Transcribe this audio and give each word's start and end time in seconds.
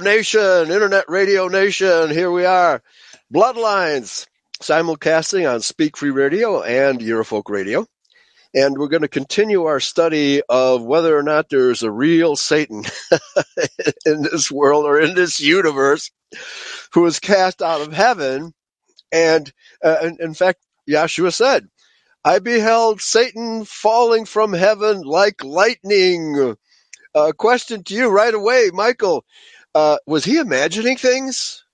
Nation, 0.00 0.70
Internet 0.70 1.06
Radio 1.08 1.48
Nation. 1.48 2.10
Here 2.10 2.30
we 2.30 2.44
are, 2.44 2.82
Bloodlines, 3.32 4.26
simulcasting 4.62 5.52
on 5.52 5.60
Speak 5.60 5.96
Free 5.96 6.10
Radio 6.10 6.62
and 6.62 7.00
Eurofolk 7.00 7.48
Radio. 7.48 7.86
And 8.54 8.76
we're 8.78 8.88
going 8.88 9.02
to 9.02 9.08
continue 9.08 9.64
our 9.64 9.80
study 9.80 10.42
of 10.48 10.82
whether 10.82 11.16
or 11.16 11.22
not 11.22 11.48
there's 11.50 11.82
a 11.82 11.90
real 11.90 12.36
Satan 12.36 12.84
in 14.06 14.22
this 14.22 14.50
world 14.50 14.86
or 14.86 15.00
in 15.00 15.14
this 15.14 15.40
universe 15.40 16.10
who 16.92 17.02
was 17.02 17.20
cast 17.20 17.62
out 17.62 17.80
of 17.82 17.92
heaven. 17.92 18.52
And 19.12 19.52
uh, 19.84 20.10
in 20.18 20.34
fact, 20.34 20.60
Yeshua 20.88 21.32
said, 21.32 21.68
I 22.24 22.38
beheld 22.40 23.00
Satan 23.00 23.64
falling 23.64 24.24
from 24.26 24.52
heaven 24.52 25.02
like 25.02 25.44
lightning. 25.44 26.56
Uh, 27.14 27.32
question 27.36 27.84
to 27.84 27.94
you 27.94 28.08
right 28.08 28.34
away, 28.34 28.70
Michael. 28.72 29.24
Uh, 29.74 29.98
was 30.06 30.24
he 30.24 30.38
imagining 30.38 30.96
things? 30.98 31.64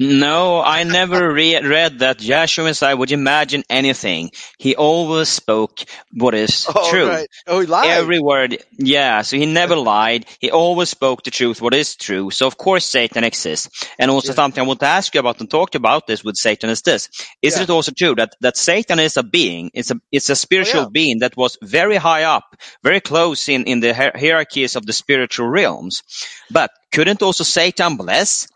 No, 0.00 0.62
I 0.62 0.84
never 0.84 1.30
re- 1.30 1.60
read 1.60 1.98
that 1.98 2.18
Yeshua 2.20 2.64
Messiah 2.64 2.96
would 2.96 3.12
imagine 3.12 3.64
anything. 3.68 4.30
He 4.58 4.74
always 4.74 5.28
spoke 5.28 5.78
what 6.12 6.34
is 6.34 6.66
oh, 6.74 6.90
true. 6.90 7.06
Right. 7.08 7.28
Oh, 7.46 7.60
he 7.60 7.66
lied. 7.66 7.90
Every 7.90 8.18
word, 8.18 8.64
yeah. 8.78 9.20
So 9.22 9.36
he 9.36 9.44
never 9.44 9.76
lied. 9.94 10.24
He 10.40 10.50
always 10.50 10.88
spoke 10.88 11.22
the 11.22 11.30
truth, 11.30 11.60
what 11.60 11.74
is 11.74 11.96
true. 11.96 12.30
So 12.30 12.46
of 12.46 12.56
course 12.56 12.86
Satan 12.86 13.24
exists. 13.24 13.68
And 13.98 14.10
also 14.10 14.32
Yeah. 14.32 14.36
something 14.36 14.64
I 14.64 14.66
want 14.66 14.80
to 14.80 14.86
ask 14.86 15.12
you 15.14 15.20
about 15.20 15.38
and 15.40 15.50
talk 15.50 15.74
about 15.74 16.06
this 16.06 16.24
with 16.24 16.36
Satan 16.36 16.70
is 16.70 16.80
this: 16.82 17.10
Isn't 17.42 17.60
Yeah. 17.60 17.64
it 17.64 17.70
also 17.70 17.92
true 17.92 18.14
that 18.14 18.34
that 18.40 18.56
Satan 18.56 19.00
is 19.00 19.18
a 19.18 19.22
being? 19.22 19.70
It's 19.74 19.90
a 19.90 20.00
it's 20.10 20.30
a 20.30 20.32
oh, 20.32 20.42
spiritual 20.46 20.80
Oh, 20.80 20.84
yeah. 20.84 20.90
being 20.92 21.18
that 21.20 21.36
was 21.36 21.58
very 21.62 21.96
high 21.96 22.22
up, 22.24 22.56
very 22.82 23.00
close 23.00 23.50
in 23.50 23.64
in 23.64 23.80
the 23.80 23.92
hier- 23.92 24.16
hierarchies 24.18 24.76
of 24.76 24.86
the 24.86 24.94
spiritual 24.94 25.46
realms. 25.48 26.02
But 26.50 26.70
couldn't 26.90 27.22
also 27.22 27.44
Satan 27.44 27.96
bless? 27.96 28.48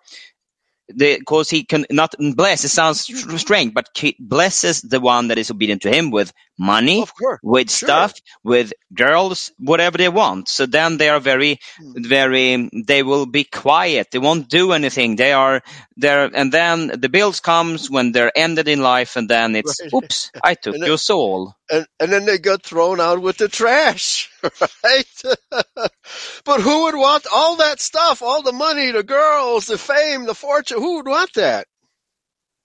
Because 0.97 1.51
he 1.51 1.65
can 1.65 1.87
not 1.91 2.15
bless. 2.35 2.65
It 2.65 2.69
sounds 2.69 3.07
mm-hmm. 3.07 3.37
strange, 3.37 3.75
but 3.75 3.89
he 3.97 4.17
blesses 4.19 4.83
the 4.83 5.01
one 5.01 5.29
that 5.29 5.39
is 5.39 5.51
obedient 5.51 5.83
to 5.83 5.91
him 5.95 6.11
with 6.11 6.33
money, 6.59 7.05
with 7.43 7.71
sure. 7.71 7.87
stuff, 7.87 8.15
with 8.45 8.73
girls, 8.93 9.51
whatever 9.59 9.99
they 9.99 10.09
want. 10.09 10.49
So 10.49 10.67
then 10.67 10.97
they 10.99 11.09
are 11.09 11.21
very, 11.21 11.59
Hmm. 11.79 11.93
very. 12.09 12.71
They 12.87 13.03
will 13.03 13.27
be 13.27 13.45
quiet. 13.45 14.11
They 14.11 14.19
won't 14.19 14.49
do 14.49 14.73
anything. 14.73 15.17
They 15.17 15.33
are 15.33 15.63
there, 15.97 16.31
and 16.35 16.53
then 16.53 16.89
the 17.01 17.09
bills 17.09 17.41
comes 17.41 17.91
when 17.91 18.13
they're 18.13 18.33
ended 18.37 18.69
in 18.69 18.83
life, 18.83 19.17
and 19.17 19.29
then 19.29 19.57
it's 19.57 19.81
Right. 19.81 19.95
oops, 19.95 20.31
I 20.43 20.55
took 20.63 20.75
then- 20.77 20.87
your 20.87 20.99
soul. 20.99 21.55
and 21.71 21.87
and 21.99 22.13
then 22.13 22.25
they 22.27 22.39
got 22.39 22.63
thrown 22.63 23.01
out 23.01 23.21
with 23.23 23.39
the 23.39 23.49
trash, 23.49 24.31
right? 24.85 25.23
but 26.45 26.61
who 26.61 26.83
would 26.85 26.95
want 26.95 27.27
all 27.33 27.57
that 27.57 27.81
stuff, 27.81 28.23
all 28.23 28.43
the 28.43 28.53
money, 28.53 28.91
the 28.93 29.03
girls, 29.03 29.67
the 29.67 29.79
fame, 29.79 30.25
the 30.27 30.35
fortune? 30.35 30.79
Who 30.79 30.97
would 30.97 31.07
want 31.09 31.33
that? 31.35 31.67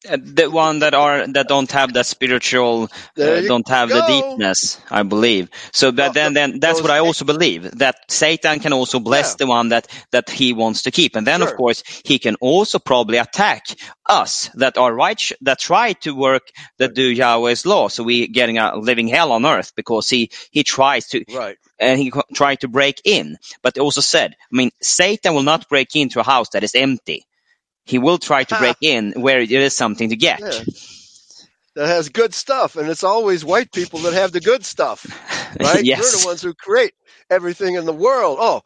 Uh, 0.08 0.18
The 0.22 0.50
one 0.50 0.80
that 0.80 0.94
are 0.94 1.28
that 1.28 1.50
don't 1.50 1.70
have 1.74 1.92
that 1.94 2.06
spiritual, 2.06 2.84
uh, 3.20 3.42
don't 3.42 3.68
have 3.68 3.90
the 3.90 4.02
deepness, 4.02 4.80
I 4.90 5.04
believe. 5.04 5.50
So 5.74 5.92
but 5.92 6.14
then, 6.14 6.34
then 6.34 6.60
that's 6.62 6.82
what 6.82 6.90
I 6.90 7.00
also 7.00 7.26
believe 7.26 7.70
that 7.80 8.10
Satan 8.10 8.60
can 8.62 8.72
also 8.72 9.00
bless 9.00 9.32
Yeah. 9.32 9.36
the 9.40 9.48
one 9.48 9.70
that 9.70 9.88
that 10.12 10.30
he 10.30 10.54
wants 10.54 10.84
to 10.84 10.92
keep, 10.92 11.18
and 11.18 11.28
then 11.28 11.42
of 11.42 11.54
course 11.58 11.84
he 12.06 12.18
can 12.18 12.36
also 12.40 12.80
probably 12.80 13.18
attack 13.18 13.66
us 14.08 14.50
that 14.56 14.78
are 14.78 14.94
right 14.94 15.22
that 15.42 15.60
try 15.60 15.92
to 16.04 16.16
work 16.16 16.44
that 16.78 16.94
do 16.96 17.04
Yahweh's 17.14 17.66
law. 17.66 17.90
So 17.90 18.04
we 18.04 18.28
getting 18.28 18.58
a 18.58 18.78
living 18.78 19.10
hell 19.10 19.34
on 19.34 19.46
earth 19.46 19.74
because 19.76 20.08
he 20.10 20.30
he 20.52 20.64
tries 20.64 21.08
to 21.10 21.26
Right. 21.28 21.58
and 21.78 22.00
he 22.00 22.10
tried 22.34 22.62
to 22.62 22.70
break 22.70 23.02
in. 23.04 23.38
But 23.64 23.78
also 23.78 24.00
said, 24.02 24.32
I 24.32 24.56
mean, 24.56 24.72
Satan 24.82 25.34
will 25.34 25.44
not 25.44 25.68
break 25.68 25.94
into 25.98 26.22
a 26.22 26.24
house 26.24 26.50
that 26.54 26.64
is 26.64 26.74
empty. 26.74 27.26
He 27.90 27.98
will 27.98 28.20
try 28.20 28.44
to 28.44 28.56
break 28.56 28.78
in 28.82 29.14
where 29.14 29.48
there 29.48 29.62
is 29.62 29.76
something 29.76 30.10
to 30.10 30.16
get. 30.16 30.40
Yeah. 30.40 30.64
That 31.74 31.88
has 31.88 32.10
good 32.10 32.36
stuff, 32.36 32.76
and 32.76 32.88
it's 32.88 33.04
always 33.04 33.44
white 33.44 33.72
people 33.72 34.02
that 34.02 34.14
have 34.14 34.32
the 34.32 34.42
good 34.42 34.64
stuff, 34.64 35.06
right? 35.60 35.84
Yes. 35.84 36.00
We're 36.00 36.20
the 36.22 36.28
ones 36.28 36.42
who 36.44 36.54
create 36.54 36.94
everything 37.32 37.76
in 37.76 37.86
the 37.86 37.94
world. 37.94 38.38
Oh, 38.40 38.62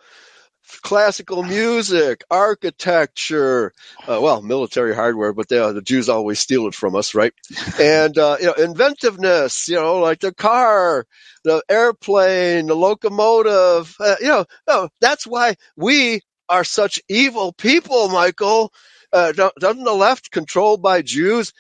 classical 0.82 1.42
music, 1.44 2.26
architecture, 2.30 3.72
uh, 4.10 4.20
well, 4.22 4.42
military 4.42 4.94
hardware, 4.94 5.32
but 5.32 5.48
they, 5.48 5.58
the 5.72 5.82
Jews 5.82 6.10
always 6.10 6.40
steal 6.40 6.68
it 6.68 6.76
from 6.76 6.96
us, 6.96 7.16
right? 7.16 7.34
And 7.80 8.18
uh, 8.18 8.38
you 8.42 8.48
know, 8.48 8.54
inventiveness, 8.54 9.70
you 9.70 9.76
know, 9.76 10.00
like 10.00 10.20
the 10.20 10.34
car, 10.34 11.06
the 11.46 11.64
airplane, 11.70 12.68
the 12.68 12.76
locomotive. 12.76 13.96
Uh, 14.00 14.16
you 14.20 14.28
know, 14.28 14.46
no, 14.68 14.90
that's 15.00 15.26
why 15.26 15.56
we 15.78 16.20
are 16.50 16.66
such 16.66 17.00
evil 17.08 17.54
people, 17.54 18.10
Michael. 18.10 18.74
Uh, 19.14 19.34
doesn't 19.60 19.86
the 19.86 19.94
left, 19.94 20.32
controlled 20.32 20.82
by 20.84 21.04
Jews, 21.04 21.54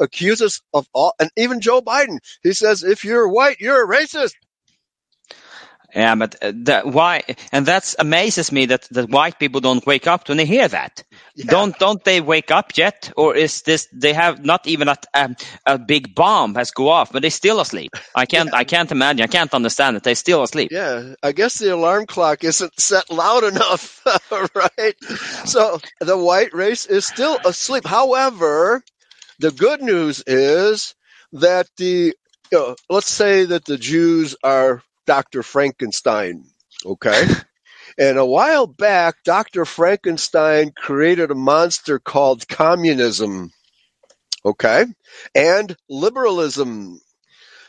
accuse 0.00 0.42
us 0.42 0.62
of 0.74 0.88
all? 0.94 1.14
And 1.20 1.30
even 1.36 1.60
Joe 1.60 1.82
Biden, 1.82 2.18
he 2.42 2.54
says, 2.54 2.84
if 2.84 3.04
you're 3.04 3.28
white, 3.28 3.60
you're 3.60 3.84
a 3.84 3.88
racist. 3.98 4.34
Yeah, 5.94 6.14
but 6.14 6.36
uh, 6.42 6.52
that 6.64 6.86
why, 6.86 7.22
and 7.52 7.66
that 7.66 7.94
amazes 7.98 8.52
me 8.52 8.66
that, 8.66 8.88
that 8.90 9.10
white 9.10 9.38
people 9.38 9.60
don't 9.60 9.84
wake 9.86 10.06
up 10.06 10.28
when 10.28 10.38
they 10.38 10.46
hear 10.46 10.68
that. 10.68 11.02
Yeah. 11.34 11.46
Don't 11.48 11.78
don't 11.78 12.02
they 12.04 12.20
wake 12.20 12.50
up 12.50 12.76
yet, 12.76 13.12
or 13.16 13.34
is 13.34 13.62
this 13.62 13.88
they 13.92 14.12
have 14.12 14.44
not 14.44 14.66
even 14.66 14.88
a 14.88 14.96
a, 15.14 15.36
a 15.66 15.78
big 15.78 16.14
bomb 16.14 16.54
has 16.54 16.70
go 16.70 16.88
off, 16.88 17.12
but 17.12 17.22
they're 17.22 17.30
still 17.30 17.60
asleep? 17.60 17.92
I 18.14 18.26
can't 18.32 18.54
I 18.54 18.64
can't 18.64 18.92
imagine. 18.92 19.24
I 19.24 19.26
can't 19.26 19.52
understand 19.54 19.96
that 19.96 20.04
they're 20.04 20.14
still 20.14 20.42
asleep. 20.42 20.70
Yeah, 20.70 21.14
I 21.22 21.32
guess 21.32 21.58
the 21.58 21.74
alarm 21.74 22.06
clock 22.06 22.44
isn't 22.44 22.78
set 22.80 23.10
loud 23.10 23.44
enough, 23.44 24.02
right? 24.54 24.94
So 25.44 25.80
the 26.00 26.18
white 26.18 26.54
race 26.54 26.86
is 26.86 27.06
still 27.06 27.38
asleep. 27.44 27.86
However, 27.86 28.82
the 29.40 29.50
good 29.50 29.82
news 29.82 30.22
is 30.26 30.94
that 31.32 31.66
the, 31.78 32.14
you 32.52 32.58
know, 32.58 32.76
let's 32.88 33.10
say 33.10 33.44
that 33.46 33.64
the 33.64 33.78
Jews 33.78 34.36
are 34.42 34.82
Dr. 35.10 35.42
Frankenstein, 35.42 36.44
okay? 36.86 37.26
And 37.98 38.18
a 38.18 38.26
while 38.26 38.66
back, 38.66 39.16
Dr. 39.24 39.64
Frankenstein 39.64 40.72
created 40.76 41.30
a 41.30 41.34
monster 41.36 41.98
called 41.98 42.48
communism, 42.48 43.50
okay? 44.44 44.86
And 45.34 45.76
liberalism. 45.88 47.00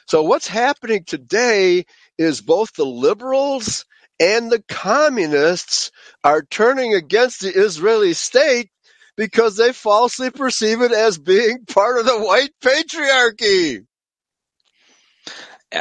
So 0.07 0.23
what's 0.23 0.47
happening 0.47 1.05
today 1.05 1.85
is 2.17 2.41
both 2.41 2.73
the 2.73 2.85
liberals 2.85 3.85
and 4.19 4.51
the 4.51 4.63
communists 4.69 5.91
are 6.23 6.43
turning 6.43 6.93
against 6.95 7.41
the 7.41 7.49
Israeli 7.53 8.13
state 8.13 8.69
because 9.17 9.57
they 9.57 9.73
falsely 9.73 10.29
perceive 10.31 10.81
it 10.81 10.93
as 10.93 11.17
being 11.17 11.65
part 11.65 11.99
of 11.99 12.05
the 12.05 12.19
white 12.19 12.51
patriarchy. 12.63 13.85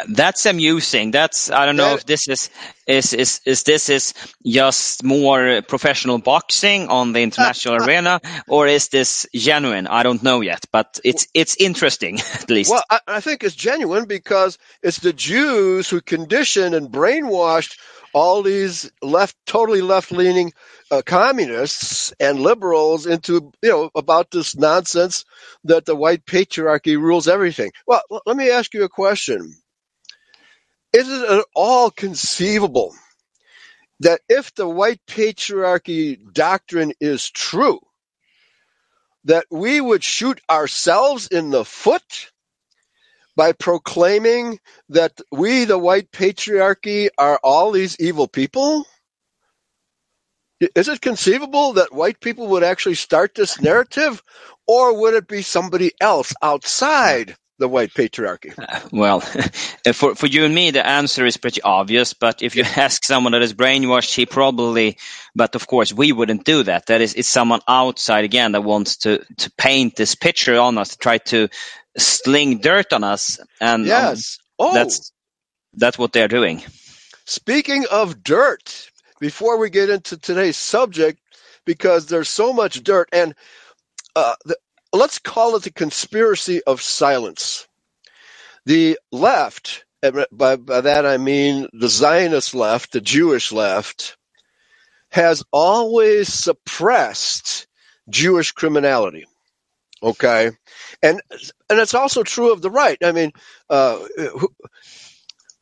That's 0.08 0.46
amusing. 0.46 1.10
That's 1.10 1.50
I 1.50 1.66
don't 1.66 1.76
know 1.76 1.94
if 1.94 2.06
this 2.06 2.28
is 2.28 2.50
is 2.86 3.12
is 3.12 3.40
is 3.44 3.64
this 3.64 3.88
is 3.88 4.14
just 4.46 5.02
more 5.02 5.62
professional 5.62 6.18
boxing 6.18 6.88
on 6.88 7.12
the 7.12 7.22
international 7.22 7.74
arena, 7.84 8.20
or 8.48 8.68
is 8.68 8.88
this 8.88 9.26
genuine? 9.34 9.88
I 9.88 10.02
don't 10.04 10.22
know 10.22 10.42
yet, 10.42 10.64
but 10.70 11.00
it's 11.04 11.26
it's 11.34 11.56
interesting 11.56 12.20
at 12.34 12.50
least. 12.50 12.70
Well, 12.70 12.84
I, 12.88 13.00
I 13.06 13.20
think 13.20 13.42
it's 13.42 13.56
genuine 13.56 14.04
because 14.04 14.58
it's 14.82 14.98
the 14.98 15.12
Jews 15.12 15.88
who 15.88 16.00
conditioned 16.00 16.74
and 16.74 16.88
brainwashed 16.88 17.76
all 18.12 18.42
these 18.42 18.90
left, 19.02 19.36
totally 19.46 19.82
left-leaning 19.82 20.52
uh, 20.90 21.02
communists 21.04 22.12
and 22.18 22.40
liberals 22.40 23.06
into, 23.06 23.52
you 23.62 23.70
know, 23.70 23.90
about 23.94 24.30
this 24.30 24.56
nonsense 24.56 25.24
that 25.64 25.84
the 25.84 25.94
white 25.94 26.24
patriarchy 26.26 27.00
rules 27.00 27.28
everything. 27.28 27.70
Well, 27.86 28.02
let 28.26 28.36
me 28.36 28.50
ask 28.50 28.74
you 28.74 28.84
a 28.84 28.88
question. 28.88 29.54
Is 30.92 31.08
it 31.08 31.30
at 31.30 31.44
all 31.54 31.90
conceivable 31.90 32.94
that 34.00 34.20
if 34.28 34.54
the 34.54 34.68
white 34.68 35.00
patriarchy 35.06 36.18
doctrine 36.32 36.92
is 37.00 37.30
true, 37.30 37.80
that 39.24 39.46
we 39.50 39.80
would 39.80 40.04
shoot 40.04 40.40
ourselves 40.50 41.28
in 41.28 41.50
the 41.50 41.64
foot 41.64 42.30
by 43.36 43.52
proclaiming 43.52 44.58
that 44.90 45.20
we, 45.32 45.64
the 45.64 45.78
white 45.78 46.10
patriarchy, 46.12 47.08
are 47.18 47.40
all 47.42 47.70
these 47.72 47.96
evil 48.00 48.28
people? 48.28 48.84
Is 50.74 50.88
it 50.88 51.00
conceivable 51.00 51.74
that 51.74 51.94
white 51.94 52.20
people 52.20 52.48
would 52.48 52.64
actually 52.64 52.96
start 52.96 53.34
this 53.34 53.60
narrative, 53.60 54.22
or 54.66 55.00
would 55.00 55.14
it 55.14 55.28
be 55.28 55.42
somebody 55.42 55.92
else 56.00 56.34
outside 56.42 57.36
the 57.60 57.68
white 57.68 57.94
patriarchy? 57.94 58.54
Well, 58.92 59.20
for 59.94 60.16
for 60.16 60.26
you 60.26 60.44
and 60.46 60.54
me, 60.54 60.72
the 60.72 60.86
answer 60.86 61.26
is 61.26 61.38
pretty 61.38 61.62
obvious. 61.62 62.14
But 62.14 62.42
if 62.42 62.56
you 62.56 62.64
ask 62.76 63.04
someone 63.04 63.32
that 63.34 63.42
is 63.42 63.54
brainwashed, 63.54 64.14
he 64.16 64.26
probably. 64.26 64.98
But 65.36 65.54
of 65.56 65.66
course, 65.68 65.92
we 65.92 66.12
wouldn't 66.12 66.44
do 66.46 66.64
that. 66.64 66.86
That 66.86 67.02
is, 67.02 67.14
it's 67.14 67.28
someone 67.28 67.60
outside 67.68 68.24
again 68.24 68.52
that 68.52 68.64
wants 68.64 68.98
to 68.98 69.24
to 69.38 69.52
paint 69.58 69.96
this 69.96 70.16
picture 70.16 70.58
on 70.60 70.78
us, 70.78 70.90
to 70.90 70.98
try 70.98 71.18
to 71.18 71.48
sling 71.98 72.60
dirt 72.60 72.92
on 72.92 73.04
us, 73.04 73.40
and 73.60 73.82
um, 73.82 73.86
Yes. 73.86 74.38
Oh, 74.58 74.74
that's 74.74 75.12
that's 75.74 75.98
what 75.98 76.12
they're 76.12 76.28
doing. 76.28 76.62
speaking 77.26 77.86
of 77.90 78.22
dirt, 78.24 78.90
before 79.20 79.58
we 79.58 79.70
get 79.70 79.90
into 79.90 80.16
today's 80.18 80.58
subject, 80.58 81.20
because 81.66 82.06
there's 82.06 82.28
so 82.30 82.52
much 82.52 82.82
dirt, 82.84 83.08
and 83.12 83.34
uh, 84.16 84.34
the, 84.46 84.56
let's 84.92 85.18
call 85.18 85.56
it 85.56 85.62
the 85.62 85.72
conspiracy 85.72 86.62
of 86.62 86.82
silence. 86.82 87.66
The 88.66 88.98
left, 89.10 89.84
by, 90.02 90.56
by 90.56 90.80
that 90.82 91.06
I 91.06 91.16
mean 91.16 91.68
the 91.72 91.88
Zionist 91.88 92.54
left, 92.54 92.92
the 92.92 93.00
Jewish 93.00 93.52
left, 93.52 94.16
has 95.10 95.42
always 95.52 96.32
suppressed 96.32 97.66
Jewish 98.08 98.52
criminality. 98.52 99.26
Okay, 100.02 100.50
and 101.02 101.20
and 101.68 101.78
it's 101.78 101.94
also 101.94 102.22
true 102.22 102.52
of 102.52 102.62
the 102.62 102.70
right. 102.70 102.96
I 103.02 103.12
mean, 103.12 103.32
uh, 103.68 103.98
who, 104.16 104.48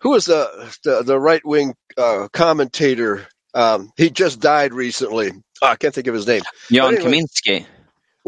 who 0.00 0.14
is 0.14 0.26
the 0.26 0.76
the, 0.84 1.02
the 1.02 1.18
right 1.18 1.44
wing 1.44 1.74
uh, 1.96 2.28
commentator? 2.32 3.26
Um, 3.52 3.90
he 3.96 4.10
just 4.10 4.38
died 4.38 4.72
recently. 4.74 5.32
Oh, 5.60 5.66
I 5.66 5.74
can't 5.74 5.92
think 5.92 6.06
of 6.06 6.14
his 6.14 6.26
name. 6.26 6.42
Jan 6.70 6.94
anyway, 6.94 7.22
Kaminsky. 7.22 7.66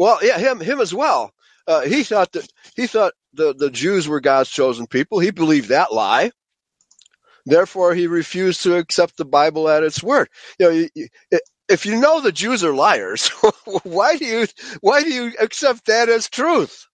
Well, 0.01 0.17
yeah, 0.23 0.39
him 0.39 0.59
him 0.59 0.81
as 0.81 0.95
well. 0.95 1.31
Uh, 1.67 1.81
he 1.81 2.01
thought 2.01 2.31
that 2.31 2.47
he 2.75 2.87
thought 2.87 3.13
the 3.35 3.53
the 3.53 3.69
Jews 3.69 4.07
were 4.07 4.19
God's 4.19 4.49
chosen 4.49 4.87
people. 4.87 5.19
He 5.19 5.29
believed 5.29 5.69
that 5.69 5.93
lie. 5.93 6.31
Therefore, 7.45 7.93
he 7.93 8.07
refused 8.07 8.63
to 8.63 8.77
accept 8.77 9.17
the 9.17 9.25
Bible 9.25 9.69
at 9.69 9.83
its 9.83 10.01
word. 10.01 10.29
You 10.57 10.65
know, 10.65 10.71
you, 10.71 10.89
you, 10.95 11.07
if 11.69 11.85
you 11.85 11.99
know 11.99 12.19
the 12.19 12.31
Jews 12.31 12.63
are 12.63 12.73
liars, 12.73 13.27
why 13.83 14.17
do 14.17 14.25
you 14.25 14.47
why 14.81 15.03
do 15.03 15.13
you 15.13 15.33
accept 15.39 15.85
that 15.85 16.09
as 16.09 16.31
truth? 16.31 16.87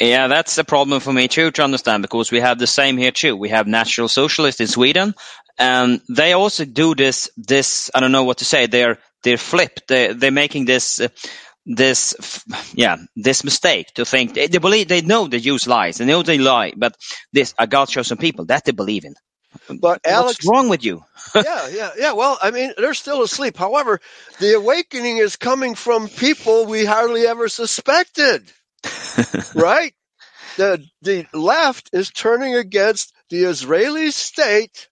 Yeah, 0.00 0.26
that's 0.26 0.58
a 0.58 0.64
problem 0.64 0.98
for 0.98 1.12
me 1.12 1.28
too 1.28 1.52
to 1.52 1.62
understand 1.62 2.02
because 2.02 2.32
we 2.32 2.40
have 2.40 2.58
the 2.58 2.66
same 2.66 2.96
here 2.96 3.12
too. 3.12 3.36
We 3.36 3.50
have 3.50 3.68
National 3.68 4.08
Socialists 4.08 4.60
in 4.60 4.66
Sweden, 4.66 5.14
and 5.58 6.00
they 6.08 6.32
also 6.32 6.64
do 6.64 6.96
this. 6.96 7.30
This 7.36 7.88
I 7.94 8.00
don't 8.00 8.10
know 8.10 8.24
what 8.24 8.38
to 8.38 8.44
say. 8.44 8.66
They're 8.66 8.98
they're 9.22 9.38
flipped. 9.38 9.86
They 9.86 10.12
they're 10.12 10.32
making 10.32 10.64
this. 10.64 10.98
Uh, 10.98 11.08
this 11.66 12.44
yeah 12.74 12.96
this 13.16 13.44
mistake 13.44 13.88
to 13.94 14.04
think 14.04 14.34
they, 14.34 14.48
they 14.48 14.58
believe 14.58 14.88
they 14.88 15.02
know 15.02 15.28
the 15.28 15.40
Jews 15.40 15.66
lies 15.66 15.98
they 15.98 16.06
know 16.06 16.22
they 16.22 16.38
lie 16.38 16.72
but 16.76 16.96
this 17.32 17.54
are 17.58 17.66
God 17.66 17.86
chosen 17.88 18.18
people 18.18 18.46
that 18.46 18.64
they 18.64 18.72
believe 18.72 19.04
in 19.04 19.14
but 19.80 20.00
Alex, 20.06 20.40
what's 20.44 20.46
wrong 20.46 20.68
with 20.68 20.84
you? 20.84 21.04
yeah, 21.36 21.68
yeah, 21.68 21.90
yeah. 21.98 22.12
Well, 22.12 22.38
I 22.42 22.50
mean, 22.50 22.72
they're 22.76 22.94
still 22.94 23.22
asleep. 23.22 23.56
However, 23.56 24.00
the 24.40 24.54
awakening 24.54 25.18
is 25.18 25.36
coming 25.36 25.74
from 25.74 26.08
people 26.08 26.66
we 26.66 26.84
hardly 26.84 27.26
ever 27.26 27.48
suspected. 27.48 28.50
right? 29.54 29.94
The 30.56 30.84
the 31.02 31.26
left 31.32 31.90
is 31.92 32.10
turning 32.10 32.56
against 32.56 33.14
the 33.30 33.44
Israeli 33.44 34.10
state 34.12 34.88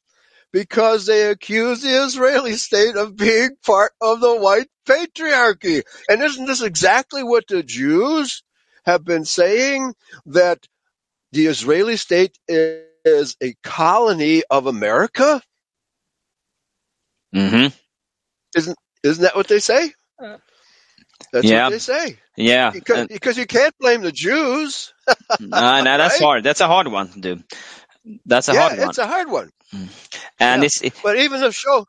because 0.52 1.06
they 1.06 1.31
accuse 1.31 1.82
the 1.82 2.04
Israeli 2.04 2.54
state 2.54 2.96
of 2.96 3.16
being 3.16 3.50
part 3.64 3.93
of 4.00 4.20
the 4.20 4.37
white 4.37 4.69
patriarchy. 4.87 5.82
And 6.08 6.22
isn't 6.22 6.46
this 6.46 6.62
exactly 6.62 7.22
what 7.22 7.44
the 7.49 7.62
Jews 7.62 8.43
have 8.84 9.04
been 9.04 9.25
saying 9.25 9.94
that 10.26 10.66
the 11.32 11.46
Israeli 11.46 11.96
state 11.96 12.38
is 12.49 13.37
a 13.43 13.54
colony 13.62 14.43
of 14.50 14.66
America? 14.66 15.43
Mm-hmm. 17.34 17.75
Isn't 18.55 18.76
isn't 19.02 19.22
that 19.22 19.34
what 19.34 19.48
they 19.48 19.58
say? 19.58 19.93
That's 21.32 21.46
yeah. 21.46 21.64
what 21.64 21.70
they 21.70 21.78
say. 21.78 22.19
Yeah, 22.37 22.70
because, 22.70 22.98
and, 22.98 23.08
because 23.08 23.38
you 23.38 23.46
can't 23.46 23.75
blame 23.78 24.02
the 24.02 24.12
Jews. 24.12 24.93
no, 25.40 25.82
no, 25.82 25.84
that's 25.84 26.20
right? 26.20 26.25
hard. 26.25 26.44
That's 26.44 26.60
a 26.60 26.66
hard 26.66 26.88
one 26.88 27.08
to 27.08 27.20
do. 27.20 27.43
That's 28.26 28.49
a 28.49 28.54
yeah, 28.54 28.60
hard 28.60 28.78
one. 28.78 28.88
it's 28.88 28.99
a 28.99 29.06
hard 29.06 29.31
one. 29.31 29.50
Mm. 29.75 29.88
And 30.40 30.62
yeah. 30.62 30.66
it's 30.66 30.82
it, 30.82 30.94
but 31.02 31.19
even 31.19 31.40
the 31.40 31.52
show. 31.52 31.87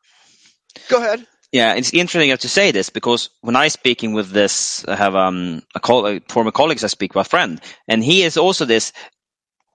Go 0.90 0.98
ahead. 0.98 1.26
Yeah, 1.52 1.76
it's 1.76 1.94
interesting 1.94 2.36
to 2.36 2.50
say 2.50 2.72
this 2.72 2.90
because 2.90 3.30
when 3.42 3.56
I'm 3.56 3.70
speaking 3.70 4.14
with 4.14 4.32
this, 4.32 4.84
I 4.88 4.96
have 4.96 5.16
um, 5.16 5.62
a, 5.76 5.80
call, 5.80 6.08
a 6.08 6.20
former 6.22 6.50
colleagues 6.50 6.84
I 6.84 6.88
speak 6.88 7.14
with 7.14 7.28
a 7.28 7.30
friend, 7.30 7.62
and 7.88 8.04
he 8.04 8.24
is 8.24 8.38
also 8.38 8.66
this 8.66 8.92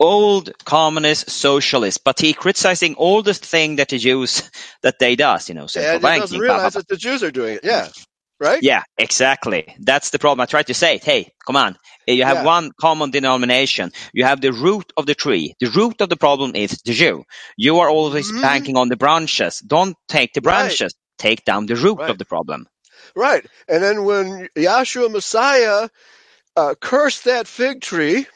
old 0.00 0.50
communist 0.64 1.30
socialist, 1.30 2.02
but 2.04 2.18
he 2.20 2.32
criticizing 2.32 2.94
all 2.94 3.22
the 3.22 3.34
thing 3.34 3.76
that 3.76 3.90
the 3.90 3.98
Jews 3.98 4.50
that 4.82 4.98
they 4.98 5.14
does, 5.16 5.48
you 5.48 5.54
know, 5.54 5.66
central 5.66 5.94
and 5.94 6.02
banking. 6.02 6.20
doesn't 6.22 6.40
realize 6.40 6.56
blah, 6.56 6.62
blah, 6.62 6.70
blah. 6.70 6.80
that 6.80 6.88
the 6.88 6.96
Jews 6.96 7.22
are 7.22 7.30
doing 7.30 7.56
it. 7.56 7.64
Yeah. 7.64 7.88
Right? 8.40 8.62
Yeah, 8.62 8.82
exactly. 8.96 9.74
That's 9.80 10.10
the 10.10 10.18
problem. 10.18 10.42
I 10.42 10.46
try 10.46 10.62
to 10.62 10.74
say, 10.74 10.98
hey, 10.98 11.32
come 11.44 11.56
on. 11.56 11.76
You 12.06 12.24
have 12.24 12.38
yeah. 12.38 12.44
one 12.44 12.70
common 12.80 13.10
denomination. 13.10 13.90
You 14.12 14.24
have 14.24 14.40
the 14.40 14.52
root 14.52 14.92
of 14.96 15.06
the 15.06 15.14
tree. 15.14 15.54
The 15.60 15.70
root 15.70 16.00
of 16.00 16.08
the 16.08 16.16
problem 16.16 16.52
is 16.54 16.80
the 16.84 16.92
Jew. 16.92 17.24
You 17.56 17.80
are 17.80 17.90
always 17.90 18.30
mm-hmm. 18.30 18.40
banking 18.40 18.76
on 18.76 18.88
the 18.88 18.96
branches. 18.96 19.58
Don't 19.58 19.96
take 20.06 20.32
the 20.32 20.40
branches. 20.40 20.94
Right. 20.94 21.18
Take 21.18 21.44
down 21.44 21.66
the 21.66 21.74
root 21.74 21.98
right. 21.98 22.10
of 22.10 22.18
the 22.18 22.24
problem. 22.24 22.66
Right. 23.16 23.44
And 23.68 23.82
then 23.82 24.04
when 24.04 24.48
Yahshua 24.56 25.10
Messiah 25.10 25.88
uh, 26.56 26.74
cursed 26.80 27.24
that 27.24 27.48
fig 27.48 27.80
tree, 27.80 28.26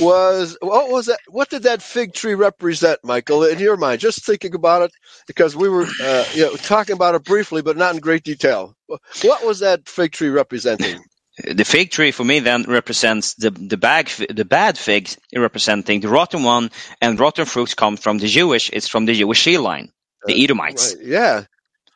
was 0.00 0.56
what 0.60 0.90
was 0.90 1.06
that? 1.06 1.20
What 1.28 1.50
did 1.50 1.64
that 1.64 1.82
fig 1.82 2.14
tree 2.14 2.34
represent, 2.34 3.00
Michael? 3.02 3.44
In 3.44 3.58
your 3.58 3.76
mind, 3.76 4.00
just 4.00 4.24
thinking 4.24 4.54
about 4.54 4.82
it, 4.82 4.92
because 5.26 5.56
we 5.56 5.68
were 5.68 5.86
uh, 6.02 6.24
you 6.34 6.42
know, 6.42 6.56
talking 6.56 6.94
about 6.94 7.14
it 7.14 7.24
briefly, 7.24 7.62
but 7.62 7.76
not 7.76 7.94
in 7.94 8.00
great 8.00 8.24
detail. 8.24 8.76
What 9.22 9.44
was 9.44 9.60
that 9.60 9.88
fig 9.88 10.12
tree 10.12 10.28
representing? 10.28 11.00
The 11.42 11.64
fig 11.64 11.90
tree 11.90 12.12
for 12.12 12.24
me 12.24 12.38
then 12.38 12.62
represents 12.62 13.34
the 13.34 13.50
the 13.50 13.76
bag 13.76 14.08
the 14.08 14.44
bad 14.44 14.78
figs 14.78 15.18
representing 15.34 16.00
the 16.00 16.08
rotten 16.08 16.44
one, 16.44 16.70
and 17.00 17.18
rotten 17.18 17.44
fruits 17.44 17.74
come 17.74 17.96
from 17.96 18.18
the 18.18 18.28
Jewish. 18.28 18.70
It's 18.72 18.86
from 18.86 19.04
the 19.04 19.14
Jewish 19.14 19.42
seed 19.42 19.58
line, 19.58 19.90
the 20.26 20.34
uh, 20.34 20.44
Edomites. 20.44 20.94
Right. 20.94 21.06
Yeah, 21.06 21.44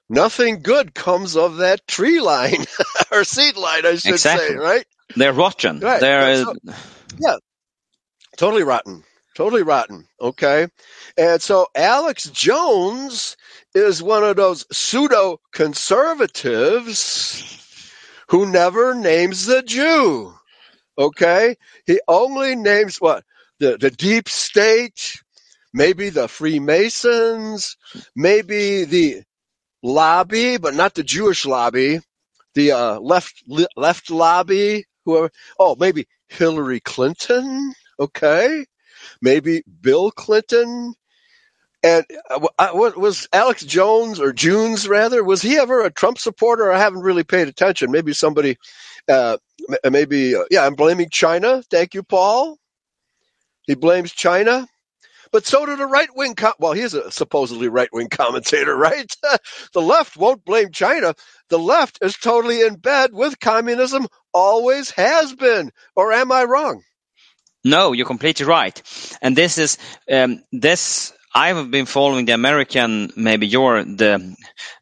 nothing 0.09 0.63
good 0.63 0.93
comes 0.93 1.37
of 1.37 1.59
that 1.59 1.87
tree 1.87 2.21
line 2.21 2.67
or 3.13 3.23
seed 3.23 3.57
line, 3.57 3.87
I 3.87 3.95
should 3.95 4.15
exactly. 4.15 4.49
say. 4.49 4.55
Right? 4.57 4.85
They're 5.15 5.33
rotten. 5.33 5.81
Right. 5.81 6.01
They're 6.01 6.45
so, 6.45 6.55
yeah. 7.19 7.37
Totally 8.39 8.63
rotten. 8.63 9.05
Totally 9.35 9.63
rotten. 9.63 10.07
Okay. 10.21 10.69
And 11.19 11.43
so 11.43 11.67
Alex 11.75 12.31
Jones 12.31 13.37
is 13.75 14.03
one 14.03 14.25
of 14.25 14.37
those 14.37 14.65
pseudo 14.73 15.41
conservatives 15.53 17.45
who 18.29 18.47
never 18.47 18.95
names 18.95 19.47
the 19.47 19.63
Jew. 19.63 20.33
Okay. 20.97 21.57
He 21.87 22.01
only 22.09 22.57
names 22.57 23.01
what? 23.01 23.25
The, 23.59 23.77
the 23.77 23.91
deep 23.91 24.29
state, 24.29 25.21
maybe 25.75 26.11
the 26.11 26.29
Freemasons, 26.29 27.77
maybe 28.15 28.85
the 28.85 29.25
lobby, 29.83 30.59
but 30.59 30.75
not 30.75 30.95
the 30.95 31.03
Jewish 31.03 31.45
lobby, 31.45 31.99
the 32.55 32.73
uh, 32.73 33.01
left 33.01 33.43
left 33.77 34.11
lobby, 34.13 34.85
whoever. 35.05 35.31
Oh, 35.59 35.77
maybe 35.79 36.07
Hillary 36.29 36.81
Clinton. 36.81 37.75
Okay, 38.01 38.67
maybe 39.23 39.63
Bill 39.81 40.11
Clinton. 40.11 40.95
And 41.83 42.05
uh, 42.31 42.71
what 42.73 42.99
was 42.99 43.29
Alex 43.33 43.65
Jones 43.65 44.21
or 44.21 44.33
Junes 44.33 44.89
rather? 44.89 45.25
Was 45.25 45.43
he 45.43 45.59
ever 45.59 45.83
a 45.83 45.91
Trump 45.91 46.19
supporter? 46.19 46.73
I 46.73 46.79
haven't 46.79 47.03
really 47.03 47.25
paid 47.25 47.49
attention. 47.49 47.91
Maybe 47.93 48.13
somebody, 48.13 48.59
uh, 49.09 49.39
maybe 49.89 50.35
uh, 50.37 50.45
yeah. 50.51 50.67
I'm 50.67 50.75
blaming 50.75 51.09
China. 51.11 51.63
Thank 51.71 51.95
you, 51.95 52.03
Paul. 52.03 52.59
He 53.67 53.75
blames 53.75 54.13
China. 54.13 54.67
But 55.33 55.47
so 55.47 55.67
did 55.67 55.81
a 55.81 55.87
right 55.87 56.09
wing. 56.15 56.35
Com- 56.35 56.55
well, 56.59 56.73
he's 56.73 56.95
a 56.95 57.11
supposedly 57.11 57.69
right 57.71 57.91
wing 57.93 58.09
commentator, 58.09 58.77
right? 58.77 59.11
the 59.75 59.83
left 59.83 60.17
won't 60.17 60.45
blame 60.45 60.71
China. 60.73 61.15
The 61.51 61.59
left 61.59 61.99
is 62.03 62.17
totally 62.17 62.63
in 62.63 62.77
bed 62.77 63.11
with 63.13 63.41
communism, 63.41 64.07
always 64.33 64.91
has 64.93 65.35
been. 65.35 65.71
Or 65.97 66.13
am 66.13 66.33
I 66.33 66.45
wrong? 66.45 66.83
No, 67.65 67.93
you're 67.93 68.07
completely 68.07 68.47
right. 68.47 68.81
And 69.23 69.37
this 69.37 69.59
is 69.59 69.79
um, 70.11 70.43
this. 70.53 71.13
I've 71.35 71.71
been 71.71 71.87
following 71.87 72.25
the 72.25 72.33
American, 72.33 73.13
maybe 73.17 73.47
you're 73.47 73.85
the 73.85 74.35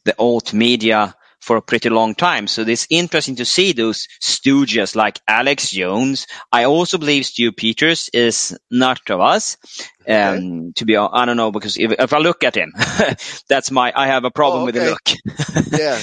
the 0.04 0.14
alt 0.18 0.52
media 0.52 1.14
for 1.46 1.56
a 1.56 1.62
pretty 1.62 1.88
long 1.88 2.16
time. 2.16 2.48
So 2.48 2.62
it's 2.62 2.88
interesting 2.90 3.36
to 3.36 3.44
see 3.44 3.72
those 3.72 4.08
stooges 4.20 4.96
like 4.96 5.20
Alex 5.28 5.70
Jones. 5.70 6.26
I 6.50 6.64
also 6.64 6.98
believe 6.98 7.24
Stu 7.24 7.52
Peters 7.52 8.10
is 8.12 8.58
not 8.68 9.08
of 9.10 9.20
us. 9.20 9.56
Okay. 10.02 10.22
Um, 10.22 10.72
to 10.74 10.84
be, 10.84 10.96
I 10.96 11.24
don't 11.24 11.36
know, 11.36 11.52
because 11.52 11.78
if, 11.78 11.92
if 11.92 12.12
I 12.12 12.18
look 12.18 12.42
at 12.42 12.56
him, 12.56 12.72
that's 13.48 13.70
my, 13.70 13.92
I 13.94 14.08
have 14.08 14.24
a 14.24 14.30
problem 14.30 14.64
oh, 14.64 14.68
okay. 14.68 14.90
with 14.90 14.98
the 15.46 15.60
look. 15.60 15.70
yeah. 15.80 16.00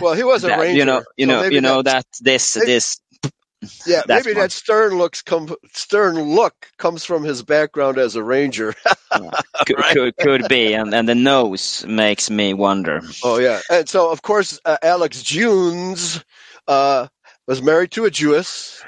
Well, 0.00 0.14
he 0.14 0.24
was 0.24 0.44
a 0.44 0.48
that, 0.48 0.60
ranger. 0.60 0.78
You 0.78 0.84
know, 0.86 1.02
you 1.18 1.26
so 1.26 1.32
know, 1.32 1.44
you 1.44 1.60
know 1.60 1.82
that 1.82 2.06
this, 2.22 2.56
maybe, 2.56 2.66
this 2.66 2.98
yeah, 3.86 4.02
maybe 4.08 4.32
that 4.34 4.52
stern 4.52 4.96
looks 4.96 5.22
come 5.22 5.54
stern 5.72 6.20
look 6.20 6.68
comes 6.78 7.04
from 7.04 7.22
his 7.24 7.42
background 7.42 7.98
as 7.98 8.16
a 8.16 8.22
ranger. 8.22 8.74
could, 9.66 9.78
right? 9.78 9.94
could, 9.94 10.16
could 10.16 10.48
be, 10.48 10.74
and 10.74 10.94
and 10.94 11.08
the 11.08 11.14
nose 11.14 11.84
makes 11.86 12.30
me 12.30 12.54
wonder. 12.54 13.00
Oh 13.22 13.38
yeah, 13.38 13.60
and 13.70 13.88
so 13.88 14.10
of 14.10 14.22
course 14.22 14.60
uh, 14.64 14.78
Alex 14.82 15.22
Junes 15.22 16.24
uh, 16.68 17.08
was 17.46 17.62
married 17.62 17.92
to 17.92 18.04
a 18.04 18.10
Jewess, 18.10 18.82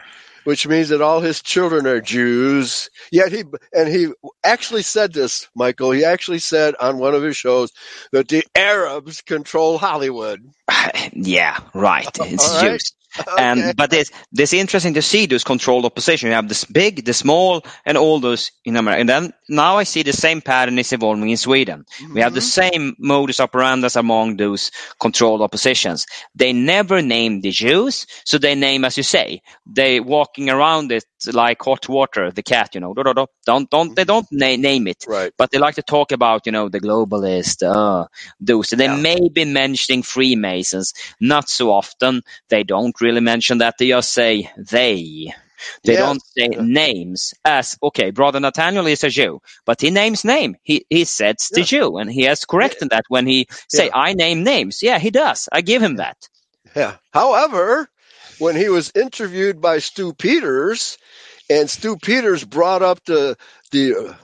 which 0.44 0.66
means 0.66 0.88
that 0.88 1.02
all 1.02 1.20
his 1.20 1.42
children 1.42 1.86
are 1.86 2.00
Jews. 2.00 2.90
Yet 3.12 3.32
he 3.32 3.44
and 3.72 3.88
he 3.88 4.08
actually 4.44 4.82
said 4.82 5.12
this, 5.12 5.48
Michael. 5.54 5.90
He 5.90 6.04
actually 6.04 6.40
said 6.40 6.74
on 6.80 6.98
one 6.98 7.14
of 7.14 7.22
his 7.22 7.36
shows 7.36 7.70
that 8.12 8.28
the 8.28 8.44
Arabs 8.54 9.22
control 9.22 9.78
Hollywood. 9.78 10.42
yeah, 11.12 11.58
right. 11.74 12.08
It's 12.20 12.48
right. 12.54 12.70
Jews. 12.72 12.92
Okay. 13.28 13.36
And 13.36 13.76
but 13.76 13.92
it's 13.92 14.10
it's 14.36 14.52
interesting 14.52 14.94
to 14.94 15.02
see 15.02 15.26
those 15.26 15.44
controlled 15.44 15.84
opposition. 15.84 16.28
You 16.28 16.34
have 16.34 16.48
this 16.48 16.64
big, 16.64 17.04
the 17.04 17.14
small, 17.14 17.64
and 17.84 17.98
all 17.98 18.20
those 18.20 18.52
in 18.64 18.76
America. 18.76 19.00
And 19.00 19.08
then 19.08 19.32
now 19.48 19.78
I 19.78 19.84
see 19.84 20.02
the 20.02 20.12
same 20.12 20.40
pattern 20.42 20.78
is 20.78 20.92
evolving 20.92 21.28
in 21.30 21.36
Sweden. 21.36 21.84
We 22.14 22.20
have 22.22 22.34
the 22.34 22.40
Mhm. 22.40 22.42
same 22.42 22.94
modus 22.98 23.40
operandi 23.40 23.88
among 23.96 24.36
those 24.36 24.70
controlled 25.00 25.42
oppositions. 25.42 26.06
They 26.34 26.52
never 26.52 27.02
name 27.02 27.40
the 27.40 27.50
Jews, 27.50 28.06
so 28.24 28.38
they 28.38 28.54
name, 28.54 28.84
as 28.84 28.96
you 28.96 29.02
say, 29.02 29.42
they 29.66 30.00
walking 30.00 30.50
around 30.50 30.92
it 30.92 31.04
like 31.26 31.60
hot 31.62 31.88
water. 31.88 32.30
The 32.30 32.42
cat, 32.42 32.74
you 32.74 32.80
know, 32.80 32.94
do- 32.94 33.04
do- 33.04 33.14
do. 33.14 33.26
don't 33.46 33.68
don't 33.70 33.94
they 33.96 34.04
don't 34.04 34.26
na- 34.30 34.56
name 34.56 34.86
it 34.86 35.04
right. 35.06 35.32
but 35.36 35.50
they 35.50 35.58
like 35.58 35.74
to 35.76 35.82
talk 35.82 36.12
about 36.12 36.46
you 36.46 36.52
know 36.52 36.68
the 36.68 36.80
globalist 36.80 37.62
uh 37.62 38.06
those. 38.40 38.70
They 38.70 38.86
Yeah. 38.86 38.96
may 38.96 39.28
be 39.32 39.44
mentioning 39.44 40.02
freemasons. 40.02 40.92
Not 41.20 41.48
so 41.48 41.70
often. 41.72 42.22
They 42.48 42.62
don't 42.64 43.00
really 43.00 43.20
mention 43.20 43.58
that. 43.58 43.76
They 43.78 43.88
just 43.88 44.12
say 44.12 44.50
they. 44.56 45.32
They 45.84 45.96
don't 45.96 46.22
say 46.36 46.48
Yeah. 46.52 46.60
names 46.60 47.34
as 47.44 47.76
okay 47.82 48.10
brother 48.10 48.40
nathaniel 48.40 48.86
is 48.86 49.02
a 49.04 49.08
jew 49.10 49.40
but 49.64 49.80
he 49.80 49.90
names 49.90 50.24
name. 50.24 50.56
He 50.62 50.86
he 50.88 51.04
says 51.04 51.48
the 51.52 51.62
jew 51.64 51.96
and 51.98 52.10
he 52.10 52.22
has 52.24 52.44
corrected 52.44 52.90
that 52.90 53.04
when 53.08 53.26
he 53.26 53.48
say 53.68 53.90
i 53.92 54.14
name 54.14 54.44
names. 54.44 54.82
Yeah 54.82 54.98
he 54.98 55.10
does. 55.10 55.48
I 55.52 55.60
give 55.62 55.82
him 55.82 55.96
that. 55.96 56.16
Yeah. 56.76 56.96
However, 57.12 57.88
when 58.38 58.56
he 58.56 58.68
was 58.68 58.92
interviewed 58.94 59.60
by 59.60 59.78
Stu 59.80 60.12
Peters, 60.14 60.98
and 61.50 61.70
Stu 61.70 61.96
Peters 61.96 62.44
brought 62.44 62.82
up 62.82 63.04
the 63.04 63.36
the 63.72 63.96
uh, 63.96 64.14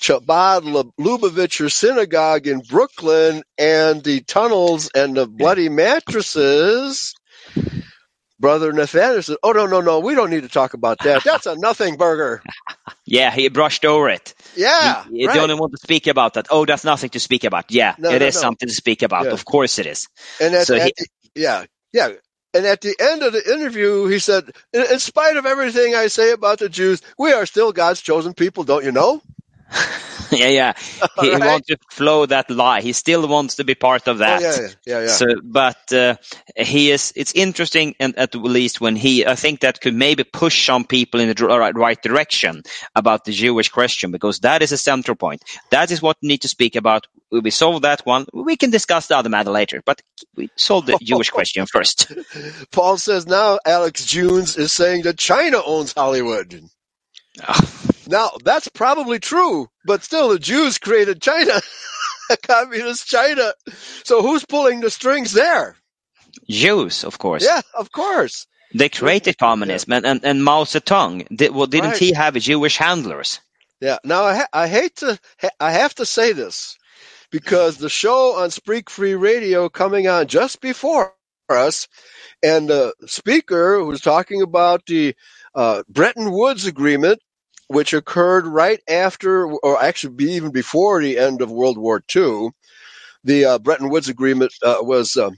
Chabad 0.00 0.92
Lubavitcher 1.00 1.70
synagogue 1.72 2.46
in 2.46 2.60
Brooklyn 2.60 3.42
and 3.58 4.04
the 4.04 4.22
tunnels 4.22 4.90
and 4.94 5.16
the 5.16 5.26
bloody 5.26 5.68
mattresses, 5.68 7.14
Brother 8.40 8.72
Nathaniel 8.72 9.22
said, 9.22 9.36
"Oh 9.42 9.52
no, 9.52 9.66
no, 9.66 9.80
no, 9.82 10.00
we 10.00 10.14
don't 10.14 10.30
need 10.30 10.42
to 10.44 10.48
talk 10.50 10.74
about 10.74 11.02
that. 11.02 11.24
That's 11.24 11.46
a 11.46 11.56
nothing 11.56 11.96
burger." 11.96 12.44
yeah 13.06 13.30
he 13.32 13.48
brushed 13.48 13.84
over 13.84 14.08
it 14.10 14.34
Yeah, 14.54 15.04
he, 15.06 15.06
he 15.08 15.28
right. 15.28 15.34
don't 15.34 15.58
want 15.58 15.72
to 15.72 15.78
speak 15.78 16.06
about 16.08 16.34
that 16.34 16.48
oh 16.50 16.66
that's 16.66 16.84
nothing 16.84 17.10
to 17.10 17.20
speak 17.20 17.44
about 17.44 17.70
yeah 17.72 17.96
No, 17.98 18.14
it 18.14 18.22
no, 18.22 18.28
is 18.28 18.34
no. 18.34 18.40
something 18.40 18.68
to 18.68 18.74
speak 18.74 19.02
about 19.02 19.28
Yeah. 19.28 19.32
of 19.32 19.44
course 19.44 19.78
it 19.78 19.86
is 19.86 20.08
And 20.40 20.54
So 20.56 20.78
he- 20.80 20.94
the, 20.96 21.06
yeah, 21.36 21.66
yeah. 21.92 22.10
And 22.56 22.66
at 22.66 22.80
the 22.80 22.96
end 22.98 23.22
of 23.22 23.34
the 23.34 23.52
interview, 23.52 24.06
he 24.06 24.18
said, 24.18 24.50
in, 24.72 24.82
in 24.90 24.98
spite 24.98 25.36
of 25.36 25.44
everything 25.44 25.94
I 25.94 26.06
say 26.06 26.32
about 26.32 26.58
the 26.58 26.70
Jews, 26.70 27.02
we 27.18 27.32
are 27.32 27.44
still 27.44 27.70
God's 27.72 28.00
chosen 28.00 28.32
people, 28.32 28.64
don't 28.64 28.84
you 28.84 28.92
know? 28.92 29.22
yeah, 30.32 30.48
yeah. 30.48 30.72
He, 31.20 31.30
Right. 31.30 31.40
wants 31.40 31.68
to 31.68 31.76
flow 31.90 32.26
that 32.26 32.50
lie. 32.50 32.80
He 32.82 32.92
still 32.92 33.26
wants 33.28 33.56
to 33.56 33.64
be 33.64 33.74
part 33.74 34.08
of 34.08 34.18
that. 34.18 34.42
Oh, 34.42 34.44
yeah, 34.44 34.56
yeah, 34.60 34.68
yeah. 34.86 35.00
yeah. 35.02 35.06
So, 35.08 35.26
but 35.44 35.92
uh, 35.92 36.16
he 36.56 36.90
is. 36.90 37.12
It's 37.16 37.32
interesting, 37.34 37.94
and 38.00 38.16
at 38.18 38.34
least 38.34 38.80
when 38.80 38.96
he, 38.96 39.26
I 39.26 39.34
think 39.36 39.60
that 39.60 39.80
could 39.80 39.94
maybe 39.94 40.24
push 40.24 40.66
some 40.66 40.84
people 40.84 41.20
in 41.20 41.28
the 41.32 41.46
right, 41.46 41.74
right 41.76 42.00
direction 42.02 42.62
about 42.94 43.24
the 43.24 43.32
Jewish 43.32 43.68
question 43.70 44.10
because 44.10 44.40
that 44.40 44.62
is 44.62 44.72
a 44.72 44.78
central 44.78 45.16
point. 45.16 45.42
That 45.70 45.90
is 45.90 46.02
what 46.02 46.16
we 46.22 46.28
need 46.28 46.42
to 46.42 46.48
speak 46.48 46.76
about. 46.76 47.06
We 47.30 47.50
solve 47.50 47.82
that 47.82 48.06
one. 48.06 48.26
We 48.32 48.56
can 48.56 48.70
discuss 48.70 49.08
the 49.08 49.16
other 49.16 49.28
matter 49.30 49.50
later, 49.50 49.82
but 49.84 50.00
we 50.36 50.50
solve 50.56 50.86
the 50.86 50.98
Jewish 51.02 51.30
question 51.30 51.66
first. 51.66 52.12
Paul 52.72 52.98
says 52.98 53.26
now 53.26 53.58
Alex 53.66 54.04
Jones 54.06 54.56
is 54.56 54.72
saying 54.72 55.02
that 55.02 55.18
China 55.18 55.60
owns 55.64 55.92
Hollywood. 55.92 56.62
Now, 58.08 58.32
that's 58.44 58.68
probably 58.68 59.18
true, 59.18 59.68
but 59.84 60.04
still, 60.04 60.30
the 60.30 60.38
Jews 60.38 60.78
created 60.78 61.22
China, 61.22 61.60
communist 62.44 63.06
China. 63.08 63.52
So 64.04 64.22
who's 64.22 64.44
pulling 64.44 64.80
the 64.80 64.90
strings 64.90 65.32
there? 65.32 65.76
Jews, 66.48 67.04
of 67.04 67.18
course. 67.18 67.44
Yeah, 67.44 67.62
of 67.78 67.92
course. 67.92 68.46
They 68.74 68.88
created 68.88 69.38
communism, 69.38 69.92
and, 69.94 70.06
and, 70.06 70.24
and 70.24 70.44
Mao 70.44 70.64
Zedong. 70.64 71.26
Did, 71.36 71.54
well, 71.54 71.66
didn't 71.66 71.90
Right. 71.92 71.98
he 71.98 72.12
have 72.12 72.34
Jewish 72.36 72.78
handlers? 72.78 73.40
Yeah. 73.80 73.98
Now 74.04 74.24
I 74.24 74.36
ha- 74.36 74.48
I 74.52 74.68
hate 74.68 74.96
to 74.96 75.18
ha- 75.40 75.50
I 75.60 75.72
have 75.72 75.94
to 75.96 76.06
say 76.06 76.32
this 76.32 76.76
because 77.32 77.78
the 77.78 77.90
show 77.90 78.36
on 78.36 78.50
Speak 78.52 78.90
Free 78.90 79.14
Radio 79.14 79.68
coming 79.70 80.08
on 80.08 80.28
just 80.28 80.60
before 80.62 81.14
us, 81.50 81.88
and 82.42 82.68
the 82.68 82.94
speaker 83.06 83.84
was 83.84 84.00
talking 84.02 84.42
about 84.42 84.86
the 84.86 85.14
Bretton 85.90 86.32
Woods 86.32 86.66
Agreement, 86.66 87.20
which 87.68 87.94
occurred 87.94 88.46
right 88.46 88.80
after, 88.88 89.46
or 89.46 89.82
actually 89.82 90.32
even 90.32 90.52
before 90.52 91.02
the 91.02 91.18
end 91.18 91.42
of 91.42 91.52
World 91.52 91.78
War 91.78 92.02
II. 92.14 92.50
The 93.24 93.44
uh, 93.46 93.58
Bretton 93.60 93.90
Woods 93.90 94.08
Agreement 94.08 94.52
uh, 94.62 94.78
was. 94.80 95.16
Um, 95.16 95.36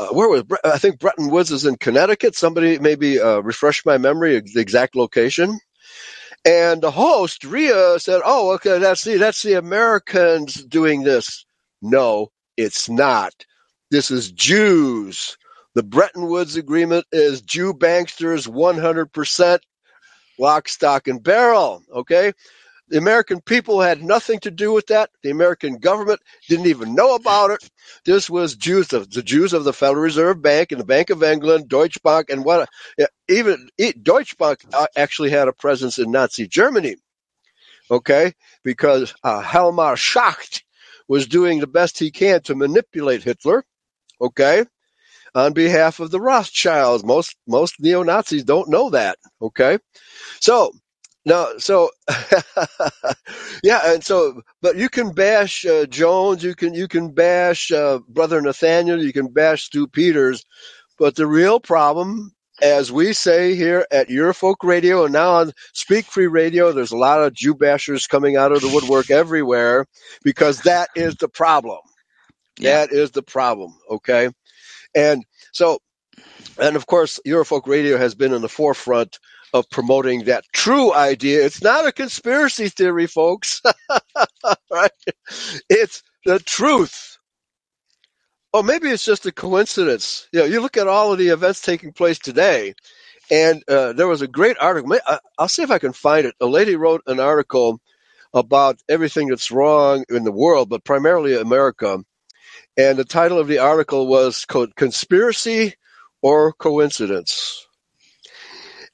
uh, 0.00 0.08
where 0.08 0.28
was 0.28 0.44
Bre- 0.44 0.56
I 0.64 0.78
think 0.78 1.00
Bretton 1.00 1.30
Woods 1.30 1.52
is 1.52 1.66
in 1.66 1.76
Connecticut. 1.76 2.36
Somebody 2.36 2.78
maybe 2.78 3.20
uh, 3.20 3.40
refresh 3.40 3.86
my 3.86 3.98
memory 3.98 4.40
the 4.40 4.60
exact 4.60 4.96
location. 4.96 5.58
And 6.44 6.82
the 6.82 6.90
host, 6.90 7.44
Ria, 7.44 7.98
said, 8.00 8.22
Oh, 8.24 8.52
okay, 8.54 8.78
that's 8.78 9.04
the, 9.04 9.18
that's 9.18 9.42
the 9.42 9.54
Americans 9.54 10.54
doing 10.64 11.04
this. 11.04 11.44
No, 11.82 12.28
it's 12.56 12.88
not. 12.88 13.32
This 13.90 14.10
is 14.10 14.32
Jews. 14.32 15.36
The 15.74 15.82
Bretton 15.82 16.26
Woods 16.26 16.56
Agreement 16.56 17.06
is 17.12 17.42
Jew 17.42 17.72
banksters 17.72 18.46
100% 18.46 19.58
lock, 20.38 20.68
stock, 20.68 21.08
and 21.08 21.22
barrel. 21.22 21.82
Okay? 21.92 22.32
The 22.88 22.98
American 22.98 23.40
people 23.40 23.80
had 23.80 24.02
nothing 24.02 24.40
to 24.40 24.50
do 24.50 24.70
with 24.70 24.88
that. 24.88 25.08
The 25.22 25.30
American 25.30 25.78
government 25.78 26.20
didn't 26.46 26.66
even 26.66 26.94
know 26.94 27.14
about 27.14 27.50
it. 27.50 27.70
This 28.04 28.28
was 28.28 28.54
Jews, 28.54 28.88
the, 28.88 29.00
the 29.00 29.22
Jews 29.22 29.54
of 29.54 29.64
the 29.64 29.72
Federal 29.72 30.02
Reserve 30.02 30.42
Bank 30.42 30.72
and 30.72 30.80
the 30.80 30.84
Bank 30.84 31.08
of 31.08 31.22
England, 31.22 31.70
Deutsche 31.70 32.02
Bank, 32.02 32.28
and 32.28 32.44
what 32.44 32.68
even 33.28 33.70
Deutsche 34.02 34.36
Bank 34.36 34.60
uh, 34.74 34.86
actually 34.94 35.30
had 35.30 35.48
a 35.48 35.54
presence 35.54 35.98
in 35.98 36.10
Nazi 36.10 36.46
Germany. 36.46 36.96
Okay, 37.90 38.34
because 38.62 39.14
uh, 39.24 39.42
Hjalmar 39.42 39.96
Schacht 39.96 40.62
was 41.08 41.26
doing 41.26 41.60
the 41.60 41.66
best 41.66 41.98
he 41.98 42.10
can 42.10 42.42
to 42.42 42.54
manipulate 42.54 43.22
Hitler. 43.22 43.64
Okay, 44.20 44.64
on 45.34 45.52
behalf 45.52 46.00
of 46.00 46.10
the 46.10 46.20
Rothschilds. 46.20 47.04
Most 47.04 47.36
most 47.46 47.76
neo 47.80 48.02
Nazis 48.02 48.44
don't 48.44 48.68
know 48.68 48.90
that. 48.90 49.18
Okay, 49.40 49.78
so 50.40 50.72
no, 51.24 51.58
so 51.58 51.90
yeah, 53.62 53.80
and 53.84 54.04
so 54.04 54.42
but 54.60 54.76
you 54.76 54.88
can 54.88 55.12
bash 55.12 55.64
uh, 55.64 55.86
Jones, 55.86 56.42
you 56.42 56.54
can 56.54 56.74
you 56.74 56.88
can 56.88 57.12
bash 57.12 57.70
uh, 57.70 58.00
Brother 58.08 58.40
Nathaniel, 58.42 59.02
you 59.02 59.12
can 59.12 59.28
bash 59.32 59.64
Stu 59.64 59.86
Peters, 59.86 60.44
but 60.98 61.14
the 61.14 61.26
real 61.26 61.60
problem, 61.60 62.32
as 62.60 62.90
we 62.90 63.12
say 63.12 63.54
here 63.54 63.86
at 63.92 64.08
Eurofolk 64.08 64.56
Radio 64.64 65.04
and 65.04 65.12
now 65.12 65.34
on 65.34 65.52
Speak 65.74 66.06
Free 66.06 66.26
Radio, 66.26 66.72
there's 66.72 66.92
a 66.92 66.96
lot 66.96 67.22
of 67.22 67.34
Jew 67.34 67.54
bashers 67.54 68.08
coming 68.08 68.36
out 68.36 68.50
of 68.52 68.60
the 68.60 68.68
woodwork 68.68 69.10
everywhere 69.10 69.86
because 70.24 70.62
that 70.62 70.90
is 70.96 71.14
the 71.16 71.28
problem. 71.28 71.78
Yeah. 72.58 72.86
That 72.86 72.92
is 72.92 73.12
the 73.12 73.22
problem. 73.22 73.74
Okay, 73.90 74.28
and 74.94 75.24
so 75.52 75.78
and 76.58 76.76
of 76.76 76.86
course, 76.86 77.18
Eurofolk 77.26 77.66
Radio 77.66 77.96
has 77.98 78.14
been 78.14 78.32
in 78.32 78.42
the 78.42 78.48
forefront 78.48 79.18
of 79.54 79.68
promoting 79.70 80.24
that 80.24 80.44
true 80.52 80.92
idea. 80.94 81.44
It's 81.44 81.62
not 81.62 81.86
a 81.86 81.92
conspiracy 81.92 82.68
theory, 82.68 83.06
folks. 83.06 83.60
right? 84.70 84.90
It's 85.68 86.02
the 86.24 86.38
truth. 86.38 87.18
Or 88.52 88.62
maybe 88.62 88.88
it's 88.90 89.04
just 89.04 89.26
a 89.26 89.32
coincidence. 89.32 90.28
You 90.32 90.40
know, 90.40 90.46
you 90.46 90.60
look 90.60 90.76
at 90.76 90.88
all 90.88 91.12
of 91.12 91.18
the 91.18 91.28
events 91.28 91.62
taking 91.62 91.92
place 91.92 92.18
today, 92.18 92.74
and 93.30 93.62
uh, 93.66 93.94
there 93.94 94.08
was 94.08 94.20
a 94.22 94.28
great 94.28 94.56
article. 94.60 94.98
I'll 95.38 95.48
see 95.48 95.62
if 95.62 95.70
I 95.70 95.78
can 95.78 95.92
find 95.94 96.26
it. 96.26 96.34
A 96.40 96.46
lady 96.46 96.76
wrote 96.76 97.02
an 97.06 97.18
article 97.18 97.80
about 98.34 98.78
everything 98.88 99.28
that's 99.28 99.50
wrong 99.50 100.04
in 100.10 100.24
the 100.24 100.32
world, 100.32 100.68
but 100.68 100.84
primarily 100.84 101.34
America. 101.34 101.98
And 102.76 102.98
the 102.98 103.04
title 103.04 103.38
of 103.38 103.48
the 103.48 103.58
article 103.58 104.06
was 104.06 104.44
co- 104.46 104.68
Conspiracy 104.68 105.74
or 106.22 106.52
Coincidence. 106.52 107.66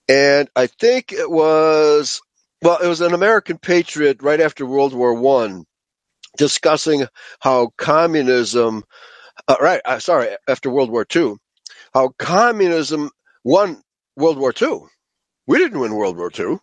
And 0.09 0.49
I 0.57 0.67
think 0.67 1.13
it 1.13 1.31
was, 1.31 2.21
well, 2.63 2.79
it 2.79 2.89
was 2.89 3.03
an 3.03 3.15
American 3.15 3.59
patriot 3.59 4.23
right 4.23 4.41
after 4.41 4.67
World 4.67 4.95
War 4.95 5.15
One 5.15 5.65
discussing 6.37 7.07
how 7.41 7.71
communism, 7.77 8.85
uh, 9.47 9.57
right, 9.61 9.81
uh, 9.85 9.99
sorry, 9.99 10.29
after 10.49 10.71
World 10.71 10.91
War 10.91 11.05
Two, 11.05 11.39
how 11.93 12.11
communism 12.19 13.11
won 13.45 13.83
World 14.17 14.39
War 14.39 14.53
Two. 14.53 14.89
We 15.47 15.59
didn't 15.59 15.81
win 15.81 15.95
World 15.95 16.17
War 16.17 16.31
Two. 16.31 16.61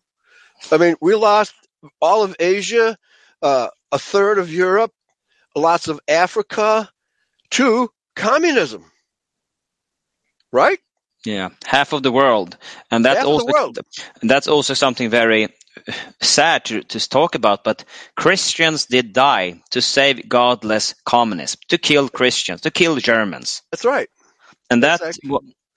I 0.71 0.77
mean, 0.77 0.95
we 1.01 1.15
lost 1.15 1.53
all 2.01 2.23
of 2.23 2.35
Asia, 2.39 2.97
uh, 3.41 3.69
a 3.91 3.99
third 3.99 4.39
of 4.39 4.51
Europe, 4.51 4.91
lots 5.55 5.87
of 5.87 5.99
Africa 6.07 6.89
to 7.51 7.91
communism. 8.15 8.85
Right? 10.51 10.79
Yeah, 11.25 11.49
half 11.65 11.93
of 11.93 12.03
the 12.03 12.11
world, 12.11 12.57
and 12.91 13.05
that's 13.05 13.17
Half 13.19 13.27
also 13.27 13.53
that's 14.23 14.47
also 14.47 14.73
something 14.75 15.09
very 15.09 15.49
sad 16.21 16.65
to, 16.65 16.83
to 16.83 17.09
talk 17.09 17.35
about. 17.35 17.63
But 17.63 17.85
Christians 18.15 18.85
did 18.85 19.13
die 19.13 19.61
to 19.71 19.81
save 19.81 20.29
godless 20.29 20.95
communism, 21.05 21.59
to 21.69 21.77
kill 21.77 22.09
Christians, 22.09 22.61
to 22.61 22.71
kill 22.71 22.97
Germans, 22.97 23.61
That's 23.71 23.85
right. 23.85 24.09
and 24.69 24.83
That's 24.83 24.99
that 25.01 25.17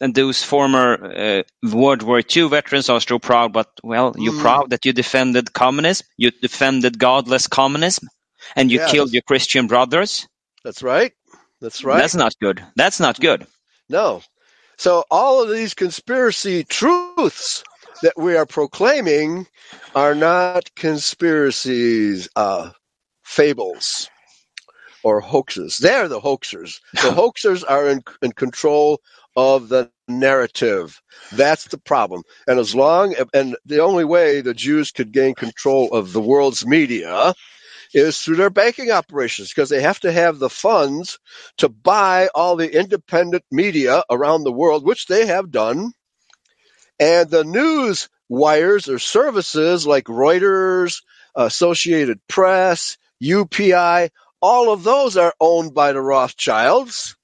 and 0.00 0.14
those 0.14 0.42
former 0.44 0.94
uh, 1.16 1.42
World 1.62 2.02
War 2.02 2.20
II 2.22 2.48
veterans 2.48 2.88
are 2.90 3.00
still 3.00 3.20
proud. 3.20 3.52
But 3.52 3.68
well, 3.82 4.14
you're 4.18 4.32
Mm. 4.34 4.40
proud 4.40 4.70
that 4.70 4.84
you 4.86 4.92
defended 4.92 5.52
communism, 5.52 6.06
you 6.16 6.30
defended 6.30 6.98
godless 6.98 7.48
communism, 7.48 8.08
and 8.56 8.70
you 8.70 8.78
Yes. 8.78 8.90
killed 8.90 9.12
your 9.12 9.22
Christian 9.22 9.66
brothers. 9.68 10.26
That's 10.64 10.82
right. 10.82 11.12
That's 11.60 11.84
right. 11.84 12.00
That's 12.00 12.14
not 12.14 12.34
good. 12.40 12.64
That's 12.76 13.00
not 13.00 13.20
good. 13.20 13.46
No. 13.88 14.22
So 14.76 15.04
all 15.10 15.42
of 15.42 15.50
these 15.50 15.74
conspiracy 15.74 16.64
truths 16.64 17.64
that 18.02 18.16
we 18.16 18.36
are 18.36 18.46
proclaiming 18.46 19.46
are 19.94 20.14
not 20.14 20.72
conspiracies, 20.76 22.28
uh, 22.36 22.70
fables, 23.24 24.08
or 25.02 25.20
hoaxes. 25.20 25.78
They're 25.78 26.08
the 26.08 26.20
hoaxers. 26.20 26.80
The 26.92 26.98
hoaxers 27.10 27.64
are 27.68 27.88
in, 27.88 28.02
in 28.22 28.32
control 28.32 29.00
of 29.36 29.68
the 29.68 29.90
narrative. 30.08 31.00
That's 31.32 31.66
the 31.68 31.78
problem. 31.78 32.22
And 32.46 32.58
as 32.58 32.74
long 32.74 33.14
and 33.34 33.56
the 33.66 33.80
only 33.80 34.04
way 34.04 34.40
the 34.40 34.54
Jews 34.54 34.90
could 34.90 35.12
gain 35.12 35.34
control 35.34 35.92
of 35.92 36.12
the 36.12 36.20
world's 36.20 36.66
media 36.66 37.34
is 37.94 38.18
through 38.18 38.36
their 38.36 38.50
banking 38.50 38.90
operations 38.90 39.50
because 39.50 39.68
they 39.68 39.82
have 39.82 40.00
to 40.00 40.12
have 40.12 40.38
the 40.38 40.50
funds 40.50 41.18
to 41.58 41.68
buy 41.68 42.28
all 42.34 42.56
the 42.56 42.78
independent 42.78 43.44
media 43.50 44.02
around 44.10 44.44
the 44.44 44.52
world, 44.52 44.84
which 44.84 45.06
they 45.06 45.26
have 45.26 45.50
done. 45.50 45.92
And 47.00 47.30
the 47.30 47.44
news 47.44 48.08
wires 48.28 48.88
or 48.88 48.98
services 48.98 49.86
like 49.86 50.04
Reuters, 50.04 51.02
Associated 51.34 52.20
Press, 52.28 52.98
UPI, 53.22 54.10
all 54.40 54.72
of 54.72 54.84
those 54.84 55.16
are 55.16 55.34
owned 55.40 55.74
by 55.74 55.92
the 55.92 56.00
Rothschilds. 56.00 57.16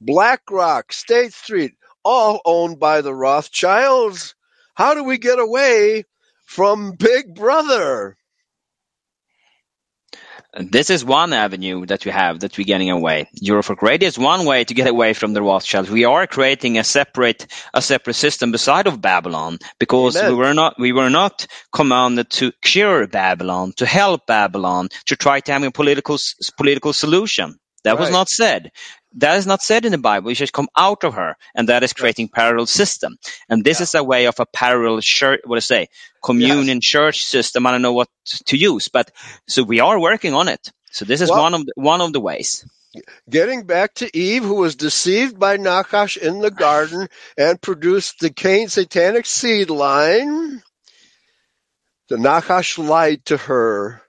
BlackRock, 0.00 0.92
State 0.92 1.32
Street, 1.32 1.74
all 2.04 2.40
owned 2.44 2.78
by 2.78 3.00
the 3.00 3.14
Rothschilds. 3.14 4.34
How 4.74 4.94
do 4.94 5.04
we 5.04 5.18
get 5.18 5.38
away 5.38 6.04
from 6.44 6.92
Big 6.92 7.34
Brother? 7.34 8.16
This 10.58 10.88
is 10.88 11.04
one 11.04 11.34
avenue 11.34 11.84
that 11.86 12.06
we 12.06 12.10
have 12.10 12.40
that 12.40 12.56
we're 12.56 12.64
getting 12.64 12.90
away. 12.90 13.28
Eurofolk 13.42 13.82
Radio 13.82 14.06
is 14.06 14.18
one 14.18 14.46
way 14.46 14.64
to 14.64 14.72
get 14.72 14.86
away 14.86 15.12
from 15.12 15.34
the 15.34 15.42
Rothschilds. 15.42 15.90
We 15.90 16.06
are 16.06 16.26
creating 16.26 16.78
a 16.78 16.84
separate 16.84 17.46
a 17.74 17.82
separate 17.82 18.14
system 18.14 18.52
beside 18.52 18.86
of 18.86 19.02
Babylon 19.02 19.58
because 19.78 20.16
Amen. 20.16 20.30
we 20.30 20.38
were 20.38 20.54
not 20.54 20.78
we 20.78 20.92
were 20.92 21.10
not 21.10 21.46
commanded 21.72 22.30
to 22.30 22.52
cure 22.62 23.06
Babylon, 23.06 23.74
to 23.76 23.84
help 23.84 24.26
Babylon, 24.26 24.88
to 25.06 25.16
try 25.16 25.40
to 25.40 25.52
have 25.52 25.62
a 25.62 25.70
political 25.70 26.16
political 26.56 26.94
solution. 26.94 27.58
That 27.84 27.98
was 27.98 28.10
not 28.10 28.28
said. 28.28 28.72
That 29.16 29.38
is 29.38 29.46
not 29.46 29.62
said 29.62 29.84
in 29.86 29.92
the 29.92 29.98
Bible. 29.98 30.26
We 30.26 30.34
should 30.34 30.52
come 30.52 30.68
out 30.76 31.02
of 31.04 31.14
her, 31.14 31.36
and 31.54 31.68
that 31.68 31.82
is 31.82 31.92
creating 31.92 32.28
parallel 32.28 32.66
system. 32.66 33.16
And 33.48 33.64
this 33.64 33.80
Yeah. 33.80 33.84
is 33.84 33.94
a 33.94 34.04
way 34.04 34.26
of 34.26 34.38
a 34.40 34.46
parallel 34.46 35.00
church. 35.00 35.40
What 35.44 35.56
to 35.56 35.62
say? 35.62 35.88
Communion 36.22 36.80
church 36.80 37.24
system. 37.24 37.66
I 37.66 37.70
don't 37.72 37.82
know 37.82 37.94
what 37.94 38.08
to 38.46 38.56
use, 38.56 38.88
but 38.88 39.10
so 39.48 39.62
we 39.62 39.80
are 39.80 39.98
working 39.98 40.34
on 40.34 40.48
it. 40.48 40.70
So 40.90 41.04
this 41.04 41.20
is 41.20 41.30
Well- 41.30 41.42
one 41.42 41.54
of 41.54 41.66
the, 41.66 41.72
one 41.76 42.00
of 42.00 42.12
the 42.12 42.20
ways. 42.20 42.64
Getting 43.28 43.64
back 43.64 43.92
to 43.94 44.16
Eve, 44.16 44.42
who 44.42 44.54
was 44.54 44.74
deceived 44.74 45.38
by 45.38 45.58
Nakash 45.58 46.16
in 46.16 46.40
the 46.40 46.50
garden 46.50 47.08
and 47.36 47.60
produced 47.60 48.20
the 48.20 48.30
Cain 48.30 48.68
satanic 48.70 49.26
seed 49.26 49.68
line, 49.68 50.62
the 52.08 52.16
Nakash 52.16 52.78
lied 52.78 53.24
to 53.26 53.36
her. 53.36 54.02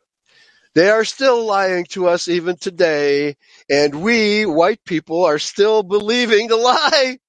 They 0.73 0.89
are 0.89 1.03
still 1.03 1.43
lying 1.45 1.85
to 1.85 2.07
us 2.07 2.27
even 2.27 2.55
today, 2.55 3.35
and 3.69 4.01
we, 4.03 4.45
white 4.45 4.83
people, 4.85 5.25
are 5.25 5.39
still 5.39 5.83
believing 5.83 6.47
the 6.47 6.57
lie. 6.57 7.19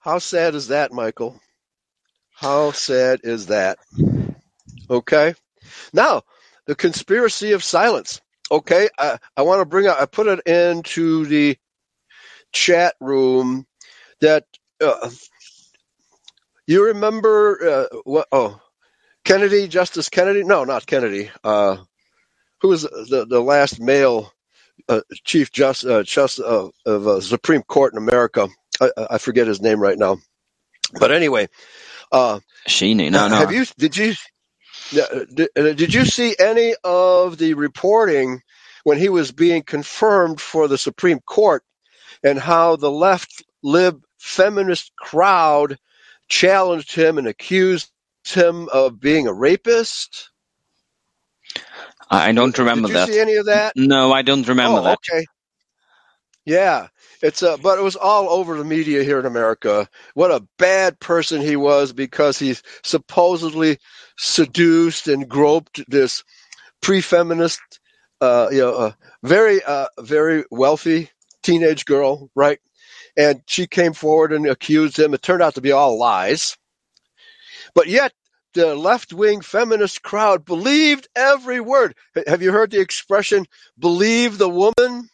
How 0.00 0.18
sad 0.18 0.54
is 0.54 0.68
that, 0.68 0.92
Michael? 0.92 1.40
How 2.34 2.72
sad 2.72 3.20
is 3.24 3.46
that? 3.46 3.78
Okay. 4.90 5.34
Now, 5.92 6.22
the 6.66 6.74
conspiracy 6.74 7.52
of 7.52 7.64
silence. 7.64 8.20
Okay, 8.50 8.88
I, 8.98 9.18
I 9.36 9.42
want 9.42 9.60
to 9.60 9.66
bring 9.66 9.86
up, 9.86 10.00
I 10.00 10.06
put 10.06 10.26
it 10.28 10.40
into 10.46 11.26
the 11.26 11.56
chat 12.52 12.94
room 13.00 13.66
that 14.20 14.44
uh, 14.84 15.10
you 16.66 16.86
remember 16.86 17.88
uh, 17.92 17.98
what? 18.04 18.28
Oh, 18.32 18.60
Kennedy, 19.24 19.68
Justice 19.68 20.08
Kennedy? 20.08 20.44
No, 20.44 20.64
not 20.64 20.86
Kennedy. 20.86 21.30
Uh, 21.44 21.78
who 22.62 22.68
was 22.68 22.82
the, 22.82 23.26
the 23.28 23.40
last 23.40 23.80
male 23.80 24.32
uh, 24.88 25.00
Chief 25.24 25.50
Just, 25.50 25.84
uh, 25.84 26.04
just 26.04 26.40
uh, 26.40 26.68
of 26.86 27.06
uh, 27.06 27.20
Supreme 27.20 27.62
Court 27.62 27.92
in 27.92 27.98
America? 27.98 28.48
I, 28.80 28.90
I 29.10 29.18
forget 29.18 29.48
his 29.48 29.60
name 29.60 29.80
right 29.80 29.98
now. 29.98 30.18
But 30.98 31.10
anyway, 31.10 31.48
uh, 32.12 32.40
Sheeny, 32.68 33.10
no, 33.10 33.28
no. 33.28 33.36
have 33.36 33.52
you? 33.52 33.66
Did 33.76 33.96
you? 33.96 34.14
Did, 34.92 35.48
uh, 35.56 35.72
did 35.72 35.94
you 35.94 36.04
see 36.04 36.36
any 36.38 36.74
of 36.84 37.38
the 37.38 37.54
reporting 37.54 38.42
when 38.84 38.98
he 38.98 39.08
was 39.08 39.32
being 39.32 39.62
confirmed 39.62 40.40
for 40.40 40.68
the 40.68 40.78
Supreme 40.78 41.20
Court, 41.20 41.64
and 42.22 42.38
how 42.38 42.76
the 42.76 42.90
left 42.90 43.42
lib 43.62 44.02
feminist 44.18 44.92
crowd 44.96 45.78
challenged 46.28 46.94
him 46.94 47.18
and 47.18 47.26
accused 47.26 47.90
him 48.24 48.68
of 48.68 49.00
being 49.00 49.26
a 49.26 49.32
rapist? 49.32 50.31
I 52.10 52.32
don't 52.32 52.56
remember 52.58 52.88
that. 52.88 53.06
Did 53.06 53.14
you 53.14 53.20
that. 53.20 53.26
see 53.26 53.30
any 53.30 53.36
of 53.36 53.46
that? 53.46 53.72
No, 53.76 54.12
I 54.12 54.22
don't 54.22 54.46
remember 54.46 54.80
oh, 54.80 54.82
that. 54.84 54.98
okay. 55.10 55.24
Yeah, 56.44 56.88
it's 57.22 57.42
uh, 57.42 57.56
but 57.56 57.78
it 57.78 57.82
was 57.82 57.94
all 57.94 58.28
over 58.28 58.58
the 58.58 58.64
media 58.64 59.04
here 59.04 59.20
in 59.20 59.26
America. 59.26 59.88
What 60.14 60.32
a 60.32 60.46
bad 60.58 60.98
person 60.98 61.40
he 61.40 61.54
was 61.54 61.92
because 61.92 62.38
he 62.38 62.56
supposedly 62.82 63.78
seduced 64.18 65.06
and 65.06 65.28
groped 65.28 65.84
this 65.88 66.24
pre-feminist, 66.80 67.60
uh, 68.20 68.48
you 68.50 68.58
know, 68.58 68.74
uh, 68.74 68.92
very, 69.22 69.62
uh, 69.62 69.86
very 70.00 70.44
wealthy 70.50 71.10
teenage 71.44 71.84
girl, 71.84 72.28
right? 72.34 72.58
And 73.16 73.42
she 73.46 73.68
came 73.68 73.92
forward 73.92 74.32
and 74.32 74.46
accused 74.46 74.98
him. 74.98 75.14
It 75.14 75.22
turned 75.22 75.42
out 75.42 75.54
to 75.54 75.60
be 75.60 75.70
all 75.70 75.96
lies, 75.98 76.56
but 77.74 77.86
yet 77.86 78.12
the 78.54 78.74
left-wing 78.74 79.40
feminist 79.40 80.02
crowd 80.02 80.44
believed 80.44 81.08
every 81.16 81.60
word. 81.60 81.94
Have 82.26 82.42
you 82.42 82.52
heard 82.52 82.70
the 82.70 82.80
expression 82.80 83.46
"believe 83.78 84.38
the 84.38 84.48
woman"? 84.48 85.08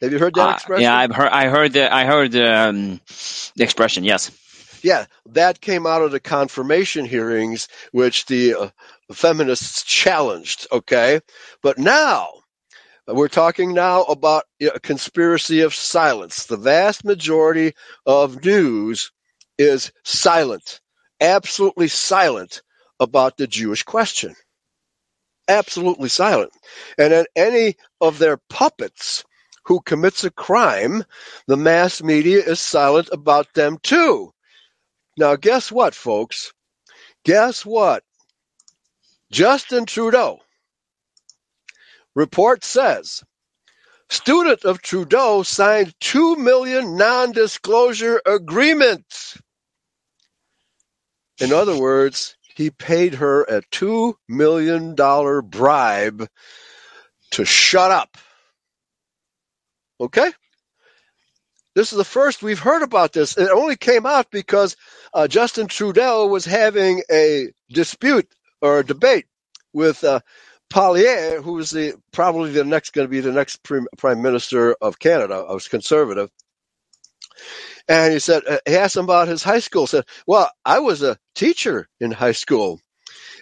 Have 0.00 0.12
you 0.12 0.18
heard 0.18 0.34
that 0.34 0.48
Uh, 0.48 0.52
expression? 0.54 0.82
yeah, 0.82 0.96
I've 0.96 1.14
heard. 1.14 1.30
I 1.30 1.48
heard. 1.48 1.72
The, 1.72 1.92
I 1.92 2.04
heard 2.04 2.34
um, 2.36 3.00
the 3.56 3.64
expression. 3.64 4.04
Yes. 4.04 4.30
Yeah, 4.82 5.06
that 5.30 5.60
came 5.60 5.86
out 5.86 6.02
of 6.02 6.12
the 6.12 6.20
confirmation 6.20 7.04
hearings, 7.04 7.68
which 7.90 8.26
the 8.26 8.54
uh, 8.54 8.70
feminists 9.12 9.82
challenged. 9.82 10.68
Okay, 10.70 11.20
but 11.62 11.78
now 11.78 12.28
we're 13.08 13.28
talking 13.28 13.72
now 13.74 14.02
about 14.04 14.44
a 14.60 14.78
conspiracy 14.78 15.62
of 15.62 15.74
silence. 15.74 16.46
The 16.46 16.56
vast 16.56 17.04
majority 17.04 17.72
of 18.06 18.44
news 18.44 19.10
is 19.58 19.90
silent, 20.04 20.80
absolutely 21.20 21.88
silent 21.88 22.62
about 23.00 23.36
the 23.36 23.46
Jewish 23.46 23.82
question. 23.82 24.34
Absolutely 25.48 26.08
silent. 26.08 26.52
And 26.98 27.12
then 27.12 27.24
any 27.34 27.76
of 28.00 28.18
their 28.18 28.38
puppets 28.50 29.24
who 29.64 29.80
commits 29.80 30.24
a 30.24 30.30
crime, 30.30 31.04
the 31.46 31.56
mass 31.56 32.02
media 32.02 32.42
is 32.42 32.60
silent 32.60 33.08
about 33.12 33.52
them 33.54 33.78
too. 33.82 34.32
Now, 35.16 35.36
guess 35.36 35.72
what, 35.72 35.94
folks? 35.94 36.52
Guess 37.24 37.66
what? 37.66 38.02
Justin 39.30 39.84
Trudeau. 39.84 40.40
Report 42.14 42.64
says 42.64 43.22
student 44.08 44.64
of 44.64 44.80
Trudeau 44.80 45.42
signed 45.42 45.94
2 46.00 46.36
million 46.36 46.96
non-disclosure 46.96 48.20
agreements. 48.24 49.38
In 51.40 51.52
other 51.52 51.78
words, 51.78 52.36
he 52.56 52.70
paid 52.70 53.14
her 53.14 53.42
a 53.44 53.62
2 53.70 54.16
million 54.28 54.94
dollar 54.94 55.42
bribe 55.42 56.28
to 57.32 57.44
shut 57.44 57.90
up. 57.90 58.16
Okay? 60.00 60.30
This 61.74 61.92
is 61.92 61.98
the 61.98 62.04
first 62.04 62.42
we've 62.42 62.58
heard 62.58 62.82
about 62.82 63.12
this. 63.12 63.38
It 63.38 63.50
only 63.50 63.76
came 63.76 64.06
out 64.06 64.30
because 64.30 64.76
uh, 65.14 65.28
Justin 65.28 65.68
Trudeau 65.68 66.26
was 66.26 66.44
having 66.44 67.02
a 67.10 67.52
dispute 67.70 68.28
or 68.60 68.80
a 68.80 68.84
debate 68.84 69.26
with 69.72 70.02
uh, 70.02 70.20
who 70.72 71.58
is 71.58 71.70
the 71.70 71.94
probably 72.12 72.50
the 72.50 72.64
next 72.64 72.90
going 72.90 73.06
to 73.06 73.10
be 73.10 73.20
the 73.20 73.32
next 73.32 73.62
prim- 73.62 73.88
prime 73.96 74.22
minister 74.22 74.74
of 74.80 74.98
Canada, 74.98 75.46
I 75.48 75.52
was 75.52 75.68
conservative, 75.68 76.30
And 77.88 78.12
he 78.12 78.18
said, 78.20 78.42
uh, 78.48 78.58
he 78.66 78.76
asked 78.76 78.96
him 78.96 79.04
about 79.04 79.28
his 79.28 79.42
high 79.42 79.60
school. 79.60 79.86
Said, 79.86 80.04
well, 80.26 80.50
I 80.64 80.80
was 80.80 81.02
a 81.02 81.18
teacher 81.34 81.88
in 82.00 82.12
high 82.12 82.32
school. 82.32 82.80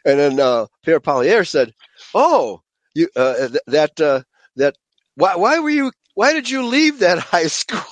And 0.05 0.19
then 0.21 0.41
uh, 0.41 0.67
Pierre 0.85 1.01
Poilievre 1.01 1.47
said, 1.47 1.75
oh, 2.15 2.63
you 2.95 3.09
uh, 3.17 3.49
th- 3.49 3.61
that 3.69 4.01
uh, 4.01 4.23
that 4.57 4.77
why 5.17 5.37
why 5.37 5.61
were 5.61 5.71
you 5.71 5.93
why 6.15 6.33
did 6.35 6.51
you 6.51 6.67
leave 6.67 7.01
that 7.01 7.19
high 7.21 7.49
school? 7.49 7.83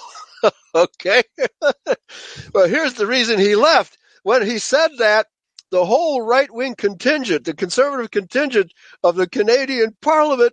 okay. 0.75 1.23
well, 2.55 2.69
here's 2.69 2.95
the 2.95 3.07
reason 3.07 3.39
he 3.39 3.57
left. 3.57 3.99
When 4.25 4.45
he 4.47 4.59
said 4.59 4.91
that, 4.99 5.27
the 5.71 5.85
whole 5.85 6.23
right 6.23 6.53
wing 6.53 6.75
contingent, 6.77 7.45
the 7.45 7.55
conservative 7.55 8.11
contingent 8.11 8.73
of 9.03 9.17
the 9.17 9.29
Canadian 9.29 9.97
Parliament, 10.03 10.53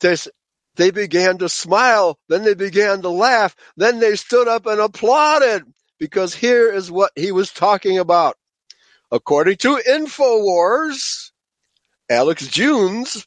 they, 0.00 0.16
they 0.76 0.90
began 0.90 1.38
to 1.38 1.48
smile. 1.48 2.18
Then 2.28 2.44
they 2.44 2.54
began 2.54 3.02
to 3.02 3.08
laugh. 3.08 3.54
Then 3.76 3.98
they 3.98 4.16
stood 4.16 4.48
up 4.48 4.66
and 4.66 4.80
applauded 4.80 5.64
because 5.98 6.34
here 6.34 6.72
is 6.72 6.90
what 6.90 7.12
he 7.14 7.32
was 7.32 7.52
talking 7.52 7.98
about. 7.98 8.36
According 9.10 9.56
to 9.58 9.76
InfoWars, 9.88 11.30
Alex 12.08 12.46
Junes, 12.48 13.26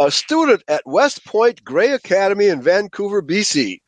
a 0.00 0.10
student 0.10 0.62
at 0.66 0.82
West 0.84 1.24
Point 1.24 1.62
Grey 1.62 1.92
Academy 1.92 2.48
in 2.48 2.62
Vancouver, 2.62 3.22
BC, 3.22 3.80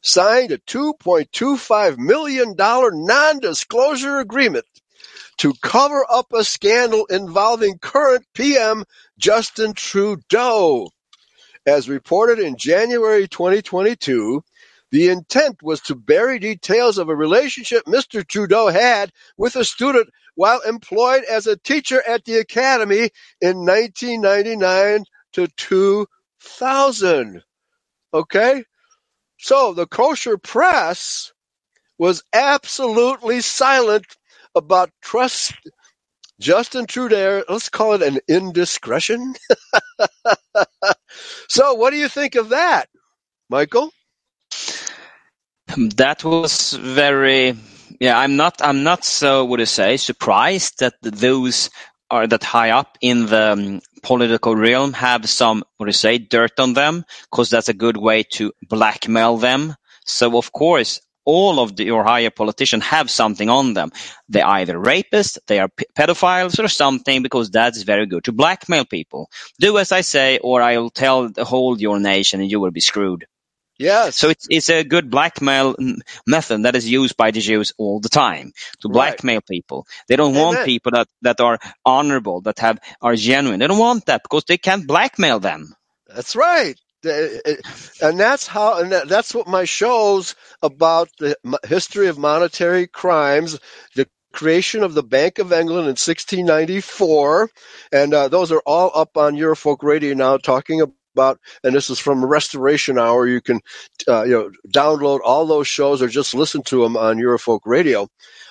signed 0.00 0.52
a 0.52 0.58
$2.25 0.58 1.98
million 1.98 2.54
non-disclosure 2.56 4.18
agreement 4.18 4.64
to 5.38 5.52
cover 5.62 6.06
up 6.08 6.32
a 6.32 6.44
scandal 6.44 7.06
involving 7.06 7.78
current 7.78 8.24
PM 8.34 8.84
Justin 9.18 9.72
Trudeau. 9.72 10.88
As 11.68 11.86
reported 11.86 12.38
in 12.38 12.56
January 12.56 13.28
2022, 13.28 14.42
the 14.90 15.10
intent 15.10 15.62
was 15.62 15.82
to 15.82 15.94
bury 15.94 16.38
details 16.38 16.96
of 16.96 17.10
a 17.10 17.14
relationship 17.14 17.84
Mr. 17.84 18.26
Trudeau 18.26 18.68
had 18.68 19.12
with 19.36 19.54
a 19.54 19.66
student 19.66 20.08
while 20.34 20.62
employed 20.62 21.24
as 21.24 21.46
a 21.46 21.58
teacher 21.58 22.02
at 22.08 22.24
the 22.24 22.38
academy 22.38 23.10
in 23.42 23.66
1999 23.66 25.04
to 25.34 25.46
2000. 25.58 27.42
Okay? 28.14 28.64
So 29.36 29.74
the 29.74 29.86
kosher 29.86 30.38
press 30.38 31.34
was 31.98 32.22
absolutely 32.32 33.42
silent 33.42 34.06
about 34.54 34.90
trust 35.02 35.52
Justin 36.40 36.86
Trudeau. 36.86 37.44
Let's 37.48 37.68
call 37.68 37.94
it 37.94 38.02
an 38.02 38.20
indiscretion. 38.28 39.34
so, 41.48 41.74
what 41.74 41.90
do 41.90 41.96
you 41.96 42.08
think 42.08 42.36
of 42.36 42.50
that, 42.50 42.88
Michael? 43.50 43.90
That 45.76 46.24
was 46.24 46.72
very. 46.72 47.56
Yeah, 48.00 48.18
I'm 48.18 48.36
not. 48.36 48.62
I'm 48.62 48.84
not 48.84 49.04
so. 49.04 49.44
Would 49.46 49.60
I 49.60 49.64
say 49.64 49.96
surprised 49.96 50.80
that 50.80 50.94
those 51.02 51.70
are 52.10 52.26
that 52.26 52.44
high 52.44 52.70
up 52.70 52.98
in 53.00 53.26
the 53.26 53.52
um, 53.52 53.80
political 54.02 54.56
realm 54.56 54.92
have 54.94 55.28
some. 55.28 55.64
What 55.76 55.88
I 55.88 55.92
say 55.92 56.18
dirt 56.18 56.58
on 56.60 56.74
them 56.74 57.04
because 57.30 57.50
that's 57.50 57.68
a 57.68 57.74
good 57.74 57.96
way 57.96 58.24
to 58.34 58.52
blackmail 58.68 59.38
them. 59.38 59.74
So 60.06 60.38
of 60.38 60.52
course, 60.52 61.00
all 61.28 61.60
of 61.60 61.76
the, 61.76 61.84
your 61.84 62.04
higher 62.04 62.30
politicians 62.30 62.84
have 62.84 63.10
something 63.10 63.50
on 63.50 63.74
them. 63.74 63.92
They're 64.30 64.46
either 64.46 64.78
rapists, 64.78 65.38
they 65.46 65.58
are 65.60 65.68
pedophiles 65.98 66.58
or 66.58 66.68
something 66.68 67.22
because 67.22 67.50
that's 67.50 67.82
very 67.82 68.06
good 68.06 68.24
to 68.24 68.32
blackmail 68.32 68.86
people. 68.86 69.28
Do 69.60 69.76
as 69.76 69.92
I 69.92 70.00
say 70.00 70.38
or 70.38 70.62
I'll 70.62 70.88
tell 70.88 71.28
the 71.28 71.44
whole 71.44 71.78
your 71.78 72.00
nation 72.00 72.40
and 72.40 72.50
you 72.50 72.60
will 72.60 72.70
be 72.70 72.80
screwed. 72.80 73.26
Yes. 73.78 74.16
So 74.16 74.30
it's 74.30 74.46
it's 74.48 74.70
a 74.70 74.82
good 74.84 75.10
blackmail 75.10 75.76
method 76.26 76.62
that 76.62 76.74
is 76.74 76.88
used 76.88 77.16
by 77.16 77.30
the 77.30 77.40
Jews 77.40 77.74
all 77.76 78.00
the 78.00 78.08
time 78.08 78.52
to 78.80 78.88
blackmail 78.88 79.36
right. 79.36 79.46
people. 79.46 79.86
They 80.08 80.16
don't 80.16 80.34
want 80.34 80.64
people 80.64 80.92
that, 80.92 81.08
that 81.22 81.40
are 81.40 81.58
honorable, 81.84 82.40
that 82.40 82.58
have 82.58 82.78
are 83.02 83.14
genuine. 83.14 83.60
They 83.60 83.68
don't 83.68 83.86
want 83.86 84.06
that 84.06 84.22
because 84.22 84.44
they 84.48 84.58
can't 84.58 84.86
blackmail 84.86 85.40
them. 85.40 85.76
That's 86.08 86.34
right 86.34 86.80
and 87.04 88.18
that's 88.18 88.46
how 88.46 88.80
and 88.80 88.92
that's 88.92 89.34
what 89.34 89.46
my 89.46 89.64
shows 89.64 90.34
about 90.62 91.08
the 91.18 91.36
history 91.66 92.08
of 92.08 92.18
monetary 92.18 92.86
crimes 92.86 93.58
the 93.94 94.08
creation 94.32 94.82
of 94.82 94.94
the 94.94 95.02
bank 95.02 95.38
of 95.38 95.52
england 95.52 95.84
in 95.84 95.96
1694 95.96 97.50
and 97.92 98.14
uh, 98.14 98.28
those 98.28 98.50
are 98.52 98.62
all 98.66 98.90
up 98.94 99.16
on 99.16 99.34
eurofolk 99.34 99.82
radio 99.82 100.14
now 100.14 100.36
talking 100.36 100.80
about 100.82 101.38
and 101.64 101.74
this 101.74 101.90
is 101.90 101.98
from 101.98 102.24
restoration 102.24 102.98
hour. 102.98 103.26
You 103.26 103.40
can 103.40 103.60
uh, 104.06 104.22
you 104.22 104.32
know 104.32 104.50
download 104.68 105.20
all 105.24 105.46
those 105.46 105.66
shows 105.66 106.00
or 106.00 106.08
just 106.08 106.34
listen 106.34 106.62
to 106.64 106.82
them 106.82 106.96
on 106.96 107.16
eurofolk 107.16 107.60
radio. 107.64 108.08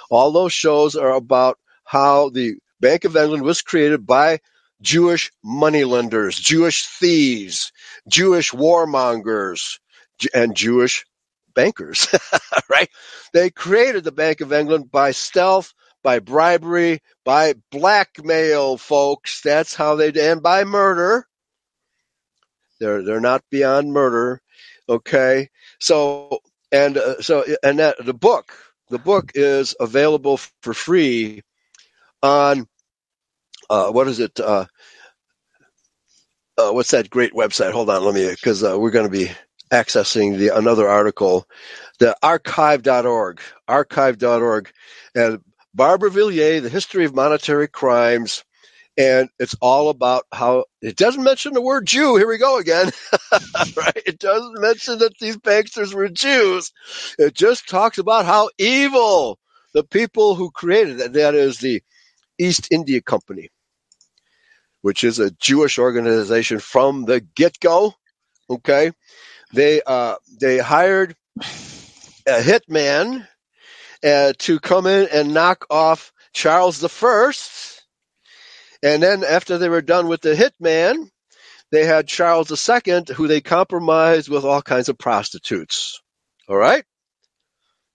All 0.10 0.32
those 0.32 0.52
shows 0.54 0.96
are 0.96 1.14
about 1.14 1.58
how 1.86 2.30
the 2.30 2.56
bank 2.82 3.06
of 3.06 3.16
england 3.16 3.44
was 3.44 3.62
created 3.62 4.06
by 4.06 4.40
Jewish 4.82 5.32
moneylenders, 5.44 6.38
Jewish 6.38 6.86
thieves, 6.86 7.72
Jewish 8.08 8.52
warmongers, 8.52 9.80
and 10.34 10.56
Jewish 10.56 11.06
bankers, 11.54 12.08
right? 12.70 12.90
They 13.34 13.50
created 13.50 14.04
the 14.04 14.12
Bank 14.12 14.42
of 14.42 14.54
England 14.54 14.92
by 14.92 15.12
stealth, 15.12 15.74
by 16.04 16.20
bribery, 16.20 17.02
by 17.26 17.56
blackmail, 17.72 18.78
folks. 18.78 19.42
That's 19.42 19.74
how 19.74 19.96
they 19.96 20.12
did, 20.12 20.32
and 20.32 20.44
by 20.44 20.64
murder. 20.64 21.28
They're 22.80 23.04
they're 23.04 23.20
not 23.20 23.44
beyond 23.50 23.92
murder, 23.92 24.42
okay? 24.88 25.50
So 25.80 26.40
and 26.72 26.98
uh, 26.98 27.22
so 27.22 27.44
and 27.64 27.80
that 27.80 27.98
the 28.04 28.14
book, 28.14 28.54
the 28.90 29.00
book 29.00 29.32
is 29.34 29.76
available 29.80 30.38
for 30.62 30.74
free 30.74 31.42
on 32.22 32.68
uh, 33.70 33.92
what 33.92 34.08
is 34.08 34.20
it? 34.20 34.40
Uh, 34.40 34.66
uh, 36.58 36.72
what's 36.72 36.92
that 36.92 37.12
great 37.12 37.34
website? 37.34 37.74
Hold 37.74 37.92
on, 37.92 38.06
let 38.06 38.16
me, 38.16 38.30
because 38.32 38.64
uh, 38.64 38.80
we're 38.80 38.92
going 38.92 39.12
to 39.12 39.12
be 39.12 39.32
accessing 39.74 40.38
the 40.40 40.58
another 40.58 40.90
article, 40.90 41.48
the 42.00 42.18
archive.org, 42.24 43.42
archive.org, 43.68 44.72
and 45.16 45.42
Barbara 45.76 46.12
Villiers, 46.12 46.64
the 46.64 46.70
history 46.70 47.06
of 47.06 47.16
monetary 47.16 47.68
crimes, 47.70 48.46
and 48.98 49.30
it's 49.40 49.56
all 49.62 49.90
about 49.90 50.26
how 50.34 50.66
it 50.82 50.98
doesn't 50.98 51.24
mention 51.24 51.54
the 51.54 51.62
word 51.62 51.88
Jew. 51.88 52.18
Here 52.18 52.28
we 52.30 52.40
go 52.40 52.60
again, 52.60 52.92
right? 53.78 54.04
It 54.06 54.20
doesn't 54.20 54.62
mention 54.62 55.00
that 55.00 55.20
these 55.20 55.38
banksters 55.38 55.94
were 55.94 56.10
Jews. 56.10 56.72
It 57.20 57.36
just 57.36 57.70
talks 57.70 58.00
about 58.00 58.26
how 58.26 58.50
evil 58.58 59.40
the 59.74 59.84
people 59.84 60.36
who 60.36 60.52
created 60.52 61.02
it, 61.02 61.14
that 61.14 61.36
is 61.36 61.60
the 61.60 61.82
East 62.40 62.70
India 62.72 63.02
Company 63.02 63.50
which 64.88 65.04
is 65.04 65.20
a 65.20 65.32
Jewish 65.32 65.80
organization 65.80 66.60
from 66.60 67.04
the 67.04 67.20
get 67.20 67.60
go. 67.60 67.94
Okay, 68.50 68.94
they 69.52 69.82
uh, 69.86 70.16
they 70.40 70.60
hired 70.60 71.14
a 71.36 72.40
hitman 72.40 73.28
uh, 74.02 74.32
to 74.38 74.60
come 74.62 74.88
in 74.88 75.10
and 75.12 75.34
knock 75.34 75.66
off 75.70 76.14
Charles 76.32 76.80
the 76.80 76.88
First, 76.88 77.84
and 78.82 79.04
then 79.04 79.26
after 79.26 79.58
they 79.58 79.68
were 79.68 79.82
done 79.82 80.08
with 80.08 80.22
the 80.22 80.36
hitman, 80.36 81.10
they 81.70 81.84
had 81.84 82.08
Charles 82.08 82.58
Second, 82.58 83.10
who 83.10 83.28
they 83.28 83.42
compromised 83.42 84.30
with 84.30 84.46
all 84.46 84.62
kinds 84.62 84.88
of 84.88 84.98
prostitutes. 84.98 86.02
All 86.48 86.56
right, 86.56 86.86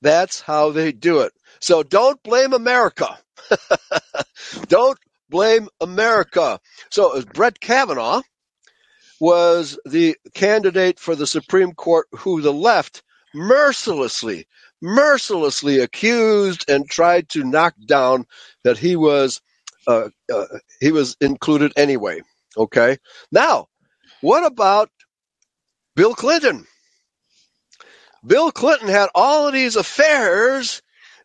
that's 0.02 0.42
how 0.42 0.72
they 0.72 0.92
do 0.92 1.20
it. 1.20 1.32
So 1.58 1.82
don't 1.82 2.22
blame 2.22 2.52
America. 2.52 3.18
don't 4.68 4.98
blame 5.32 5.68
America. 5.80 6.60
So 6.90 7.20
Brett 7.22 7.58
Kavanaugh 7.58 8.22
was 9.18 9.78
the 9.84 10.16
candidate 10.34 11.00
for 11.00 11.16
the 11.16 11.26
Supreme 11.26 11.72
Court 11.72 12.06
who 12.12 12.40
the 12.42 12.52
left 12.52 13.02
mercilessly, 13.34 14.46
mercilessly 14.80 15.78
accused 15.80 16.68
and 16.68 16.88
tried 16.88 17.28
to 17.30 17.42
knock 17.42 17.74
down 17.86 18.26
that 18.62 18.78
he 18.78 18.94
was 18.94 19.40
uh, 19.88 20.10
uh, 20.32 20.44
he 20.80 20.92
was 20.92 21.16
included 21.20 21.72
anyway. 21.76 22.20
Okay. 22.56 22.98
Now, 23.32 23.68
what 24.20 24.44
about 24.46 24.90
Bill 25.96 26.14
Clinton? 26.14 26.66
Bill 28.24 28.52
Clinton 28.52 28.88
had 28.88 29.08
all 29.14 29.48
of 29.48 29.54
these 29.54 29.74
affairs 29.74 30.82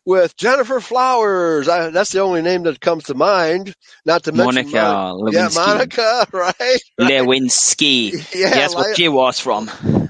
with 0.08 0.34
Gennifer 0.38 0.80
Flowers. 0.80 1.68
I, 1.68 1.90
that's 1.90 2.12
the 2.12 2.20
only 2.20 2.40
name 2.40 2.62
that 2.62 2.80
comes 2.80 3.04
to 3.04 3.14
mind. 3.14 3.74
Not 4.06 4.24
to 4.24 4.32
mention 4.32 4.70
Monica. 4.70 5.12
Yeah, 5.30 5.50
Monica, 5.54 6.26
right? 6.32 6.54
right. 6.98 7.12
Lewinsky. 7.12 8.12
Yeah, 8.34 8.54
Guess 8.54 8.74
what 8.74 8.96
she 8.96 9.08
was 9.08 9.38
from? 9.38 9.68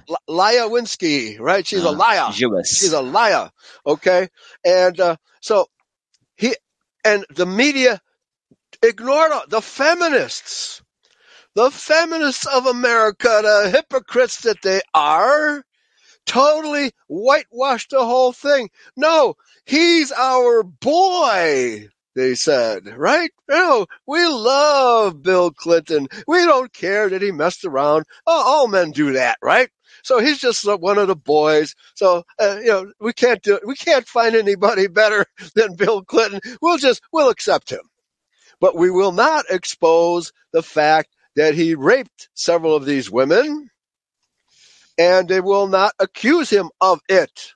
L- 0.08 0.18
Laya 0.28 0.68
Winsky, 0.68 1.40
right? 1.40 1.66
She's 1.66 1.82
uh, 1.82 1.88
a 1.88 1.90
liar. 1.90 2.30
Jewish. 2.32 2.68
She's 2.68 2.92
a 2.92 3.02
liar. 3.02 3.50
Okay, 3.84 4.28
and 4.64 5.00
uh, 5.00 5.16
so 5.40 5.66
he 6.36 6.54
and 7.04 7.26
the 7.34 7.46
media 7.46 8.00
ignored 8.82 9.32
the 9.48 9.60
feminists. 9.60 10.80
The 11.56 11.72
feminists 11.72 12.46
of 12.46 12.66
America, 12.66 13.40
the 13.42 13.70
hypocrites 13.72 14.42
that 14.42 14.62
they 14.62 14.80
are, 14.94 15.64
totally 16.28 16.92
whitewashed 17.08 17.90
the 17.90 18.04
whole 18.04 18.32
thing. 18.32 18.70
No, 18.96 19.34
he's 19.66 20.12
our 20.12 20.62
boy 20.62 21.88
they 22.18 22.34
said, 22.34 22.84
right? 22.96 23.30
No, 23.48 23.86
we 24.08 24.26
love 24.26 25.22
Bill 25.22 25.52
Clinton. 25.52 26.08
We 26.26 26.44
don't 26.46 26.72
care 26.72 27.08
that 27.08 27.22
he 27.22 27.30
messed 27.30 27.64
around. 27.64 28.06
Oh, 28.26 28.42
all 28.44 28.66
men 28.66 28.90
do 28.90 29.12
that, 29.12 29.38
right? 29.40 29.70
So 30.02 30.18
he's 30.18 30.38
just 30.38 30.64
one 30.80 30.98
of 30.98 31.06
the 31.06 31.14
boys. 31.14 31.76
So 31.94 32.24
uh, 32.40 32.58
you 32.60 32.68
know, 32.68 32.92
we 33.00 33.12
can't 33.12 33.40
do 33.42 33.54
it. 33.54 33.66
we 33.66 33.76
can't 33.76 34.08
find 34.08 34.34
anybody 34.34 34.88
better 34.88 35.26
than 35.54 35.76
Bill 35.76 36.02
Clinton. 36.02 36.40
We'll 36.60 36.78
just 36.78 37.02
we'll 37.12 37.30
accept 37.30 37.70
him, 37.70 37.88
but 38.60 38.76
we 38.76 38.90
will 38.90 39.12
not 39.12 39.44
expose 39.48 40.32
the 40.52 40.62
fact 40.62 41.14
that 41.36 41.54
he 41.54 41.76
raped 41.76 42.30
several 42.34 42.74
of 42.74 42.84
these 42.84 43.12
women, 43.12 43.70
and 44.98 45.28
they 45.28 45.40
will 45.40 45.68
not 45.68 45.92
accuse 45.98 46.50
him 46.50 46.70
of 46.80 47.00
it. 47.08 47.54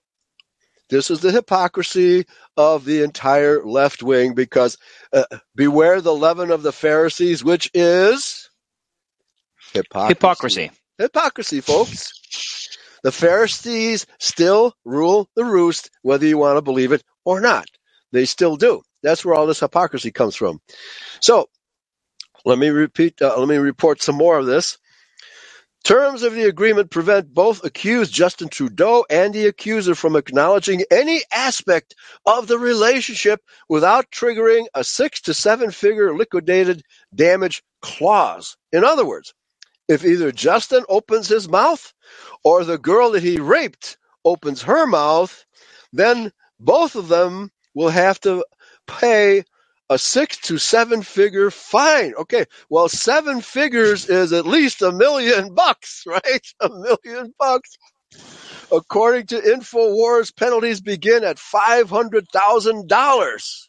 This 0.89 1.11
is 1.11 1.21
the 1.21 1.33
hypocrisy 1.33 2.27
of 2.57 2.85
the 2.85 3.03
entire 3.03 3.65
left 3.65 4.03
wing 4.03 4.35
because 4.35 4.79
uh, 5.13 5.25
beware 5.55 6.01
the 6.01 6.15
leaven 6.15 6.51
of 6.51 6.63
the 6.63 6.73
Pharisees, 6.73 7.43
which 7.43 7.71
is 7.75 8.51
hypocrisy. 9.73 10.15
Hypocrisy. 10.15 10.71
Hypocrisy, 10.99 11.61
folks. 11.61 12.13
The 13.03 13.13
Pharisees 13.13 14.07
still 14.21 14.75
rule 14.85 15.29
the 15.35 15.45
roost, 15.45 15.91
whether 16.03 16.27
you 16.27 16.39
want 16.39 16.59
to 16.59 16.63
believe 16.63 16.93
it 16.93 17.03
or 17.25 17.41
not. 17.41 17.67
They 18.13 18.27
still 18.27 18.57
do. 18.57 18.83
That's 19.03 19.25
where 19.25 19.35
all 19.35 19.47
this 19.47 19.61
hypocrisy 19.61 20.13
comes 20.13 20.37
from. 20.37 20.61
So, 21.21 21.49
let 22.45 22.59
me 22.59 22.69
repeat, 22.69 23.21
uh, 23.21 23.37
let 23.39 23.49
me 23.49 23.57
report 23.57 24.03
some 24.03 24.17
more 24.17 24.39
of 24.39 24.47
this. 24.47 24.79
Terms 25.85 26.23
of 26.23 26.35
the 26.35 26.45
agreement 26.45 26.91
prevent 26.91 27.35
both 27.35 27.65
accused 27.65 28.13
Justin 28.13 28.49
Trudeau 28.49 29.05
and 29.11 29.35
the 29.35 29.47
accuser 29.47 29.95
from 29.97 30.15
acknowledging 30.15 30.85
any 30.93 31.23
aspect 31.35 31.97
of 32.27 32.47
the 32.47 32.59
relationship 32.59 33.41
without 33.69 34.11
triggering 34.13 34.67
a 34.75 34.85
six 34.85 35.21
to 35.23 35.35
seven 35.35 35.73
figure 35.73 36.15
liquidated 36.17 36.83
damage 37.15 37.63
clause. 37.81 38.57
In 38.73 38.85
other 38.85 39.05
words, 39.05 39.35
if 39.89 40.05
either 40.05 40.31
Justin 40.31 40.85
opens 40.89 41.29
his 41.29 41.49
mouth 41.49 41.93
or 42.45 42.63
the 42.65 42.79
girl 42.79 43.11
that 43.13 43.23
he 43.25 43.41
raped 43.41 43.97
opens 44.25 44.63
her 44.63 44.87
mouth, 44.87 45.45
then 45.93 46.33
both 46.61 46.95
of 46.95 47.09
them 47.09 47.51
will 47.75 47.91
have 47.91 48.21
to 48.21 48.45
pay 48.87 49.43
a 49.91 49.99
six 49.99 50.37
to 50.39 50.59
seven 50.59 51.03
figure 51.03 51.51
fine. 51.51 52.15
Okay, 52.15 52.45
well, 52.71 52.89
seven 52.89 53.41
figures 53.41 54.09
is 54.09 54.33
at 54.33 54.47
least 54.47 54.83
a 54.83 54.93
million 54.93 55.55
bucks, 55.55 56.05
right? 56.07 56.47
A 56.61 56.69
million 56.69 57.33
bucks. 57.39 57.71
According 58.73 59.27
to 59.29 59.41
InfoWars, 59.41 60.35
penalties 60.37 60.81
begin 60.81 61.25
at 61.25 61.37
$500,000 61.39 63.69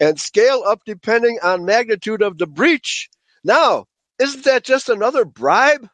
and 0.00 0.18
scale 0.18 0.62
up 0.66 0.80
depending 0.84 1.38
on 1.42 1.64
magnitude 1.64 2.22
of 2.22 2.36
the 2.38 2.46
breach. 2.46 3.08
Now, 3.44 3.84
isn't 4.18 4.44
that 4.44 4.64
just 4.64 4.88
another 4.88 5.24
bribe, 5.24 5.86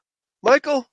Michael? 0.42 0.86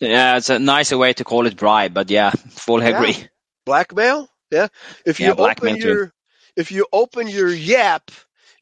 Yeah, 0.00 0.36
it's 0.36 0.50
a 0.50 0.58
nicer 0.58 0.96
way 0.98 1.12
to 1.14 1.24
call 1.24 1.46
it 1.46 1.56
bribe, 1.56 1.94
but 1.94 2.10
yeah, 2.10 2.30
fully 2.30 2.86
Yeah. 2.86 3.00
agree. 3.00 3.28
Blackmail? 3.66 4.28
Yeah. 4.50 4.68
If 5.04 5.20
you 5.20 5.26
Yeah, 5.26 5.32
open 5.32 5.36
blackmail 5.36 5.76
too. 5.78 6.10
If 6.58 6.72
you 6.72 6.86
open 6.92 7.28
your 7.28 7.48
Yap, 7.48 8.10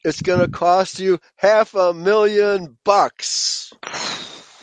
it's 0.05 0.21
going 0.21 0.39
to 0.39 0.47
cost 0.47 0.99
you 0.99 1.19
half 1.35 1.73
a 1.73 1.93
million 1.93 2.77
bucks. 2.85 3.73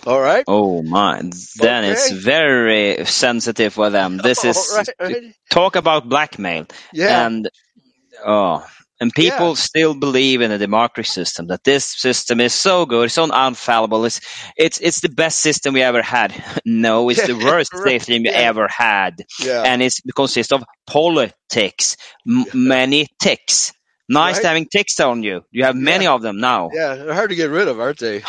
All 0.07 0.20
right? 0.20 0.44
Oh 0.47 0.83
my, 0.83 1.20
then 1.57 1.85
it's 1.85 2.11
very 2.12 3.05
sensitive 3.07 3.73
for 3.75 3.90
them. 3.90 4.18
This 4.18 4.44
is 4.44 4.73
right, 4.77 4.88
right? 5.01 5.35
talk 5.51 5.75
about 5.77 6.09
blackmail, 6.09 6.66
Yeah. 6.92 7.27
and 7.27 7.49
oh, 8.25 8.64
and 9.01 9.13
people 9.13 9.57
still 9.57 9.95
believe 9.95 10.41
in 10.41 10.51
the 10.51 10.59
democracy 10.59 11.11
system 11.13 11.49
that 11.49 11.65
this 11.65 11.85
system 11.85 12.41
is 12.41 12.55
so 12.55 12.87
good, 12.87 13.11
so 13.11 13.25
infallible. 13.25 14.05
It's 14.05 14.21
it's 14.57 14.79
it's 14.81 15.01
the 15.01 15.09
best 15.09 15.41
system 15.41 15.75
we 15.75 15.83
ever 15.83 16.03
had. 16.03 16.33
No, 16.65 17.09
it's 17.11 17.27
the 17.27 17.35
worst 17.45 17.73
system 17.77 18.23
we 18.23 18.31
yeah. 18.31 18.39
ever 18.51 18.69
had, 18.69 19.25
yeah. 19.41 19.63
and 19.67 19.83
it's 19.83 20.01
it 20.05 20.15
consists 20.15 20.53
of 20.53 20.65
politics, 20.87 21.97
m- 22.29 22.45
many 22.55 23.09
ticks. 23.21 23.73
Nice 24.09 24.35
Right. 24.37 24.43
to 24.43 24.49
having 24.49 24.67
ticks 24.67 25.01
on 25.01 25.23
you. 25.23 25.45
You 25.51 25.65
have 25.65 25.77
many 25.77 26.07
of 26.07 26.21
them 26.21 26.39
now. 26.39 26.69
yeah, 26.75 26.95
they're 26.95 27.15
hard 27.15 27.31
to 27.31 27.37
get 27.37 27.49
rid 27.51 27.69
of, 27.69 27.81
aren't 27.81 27.99
they? 28.01 28.23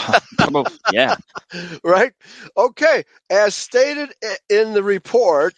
yeah. 0.94 1.16
right? 1.84 2.14
Okay. 2.56 3.04
As 3.30 3.56
stated 3.56 4.14
in 4.50 4.74
the 4.74 4.84
report, 4.84 5.54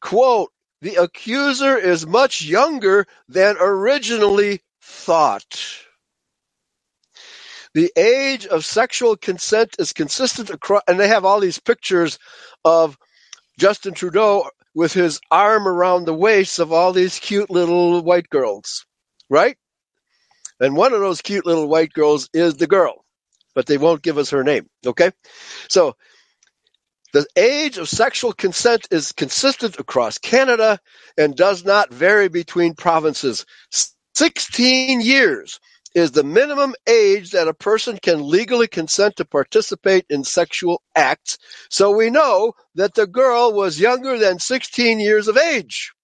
quote, 0.00 0.50
the 0.82 0.96
accuser 0.96 1.76
is 1.76 2.06
much 2.06 2.42
younger 2.42 3.06
than 3.28 3.56
originally 3.58 4.62
thought. 4.82 5.60
The 7.74 7.92
age 7.96 8.46
of 8.46 8.64
sexual 8.64 9.16
consent 9.16 9.76
is 9.78 9.92
consistent 9.92 10.50
across, 10.50 10.82
and 10.88 10.98
they 10.98 11.08
have 11.08 11.24
all 11.24 11.40
these 11.40 11.58
pictures 11.58 12.18
of 12.64 12.96
Justin 13.58 13.94
Trudeau 13.94 14.50
with 14.74 14.92
his 14.92 15.20
arm 15.30 15.66
around 15.66 16.04
the 16.04 16.14
waists 16.14 16.58
of 16.58 16.72
all 16.72 16.92
these 16.92 17.18
cute 17.18 17.50
little 17.50 18.02
white 18.02 18.28
girls, 18.28 18.86
right? 19.28 19.56
And 20.60 20.76
one 20.76 20.92
of 20.92 21.00
those 21.00 21.20
cute 21.22 21.46
little 21.46 21.68
white 21.68 21.92
girls 21.92 22.28
is 22.32 22.56
the 22.56 22.66
girl, 22.66 23.04
but 23.54 23.66
they 23.66 23.78
won't 23.78 24.02
give 24.02 24.18
us 24.18 24.30
her 24.30 24.44
name, 24.44 24.68
okay? 24.86 25.12
So 25.68 25.96
the 27.16 27.26
age 27.34 27.78
of 27.78 27.88
sexual 27.88 28.34
consent 28.34 28.88
is 28.90 29.12
consistent 29.12 29.78
across 29.78 30.18
Canada 30.18 30.78
and 31.16 31.34
does 31.34 31.64
not 31.64 31.90
vary 31.90 32.28
between 32.28 32.74
provinces. 32.74 33.46
16 34.14 35.00
years 35.00 35.58
is 35.94 36.10
the 36.10 36.22
minimum 36.22 36.74
age 36.86 37.30
that 37.30 37.48
a 37.48 37.54
person 37.54 37.98
can 38.02 38.28
legally 38.28 38.68
consent 38.68 39.16
to 39.16 39.24
participate 39.24 40.04
in 40.10 40.24
sexual 40.24 40.82
acts. 40.94 41.38
So 41.70 41.90
we 41.90 42.10
know 42.10 42.52
that 42.74 42.92
the 42.92 43.06
girl 43.06 43.54
was 43.54 43.80
younger 43.80 44.18
than 44.18 44.38
16 44.38 45.00
years 45.00 45.26
of 45.26 45.38
age. 45.38 45.94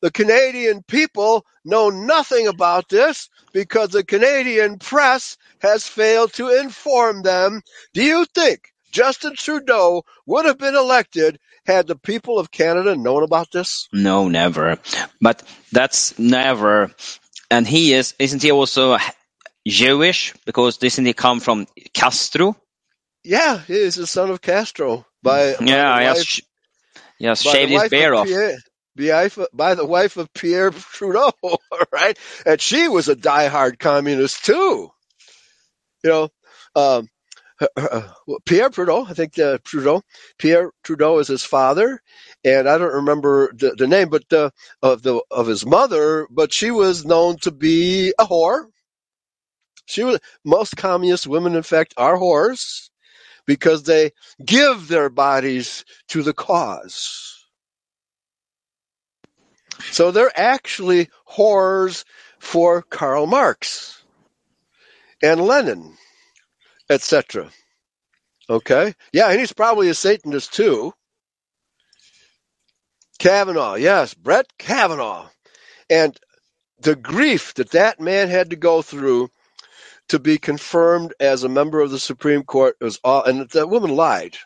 The 0.00 0.12
Canadian 0.12 0.84
people 0.84 1.44
know 1.64 1.90
nothing 1.90 2.46
about 2.46 2.88
this 2.88 3.28
because 3.52 3.88
the 3.88 4.04
Canadian 4.04 4.78
press 4.78 5.36
has 5.58 5.88
failed 5.88 6.34
to 6.34 6.56
inform 6.56 7.22
them. 7.22 7.62
Do 7.94 8.04
you 8.04 8.24
think 8.32 8.60
Justin 8.90 9.34
Trudeau 9.36 10.02
would 10.26 10.46
have 10.46 10.58
been 10.58 10.74
elected 10.74 11.38
had 11.66 11.86
the 11.86 11.96
people 11.96 12.38
of 12.38 12.50
Canada 12.50 12.96
known 12.96 13.22
about 13.22 13.50
this? 13.52 13.88
No, 13.92 14.28
never. 14.28 14.78
But 15.20 15.42
that's 15.70 16.18
never. 16.18 16.90
And 17.50 17.66
he 17.66 17.92
is, 17.92 18.14
isn't 18.18 18.42
he 18.42 18.50
also 18.50 18.96
Jewish? 19.66 20.34
Because 20.46 20.78
doesn't 20.78 21.04
he 21.04 21.12
come 21.12 21.40
from 21.40 21.66
Castro? 21.92 22.56
Yeah, 23.24 23.58
he 23.58 23.74
is 23.74 23.96
the 23.96 24.06
son 24.06 24.30
of 24.30 24.40
Castro 24.40 25.04
by, 25.22 25.54
by 25.54 25.64
yeah, 25.64 25.94
the 25.94 26.00
he 26.00 26.06
wife, 26.06 26.16
has, 26.16 26.24
sh- 26.24 26.40
he 27.18 27.26
has 27.26 27.42
by 27.42 27.50
the 27.50 27.56
shaved 27.58 27.72
his 27.72 27.90
beard 27.90 28.14
of 28.14 28.20
off. 28.20 28.26
Pierre, 28.96 29.30
by, 29.52 29.74
the 29.74 29.86
wife 29.86 30.16
of 30.16 30.32
Pierre 30.32 30.70
Trudeau, 30.70 31.32
right? 31.92 32.18
And 32.46 32.60
she 32.60 32.88
was 32.88 33.08
a 33.08 33.16
diehard 33.16 33.78
communist 33.78 34.44
too. 34.44 34.90
You 36.02 36.10
know, 36.10 36.28
um, 36.74 36.74
her- 36.74 36.76
her- 36.76 37.08
well, 37.08 37.17
Pierre 38.46 38.70
Trudeau, 38.70 39.04
I 39.04 39.14
think 39.14 39.38
uh, 39.38 39.58
Trudeau, 39.64 40.02
Pierre 40.38 40.70
Trudeau 40.84 41.18
is 41.18 41.28
his 41.28 41.44
father, 41.44 42.00
and 42.44 42.68
I 42.68 42.78
don't 42.78 42.94
remember 42.94 43.52
the, 43.54 43.74
the 43.76 43.86
name, 43.86 44.10
but 44.10 44.32
uh, 44.32 44.50
of 44.82 45.02
the 45.02 45.22
of 45.30 45.46
his 45.46 45.66
mother, 45.66 46.26
but 46.30 46.52
she 46.52 46.70
was 46.70 47.04
known 47.04 47.36
to 47.38 47.50
be 47.50 48.14
a 48.18 48.26
whore. 48.26 48.66
She 49.86 50.04
was 50.04 50.20
most 50.44 50.76
communist 50.76 51.26
women, 51.26 51.56
in 51.56 51.62
fact, 51.62 51.94
are 51.96 52.16
whores 52.16 52.90
because 53.46 53.84
they 53.84 54.12
give 54.44 54.88
their 54.88 55.08
bodies 55.08 55.84
to 56.08 56.22
the 56.22 56.34
cause. 56.34 57.46
So 59.90 60.10
they're 60.10 60.32
actually 60.38 61.08
whores 61.28 62.04
for 62.38 62.82
Karl 62.82 63.26
Marx 63.26 64.04
and 65.22 65.40
Lenin, 65.40 65.96
etc. 66.90 67.50
Okay? 68.50 68.94
Yeah, 69.12 69.28
and 69.30 69.40
he's 69.40 69.52
probably 69.52 69.88
a 69.88 69.94
Satanist 69.94 70.52
too. 70.54 70.92
Kavanaugh, 73.18 73.74
yes, 73.74 74.14
Brett 74.14 74.46
Kavanaugh. 74.58 75.28
And 75.90 76.16
the 76.80 76.96
grief 76.96 77.54
that 77.54 77.70
that 77.70 78.00
man 78.00 78.28
had 78.28 78.50
to 78.50 78.56
go 78.56 78.82
through 78.82 79.30
to 80.08 80.18
be 80.18 80.38
confirmed 80.38 81.14
as 81.20 81.44
a 81.44 81.48
member 81.48 81.80
of 81.80 81.90
the 81.90 81.98
Supreme 81.98 82.44
Court 82.44 82.76
was 82.80 83.00
all, 83.04 83.24
and 83.24 83.48
that 83.50 83.68
woman 83.68 83.94
lied. 83.94 84.36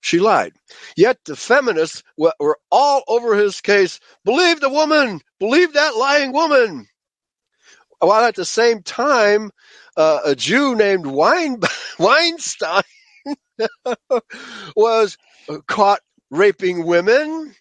She 0.00 0.18
lied. 0.18 0.54
Yet 0.96 1.18
the 1.24 1.36
feminists 1.36 2.02
were, 2.16 2.34
were 2.40 2.58
all 2.70 3.02
over 3.06 3.36
his 3.36 3.60
case. 3.60 4.00
Believe 4.24 4.60
the 4.60 4.68
woman. 4.68 5.20
Believe 5.38 5.74
that 5.74 5.96
lying 5.96 6.32
woman. 6.32 6.88
While 8.00 8.24
at 8.24 8.34
the 8.34 8.44
same 8.44 8.82
time, 8.82 9.52
uh, 9.96 10.20
a 10.24 10.34
Jew 10.34 10.74
named 10.74 11.06
Wein, 11.06 11.60
Weinstein 11.98 12.82
was 14.76 15.16
caught 15.66 16.00
raping 16.30 16.86
women, 16.86 17.54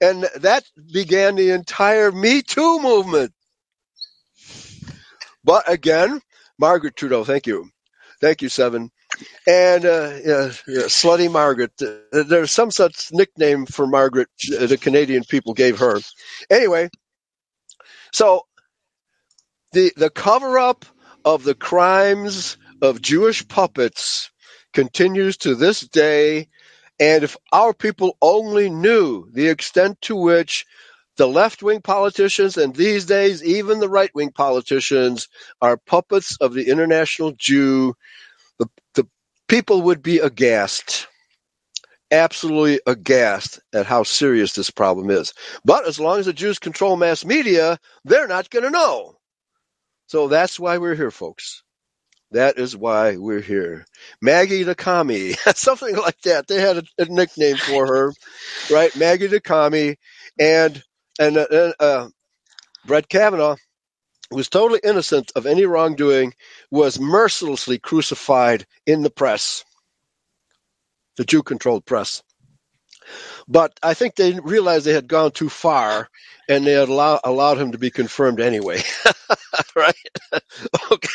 and 0.00 0.28
that 0.36 0.64
began 0.92 1.36
the 1.36 1.50
entire 1.50 2.12
Me 2.12 2.42
Too 2.42 2.80
movement. 2.80 3.32
But 5.44 5.70
again, 5.70 6.20
Margaret 6.58 6.96
Trudeau, 6.96 7.24
thank 7.24 7.46
you. 7.46 7.70
Thank 8.20 8.42
you, 8.42 8.48
Seven. 8.48 8.90
And 9.46 9.84
uh, 9.84 10.12
yeah, 10.24 10.52
yeah, 10.66 10.82
Slutty 10.88 11.30
Margaret. 11.30 11.72
Uh, 11.80 12.22
there's 12.24 12.50
some 12.50 12.70
such 12.70 13.12
nickname 13.12 13.66
for 13.66 13.86
Margaret 13.86 14.28
uh, 14.58 14.66
the 14.66 14.76
Canadian 14.76 15.24
people 15.24 15.54
gave 15.54 15.78
her. 15.78 16.00
Anyway, 16.50 16.90
so 18.12 18.42
the 19.72 19.92
the 19.96 20.10
cover 20.10 20.58
up 20.58 20.84
of 21.26 21.44
the 21.44 21.56
crimes 21.56 22.58
of 22.82 23.02
Jewish 23.02 23.48
puppets 23.48 24.32
continues 24.74 25.38
to 25.38 25.56
this 25.56 25.82
day. 25.82 26.48
And 27.00 27.24
if 27.24 27.36
our 27.52 27.74
people 27.74 28.18
only 28.22 28.70
knew 28.70 29.28
the 29.32 29.48
extent 29.48 30.00
to 30.04 30.16
which 30.16 30.66
the 31.18 31.28
left 31.28 31.62
wing 31.62 31.82
politicians 31.82 32.58
and 32.58 32.74
these 32.76 33.06
days 33.06 33.44
even 33.44 33.80
the 33.80 33.90
right 33.90 34.10
wing 34.14 34.32
politicians 34.32 35.28
are 35.62 35.78
puppets 35.78 36.38
of 36.40 36.54
the 36.54 36.68
international 36.70 37.32
Jew, 37.32 37.94
the, 38.58 38.68
the 38.94 39.06
people 39.48 39.82
would 39.82 40.02
be 40.02 40.18
aghast. 40.20 41.08
Absolutely 42.12 42.80
aghast 42.86 43.60
at 43.74 43.86
how 43.86 44.04
serious 44.04 44.54
this 44.54 44.70
problem 44.70 45.10
is. 45.10 45.34
But 45.64 45.86
as 45.88 46.00
long 46.00 46.20
as 46.20 46.26
the 46.26 46.34
Jews 46.34 46.58
control 46.58 46.96
mass 46.96 47.24
media, 47.24 47.78
they're 48.04 48.28
not 48.28 48.50
going 48.50 48.64
to 48.64 48.70
know. 48.70 49.15
So 50.06 50.28
that's 50.28 50.58
why 50.58 50.78
we're 50.78 50.94
here, 50.94 51.10
folks. 51.10 51.62
That 52.32 52.58
is 52.58 52.76
why 52.76 53.16
we're 53.16 53.40
here. 53.40 53.86
Maggie 54.20 54.64
the 54.64 54.74
Commie, 54.74 55.32
something 55.54 55.96
like 55.96 56.20
that. 56.22 56.48
They 56.48 56.60
had 56.60 56.78
a, 56.78 56.82
a, 56.98 57.04
nickname 57.06 57.56
for 57.56 57.86
her, 57.86 58.12
right? 58.70 58.94
Maggie 58.96 59.28
the 59.28 59.40
Commie, 59.40 59.96
and 60.38 60.82
and 61.18 61.36
uh, 61.38 61.72
uh, 61.78 62.08
Brett 62.84 63.08
Kavanaugh, 63.08 63.56
was 64.30 64.48
totally 64.48 64.80
innocent 64.82 65.32
of 65.36 65.46
any 65.46 65.64
wrongdoing, 65.66 66.34
was 66.70 66.98
mercilessly 66.98 67.78
crucified 67.78 68.66
in 68.86 69.02
the 69.02 69.10
press, 69.10 69.64
the 71.16 71.24
Jew-controlled 71.24 71.84
press. 71.84 72.22
But 73.48 73.78
I 73.82 73.94
think 73.94 74.16
they 74.16 74.38
realized 74.40 74.86
they 74.86 74.94
had 74.94 75.08
gone 75.08 75.32
too 75.32 75.48
far, 75.48 76.08
and 76.48 76.66
they 76.66 76.72
had 76.72 76.88
allow, 76.88 77.20
allowed 77.24 77.58
him 77.58 77.72
to 77.72 77.78
be 77.78 77.90
confirmed 77.90 78.40
anyway. 78.40 78.82
right? 79.76 79.94
okay. 80.92 81.08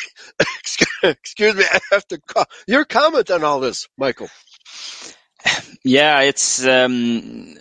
Excuse 1.03 1.55
me, 1.55 1.65
I 1.71 1.79
have 1.91 2.07
to 2.09 2.19
call. 2.19 2.45
Your 2.67 2.85
comment 2.85 3.31
on 3.31 3.43
all 3.43 3.59
this, 3.59 3.87
Michael. 3.97 4.29
Yeah, 5.83 6.21
it's. 6.21 6.65
Um, 6.65 7.55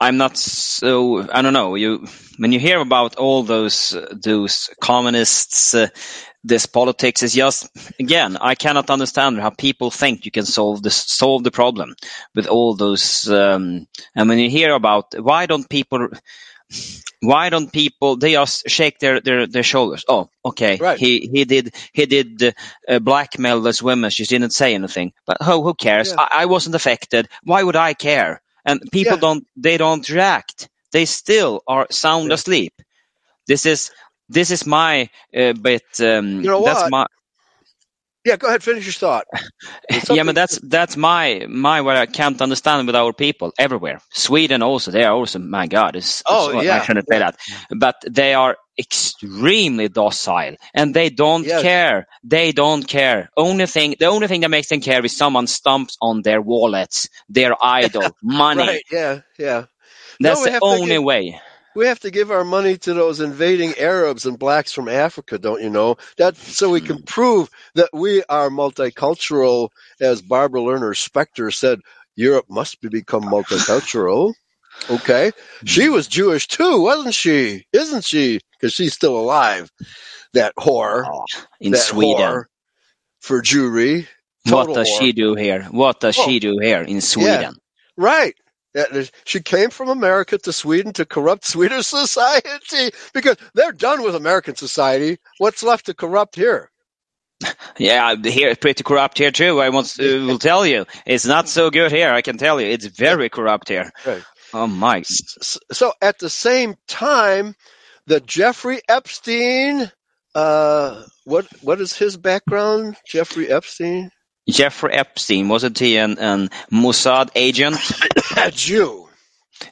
I'm 0.00 0.18
not 0.18 0.36
so. 0.38 1.28
I 1.32 1.42
don't 1.42 1.54
know. 1.54 1.74
You 1.74 2.06
when 2.38 2.52
you 2.52 2.60
hear 2.60 2.80
about 2.80 3.16
all 3.16 3.42
those 3.42 3.96
those 4.12 4.70
communists, 4.80 5.74
uh, 5.74 5.88
this 6.46 6.66
politics 6.66 7.22
is 7.22 7.34
just 7.34 7.68
again. 7.98 8.36
I 8.36 8.54
cannot 8.54 8.90
understand 8.90 9.40
how 9.40 9.50
people 9.50 9.90
think 9.90 10.24
you 10.24 10.30
can 10.30 10.46
solve 10.46 10.82
this 10.82 10.96
solve 10.96 11.42
the 11.44 11.50
problem 11.50 11.94
with 12.34 12.46
all 12.46 12.74
those. 12.74 13.28
Um, 13.28 13.86
and 14.14 14.28
when 14.28 14.38
you 14.38 14.48
hear 14.48 14.72
about 14.74 15.14
why 15.18 15.46
don't 15.46 15.68
people 15.68 16.08
why 17.20 17.50
don't 17.50 17.72
people 17.72 18.16
they 18.16 18.32
just 18.32 18.68
shake 18.68 18.98
their, 18.98 19.20
their, 19.20 19.46
their 19.46 19.62
shoulders? 19.62 20.04
Oh, 20.08 20.30
okay. 20.44 20.78
Right. 20.80 20.98
He 20.98 21.28
he 21.32 21.44
did 21.44 21.74
he 21.92 22.06
did 22.06 22.54
uh, 22.88 22.98
blackmail 22.98 23.60
those 23.60 23.82
women. 23.82 24.10
She 24.10 24.24
didn't 24.24 24.52
say 24.52 24.74
anything. 24.74 25.12
But 25.26 25.42
who 25.42 25.62
who 25.62 25.74
cares? 25.74 26.10
Yeah. 26.10 26.20
I, 26.20 26.42
I, 26.42 26.46
wasn't 26.46 26.74
affected. 26.74 27.28
Why 27.42 27.62
would 27.62 27.76
I 27.76 27.94
care? 27.94 28.42
And 28.64 28.80
people 28.92 29.14
yeah. 29.14 29.20
don't 29.20 29.46
they 29.56 29.76
don't 29.76 30.08
react. 30.08 30.68
They 30.92 31.04
still 31.04 31.62
are 31.66 31.86
sound 31.90 32.28
yeah. 32.28 32.34
asleep. 32.34 32.72
This 33.46 33.64
is 33.64 33.90
this 34.28 34.50
is 34.50 34.66
my 34.66 35.08
uh, 35.36 35.52
bit. 35.54 35.84
Um, 36.00 36.40
you 36.42 36.50
know 36.50 36.62
that's 36.64 36.82
what? 36.82 36.90
my 36.90 37.06
yeah, 38.24 38.36
go 38.36 38.48
ahead. 38.48 38.62
Finish 38.62 38.86
your 38.86 38.92
thought. 38.92 39.24
yeah, 40.10 40.24
but 40.24 40.34
that's 40.34 40.58
that's 40.60 40.96
my 40.96 41.46
my 41.48 41.80
what 41.80 41.96
I 41.96 42.06
can't 42.06 42.42
understand 42.42 42.86
with 42.86 42.96
our 42.96 43.12
people 43.12 43.52
everywhere. 43.58 44.00
Sweden 44.12 44.62
also, 44.62 44.90
they 44.90 45.04
are 45.04 45.14
also. 45.14 45.38
My 45.38 45.68
God, 45.68 45.94
it's, 45.96 46.22
oh 46.26 46.50
it's, 46.50 46.64
yeah, 46.64 46.76
I 46.76 46.84
shouldn't 46.84 47.06
say 47.08 47.18
that, 47.20 47.36
but 47.78 47.94
they 48.10 48.34
are 48.34 48.56
extremely 48.78 49.88
docile 49.88 50.56
and 50.74 50.92
they 50.92 51.08
don't 51.08 51.44
Yes. 51.44 51.62
care. 51.62 52.06
They 52.24 52.52
don't 52.52 52.86
care. 52.86 53.30
Only 53.36 53.66
thing, 53.66 53.94
the 53.98 54.06
only 54.06 54.26
thing 54.26 54.40
that 54.42 54.50
makes 54.50 54.68
them 54.68 54.80
care 54.80 55.04
is 55.04 55.16
someone 55.16 55.46
stumps 55.46 55.96
on 56.02 56.22
their 56.22 56.42
wallets, 56.42 57.08
their 57.28 57.54
idol, 57.62 58.10
money. 58.22 58.66
right. 58.66 58.82
Yeah, 58.90 59.20
yeah. 59.38 59.64
That's 60.20 60.40
we 60.44 60.50
the 60.50 60.58
only 60.62 60.86
give- 60.96 61.02
way. 61.04 61.40
We 61.76 61.86
have 61.86 62.00
to 62.00 62.10
give 62.10 62.30
our 62.30 62.44
money 62.44 62.78
to 62.78 62.94
those 62.94 63.20
invading 63.20 63.74
Arabs 63.78 64.24
and 64.24 64.38
blacks 64.38 64.72
from 64.72 64.88
Africa, 64.88 65.38
don't 65.38 65.62
you 65.62 65.68
know? 65.68 65.96
That 66.16 66.36
so 66.36 66.70
we 66.70 66.80
can 66.80 66.96
mm-hmm. 66.96 67.04
prove 67.04 67.50
that 67.74 67.90
we 67.92 68.24
are 68.30 68.48
multicultural, 68.48 69.68
as 70.00 70.22
Barbara 70.22 70.60
Lerner 70.60 70.96
Spectre 70.96 71.50
said. 71.50 71.80
Europe 72.18 72.46
must 72.48 72.80
be 72.80 72.88
become 72.88 73.24
multicultural. 73.24 74.32
Okay, 74.90 75.32
she 75.66 75.82
mm-hmm. 75.82 75.92
was 75.92 76.08
Jewish 76.08 76.48
too, 76.48 76.80
wasn't 76.80 77.14
she? 77.14 77.66
Isn't 77.74 78.04
she? 78.04 78.40
Because 78.52 78.72
she's 78.72 78.94
still 78.94 79.18
alive. 79.18 79.70
That 80.32 80.54
whore. 80.58 81.04
Oh, 81.06 81.24
in 81.60 81.72
that 81.72 81.78
Sweden. 81.78 82.22
whore 82.22 82.44
for 83.20 83.42
Jewry. 83.42 84.06
What 84.48 84.72
does 84.72 84.88
whore. 84.88 84.98
she 84.98 85.12
do 85.12 85.34
here? 85.34 85.64
What 85.64 86.00
does 86.00 86.18
Oh. 86.18 86.24
she 86.24 86.40
do 86.40 86.58
here 86.58 86.80
in 86.80 87.00
Sweden? 87.02 87.56
Right. 87.96 88.34
She 89.24 89.40
came 89.40 89.70
from 89.70 89.88
America 89.88 90.38
to 90.38 90.52
Sweden 90.52 90.92
to 90.94 91.06
corrupt 91.06 91.46
Swedish 91.46 91.86
society 91.86 92.90
because 93.14 93.36
they're 93.54 93.72
done 93.72 94.02
with 94.02 94.14
American 94.14 94.56
society. 94.56 95.18
What's 95.38 95.62
left 95.62 95.86
to 95.86 95.94
corrupt 95.94 96.36
here? 96.36 96.70
Yeah, 97.78 98.14
here 98.16 98.48
it's 98.48 98.60
pretty 98.60 98.82
corrupt 98.82 99.18
here 99.18 99.30
too. 99.30 99.60
I 99.60 99.68
want 99.68 99.88
to 99.96 100.26
will 100.26 100.38
tell 100.38 100.66
you, 100.66 100.86
it's 101.04 101.26
not 101.26 101.48
so 101.48 101.70
good 101.70 101.92
here. 101.92 102.10
I 102.10 102.22
can 102.22 102.38
tell 102.38 102.60
you, 102.60 102.66
it's 102.68 102.86
very 102.86 103.28
corrupt 103.28 103.68
here. 103.68 103.90
Right. 104.06 104.24
Oh 104.54 104.66
my! 104.66 105.02
So 105.02 105.92
at 106.00 106.18
the 106.18 106.30
same 106.30 106.76
time, 106.88 107.54
the 108.06 108.20
Jeffrey 108.20 108.80
Epstein, 108.88 109.90
uh, 110.34 111.02
what 111.24 111.46
what 111.60 111.80
is 111.80 111.92
his 111.92 112.16
background? 112.16 112.96
Jeffrey 113.06 113.48
Epstein, 113.50 114.10
Jeffrey 114.48 114.92
Epstein 114.94 115.48
wasn't 115.48 115.78
he 115.78 115.96
an, 115.98 116.18
an 116.18 116.50
Mossad 116.72 117.30
agent? 117.36 117.76
a 118.36 118.50
Jew, 118.50 119.08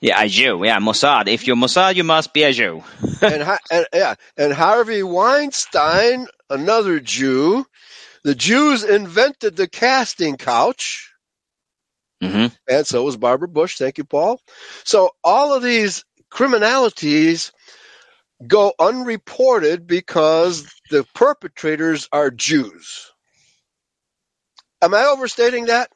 Yeah, 0.01 0.23
a 0.23 0.29
Jew. 0.29 0.65
Yeah, 0.65 0.79
Mossad. 0.79 1.29
If 1.29 1.47
you're 1.47 1.57
Mossad, 1.57 1.97
you 1.97 2.05
must 2.05 2.33
be 2.35 2.45
a 2.45 2.53
Jew. 2.53 2.85
and, 3.29 3.43
and 3.71 3.87
yeah, 3.95 4.15
and 4.37 4.53
Harvey 4.53 5.03
Weinstein, 5.03 6.27
another 6.51 7.01
Jew. 7.01 7.67
The 8.25 8.35
Jews 8.35 8.85
invented 8.85 9.57
the 9.57 9.69
casting 9.69 10.37
couch. 10.37 11.13
hmm 12.23 12.47
and 12.69 12.87
so 12.87 13.03
was 13.05 13.17
Barbara 13.17 13.49
Bush. 13.49 13.79
Thank 13.79 13.99
you, 13.99 14.05
Paul. 14.05 14.41
So 14.85 15.11
all 15.23 15.55
of 15.55 15.63
these 15.63 16.05
criminalities 16.33 17.53
go 18.47 18.73
unreported 18.81 19.87
because 19.87 20.67
the 20.91 21.07
perpetrators 21.15 22.09
are 22.13 22.31
Jews. 22.31 23.13
Am 24.83 24.95
I 24.95 25.05
overstating 25.07 25.67
that? 25.67 25.91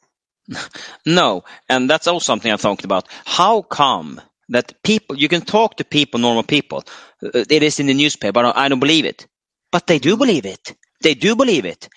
No, 1.07 1.45
and 1.68 1.91
that's 1.91 2.07
also 2.07 2.24
something 2.24 2.53
I 2.53 2.57
talked 2.57 2.85
about. 2.85 3.09
How 3.26 3.62
come 3.62 4.20
that 4.51 4.83
people? 4.83 5.18
You 5.18 5.29
can 5.29 5.43
talk 5.43 5.76
to 5.79 5.85
people, 5.85 6.20
normal 6.20 6.45
people. 6.45 6.85
Uh, 7.22 7.45
It 7.51 7.62
is 7.62 7.81
in 7.81 7.87
the 7.87 7.95
newspaper. 7.95 8.39
I 8.41 8.43
don't, 8.43 8.57
I 8.57 8.68
don't 8.68 8.81
believe 8.81 9.05
it, 9.07 9.26
but 9.72 9.87
they 9.87 9.99
do 9.99 10.16
believe 10.16 10.47
it. 10.47 10.74
They 11.03 11.14
do 11.14 11.37
believe 11.37 11.66
it. 11.66 11.89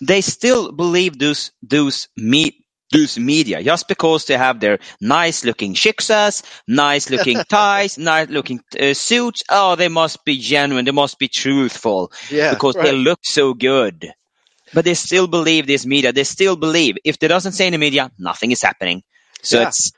They 0.00 0.20
still 0.22 0.72
believe 0.72 1.18
those 1.18 1.52
those 1.62 2.08
me 2.16 2.64
those 2.92 3.18
media 3.18 3.62
just 3.62 3.88
because 3.88 4.26
they 4.26 4.36
have 4.38 4.60
their 4.60 4.78
nice 5.00 5.44
looking 5.44 5.74
shiksas, 5.74 6.44
nice 6.68 7.10
looking 7.10 7.44
ties, 7.48 7.98
nice 7.98 8.28
looking 8.30 8.60
uh, 8.80 8.94
suits. 8.94 9.42
Oh, 9.50 9.76
they 9.76 9.88
must 9.88 10.24
be 10.24 10.38
genuine. 10.38 10.84
They 10.86 10.92
must 10.92 11.18
be 11.18 11.28
truthful 11.28 12.12
Yeah, 12.30 12.50
because 12.50 12.76
they 12.82 12.92
look 12.92 13.20
so 13.24 13.54
good. 13.54 14.12
But 14.74 14.84
they 14.84 14.94
still 14.94 15.26
believe 15.26 15.66
this 15.66 15.84
media. 15.86 16.12
They 16.12 16.24
still 16.24 16.56
believe 16.56 16.96
if 17.04 17.18
they 17.18 17.28
doesn't 17.28 17.52
say 17.52 17.66
in 17.66 17.72
the 17.72 17.78
media, 17.78 18.10
nothing 18.18 18.52
is 18.52 18.62
happening. 18.62 19.02
So 19.42 19.60
Yeah. 19.60 19.68
it's 19.68 19.92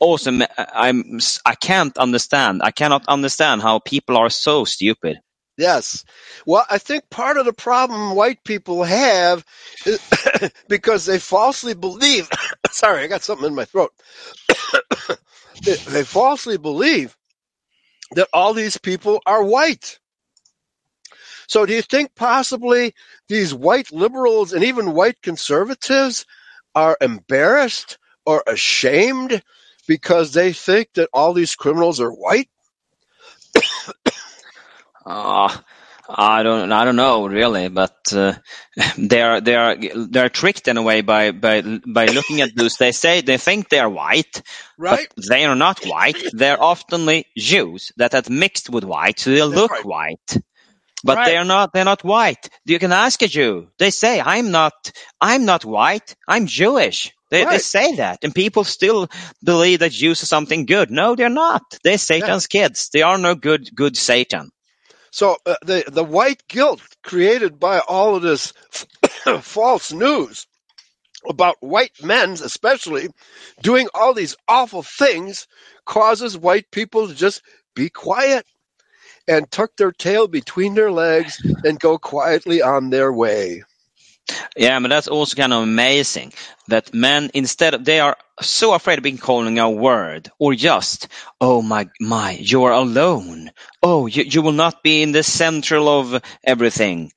awesome. 0.00 0.42
I'm 0.58 1.20
I 1.44 1.54
can't 1.54 1.96
understand. 1.98 2.62
I 2.62 2.70
cannot 2.70 3.06
understand 3.08 3.62
how 3.62 3.78
people 3.80 4.16
are 4.16 4.30
so 4.30 4.64
stupid. 4.64 5.18
Yes. 5.56 6.04
Well, 6.46 6.64
I 6.68 6.78
think 6.78 7.08
part 7.10 7.36
of 7.36 7.44
the 7.44 7.52
problem 7.52 8.16
white 8.16 8.42
people 8.44 8.82
have 8.82 9.44
is 9.86 10.00
because 10.68 11.06
they 11.06 11.18
falsely 11.18 11.74
believe. 11.74 12.28
sorry, 12.70 13.04
I 13.04 13.06
got 13.06 13.22
something 13.22 13.46
in 13.46 13.54
my 13.54 13.64
throat. 13.64 13.92
they, 15.64 15.74
they 15.74 16.04
falsely 16.04 16.56
believe 16.58 17.16
that 18.12 18.28
all 18.32 18.52
these 18.54 18.78
people 18.78 19.20
are 19.26 19.44
white. 19.44 19.98
So, 21.48 21.66
do 21.66 21.74
you 21.74 21.82
think 21.82 22.14
possibly 22.14 22.94
these 23.28 23.54
white 23.54 23.92
liberals 23.92 24.52
and 24.52 24.64
even 24.64 24.94
white 24.94 25.20
conservatives 25.22 26.26
are 26.74 26.96
embarrassed 27.00 27.98
or 28.26 28.42
ashamed 28.46 29.42
because 29.86 30.32
they 30.32 30.52
think 30.52 30.88
that 30.94 31.10
all 31.12 31.32
these 31.34 31.54
criminals 31.56 32.00
are 32.00 32.10
white? 32.10 32.48
Uh, 35.04 35.56
I 36.08 36.42
don't, 36.42 36.72
I 36.72 36.84
don't 36.84 36.96
know 36.96 37.26
really, 37.26 37.68
but 37.68 37.96
uh, 38.12 38.34
they 38.98 39.22
are, 39.22 39.40
they 39.40 39.54
are, 39.54 39.76
they 39.76 40.20
are 40.20 40.28
tricked 40.28 40.68
in 40.68 40.76
a 40.76 40.82
way 40.82 41.00
by, 41.02 41.30
by, 41.32 41.62
by 41.86 42.06
looking 42.06 42.40
at 42.40 42.54
those. 42.56 42.76
They 42.76 42.92
say 42.92 43.20
they 43.22 43.38
think 43.38 43.68
they 43.68 43.80
are 43.80 43.88
white, 43.88 44.42
Right? 44.78 45.08
but 45.16 45.26
they 45.28 45.44
are 45.44 45.56
not 45.56 45.84
white. 45.84 46.22
They're 46.32 46.58
oftenly 46.58 47.26
Jews 47.36 47.92
that 47.96 48.12
have 48.12 48.30
mixed 48.30 48.70
with 48.70 48.84
white, 48.84 49.18
so 49.20 49.30
they 49.30 49.36
That's 49.38 49.46
look 49.54 49.70
right. 49.70 49.84
white. 49.84 50.38
But 51.04 51.18
Right. 51.18 51.26
they 51.26 51.36
are 51.36 51.44
not. 51.44 51.72
They're 51.74 51.84
not 51.84 52.02
white. 52.02 52.48
You 52.64 52.78
can 52.78 52.92
ask 52.92 53.22
a 53.22 53.28
Jew. 53.28 53.68
They 53.78 53.90
say, 53.90 54.20
"I'm 54.20 54.50
not. 54.50 54.72
I'm 55.20 55.44
not 55.44 55.64
white. 55.64 56.16
I'm 56.26 56.46
Jewish." 56.46 57.12
They, 57.30 57.44
they 57.44 57.58
say 57.58 57.96
that, 57.96 58.20
and 58.22 58.34
people 58.34 58.64
still 58.64 59.08
believe 59.42 59.80
that 59.80 59.92
Jews 59.92 60.22
are 60.22 60.26
something 60.26 60.66
good. 60.66 60.90
No, 60.90 61.14
they're 61.16 61.28
not. 61.28 61.62
They're 61.84 61.98
Satan's 61.98 62.46
kids. 62.46 62.90
They 62.92 63.02
are 63.02 63.18
no 63.18 63.34
good. 63.34 63.70
Good 63.74 63.96
Satan. 63.96 64.50
So 65.10 65.36
uh, 65.46 65.56
the 65.62 65.84
the 65.86 66.04
white 66.04 66.42
guilt 66.48 66.80
created 67.02 67.60
by 67.60 67.80
all 67.80 68.16
of 68.16 68.22
this 68.22 68.52
false 69.42 69.92
news 69.92 70.46
about 71.28 71.56
white 71.60 72.02
men, 72.02 72.32
especially 72.32 73.08
doing 73.62 73.88
all 73.94 74.14
these 74.14 74.36
awful 74.48 74.82
things, 74.82 75.46
causes 75.84 76.38
white 76.38 76.70
people 76.70 77.08
to 77.08 77.14
just 77.14 77.42
be 77.74 77.90
quiet 77.90 78.46
and 79.28 79.50
tuck 79.50 79.76
their 79.76 79.92
tail 79.92 80.28
between 80.28 80.74
their 80.74 80.90
legs 80.90 81.40
and 81.64 81.78
go 81.80 81.98
quietly 81.98 82.62
on 82.62 82.90
their 82.90 83.12
way. 83.12 83.64
Yeah, 84.56 84.78
but 84.80 84.88
that's 84.88 85.08
also 85.08 85.36
kind 85.36 85.52
of 85.52 85.62
amazing 85.62 86.32
that 86.68 86.94
men 86.94 87.30
instead 87.34 87.74
of 87.74 87.84
they 87.84 88.00
are 88.00 88.16
so 88.40 88.72
afraid 88.74 88.98
of 88.98 89.04
being 89.04 89.18
called 89.18 89.46
a 89.46 89.70
word 89.70 90.30
or 90.38 90.54
just 90.54 91.08
oh 91.40 91.60
my 91.60 91.88
my 92.00 92.32
you 92.32 92.64
are 92.64 92.72
alone. 92.72 93.50
Oh 93.82 94.06
you, 94.06 94.24
you 94.24 94.42
will 94.42 94.52
not 94.52 94.82
be 94.82 95.02
in 95.02 95.12
the 95.12 95.22
central 95.22 95.88
of 95.88 96.22
everything. 96.42 97.12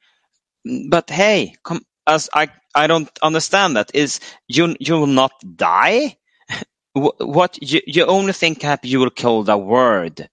But 0.90 1.10
hey 1.10 1.56
come 1.64 1.86
as 2.06 2.30
I 2.34 2.50
I 2.76 2.88
don't 2.88 3.10
understand 3.22 3.78
that 3.78 3.92
is 3.94 4.20
you 4.48 4.76
you 4.80 4.96
will 4.96 5.08
not 5.08 5.32
die? 5.56 6.18
What 6.94 7.60
you, 7.62 7.82
you 7.86 8.06
only 8.06 8.34
think 8.34 8.64
happen 8.64 8.90
you 8.90 9.00
will 9.00 9.12
call 9.12 9.44
the 9.44 9.58
word 9.58 10.28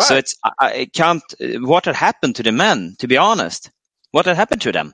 so 0.00 0.16
it's 0.16 0.36
I, 0.44 0.88
can't 0.92 1.22
what 1.62 1.86
had 1.86 1.96
happened 1.96 2.36
to 2.36 2.44
the 2.44 2.52
men 2.52 2.96
to 3.00 3.08
be 3.08 3.18
honest 3.18 3.70
what 4.12 4.26
had 4.26 4.36
happened 4.36 4.62
to 4.62 4.72
them 4.72 4.92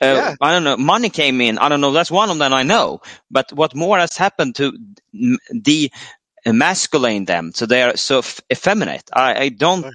uh, 0.00 0.14
Yeah. 0.14 0.34
I 0.40 0.52
don't 0.52 0.64
know. 0.64 0.76
Money 0.76 1.10
came 1.10 1.40
in. 1.40 1.58
I 1.58 1.68
don't 1.68 1.80
know. 1.80 1.92
That's 1.92 2.10
one 2.10 2.30
of 2.30 2.38
them 2.38 2.52
I 2.52 2.62
know. 2.62 3.00
But 3.30 3.52
what 3.52 3.74
more 3.74 3.98
has 3.98 4.16
happened 4.16 4.56
to 4.56 4.72
the 5.50 5.92
masculine 6.46 7.24
them? 7.26 7.52
So 7.54 7.66
they 7.66 7.82
are 7.82 7.96
so 7.96 8.18
f- 8.20 8.40
effeminate. 8.52 9.04
I, 9.12 9.44
I 9.44 9.48
don't 9.50 9.86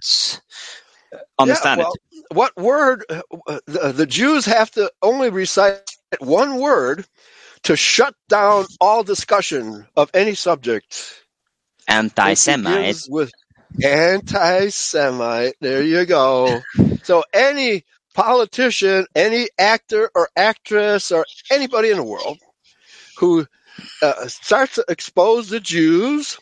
understand 1.39 1.79
yeah, 1.79 1.79
well, 1.79 1.99
What 2.31 2.57
word? 2.57 3.05
uh, 3.09 3.21
uh, 3.47 3.59
The, 3.67 3.93
the 3.93 4.05
Jews 4.07 4.45
have 4.45 4.71
to 4.71 4.91
only 5.01 5.29
recite 5.31 5.81
one 6.19 6.59
word 6.59 7.05
to 7.63 7.75
shut 7.77 8.15
down 8.29 8.67
all 8.81 9.03
discussion 9.03 9.87
of 9.97 10.11
any 10.13 10.35
subject. 10.35 11.15
Anti-Semite. 11.87 12.97
begins 13.05 13.09
with 13.75 13.85
anti-Semite. 13.85 15.55
There 15.61 15.83
you 15.83 16.05
go. 16.05 16.61
So 17.03 17.23
any 17.33 17.83
politician, 18.13 19.05
any 19.15 19.49
actor 19.59 20.09
or 20.15 20.29
actress 20.35 21.11
or 21.11 21.25
anybody 21.51 21.91
in 21.91 21.97
the 21.97 22.03
world 22.03 22.39
who 23.17 23.45
uh, 24.01 24.27
starts 24.27 24.75
to 24.75 24.85
expose 24.89 25.49
the 25.49 25.59
Jews, 25.59 26.37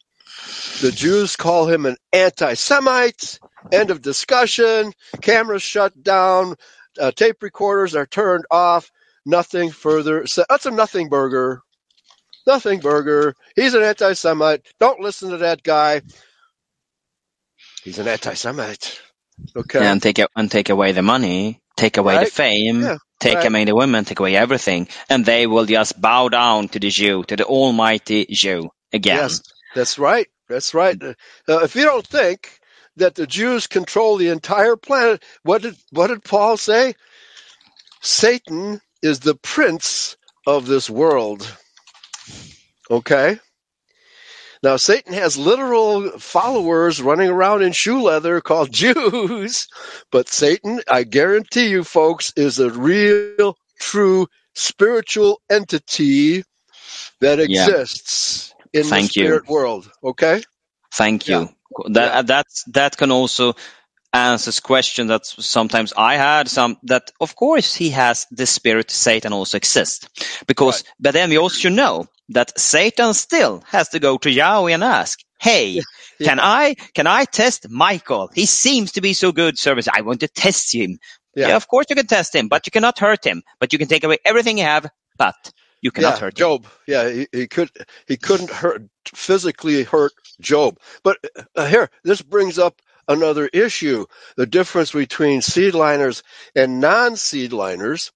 the 0.82 0.92
Jews 0.92 1.36
call 1.36 1.68
him 1.68 1.86
an 1.86 1.98
anti-Semite. 2.14 3.40
End 3.72 3.90
of 3.90 4.02
discussion. 4.02 4.94
Cameras 5.22 5.64
shut 5.64 6.04
down. 6.04 6.56
Uh, 7.00 7.12
tape 7.12 7.42
recorders 7.42 7.96
are 7.96 8.06
turned 8.06 8.46
off. 8.52 8.92
Nothing 9.26 9.72
further. 9.72 10.28
So 10.28 10.46
that's 10.50 10.66
a 10.68 10.72
nothing 10.72 11.10
burger. 11.10 11.62
Nothing 12.46 12.80
burger. 12.80 13.34
He's 13.56 13.74
an 13.74 13.82
anti-Semite. 13.82 14.62
Don't 14.80 15.00
listen 15.00 15.32
to 15.32 15.38
that 15.38 15.64
guy. 15.64 16.02
He's 17.86 18.00
an 18.00 18.08
anti-Semite. 18.08 19.00
Okay. 19.56 19.86
And 19.86 20.02
take 20.02 20.20
and 20.36 20.50
take 20.50 20.70
away 20.70 20.92
the 20.92 21.04
money, 21.04 21.62
take 21.78 21.98
away 21.98 22.18
the 22.18 22.26
fame, 22.26 22.82
Yeah, 22.82 22.98
take 23.20 23.36
right. 23.36 23.48
away 23.48 23.66
the 23.66 23.76
women, 23.76 24.04
take 24.04 24.20
away 24.20 24.36
everything, 24.36 24.88
and 25.08 25.24
they 25.24 25.46
will 25.46 25.66
just 25.66 26.02
bow 26.02 26.30
down 26.30 26.68
to 26.70 26.80
the 26.80 26.90
Jew, 26.90 27.24
to 27.26 27.36
the 27.36 27.46
Almighty 27.46 28.26
Jew 28.32 28.72
again. 28.92 29.18
Yes, 29.18 29.44
that's 29.76 30.00
right. 30.00 30.28
That's 30.50 30.74
right. 30.74 31.00
Uh, 31.04 31.14
if 31.48 31.76
you 31.76 31.84
don't 31.84 32.08
think 32.08 32.60
that 32.96 33.14
the 33.14 33.28
Jews 33.28 33.68
control 33.68 34.18
the 34.18 34.30
entire 34.30 34.78
planet, 34.78 35.24
what 35.44 35.62
did 35.62 35.76
what 35.92 36.08
did 36.08 36.24
Paul 36.24 36.58
say? 36.58 36.96
Satan 38.02 38.82
is 39.04 39.20
the 39.20 39.36
prince 39.36 40.18
of 40.48 40.66
this 40.66 40.90
world. 40.90 41.48
Okay. 42.90 43.40
Now 44.66 44.78
Satan 44.78 45.14
has 45.14 45.38
literal 45.38 46.20
followers 46.20 47.02
running 47.02 47.30
around 47.30 47.64
in 47.64 47.74
shoe 47.74 48.04
leather 48.04 48.42
called 48.42 48.74
Jews, 48.84 49.70
but 50.12 50.30
Satan, 50.30 50.82
I 50.92 51.06
guarantee 51.06 51.70
you 51.70 51.86
folks, 51.86 52.34
is 52.38 52.60
a 52.60 52.72
real 52.72 53.58
true 53.80 54.28
spiritual 54.56 55.42
entity 55.50 56.44
that 57.22 57.40
Yeah. 57.48 57.72
exists 57.72 58.56
in 58.74 58.84
Thank 58.86 59.14
the 59.14 59.22
you. 59.22 59.26
spirit 59.26 59.50
world. 59.50 59.92
Okay? 60.04 60.44
Thank 60.94 61.28
you. 61.30 61.36
Yeah. 61.36 61.48
you. 61.88 61.94
That 61.94 62.28
that's 62.28 62.64
that 62.74 62.98
can 62.98 63.12
also 63.12 63.56
answers 64.16 64.60
question 64.60 65.08
that 65.08 65.26
sometimes 65.26 65.94
I 65.98 66.16
had. 66.16 66.48
Some 66.48 66.78
that 66.84 67.12
of 67.20 67.36
course 67.36 67.76
he 67.76 67.90
has 67.92 68.26
the 68.32 68.46
spirit 68.46 68.90
Satan 68.90 69.34
also 69.34 69.58
exists 69.58 70.08
because 70.48 70.84
but 71.00 71.14
then 71.14 71.30
we 71.30 71.38
also 71.38 71.58
should 71.58 71.74
know 71.74 72.08
that 72.30 72.58
Satan 72.60 73.14
still 73.14 73.64
has 73.68 73.90
to 73.90 74.00
go 74.00 74.18
to 74.18 74.32
Yahweh 74.32 74.74
and 74.74 74.84
ask, 74.84 75.20
"Hey, 75.40 75.82
can 76.24 76.40
I 76.40 76.76
can 76.94 77.08
I 77.08 77.26
test 77.26 77.70
Michael? 77.70 78.30
He 78.34 78.46
seems 78.46 78.94
to 78.94 79.02
be 79.02 79.14
so 79.14 79.32
good 79.32 79.58
service. 79.58 79.88
I 79.88 80.02
want 80.02 80.22
to 80.22 80.28
test 80.28 80.74
him. 80.74 80.98
Yeah. 81.36 81.50
Yeah, 81.50 81.56
of 81.58 81.68
course 81.68 81.88
you 81.90 81.96
can 81.96 82.08
test 82.08 82.34
him, 82.34 82.48
but 82.48 82.66
you 82.66 82.72
cannot 82.72 82.98
hurt 82.98 83.26
him. 83.26 83.44
But 83.60 83.74
you 83.74 83.80
can 83.80 83.90
take 83.90 84.06
away 84.06 84.18
everything 84.24 84.58
you 84.58 84.64
have, 84.64 84.90
but 85.18 85.36
you 85.82 85.92
cannot 85.92 86.16
yeah, 86.16 86.20
hurt 86.20 86.34
him. 86.34 86.44
Job. 86.46 86.68
Yeah, 86.88 87.10
he, 87.10 87.28
he 87.32 87.48
could 87.48 87.70
he 88.08 88.16
couldn't 88.16 88.50
hurt 88.50 88.84
physically 89.14 89.84
hurt 89.84 90.14
Job. 90.40 90.80
But 91.04 91.18
uh, 91.56 91.68
here, 91.68 91.90
this 92.04 92.22
brings 92.22 92.58
up 92.58 92.82
another 93.08 93.48
issue: 93.48 94.06
the 94.38 94.46
difference 94.46 94.92
between 94.92 95.42
seedliners 95.42 96.24
and 96.56 96.80
non-seedliners. 96.80 98.12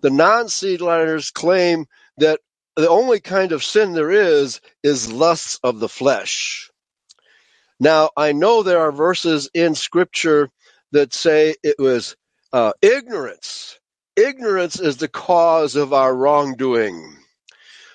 The 0.00 0.10
non-seedliners 0.10 1.32
claim 1.32 1.86
that 2.18 2.40
the 2.76 2.88
only 2.88 3.20
kind 3.20 3.52
of 3.52 3.62
sin 3.62 3.92
there 3.92 4.10
is 4.10 4.60
is 4.82 5.12
lusts 5.12 5.60
of 5.62 5.78
the 5.78 5.88
flesh. 5.88 6.70
Now, 7.78 8.10
I 8.16 8.32
know 8.32 8.62
there 8.62 8.80
are 8.80 8.92
verses 8.92 9.50
in 9.52 9.74
Scripture 9.74 10.50
that 10.92 11.12
say 11.12 11.56
it 11.62 11.76
was 11.78 12.16
uh, 12.52 12.72
ignorance. 12.80 13.78
Ignorance 14.16 14.78
is 14.78 14.98
the 14.98 15.08
cause 15.08 15.74
of 15.74 15.92
our 15.92 16.14
wrongdoing. 16.14 17.16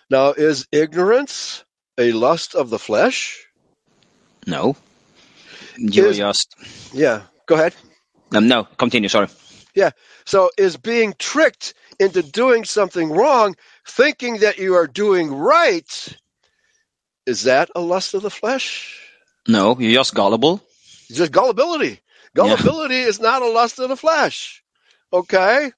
Now, 0.09 0.31
is 0.31 0.67
ignorance 0.71 1.63
a 1.97 2.11
lust 2.11 2.55
of 2.55 2.69
the 2.69 2.79
flesh? 2.79 3.45
No, 4.45 4.75
you 5.77 6.07
Is- 6.07 6.17
just 6.17 6.55
Yeah, 6.93 7.23
go 7.45 7.55
ahead. 7.55 7.75
um, 8.33 8.47
no. 8.47 8.65
Continue. 8.77 9.09
Sorry. 9.09 9.27
Yeah. 9.75 9.91
So, 10.25 10.49
is 10.57 10.77
being 10.77 11.13
tricked 11.17 11.73
into 11.99 12.21
doing 12.23 12.65
something 12.65 13.09
wrong, 13.11 13.55
thinking 13.87 14.39
that 14.39 14.57
you 14.57 14.75
are 14.75 14.87
doing 14.87 15.33
right, 15.33 16.17
is 17.25 17.43
that 17.43 17.69
a 17.75 17.81
lust 17.81 18.13
of 18.13 18.23
the 18.23 18.29
flesh? 18.29 18.99
No, 19.47 19.77
you're 19.79 19.93
just 19.93 20.13
gullible. 20.13 20.61
It's 21.09 21.17
just 21.17 21.31
gullibility. 21.31 21.99
Gullibility 22.35 22.99
is 22.99 23.19
not 23.19 23.41
a 23.41 23.47
lust 23.49 23.79
of 23.79 23.89
the 23.89 23.95
flesh. 23.97 24.63
Okay? 25.11 25.71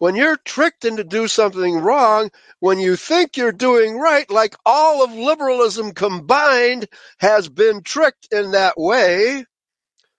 When 0.00 0.16
you're 0.16 0.38
tricked 0.38 0.86
into 0.86 1.04
do 1.04 1.28
something 1.28 1.76
wrong, 1.76 2.30
when 2.58 2.78
you 2.78 2.96
think 2.96 3.36
you're 3.36 3.52
doing 3.52 3.98
right, 3.98 4.28
like 4.30 4.56
all 4.64 5.04
of 5.04 5.12
liberalism 5.12 5.92
combined 5.92 6.88
has 7.18 7.50
been 7.50 7.82
tricked 7.82 8.28
in 8.32 8.52
that 8.52 8.78
way, 8.78 9.44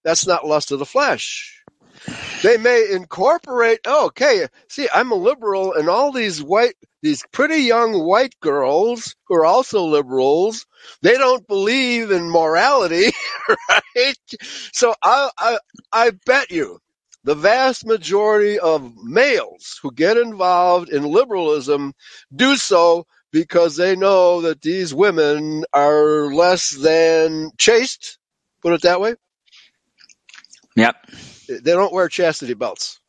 that's 0.04 0.28
not 0.28 0.46
lust 0.46 0.72
of 0.72 0.78
the 0.78 0.86
flesh. 0.86 1.64
They 2.44 2.58
may 2.58 2.92
incorporate, 2.92 3.80
oh, 3.86 4.06
okay, 4.08 4.48
see, 4.70 4.88
I'm 4.94 5.12
a 5.12 5.16
liberal, 5.16 5.74
and 5.74 5.90
all 5.90 6.12
these 6.12 6.44
white, 6.44 6.76
these 7.02 7.24
pretty 7.32 7.64
young 7.64 8.06
white 8.06 8.40
girls 8.40 9.16
who 9.26 9.34
are 9.34 9.46
also 9.46 9.86
liberals, 9.86 10.68
they 11.02 11.18
don't 11.18 11.48
believe 11.48 12.12
in 12.12 12.30
morality, 12.30 13.14
right? 13.70 14.16
So 14.74 14.94
I, 15.04 15.32
I, 15.40 15.58
I 15.92 16.12
bet 16.28 16.52
you 16.52 16.80
the 17.24 17.36
vast 17.36 17.86
majority 17.86 18.60
of 18.60 18.96
males 19.04 19.80
who 19.82 19.92
get 19.92 20.18
involved 20.18 20.90
in 20.90 21.04
liberalism 21.04 21.94
do 22.36 22.56
so 22.58 23.06
because 23.32 23.76
they 23.78 23.96
know 23.96 24.42
that 24.42 24.62
these 24.62 24.94
women 24.94 25.64
are 25.74 26.34
less 26.34 26.72
than 26.72 27.52
chaste. 27.58 28.18
Put 28.62 28.74
it 28.74 28.82
that 28.84 29.02
way. 29.02 29.16
Yep. 30.76 30.96
They 31.48 31.74
don't 31.74 31.94
wear 31.94 32.10
chastity 32.10 32.54
belts. 32.54 33.00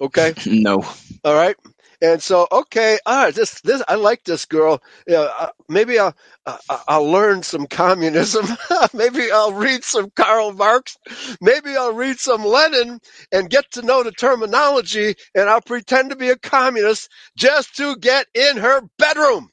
Okay. 0.00 0.34
No. 0.46 0.84
All 1.24 1.34
right. 1.34 1.56
And 2.02 2.22
so, 2.22 2.48
okay, 2.52 2.98
right, 3.06 3.30
this, 3.32 3.62
this, 3.62 3.82
I 3.88 3.96
like 3.96 4.24
this 4.24 4.46
girl. 4.46 4.82
Yeah, 5.06 5.28
uh, 5.38 5.50
maybe 5.68 6.00
I'll, 6.00 6.16
uh, 6.46 6.58
I'll 6.88 7.10
learn 7.10 7.44
some 7.44 7.68
communism. 7.68 8.46
maybe 8.94 9.30
I'll 9.32 9.54
read 9.54 9.84
some 9.84 10.10
Karl 10.10 10.52
Marx. 10.52 10.98
Maybe 11.40 11.76
I'll 11.76 11.94
read 11.94 12.18
some 12.18 12.44
Lenin 12.44 13.00
and 13.32 13.50
get 13.50 13.70
to 13.72 13.82
know 13.82 14.02
the 14.02 14.12
terminology 14.12 15.14
and 15.36 15.48
I'll 15.48 15.62
pretend 15.62 16.10
to 16.10 16.16
be 16.16 16.30
a 16.30 16.38
communist 16.38 17.08
just 17.38 17.76
to 17.76 17.96
get 17.96 18.26
in 18.34 18.58
her 18.58 18.82
bedroom. 18.98 19.50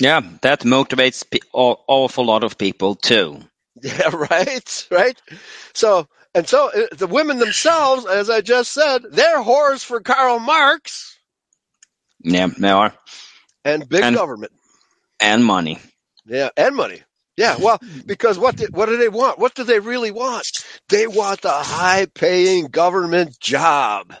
Yeah, 0.00 0.22
that 0.42 0.60
motivates 0.60 1.24
an 1.32 1.40
awful 1.88 2.26
lot 2.26 2.44
of 2.44 2.58
people 2.58 2.96
too. 2.96 3.40
Yeah, 3.82 4.10
right, 4.14 4.86
right. 4.90 5.22
So, 5.74 6.06
and 6.34 6.48
so 6.48 6.70
uh, 6.70 6.94
the 6.96 7.06
women 7.06 7.38
themselves, 7.38 8.06
as 8.06 8.30
I 8.30 8.40
just 8.40 8.72
said, 8.72 9.02
they're 9.10 9.42
whores 9.42 9.84
for 9.84 10.00
Karl 10.00 10.38
Marx. 10.38 11.18
Yeah, 12.22 12.46
they 12.46 12.70
are. 12.70 12.92
And 13.64 13.88
big 13.88 14.02
and, 14.02 14.16
government. 14.16 14.52
And 15.20 15.44
money. 15.44 15.78
Yeah, 16.26 16.50
and 16.56 16.76
money. 16.76 17.02
Yeah, 17.36 17.56
well, 17.58 17.78
because 18.04 18.38
what 18.38 18.56
do, 18.56 18.66
what 18.70 18.86
do 18.86 18.98
they 18.98 19.08
want? 19.08 19.38
What 19.38 19.54
do 19.54 19.64
they 19.64 19.80
really 19.80 20.10
want? 20.10 20.46
They 20.90 21.06
want 21.06 21.40
the 21.40 21.50
high-paying 21.50 22.66
government 22.66 23.40
job. 23.40 24.14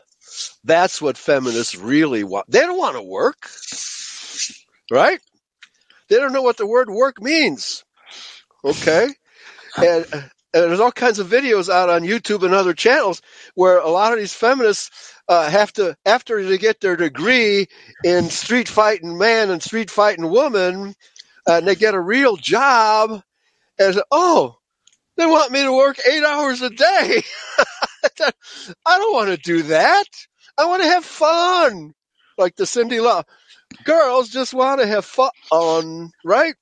That's 0.64 1.02
what 1.02 1.18
feminists 1.18 1.76
really 1.76 2.24
want. 2.24 2.50
They 2.50 2.60
don't 2.60 2.78
want 2.78 2.96
to 2.96 3.02
work, 3.02 3.50
right? 4.90 5.20
They 6.08 6.16
don't 6.16 6.32
know 6.32 6.40
what 6.40 6.56
the 6.56 6.66
word 6.66 6.88
work 6.88 7.20
means. 7.20 7.84
Okay, 8.64 9.08
and, 9.76 10.06
and 10.52 10.64
there's 10.64 10.80
all 10.80 10.92
kinds 10.92 11.18
of 11.18 11.28
videos 11.28 11.68
out 11.68 11.90
on 11.90 12.02
YouTube 12.02 12.44
and 12.44 12.54
other 12.54 12.74
channels 12.74 13.22
where 13.54 13.78
a 13.78 13.88
lot 13.88 14.12
of 14.12 14.18
these 14.18 14.34
feminists 14.34 14.90
uh, 15.28 15.48
have 15.48 15.72
to, 15.74 15.96
after 16.04 16.44
they 16.44 16.58
get 16.58 16.80
their 16.80 16.96
degree 16.96 17.66
in 18.04 18.30
street 18.30 18.68
fighting 18.68 19.16
man 19.18 19.50
and 19.50 19.62
street 19.62 19.90
fighting 19.90 20.28
woman, 20.28 20.94
uh, 21.48 21.54
and 21.54 21.66
they 21.68 21.74
get 21.76 21.94
a 21.94 22.00
real 22.00 22.36
job, 22.36 23.22
and 23.78 23.94
say, 23.94 24.02
oh, 24.10 24.56
they 25.16 25.26
want 25.26 25.52
me 25.52 25.62
to 25.62 25.72
work 25.72 25.98
eight 26.10 26.24
hours 26.24 26.62
a 26.62 26.70
day. 26.70 27.22
I 28.20 28.98
don't 28.98 29.14
want 29.14 29.30
to 29.30 29.36
do 29.36 29.62
that. 29.64 30.04
I 30.58 30.66
want 30.66 30.82
to 30.82 30.88
have 30.88 31.04
fun, 31.04 31.94
like 32.38 32.56
the 32.56 32.64
Cyndi 32.64 33.00
Lauper. 33.00 33.24
Girls 33.84 34.30
just 34.30 34.54
want 34.54 34.80
to 34.80 34.86
have 34.86 35.04
fun, 35.04 36.10
right? 36.24 36.54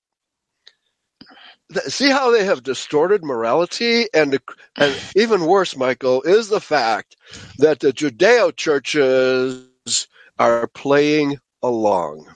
See 1.86 2.10
how 2.10 2.30
they 2.30 2.44
have 2.44 2.62
distorted 2.62 3.24
morality? 3.24 4.06
And 4.14 4.38
and 4.76 4.96
even 5.16 5.46
worse 5.46 5.76
michael 5.76 6.22
is 6.22 6.48
the 6.48 6.60
fact 6.60 7.16
that 7.58 7.80
the 7.80 7.92
judeo 7.92 8.54
churches 8.54 10.08
are 10.38 10.66
playing 10.68 11.38
along. 11.62 12.26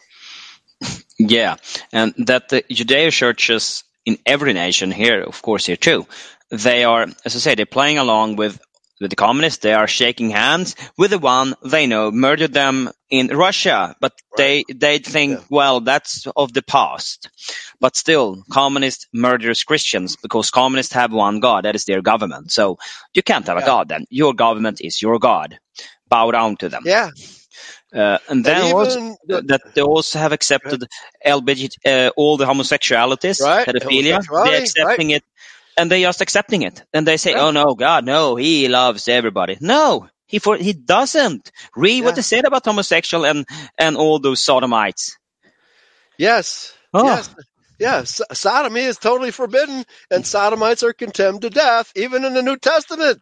Yeah 1.19 1.57
and 1.93 2.15
that 2.27 2.49
the 2.49 2.63
judeo 2.71 3.11
churches 3.13 3.85
in 4.05 4.19
every 4.27 4.53
nation 4.53 4.91
here 4.91 5.23
of 5.23 5.41
course 5.43 5.67
here 5.67 5.77
too 5.77 6.07
they 6.51 6.85
are 6.85 7.07
as 7.25 7.37
i 7.37 7.39
say 7.39 7.55
they're 7.55 7.67
playing 7.67 7.99
along 7.99 8.37
with 8.37 8.61
with 9.03 9.11
the 9.11 9.17
communists. 9.17 9.59
They 9.59 9.75
are 9.75 9.87
shaking 9.87 10.31
hands 10.31 10.77
with 10.97 11.11
the 11.11 11.19
one 11.19 11.55
they 11.63 11.87
know 11.87 12.11
murdered 12.11 12.53
them 12.53 12.91
in 13.11 13.29
Russia, 13.29 13.95
but 14.01 14.13
right. 14.39 14.65
they 14.69 14.75
they 14.75 14.99
think, 14.99 15.39
yeah. 15.39 15.45
well, 15.51 15.81
that's 15.81 16.27
of 16.35 16.53
the 16.53 16.63
past. 16.63 17.29
But 17.81 17.97
still, 17.97 18.43
communists 18.51 19.07
murders 19.13 19.65
Christians 19.65 20.17
because 20.17 20.51
communists 20.51 20.95
have 20.95 21.13
one 21.13 21.41
God, 21.41 21.65
that 21.65 21.75
is 21.75 21.85
their 21.85 22.01
government. 22.01 22.53
So 22.53 22.79
you 23.13 23.23
can't 23.23 23.47
have 23.47 23.59
yeah. 23.59 23.65
a 23.65 23.67
God 23.67 23.89
then. 23.89 24.07
Your 24.09 24.33
government 24.35 24.81
is 24.81 25.03
your 25.03 25.19
God. 25.19 25.59
Bow 26.09 26.31
down 26.31 26.57
to 26.57 26.69
them. 26.69 26.83
Yeah. 26.87 27.11
Uh, 27.95 28.19
and 28.29 28.43
then 28.45 28.65
and 28.65 28.73
also, 28.73 29.17
the, 29.27 29.43
that 29.43 29.75
they 29.75 29.83
also 29.83 30.19
have 30.19 30.33
accepted 30.33 30.87
LBG, 31.27 31.73
uh, 31.85 32.11
all 32.17 32.39
the 32.39 32.47
homosexualities, 32.47 33.43
right. 33.43 33.67
pedophilia. 33.67 34.23
They're 34.45 34.63
accepting 34.63 35.09
right. 35.09 35.17
it 35.17 35.25
and 35.77 35.91
they 35.91 36.03
just 36.03 36.21
accepting 36.21 36.63
it. 36.63 36.83
And 36.93 37.07
they 37.07 37.17
say, 37.17 37.33
yeah. 37.33 37.47
"Oh 37.47 37.51
no, 37.51 37.75
God, 37.75 38.05
no, 38.05 38.37
He 38.37 38.69
loves 38.69 39.09
everybody." 39.09 39.57
No, 39.61 40.09
He 40.27 40.39
for 40.39 40.57
He 40.57 40.73
doesn't. 40.73 41.51
Read 41.77 41.99
yeah. 41.99 42.05
what 42.05 42.17
they 42.17 42.23
said 42.23 42.45
about 42.45 42.65
homosexual 42.65 43.25
and 43.25 43.47
and 43.79 43.97
all 43.97 44.19
those 44.19 44.45
sodomites. 44.45 45.17
Yes. 46.19 46.73
Oh. 46.93 47.05
Yes. 47.05 47.35
Yes, 47.79 48.21
sodomy 48.33 48.83
is 48.83 48.97
totally 48.97 49.33
forbidden, 49.33 49.85
and 50.09 50.25
sodomites 50.25 50.85
are 50.85 50.93
condemned 50.93 51.43
to 51.43 51.51
death, 51.51 51.91
even 51.97 52.25
in 52.25 52.33
the 52.33 52.43
New 52.43 52.57
Testament. 52.57 53.21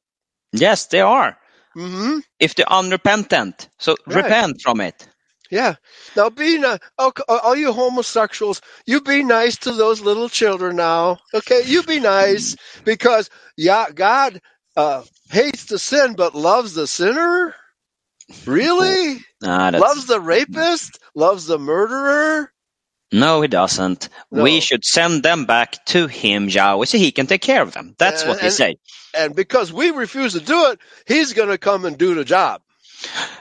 Yes, 0.52 0.84
they 0.86 1.00
are. 1.00 1.38
Mm-hmm. 1.74 2.18
If 2.38 2.56
they're 2.56 2.70
unrepentant, 2.70 3.70
so 3.78 3.96
right. 4.06 4.16
repent 4.16 4.60
from 4.60 4.82
it. 4.82 5.08
Yeah. 5.50 5.74
Now 6.16 6.30
be 6.30 6.58
nice. 6.58 6.78
All 6.98 7.56
you 7.56 7.72
homosexuals, 7.72 8.60
you 8.86 9.00
be 9.00 9.24
nice 9.24 9.56
to 9.58 9.72
those 9.72 10.00
little 10.00 10.28
children 10.28 10.76
now. 10.76 11.18
Okay, 11.34 11.62
you 11.64 11.82
be 11.82 12.00
nice 12.00 12.56
because 12.84 13.30
yeah, 13.56 13.86
God 13.92 14.40
uh, 14.76 15.02
hates 15.30 15.64
the 15.64 15.78
sin 15.78 16.14
but 16.14 16.34
loves 16.34 16.74
the 16.74 16.86
sinner. 16.86 17.54
Really? 18.46 19.18
Nah, 19.42 19.70
loves 19.70 20.04
the 20.04 20.20
rapist? 20.20 20.98
Loves 21.14 21.46
the 21.46 21.58
murderer? 21.58 22.52
No, 23.10 23.40
he 23.40 23.48
doesn't. 23.48 24.10
No. 24.30 24.42
We 24.42 24.60
should 24.60 24.84
send 24.84 25.22
them 25.22 25.46
back 25.46 25.82
to 25.86 26.06
him, 26.06 26.50
Yahweh, 26.50 26.84
so 26.84 26.98
he 26.98 27.10
can 27.10 27.26
take 27.26 27.40
care 27.40 27.62
of 27.62 27.72
them. 27.72 27.94
That's 27.98 28.20
and, 28.20 28.28
what 28.28 28.42
they 28.42 28.50
say. 28.50 28.76
And 29.16 29.34
because 29.34 29.72
we 29.72 29.92
refuse 29.92 30.34
to 30.34 30.40
do 30.40 30.66
it, 30.72 30.78
he's 31.06 31.32
going 31.32 31.48
to 31.48 31.56
come 31.56 31.86
and 31.86 31.96
do 31.96 32.14
the 32.14 32.24
job. 32.24 32.60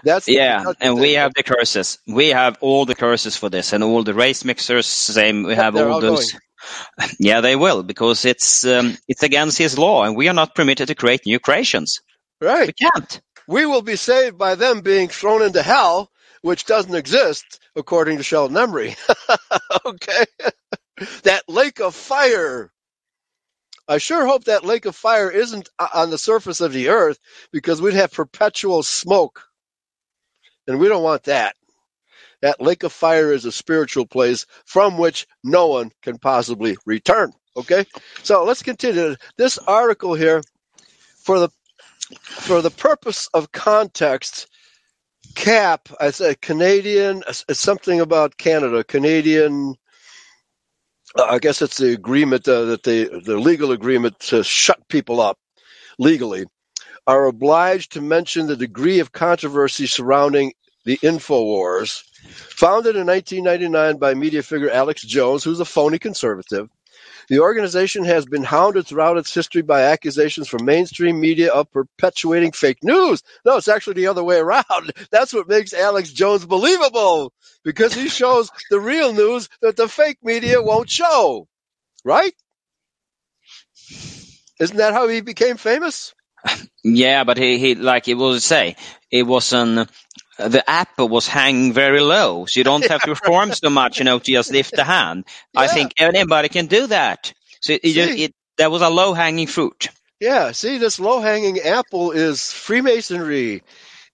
That's 0.03 0.27
yeah, 0.27 0.73
and 0.79 0.99
we 0.99 1.13
have 1.13 1.33
the 1.33 1.43
curses. 1.43 1.99
We 2.07 2.29
have 2.29 2.57
all 2.61 2.85
the 2.85 2.95
curses 2.95 3.35
for 3.35 3.49
this, 3.49 3.73
and 3.73 3.83
all 3.83 4.03
the 4.03 4.13
race 4.13 4.45
mixers. 4.45 4.85
Same, 4.85 5.43
we 5.43 5.55
have 5.55 5.75
all, 5.75 5.93
all 5.93 6.01
those. 6.01 6.31
Going. 6.31 6.41
Yeah, 7.19 7.39
they 7.39 7.55
will 7.55 7.83
because 7.83 8.25
it's 8.25 8.65
um, 8.65 8.97
it's 9.07 9.23
against 9.23 9.57
His 9.57 9.77
law, 9.77 10.03
and 10.03 10.15
we 10.15 10.27
are 10.27 10.33
not 10.33 10.55
permitted 10.55 10.87
to 10.89 10.95
create 10.95 11.25
new 11.25 11.39
creations. 11.39 11.99
Right, 12.41 12.67
we 12.67 12.73
can't. 12.73 13.21
We 13.47 13.65
will 13.65 13.81
be 13.81 13.95
saved 13.95 14.37
by 14.37 14.55
them 14.55 14.81
being 14.81 15.07
thrown 15.07 15.41
into 15.41 15.61
hell, 15.61 16.11
which 16.41 16.65
doesn't 16.65 16.93
exist 16.93 17.59
according 17.75 18.17
to 18.17 18.23
Sheldon 18.23 18.57
Emry. 18.57 18.95
okay, 19.85 20.25
that 21.23 21.43
lake 21.47 21.79
of 21.79 21.95
fire. 21.95 22.71
I 23.87 23.97
sure 23.97 24.27
hope 24.27 24.43
that 24.43 24.65
lake 24.65 24.85
of 24.85 24.95
fire 24.95 25.31
isn't 25.31 25.67
on 25.79 26.11
the 26.11 26.17
surface 26.17 26.61
of 26.61 26.73
the 26.73 26.89
earth 26.89 27.17
because 27.51 27.81
we'd 27.81 27.95
have 27.95 28.11
perpetual 28.11 28.83
smoke 28.83 29.48
and 30.69 30.79
we 30.79 30.87
don't 30.87 31.03
want 31.03 31.23
that. 31.23 31.55
That 32.41 32.61
lake 32.61 32.83
of 32.83 32.93
fire 32.93 33.33
is 33.33 33.43
a 33.43 33.51
spiritual 33.51 34.05
place 34.05 34.45
from 34.65 34.97
which 34.97 35.27
no 35.43 35.67
one 35.67 35.91
can 36.03 36.19
possibly 36.19 36.77
return. 36.85 37.33
Okay? 37.57 37.85
So 38.23 38.45
let's 38.45 38.63
continue. 38.63 39.15
This 39.35 39.57
article 39.57 40.13
here, 40.13 40.41
for 41.23 41.39
the 41.39 41.49
for 42.23 42.61
the 42.61 42.71
purpose 42.71 43.29
of 43.33 43.51
context, 43.51 44.47
CAP, 45.35 45.89
I 45.99 46.11
said 46.11 46.41
Canadian, 46.41 47.23
it's 47.27 47.59
something 47.59 47.99
about 47.99 48.37
Canada, 48.37 48.83
Canadian. 48.83 49.75
I 51.15 51.39
guess 51.39 51.61
it's 51.61 51.77
the 51.77 51.93
agreement 51.93 52.47
uh, 52.47 52.65
that 52.65 52.83
they, 52.83 53.03
the 53.05 53.37
legal 53.39 53.71
agreement 53.71 54.19
to 54.19 54.43
shut 54.43 54.87
people 54.87 55.19
up 55.19 55.37
legally 55.97 56.45
are 57.09 57.25
obliged 57.25 57.93
to 57.93 58.01
mention 58.01 58.45
the 58.45 58.55
degree 58.55 58.99
of 58.99 59.11
controversy 59.11 59.87
surrounding 59.87 60.53
the 60.85 60.95
InfoWars. 60.97 62.03
Founded 62.51 62.95
in 62.95 63.07
1999 63.07 63.97
by 63.97 64.13
media 64.13 64.43
figure 64.43 64.69
Alex 64.69 65.01
Jones, 65.01 65.43
who's 65.43 65.59
a 65.59 65.65
phony 65.65 65.97
conservative, 65.97 66.69
the 67.27 67.39
organization 67.39 68.03
has 68.03 68.27
been 68.27 68.43
hounded 68.43 68.85
throughout 68.85 69.17
its 69.17 69.33
history 69.33 69.63
by 69.63 69.81
accusations 69.81 70.47
from 70.47 70.65
mainstream 70.65 71.19
media 71.19 71.51
of 71.51 71.71
perpetuating 71.71 72.51
fake 72.51 72.83
news. 72.83 73.23
No, 73.43 73.57
it's 73.57 73.67
actually 73.67 73.95
the 73.95 74.07
other 74.07 74.23
way 74.23 74.37
around. 74.37 74.91
That's 75.11 75.33
what 75.33 75.49
makes 75.49 75.73
Alex 75.73 76.11
Jones 76.11 76.45
believable 76.45 77.33
because 77.63 77.91
he 77.95 78.07
shows 78.07 78.51
the 78.69 78.79
real 78.79 79.13
news 79.13 79.49
that 79.63 79.77
the 79.77 79.87
fake 79.87 80.19
media 80.21 80.61
won't 80.61 80.91
show. 80.91 81.47
Right? 82.05 82.35
Isn't 84.59 84.77
that 84.77 84.93
how 84.93 85.07
he 85.07 85.21
became 85.21 85.57
famous? 85.57 86.13
Yeah, 86.83 87.23
but 87.23 87.37
he, 87.37 87.57
he 87.57 87.75
like 87.75 88.07
it 88.07 88.15
was 88.15 88.45
say, 88.45 88.75
it 89.11 89.23
was 89.23 89.53
an 89.53 89.87
the 90.37 90.63
apple 90.67 91.09
was 91.09 91.27
hanging 91.27 91.73
very 91.73 91.99
low, 91.99 92.45
so 92.45 92.59
you 92.59 92.63
don't 92.63 92.87
have 92.87 93.01
to 93.01 93.15
perform 93.15 93.51
so 93.53 93.69
much, 93.69 93.99
you 93.99 94.05
know, 94.05 94.19
to 94.19 94.31
just 94.31 94.51
lift 94.51 94.75
the 94.75 94.85
hand. 94.85 95.25
Yeah. 95.53 95.61
I 95.61 95.67
think 95.67 95.93
anybody 95.99 96.49
can 96.49 96.67
do 96.67 96.87
that. 96.87 97.33
So 97.61 97.73
it, 97.73 97.81
it, 97.83 98.35
that 98.57 98.71
was 98.71 98.81
a 98.81 98.89
low 98.89 99.13
hanging 99.13 99.47
fruit. 99.47 99.89
Yeah, 100.19 100.51
see, 100.51 100.77
this 100.77 100.99
low 100.99 101.19
hanging 101.19 101.59
apple 101.59 102.11
is 102.11 102.51
Freemasonry. 102.51 103.63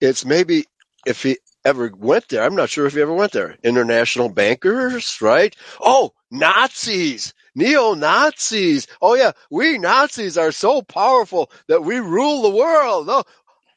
It's 0.01 0.26
maybe 0.26 0.65
if 1.05 1.23
he 1.23 1.38
ever 1.63 1.91
went 1.95 2.30
there. 2.30 2.43
I'm 2.43 2.55
not 2.55 2.69
sure 2.69 2.86
if 2.86 2.93
he 2.93 3.01
ever 3.01 3.13
went 3.13 3.32
there. 3.32 3.57
International 3.63 4.30
bankers, 4.30 5.19
right? 5.21 5.55
Oh, 5.80 6.13
Nazis, 6.30 7.34
neo 7.56 7.93
Nazis. 7.93 8.88
Oh 9.01 9.16
yeah, 9.16 9.32
we 9.49 9.78
Nazis 9.78 10.38
are 10.38 10.51
so 10.51 10.82
powerful 10.82 11.51
that 11.68 11.84
we 11.84 11.99
rule 11.99 12.43
the 12.43 12.56
world. 12.56 13.08
No, 13.08 13.24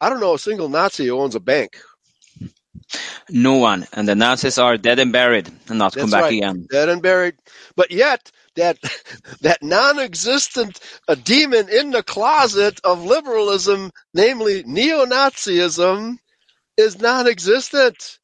I 0.01 0.11
don't 0.11 0.21
know 0.21 0.35
a 0.35 0.39
single 0.39 0.69
Nazi 0.69 1.07
who 1.07 1.19
owns 1.19 1.35
a 1.35 1.41
bank. 1.41 1.79
No 3.31 3.57
one, 3.57 3.87
and 3.93 4.09
the 4.09 4.15
Nazis 4.15 4.59
are 4.59 4.77
dead 4.79 4.99
and 4.99 5.13
buried, 5.13 5.49
and 5.69 5.79
not 5.79 5.93
That's 5.93 6.03
come 6.03 6.11
back 6.11 6.23
right. 6.23 6.35
again. 6.35 6.67
Dead 6.71 6.89
and 6.89 7.03
buried. 7.03 7.35
But 7.77 7.91
yet, 7.91 8.31
that 8.57 8.79
that 9.41 9.63
non-existent 9.63 10.81
uh, 11.07 11.15
demon 11.15 11.69
in 11.69 11.91
the 11.91 12.03
closet 12.03 12.81
of 12.85 13.05
liberalism, 13.05 13.91
namely 14.15 14.63
neo-Nazism, 14.67 16.17
is 16.77 17.01
non-existent. 17.01 18.19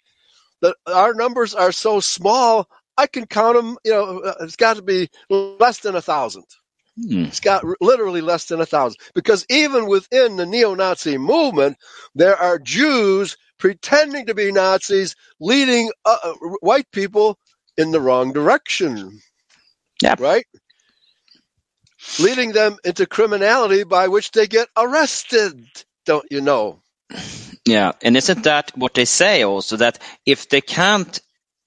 The, 0.62 0.74
our 0.86 1.14
numbers 1.14 1.54
are 1.54 1.72
so 1.72 2.00
small. 2.00 2.68
I 2.96 3.06
can 3.06 3.26
count 3.26 3.56
them. 3.56 3.76
You 3.84 3.92
know, 3.92 4.18
uh, 4.20 4.34
it's 4.40 4.56
got 4.56 4.76
to 4.76 4.82
be 4.82 5.08
less 5.28 5.80
than 5.80 5.96
a 5.96 6.02
thousand. 6.02 6.44
Hmm. 6.96 7.24
It's 7.24 7.40
got 7.40 7.64
literally 7.80 8.20
less 8.20 8.46
than 8.46 8.60
a 8.60 8.66
thousand. 8.66 8.98
Because 9.14 9.44
even 9.50 9.86
within 9.86 10.36
the 10.36 10.46
neo-Nazi 10.46 11.18
movement, 11.18 11.76
there 12.14 12.36
are 12.36 12.58
Jews 12.58 13.36
pretending 13.58 14.26
to 14.26 14.34
be 14.34 14.52
Nazis, 14.52 15.16
leading 15.40 15.90
uh, 16.04 16.16
uh, 16.22 16.34
white 16.60 16.90
people 16.92 17.38
in 17.76 17.90
the 17.90 18.00
wrong 18.00 18.32
direction. 18.32 19.20
Yep. 20.02 20.20
Right? 20.20 20.46
Leading 22.20 22.52
them 22.52 22.76
into 22.84 23.06
criminality 23.06 23.84
by 23.84 24.08
which 24.08 24.30
they 24.30 24.46
get 24.46 24.68
arrested. 24.76 25.66
Don't 26.04 26.26
you 26.30 26.42
know? 26.42 26.80
Yeah, 27.64 27.92
and 28.02 28.16
isn't 28.16 28.44
that 28.44 28.72
what 28.76 28.94
they 28.94 29.06
say 29.06 29.42
also 29.42 29.78
that 29.78 29.98
if 30.26 30.48
they 30.48 30.60
can't 30.60 31.18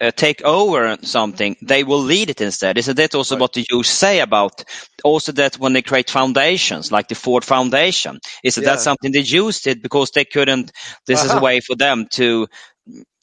uh, 0.02 0.12
take 0.12 0.44
over 0.44 0.98
something, 1.04 1.56
they 1.62 1.84
will 1.84 2.02
lead 2.02 2.30
it 2.30 2.42
instead? 2.42 2.78
Isn't 2.78 2.98
that 2.98 3.16
also 3.16 3.36
Right. 3.36 3.42
what 3.42 3.54
the 3.54 3.66
Jews 3.70 3.88
say 3.90 4.20
about 4.20 4.64
also 5.04 5.32
that 5.34 5.56
when 5.60 5.74
they 5.74 5.82
create 5.82 6.10
foundations, 6.10 6.92
like 6.92 7.08
the 7.08 7.16
Ford 7.16 7.44
Foundation, 7.46 8.20
isn't 8.44 8.64
Yeah. 8.64 8.72
that 8.74 8.82
something 8.82 9.12
the 9.12 9.24
Jews 9.24 9.62
did 9.62 9.82
because 9.82 10.12
they 10.12 10.26
couldn't? 10.26 10.72
This 11.08 11.24
is 11.24 11.32
a 11.32 11.40
way 11.40 11.60
for 11.62 11.76
them 11.76 12.08
to, 12.12 12.48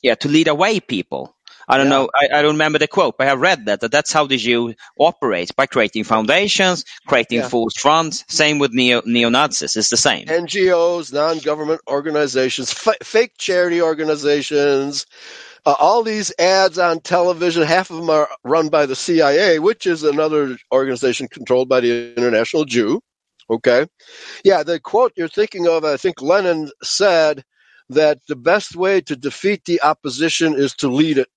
yeah, 0.02 0.16
to 0.16 0.28
lead 0.28 0.48
away 0.48 0.80
people. 0.80 1.36
I 1.68 1.78
don't 1.78 1.86
Yeah. 1.86 1.90
know. 1.90 2.10
I, 2.14 2.38
I 2.38 2.42
don't 2.42 2.52
remember 2.56 2.78
the 2.78 2.88
quote, 2.88 3.16
but 3.16 3.26
I 3.26 3.30
have 3.30 3.40
read 3.40 3.66
that, 3.66 3.80
that 3.80 3.90
that's 3.92 4.12
how 4.12 4.26
the 4.26 4.36
Jew 4.36 4.74
operates 5.00 5.52
by 5.52 5.66
creating 5.66 6.04
foundations, 6.04 6.84
creating 7.06 7.38
Yeah. 7.38 7.48
false 7.48 7.74
fronts. 7.78 8.24
Same 8.28 8.58
with 8.58 8.72
neo 8.72 9.00
Nazis. 9.30 9.76
It's 9.76 9.88
the 9.88 9.96
same. 9.96 10.26
NGOs, 10.28 11.12
non-government 11.12 11.80
organizations, 11.88 12.72
f- 12.72 12.96
fake 13.02 13.32
charity 13.38 13.80
organizations, 13.80 15.06
all 15.72 16.02
these 16.02 16.32
ads 16.38 16.78
on 16.78 17.00
television. 17.00 17.62
Half 17.62 17.90
of 17.90 17.96
them 17.96 18.10
are 18.10 18.28
run 18.44 18.68
by 18.68 18.86
the 18.86 18.96
CIA, 18.96 19.58
which 19.58 19.86
is 19.86 20.02
another 20.04 20.56
organization 20.72 21.28
controlled 21.28 21.68
by 21.68 21.80
the 21.80 22.14
International 22.16 22.64
Jew. 22.64 23.00
Okay, 23.50 23.86
yeah, 24.44 24.62
the 24.62 24.80
quote 24.80 25.12
you're 25.16 25.28
thinking 25.28 25.68
of, 25.68 25.84
I 25.84 25.96
think 25.98 26.22
Lenin 26.22 26.70
said 26.82 27.44
that 27.90 28.18
the 28.28 28.36
best 28.36 28.74
way 28.74 29.02
to 29.02 29.16
defeat 29.16 29.64
the 29.66 29.82
opposition 29.82 30.54
is 30.54 30.74
to 30.76 30.88
lead 30.88 31.18
it. 31.18 31.28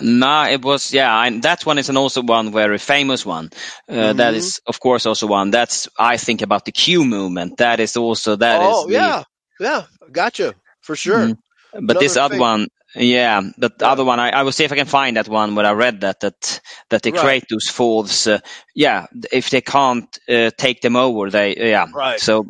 No, 0.00 0.44
it 0.44 0.62
was 0.62 0.92
yeah. 0.92 1.14
I, 1.14 1.30
that 1.40 1.64
one 1.66 1.78
is 1.78 1.88
an 1.88 1.96
also 1.96 2.22
one 2.22 2.50
very 2.52 2.78
famous 2.78 3.24
one. 3.24 3.50
Uh, 3.88 4.12
That 4.14 4.34
Mhm. 4.34 4.38
is, 4.38 4.60
of 4.66 4.80
course, 4.80 5.06
also 5.06 5.26
one. 5.28 5.50
That's 5.50 5.88
I 5.98 6.16
think 6.16 6.42
about 6.42 6.64
the 6.64 6.72
Q 6.72 7.04
movement. 7.04 7.58
That 7.58 7.78
is 7.80 7.96
also 7.96 8.36
that 8.36 8.60
is. 8.62 8.68
oh 8.68 8.86
the- 8.86 8.92
yeah, 8.94 9.22
yeah, 9.60 9.82
gotcha 10.10 10.54
for 10.80 10.96
sure. 10.96 11.28
Mhm. 11.28 11.38
But 11.86 12.00
this 12.00 12.16
other 12.16 12.34
fake- 12.34 12.40
one, 12.40 12.68
yeah, 12.96 13.42
that 13.58 13.82
Yeah. 13.82 13.88
other 13.88 14.04
one, 14.04 14.20
I, 14.20 14.30
I 14.30 14.42
will 14.42 14.52
see 14.52 14.64
if 14.64 14.72
I 14.72 14.76
can 14.76 14.86
find 14.86 15.16
that 15.16 15.28
one 15.28 15.54
where 15.54 15.66
I 15.66 15.72
read 15.72 16.02
that 16.02 16.20
that 16.20 16.60
that 16.90 17.02
they 17.02 17.12
Right. 17.12 17.20
create 17.20 17.44
those 17.50 17.68
false. 17.68 18.26
Uh, 18.26 18.40
yeah, 18.74 19.06
if 19.32 19.50
they 19.50 19.60
can't 19.62 20.18
uh, 20.28 20.50
take 20.56 20.80
them 20.82 20.96
over, 20.96 21.30
they 21.30 21.56
yeah. 21.56 21.86
Right. 21.94 22.20
So 22.20 22.46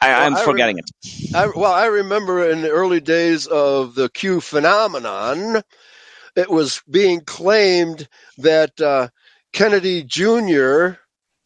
I, 0.00 0.08
Well, 0.14 0.28
I 0.34 0.44
forgetting 0.44 0.78
it. 0.78 0.90
I, 1.34 1.46
well, 1.56 1.72
I 1.72 1.86
remember 1.86 2.50
in 2.50 2.62
the 2.62 2.70
early 2.70 3.00
days 3.00 3.46
of 3.46 3.94
the 3.94 4.08
Q 4.08 4.40
phenomenon, 4.40 5.62
it 6.36 6.50
was 6.50 6.82
being 6.90 7.20
claimed 7.22 8.08
that 8.38 8.80
uh, 8.80 9.08
Kennedy 9.52 10.04
Jr., 10.04 10.92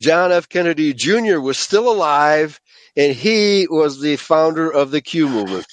John 0.01 0.33
F. 0.33 0.49
Kennedy 0.49 0.95
Jr., 0.95 1.41
was 1.41 1.59
still 1.59 1.91
alive 1.93 2.61
and 2.97 3.15
he 3.15 3.67
was 3.71 4.01
the 4.01 4.17
founder 4.17 4.71
of 4.73 4.91
the 4.91 5.01
Q 5.01 5.29
movement. 5.29 5.67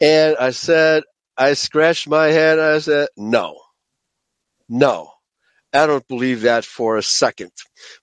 And 0.00 0.36
I 0.38 0.50
said, 0.50 1.04
I 1.40 1.54
scratched 1.54 2.08
my 2.08 2.28
head 2.28 2.60
I 2.60 2.80
said, 2.80 3.08
no, 3.16 3.58
no, 4.68 5.10
I 5.72 5.86
don't 5.86 6.06
believe 6.08 6.42
that 6.42 6.64
for 6.66 6.98
a 6.98 7.02
second. 7.02 7.52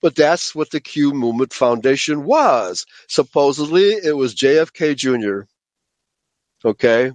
But 0.02 0.16
that's 0.16 0.56
what 0.56 0.72
the 0.72 0.82
Q 0.82 1.14
Movement 1.14 1.54
Foundation 1.54 2.26
was. 2.26 2.86
Supposedly, 3.10 3.92
it 3.92 4.18
was 4.18 4.36
JFK 4.36 4.96
Jr. 4.98 5.42
Okay. 6.66 7.12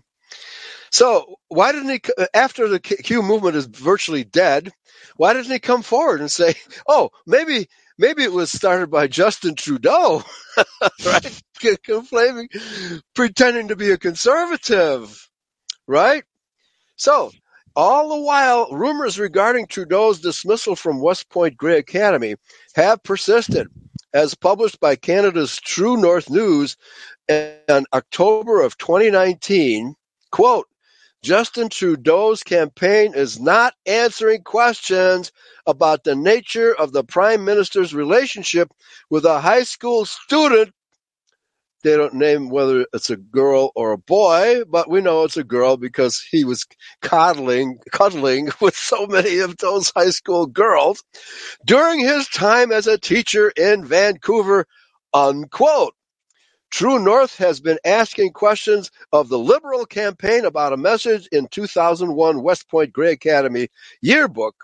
So 0.90 1.36
why 1.48 1.72
didn't 1.72 1.90
he, 1.90 2.02
after 2.34 2.68
the 2.68 2.80
Q 2.80 3.22
movement 3.22 3.56
is 3.56 3.66
virtually 3.66 4.24
dead, 4.24 4.70
why 5.16 5.34
didn't 5.34 5.52
he 5.52 5.58
come 5.58 5.82
forward 5.82 6.20
and 6.20 6.30
say, 6.32 6.54
"Oh, 6.88 7.10
maybe, 7.26 7.68
maybe 7.98 8.24
it 8.24 8.32
was 8.32 8.50
started 8.52 8.90
by 8.90 9.08
Justin 9.08 9.56
Trudeau, 9.56 10.22
right? 11.06 11.42
Complaining, 11.84 12.48
pretending 13.14 13.68
to 13.68 13.76
be 13.76 13.90
a 13.92 13.98
conservative, 13.98 15.30
right?" 15.92 16.24
So 16.96 17.30
all 17.76 18.08
the 18.10 18.22
while, 18.22 18.68
rumors 18.72 19.18
regarding 19.18 19.66
Trudeau's 19.66 20.20
dismissal 20.20 20.76
from 20.76 21.00
West 21.00 21.28
Point 21.30 21.56
Grey 21.56 21.78
Academy 21.78 22.36
have 22.74 23.02
persisted, 23.02 23.68
as 24.12 24.34
published 24.34 24.78
by 24.80 24.96
Canada's 24.96 25.58
True 25.58 25.96
North 25.96 26.28
News 26.28 26.76
in 27.28 27.84
October 27.94 28.60
of 28.62 28.76
2019. 28.78 29.94
Quote, 30.30 30.68
Justin 31.22 31.68
Trudeau's 31.68 32.42
campaign 32.42 33.14
is 33.14 33.40
not 33.40 33.74
answering 33.86 34.42
questions 34.42 35.30
about 35.66 36.02
the 36.04 36.16
nature 36.16 36.74
of 36.74 36.92
the 36.92 37.04
Prime 37.04 37.44
Minister's 37.44 37.94
relationship 37.94 38.72
with 39.08 39.24
a 39.24 39.40
high 39.40 39.62
school 39.62 40.04
student. 40.04 40.74
They 41.82 41.96
don't 41.96 42.14
name 42.14 42.48
whether 42.50 42.86
it's 42.92 43.10
a 43.10 43.16
girl 43.16 43.72
or 43.74 43.92
a 43.92 43.98
boy, 43.98 44.64
but 44.68 44.90
we 44.90 45.00
know 45.00 45.24
it's 45.24 45.36
a 45.36 45.44
girl 45.44 45.76
because 45.76 46.24
he 46.30 46.44
was 46.44 46.66
coddling, 47.00 47.78
cuddling 47.90 48.50
with 48.60 48.76
so 48.76 49.06
many 49.06 49.38
of 49.40 49.56
those 49.58 49.92
high 49.94 50.10
school 50.10 50.46
girls 50.46 51.02
during 51.66 52.00
his 52.00 52.28
time 52.28 52.72
as 52.72 52.86
a 52.86 52.98
teacher 52.98 53.50
in 53.50 53.84
Vancouver, 53.84 54.66
unquote. 55.14 55.94
True 56.70 56.98
North 56.98 57.36
has 57.36 57.60
been 57.60 57.78
asking 57.84 58.32
questions 58.32 58.90
of 59.12 59.28
the 59.28 59.38
Liberal 59.38 59.84
campaign 59.84 60.46
about 60.46 60.72
a 60.72 60.78
message 60.78 61.28
in 61.30 61.48
2001 61.48 62.42
West 62.42 62.68
Point 62.70 62.92
Grey 62.92 63.12
Academy 63.12 63.68
yearbook 64.00 64.54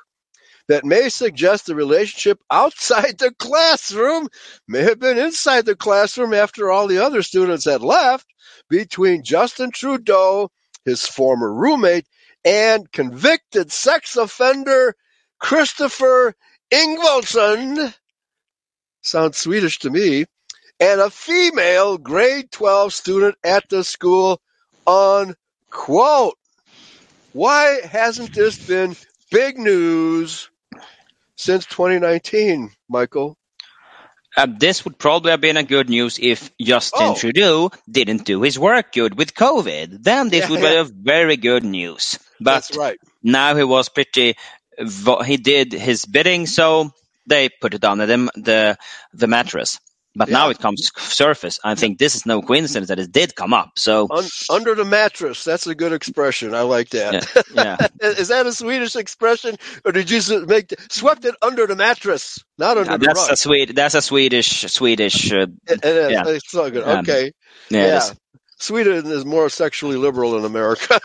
that 0.68 0.84
may 0.84 1.08
suggest 1.08 1.66
the 1.66 1.74
relationship 1.74 2.40
outside 2.50 3.18
the 3.18 3.32
classroom 3.38 4.28
may 4.66 4.82
have 4.82 4.98
been 4.98 5.18
inside 5.18 5.64
the 5.66 5.76
classroom 5.76 6.34
after 6.34 6.70
all 6.70 6.86
the 6.86 7.04
other 7.04 7.22
students 7.22 7.64
had 7.64 7.82
left 7.82 8.26
between 8.68 9.24
Justin 9.24 9.70
Trudeau, 9.70 10.50
his 10.84 11.06
former 11.06 11.52
roommate, 11.52 12.06
and 12.44 12.90
convicted 12.92 13.72
sex 13.72 14.16
offender 14.16 14.94
Christopher 15.38 16.34
Ingvaldson. 16.70 17.94
Sounds 19.00 19.38
Swedish 19.38 19.78
to 19.80 19.90
me 19.90 20.26
and 20.80 21.00
a 21.00 21.10
female 21.10 21.98
grade 21.98 22.50
12 22.50 22.92
student 22.92 23.36
at 23.42 23.68
the 23.68 23.82
school, 23.82 24.40
unquote. 24.86 26.36
Why 27.32 27.80
hasn't 27.84 28.34
this 28.34 28.66
been 28.66 28.96
big 29.30 29.58
news 29.58 30.50
since 31.38 31.64
2019, 31.66 32.70
Michael? 32.90 33.38
Uh, 34.36 34.46
this 34.58 34.84
would 34.84 34.98
probably 34.98 35.30
have 35.32 35.40
been 35.40 35.56
a 35.56 35.62
good 35.64 35.88
news 35.88 36.18
if 36.20 36.50
Justin 36.60 37.08
Oh. 37.08 37.14
Trudeau 37.16 37.70
didn't 37.90 38.24
do 38.24 38.42
his 38.42 38.58
work 38.58 38.92
good 38.92 39.16
with 39.18 39.34
COVID. 39.34 40.02
Then 40.02 40.28
this 40.28 40.44
Yeah, 40.44 40.50
would 40.50 40.60
yeah. 40.60 40.70
be 40.70 40.76
a 40.76 40.84
very 40.84 41.36
good 41.36 41.64
news. 41.64 42.18
But 42.40 42.66
That's 42.68 42.76
right. 42.76 42.98
now 43.22 43.56
he 43.56 43.64
was 43.64 43.88
pretty, 43.88 44.36
he 45.26 45.36
did 45.38 45.72
his 45.72 46.04
bidding, 46.04 46.46
so 46.46 46.92
they 47.26 47.48
put 47.48 47.74
it 47.74 47.84
under 47.84 48.06
the 48.06 48.30
the, 48.36 48.76
the 49.12 49.26
mattress. 49.26 49.78
But 50.18 50.28
now 50.28 50.50
it 50.50 50.58
comes 50.58 50.90
surface. 50.98 51.60
I 51.64 51.74
think 51.76 51.98
this 51.98 52.16
is 52.16 52.26
no 52.26 52.42
coincidence 52.42 52.88
that 52.88 52.98
it 52.98 53.12
did 53.12 53.34
come 53.36 53.54
up. 53.54 53.70
So 53.78 54.08
Un- 54.10 54.24
under 54.50 54.74
the 54.74 54.84
mattress. 54.84 55.44
That's 55.44 55.66
a 55.68 55.74
good 55.74 55.92
expression. 55.92 56.54
I 56.54 56.62
like 56.62 56.90
that. 56.90 57.26
yeah, 57.54 57.76
yeah. 57.80 57.86
Is 58.18 58.28
that 58.28 58.44
a 58.46 58.52
Swedish 58.52 58.96
expression, 58.96 59.56
or 59.84 59.92
did 59.92 60.10
you 60.10 60.20
make 60.46 60.74
swept 60.90 61.24
it 61.24 61.34
under 61.40 61.66
the 61.66 61.76
mattress, 61.76 62.38
not 62.58 62.76
under 62.78 62.92
Uh, 62.92 62.96
the 62.96 63.06
that's 63.06 63.20
rug? 63.20 63.32
a 63.32 63.36
Swede. 63.36 63.76
That's 63.76 63.94
a 63.94 64.02
Swedish 64.02 64.62
Swedish. 64.70 65.32
Uh, 65.32 65.46
It- 65.68 65.84
it 65.84 65.84
is. 65.84 66.10
yeah. 66.12 66.24
It's 66.26 66.50
so 66.50 66.68
good. 66.70 66.82
Um, 66.84 66.98
Okay. 67.00 67.32
yeah, 67.70 67.86
Yeah. 67.86 68.00
Sweden 68.60 69.06
is 69.12 69.24
more 69.24 69.48
sexually 69.50 69.96
liberal 69.96 70.32
than 70.32 70.44
America. 70.44 70.98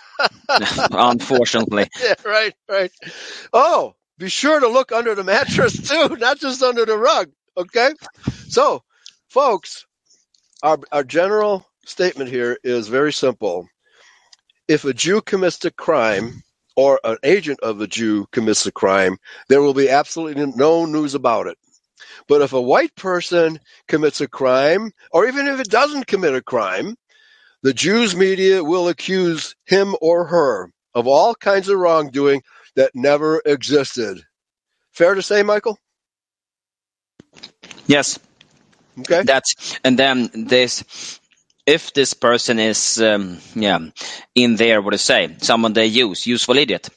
Unfortunately. 0.91 1.87
yeah, 2.01 2.15
right, 2.25 2.53
right. 2.69 2.91
Oh, 3.51 3.93
be 4.17 4.29
sure 4.29 4.59
to 4.59 4.67
look 4.67 4.91
under 4.91 5.15
the 5.15 5.23
mattress 5.23 5.87
too, 5.89 6.15
not 6.17 6.39
just 6.39 6.61
under 6.63 6.85
the 6.85 6.97
rug. 6.97 7.29
Okay? 7.57 7.91
So, 8.49 8.81
folks, 9.33 9.87
our, 10.61 10.77
our 10.91 11.03
general 11.03 11.65
statement 11.85 12.29
here 12.29 12.59
is 12.63 12.87
very 12.87 13.11
simple. 13.11 13.67
If 14.67 14.85
a 14.85 14.93
Jew 14.93 15.21
commits 15.21 15.65
a 15.65 15.71
crime, 15.71 16.43
or 16.75 16.99
an 17.03 17.17
agent 17.23 17.59
of 17.61 17.81
a 17.81 17.87
Jew 17.87 18.27
commits 18.31 18.65
a 18.67 18.71
crime, 18.71 19.17
there 19.49 19.61
will 19.61 19.73
be 19.73 19.89
absolutely 19.89 20.45
no 20.55 20.85
news 20.85 21.15
about 21.15 21.47
it. 21.47 21.57
But 22.27 22.41
if 22.43 22.53
a 22.53 22.61
white 22.61 22.95
person 22.95 23.59
commits 23.87 24.21
a 24.21 24.27
crime, 24.27 24.91
or 25.11 25.27
even 25.27 25.47
if 25.47 25.59
it 25.59 25.69
doesn't 25.69 26.07
commit 26.07 26.35
a 26.35 26.41
crime, 26.41 26.95
the 27.63 27.73
Jews 27.73 28.15
media 28.15 28.63
will 28.63 28.87
accuse 28.87 29.55
him 29.65 29.95
or 29.99 30.25
her 30.25 30.71
of 30.93 31.07
all 31.07 31.33
kinds 31.33 31.69
of 31.69 31.79
wrongdoing 31.79 32.43
that 32.75 32.91
never 32.93 33.41
existed. 33.43 34.21
Fair 34.91 35.15
to 35.15 35.23
say, 35.23 35.41
Michael? 35.41 35.79
Yes. 37.87 38.19
Okay. 38.99 39.23
That's 39.23 39.79
and 39.83 39.97
then 39.97 40.29
this 40.33 41.19
if 41.65 41.93
this 41.93 42.13
person 42.13 42.59
is 42.59 43.01
um, 43.01 43.37
yeah 43.55 43.79
in 44.35 44.55
there 44.55 44.81
what 44.81 44.91
to 44.91 44.97
say 44.97 45.35
someone 45.39 45.73
they 45.73 45.87
use 45.87 46.27
useful 46.27 46.57
idiot 46.57 46.89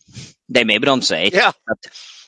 they 0.49 0.65
maybe 0.65 0.85
don't 0.85 1.05
say 1.05 1.27
it, 1.27 1.35
yeah 1.35 1.53
but, 1.67 1.79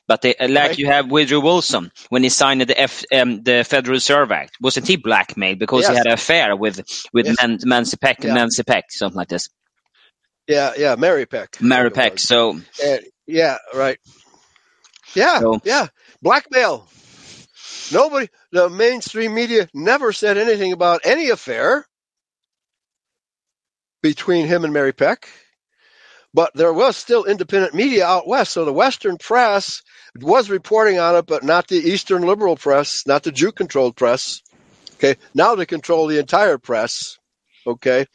but 0.07 0.23
they, 0.23 0.35
like 0.41 0.51
right. 0.51 0.79
you 0.79 0.87
have 0.87 1.11
Woodrow 1.11 1.41
Wilson 1.41 1.91
when 2.09 2.23
he 2.23 2.31
signed 2.31 2.63
the 2.63 2.81
F, 2.81 3.05
um, 3.13 3.43
the 3.43 3.65
Federal 3.65 3.95
Reserve 3.95 4.33
Act 4.33 4.57
wasn't 4.61 4.87
he 4.87 4.97
blackmailed 4.97 5.59
because 5.59 5.83
yes. 5.83 5.91
he 5.91 5.97
had 5.97 6.07
an 6.07 6.13
affair 6.13 6.57
with 6.57 6.81
with 7.13 7.27
yes. 7.27 7.37
Man, 7.41 7.59
Nancy 7.65 7.97
Peck 7.97 8.23
yeah. 8.23 8.35
Nancy 8.35 8.63
Peck 8.63 8.91
something 8.91 9.17
like 9.17 9.29
this 9.29 9.49
yeah 10.47 10.73
yeah 10.77 10.95
Mary 10.97 11.27
Peck 11.27 11.61
Mary 11.61 11.91
Peck 11.91 12.19
so 12.19 12.59
and, 12.83 13.01
yeah 13.27 13.59
right 13.75 13.99
yeah 15.15 15.41
so, 15.41 15.61
yeah 15.65 15.89
blackmail 16.23 16.89
nobody 17.93 18.29
the 18.53 18.69
mainstream 18.69 19.35
media 19.35 19.69
never 19.75 20.13
said 20.13 20.39
anything 20.39 20.73
about 20.73 21.01
any 21.05 21.31
affair 21.31 21.87
between 24.03 24.47
him 24.47 24.65
and 24.65 24.73
Mary 24.73 24.93
Peck. 24.93 25.29
But 26.35 26.53
there 26.55 26.73
was 26.73 26.97
still 26.97 27.25
independent 27.25 27.75
media 27.75 28.07
out 28.07 28.29
west, 28.29 28.53
so 28.53 28.65
the 28.65 28.73
Western 28.73 29.17
press 29.17 29.83
was 30.21 30.51
reporting 30.51 30.99
on 30.99 31.17
it, 31.17 31.27
but 31.27 31.43
not 31.43 31.69
the 31.69 31.79
Eastern 31.79 32.23
liberal 32.23 32.55
press, 32.55 33.07
not 33.07 33.23
the 33.23 33.33
Jew-controlled 33.33 33.97
press. 33.97 34.43
Okay, 34.97 35.17
now 35.35 35.55
they 35.55 35.65
control 35.65 36.07
the 36.07 36.19
entire 36.19 36.59
press. 36.59 37.19
Okay, 37.67 38.07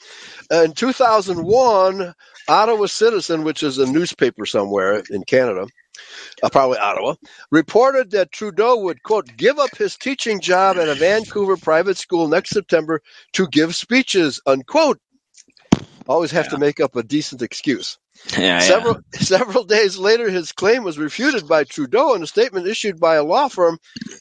in 0.51 0.74
2001, 0.74 2.13
Ottawa 2.47 2.86
Citizen, 2.86 3.43
which 3.43 3.63
is 3.63 3.78
a 3.78 3.91
newspaper 3.91 4.45
somewhere 4.45 5.01
in 5.09 5.24
Canada, 5.24 5.67
uh, 6.41 6.49
probably 6.49 6.77
Ottawa, 6.77 7.15
reported 7.51 8.11
that 8.11 8.31
Trudeau 8.31 8.77
would, 8.77 9.03
quote, 9.03 9.36
give 9.38 9.59
up 9.59 9.75
his 9.77 9.97
teaching 9.97 10.39
job 10.39 10.77
at 10.77 10.89
a 10.89 10.95
Vancouver 10.95 11.57
private 11.57 11.97
school 11.97 12.27
next 12.27 12.51
September 12.51 13.01
to 13.34 13.47
give 13.47 13.75
speeches, 13.75 14.41
unquote, 14.45 14.99
always 16.07 16.31
have 16.31 16.45
yeah. 16.45 16.51
to 16.51 16.57
make 16.57 16.79
up 16.79 16.95
a 16.95 17.03
decent 17.03 17.41
excuse. 17.41 17.97
Yeah, 18.38 18.59
several 18.59 18.99
yeah. 19.13 19.19
several 19.21 19.63
days 19.63 19.97
later, 19.97 20.29
his 20.29 20.51
claim 20.51 20.84
was 20.84 20.97
refuted 20.97 21.47
by 21.47 21.63
Trudeau 21.63 22.13
in 22.13 22.23
a 22.23 22.27
statement 22.27 22.67
issued 22.67 22.99
by 22.99 23.15
a 23.15 23.23
law 23.23 23.47
firm, 23.47 23.79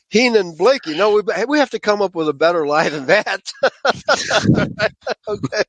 Heenan 0.09 0.57
Blaikie. 0.57 0.97
No, 0.97 1.13
we 1.13 1.23
we 1.47 1.59
have 1.59 1.71
to 1.71 1.79
come 1.79 2.01
up 2.01 2.15
with 2.15 2.29
a 2.29 2.33
better 2.33 2.67
lie 2.67 2.89
than 2.89 3.07
that. 3.07 3.53
okay, 5.29 5.63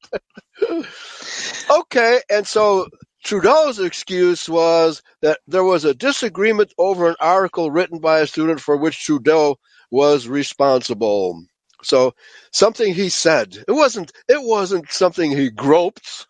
okay, 1.80 2.22
and 2.30 2.48
so 2.48 2.88
Trudeau's 3.24 3.80
excuse 3.80 4.50
was 4.50 5.02
that 5.22 5.40
there 5.48 5.64
was 5.64 5.86
a 5.86 5.94
disagreement 5.94 6.74
over 6.78 7.08
an 7.08 7.16
article 7.20 7.72
written 7.72 8.00
by 8.00 8.20
a 8.20 8.28
student 8.28 8.60
for 8.60 8.76
which 8.76 9.04
Trudeau 9.04 9.58
was 9.90 10.28
responsible. 10.28 11.44
So 11.84 12.14
something 12.52 12.94
he 12.94 13.10
said. 13.10 13.58
It 13.68 13.72
wasn't 13.72 14.12
it 14.28 14.42
wasn't 14.42 14.92
something 14.92 15.32
he 15.32 15.50
groped. 15.50 16.28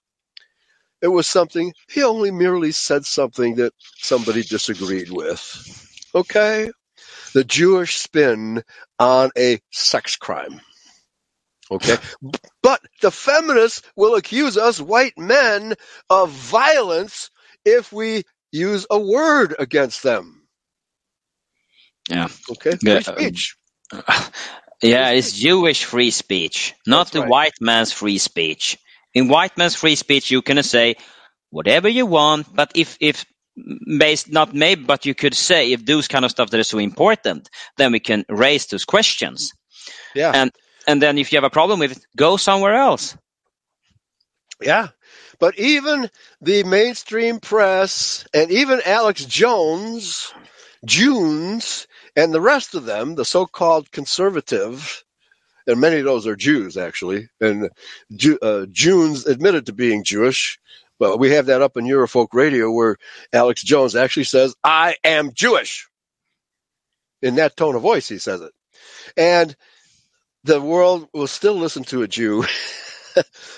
It 1.01 1.07
was 1.07 1.27
something 1.27 1.73
he 1.89 2.03
only 2.03 2.31
merely 2.31 2.71
said 2.71 3.05
something 3.05 3.55
that 3.55 3.73
somebody 3.97 4.43
disagreed 4.43 5.09
with. 5.11 6.09
Okay? 6.15 6.71
The 7.33 7.43
Jewish 7.43 7.97
spin 7.97 8.63
on 8.99 9.31
a 9.37 9.59
sex 9.71 10.15
crime. 10.15 10.61
Okay? 11.71 11.97
but 12.61 12.81
the 13.01 13.11
feminists 13.11 13.81
will 13.95 14.15
accuse 14.15 14.57
us 14.57 14.79
white 14.81 15.17
men 15.17 15.75
of 16.09 16.29
violence 16.29 17.29
if 17.65 17.91
we 17.91 18.23
use 18.51 18.85
a 18.89 18.99
word 18.99 19.55
against 19.57 20.03
them. 20.03 20.47
Yeah. 22.09 22.27
Okay. 22.51 22.75
Free 22.77 23.01
speech. 23.01 23.55
Uh, 23.91 24.29
yeah, 24.81 25.09
it's 25.11 25.31
Jewish 25.31 25.85
free 25.85 26.11
speech, 26.11 26.73
not 26.85 27.05
That's 27.05 27.11
the 27.11 27.19
right. 27.21 27.29
white 27.29 27.53
man's 27.61 27.91
free 27.91 28.17
speech. 28.17 28.77
In 29.13 29.27
white 29.27 29.57
man's 29.57 29.75
free 29.75 29.95
speech, 29.95 30.31
you 30.31 30.41
can 30.41 30.61
say 30.63 30.95
whatever 31.49 31.87
you 31.87 32.05
want, 32.05 32.53
but 32.53 32.71
if 32.75 32.97
if 32.99 33.25
based 33.97 34.31
not 34.31 34.53
maybe, 34.53 34.83
but 34.83 35.05
you 35.05 35.13
could 35.13 35.35
say 35.35 35.71
if 35.71 35.85
those 35.85 36.07
kind 36.07 36.25
of 36.25 36.31
stuff 36.31 36.49
that 36.49 36.59
is 36.59 36.67
so 36.67 36.79
important, 36.79 37.49
then 37.77 37.91
we 37.91 37.99
can 37.99 38.25
raise 38.27 38.65
those 38.67 38.85
questions. 38.85 39.53
Yeah, 40.15 40.31
and 40.33 40.51
and 40.87 41.01
then 41.01 41.17
if 41.17 41.31
you 41.31 41.37
have 41.37 41.43
a 41.43 41.49
problem 41.49 41.79
with 41.79 41.93
it, 41.93 42.05
go 42.15 42.37
somewhere 42.37 42.75
else. 42.75 43.17
Yeah, 44.61 44.89
but 45.39 45.59
even 45.59 46.09
the 46.41 46.63
mainstream 46.63 47.39
press 47.39 48.25
and 48.33 48.51
even 48.51 48.81
Alex 48.85 49.25
Jones, 49.25 50.33
Junes, 50.85 51.87
and 52.15 52.33
the 52.33 52.41
rest 52.41 52.75
of 52.75 52.85
them, 52.85 53.15
the 53.15 53.25
so-called 53.25 53.91
conservative, 53.91 55.03
and 55.67 55.81
many 55.81 55.97
of 55.99 56.05
those 56.05 56.27
are 56.27 56.35
Jews 56.35 56.77
actually, 56.77 57.29
and 57.41 57.69
uh, 58.41 58.65
Junes 58.71 59.25
admitted 59.25 59.65
to 59.65 59.73
being 59.73 60.03
Jewish. 60.03 60.59
Well, 60.99 61.17
we 61.17 61.31
have 61.31 61.47
that 61.47 61.61
up 61.61 61.75
in 61.75 61.85
Eurofolk 61.85 62.27
Radio 62.33 62.71
where 62.71 62.97
Alex 63.33 63.63
Jones 63.63 63.95
actually 63.95 64.25
says, 64.25 64.55
"I 64.63 64.95
am 65.03 65.33
Jewish." 65.33 65.89
In 67.21 67.35
that 67.35 67.57
tone 67.57 67.75
of 67.75 67.81
voice, 67.81 68.07
he 68.07 68.17
says 68.17 68.41
it, 68.41 68.51
and 69.17 69.55
the 70.43 70.61
world 70.61 71.07
will 71.13 71.27
still 71.27 71.55
listen 71.55 71.83
to 71.85 72.03
a 72.03 72.07
Jew. 72.07 72.45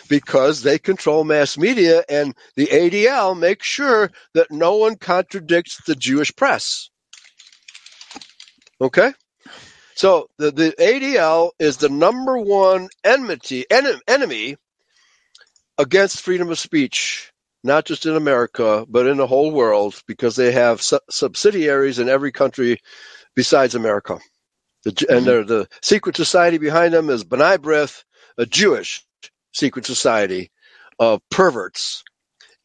because 0.09 0.61
they 0.61 0.77
control 0.79 1.23
mass 1.23 1.57
media 1.57 2.03
and 2.09 2.36
the 2.55 2.67
ADL 2.67 3.38
makes 3.38 3.65
sure 3.65 4.11
that 4.33 4.51
no 4.51 4.77
one 4.77 4.95
contradicts 4.95 5.81
the 5.86 5.95
Jewish 5.95 6.36
press. 6.36 6.89
Okay? 8.81 9.13
So 9.95 10.29
the, 10.38 10.51
the 10.51 10.75
ADL 10.77 11.51
is 11.57 11.77
the 11.77 11.89
number 11.89 12.38
one 12.38 12.89
enmity 13.03 13.65
en- 13.69 14.01
enemy 14.07 14.57
against 15.77 16.21
freedom 16.21 16.49
of 16.49 16.59
speech, 16.59 17.31
not 17.63 17.86
just 17.86 18.05
in 18.05 18.15
America, 18.15 18.86
but 18.89 19.07
in 19.07 19.17
the 19.17 19.27
whole 19.27 19.51
world, 19.51 20.01
because 20.07 20.36
they 20.36 20.51
have 20.51 20.81
su- 20.81 20.99
subsidiaries 21.09 21.99
in 21.99 22.09
every 22.09 22.31
country 22.31 22.79
besides 23.36 23.75
America. 23.75 24.19
The. 24.86 25.07
And 25.09 25.27
the 25.27 25.69
secret 25.83 26.17
society 26.17 26.59
behind 26.59 26.93
them 26.93 27.09
is 27.11 27.25
B'nai 27.25 27.59
B'rith, 27.59 28.03
a 28.38 28.47
Jewish 28.47 29.05
secret 29.53 29.86
society 29.88 30.51
of 30.99 31.21
perverts. 31.31 32.03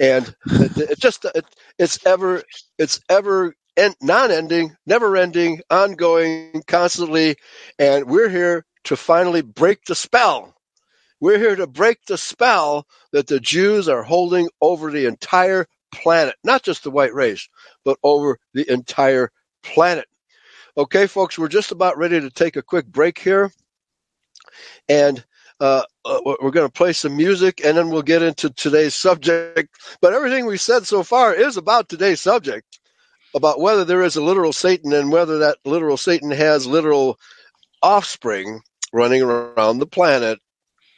And 0.01 0.35
it, 0.47 0.79
it 0.93 1.01
just 1.01 1.25
it, 1.27 1.47
it's 1.79 2.07
ever 2.07 2.43
it's 2.79 3.01
ever 3.11 3.55
and 3.77 3.97
non-ending, 4.03 4.77
never-ending, 4.87 5.63
ongoing, 5.71 6.63
constantly, 6.67 7.37
and 7.79 8.07
we're 8.07 8.29
here 8.29 8.67
to 8.85 8.97
finally 8.97 9.43
break 9.43 9.85
the 9.87 9.95
spell. 9.95 10.55
We're 11.21 11.39
here 11.39 11.57
to 11.57 11.67
break 11.67 11.99
the 12.07 12.19
spell 12.19 12.87
that 13.13 13.27
the 13.29 13.41
Jews 13.41 13.89
are 13.89 14.03
holding 14.03 14.49
over 14.61 14.91
the 14.91 15.07
entire 15.07 15.67
planet, 15.93 16.37
not 16.45 16.63
just 16.63 16.85
the 16.85 16.91
white 16.91 17.15
race, 17.15 17.49
but 17.85 17.99
over 18.03 18.39
the 18.55 18.71
entire 18.71 19.31
planet. 19.63 20.07
Okay, 20.77 21.07
folks, 21.07 21.39
we're 21.39 21.49
just 21.49 21.73
about 21.73 21.99
ready 21.99 22.21
to 22.21 22.31
take 22.31 22.57
a 22.57 22.63
quick 22.63 22.87
break 22.87 23.19
here. 23.19 23.53
And 24.89 25.25
uh, 25.61 25.83
uh 26.05 26.21
we're 26.41 26.51
going 26.51 26.67
to 26.67 26.73
play 26.73 26.93
some 26.93 27.17
music 27.17 27.61
and 27.65 27.77
then 27.77 27.91
we'll 27.91 28.03
get 28.03 28.23
into 28.23 28.51
today's 28.51 28.95
subject. 28.95 29.69
But 30.01 30.13
everything 30.13 30.47
we 30.47 30.57
said 30.57 30.87
so 30.87 31.03
far 31.03 31.35
is 31.35 31.57
about 31.57 31.89
today's 31.89 32.21
subject 32.21 32.81
about 33.35 33.61
whether 33.61 33.85
there 33.85 34.03
is 34.03 34.17
a 34.17 34.23
literal 34.23 34.53
Satan 34.53 34.93
and 34.93 35.13
whether 35.13 35.39
that 35.39 35.59
literal 35.65 35.97
Satan 35.97 36.31
has 36.31 36.67
literal 36.67 37.19
offspring 37.83 38.61
running 38.93 39.23
around 39.23 39.79
the 39.79 39.87
planet. 39.87 40.39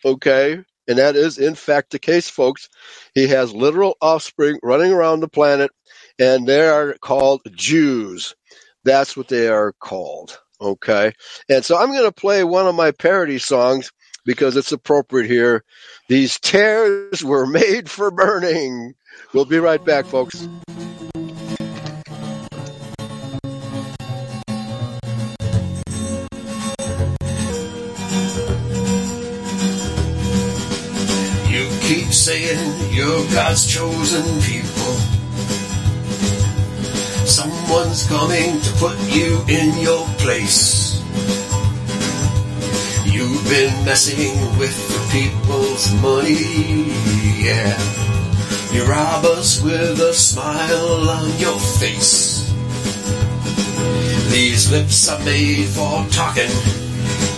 Okay? 0.05 0.61
And 0.89 0.99
that 0.99 1.15
is, 1.15 1.39
in 1.39 1.55
fact, 1.55 1.91
the 1.91 1.99
case, 1.99 2.29
folks. 2.29 2.69
He 3.15 3.29
has 3.29 3.55
literal 3.55 3.97
offspring 4.01 4.59
running 4.63 4.93
around 4.93 5.21
the 5.21 5.29
planet, 5.29 5.71
and 6.19 6.47
they 6.47 6.67
are 6.67 6.95
called 6.95 7.43
Jews. 7.53 8.35
That's 8.85 9.17
what 9.17 9.29
they 9.29 9.49
are 9.49 9.73
called. 9.73 10.41
Okay? 10.61 11.13
And 11.49 11.65
so 11.65 11.77
I'm 11.77 11.91
going 11.91 12.05
to 12.05 12.13
play 12.13 12.45
one 12.45 12.67
of 12.67 12.75
my 12.75 12.91
parody 12.91 13.39
songs 13.39 13.91
because 14.25 14.57
it's 14.57 14.73
appropriate 14.73 15.29
here. 15.29 15.65
These 16.09 16.39
tears 16.41 17.25
were 17.25 17.47
made 17.47 17.91
for 17.91 18.11
burning. 18.11 18.95
We'll 19.33 19.45
be 19.45 19.59
right 19.59 19.85
back, 19.85 20.07
folks. 20.07 20.49
You 31.49 31.69
keep 31.81 32.13
saying 32.13 32.95
you're 32.95 33.27
God's 33.33 33.67
chosen 33.67 34.41
people. 34.43 35.12
Someone's 37.73 38.07
coming 38.07 38.61
to 38.61 38.73
put 38.73 38.99
you 39.09 39.43
in 39.49 39.79
your 39.79 40.07
place. 40.19 41.01
You've 43.07 43.43
been 43.49 43.73
messing 43.87 44.37
with 44.59 44.77
the 44.93 45.01
people's 45.11 45.91
money, 46.03 46.93
yeah. 47.43 47.73
You 48.75 48.85
rob 48.85 49.25
us 49.25 49.63
with 49.63 49.99
a 50.01 50.13
smile 50.13 51.09
on 51.09 51.39
your 51.39 51.59
face. 51.81 52.53
These 54.31 54.71
lips 54.71 55.09
are 55.09 55.25
made 55.25 55.69
for 55.69 56.07
talking, 56.11 56.53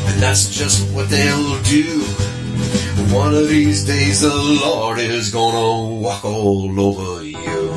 and 0.08 0.20
that's 0.20 0.50
just 0.50 0.92
what 0.92 1.10
they'll 1.10 1.62
do. 1.62 2.00
One 3.14 3.34
of 3.34 3.48
these 3.48 3.84
days 3.84 4.22
the 4.22 4.34
Lord 4.34 4.98
is 4.98 5.30
gonna 5.30 5.94
walk 6.00 6.24
all 6.24 6.80
over 6.80 7.22
you. 7.22 7.73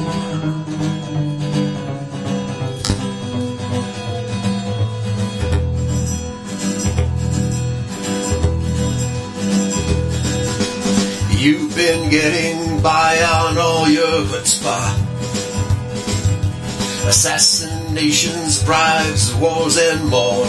You've 11.47 11.73
been 11.77 12.09
getting 12.09 12.81
by 12.81 13.23
on 13.23 13.57
all 13.57 13.87
your 13.87 14.25
chutzpah. 14.25 14.91
Assassinations, 17.07 18.61
bribes, 18.65 19.33
wars, 19.35 19.77
and 19.77 20.09
more. 20.09 20.45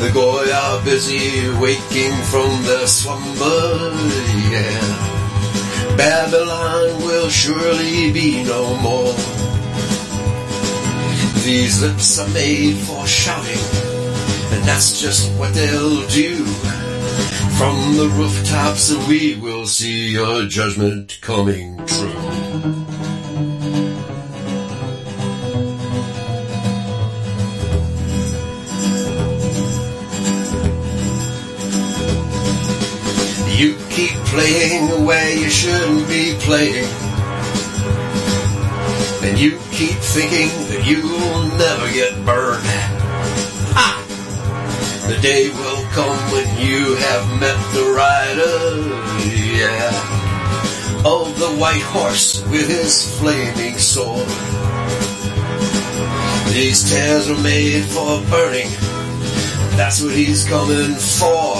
The 0.00 0.10
Goy 0.12 0.50
are 0.50 0.84
busy 0.84 1.48
waking 1.60 2.16
from 2.32 2.50
their 2.64 2.88
slumber, 2.88 3.94
yeah. 4.50 5.96
Babylon 5.96 7.00
will 7.06 7.28
surely 7.28 8.10
be 8.10 8.42
no 8.42 8.74
more. 8.78 9.14
These 11.44 11.80
lips 11.80 12.18
are 12.18 12.28
made 12.30 12.76
for 12.78 13.06
shouting, 13.06 13.64
and 14.52 14.64
that's 14.64 15.00
just 15.00 15.30
what 15.38 15.54
they'll 15.54 16.04
do. 16.08 16.87
From 17.58 17.96
the 17.96 18.08
rooftops 18.10 18.94
we 19.08 19.34
will 19.34 19.66
see 19.66 20.10
your 20.12 20.44
judgment 20.44 21.18
coming 21.20 21.76
true. 21.86 22.08
You 33.58 33.76
keep 33.90 34.14
playing 34.30 34.86
the 34.90 35.04
way 35.04 35.40
you 35.40 35.50
shouldn't 35.50 36.06
be 36.06 36.36
playing. 36.38 36.86
And 39.24 39.36
you 39.36 39.58
keep 39.72 39.98
thinking 39.98 40.48
that 40.68 40.86
you'll 40.86 41.58
never 41.58 41.92
get 41.92 42.24
burned. 42.24 42.64
Ha! 43.74 44.07
The 45.08 45.18
day 45.22 45.48
will 45.48 45.84
come 45.92 46.18
when 46.32 46.48
you 46.58 46.94
have 46.96 47.40
met 47.40 47.58
the 47.72 47.84
rider, 47.96 48.56
yeah, 49.56 49.88
of 51.02 51.38
the 51.38 51.48
white 51.58 51.80
horse 51.80 52.42
with 52.48 52.68
his 52.68 53.18
flaming 53.18 53.78
sword. 53.78 54.28
These 56.52 56.90
tears 56.90 57.30
are 57.30 57.42
made 57.42 57.84
for 57.86 58.20
burning, 58.28 58.68
that's 59.78 60.02
what 60.02 60.12
he's 60.12 60.46
coming 60.46 60.94
for. 60.94 61.56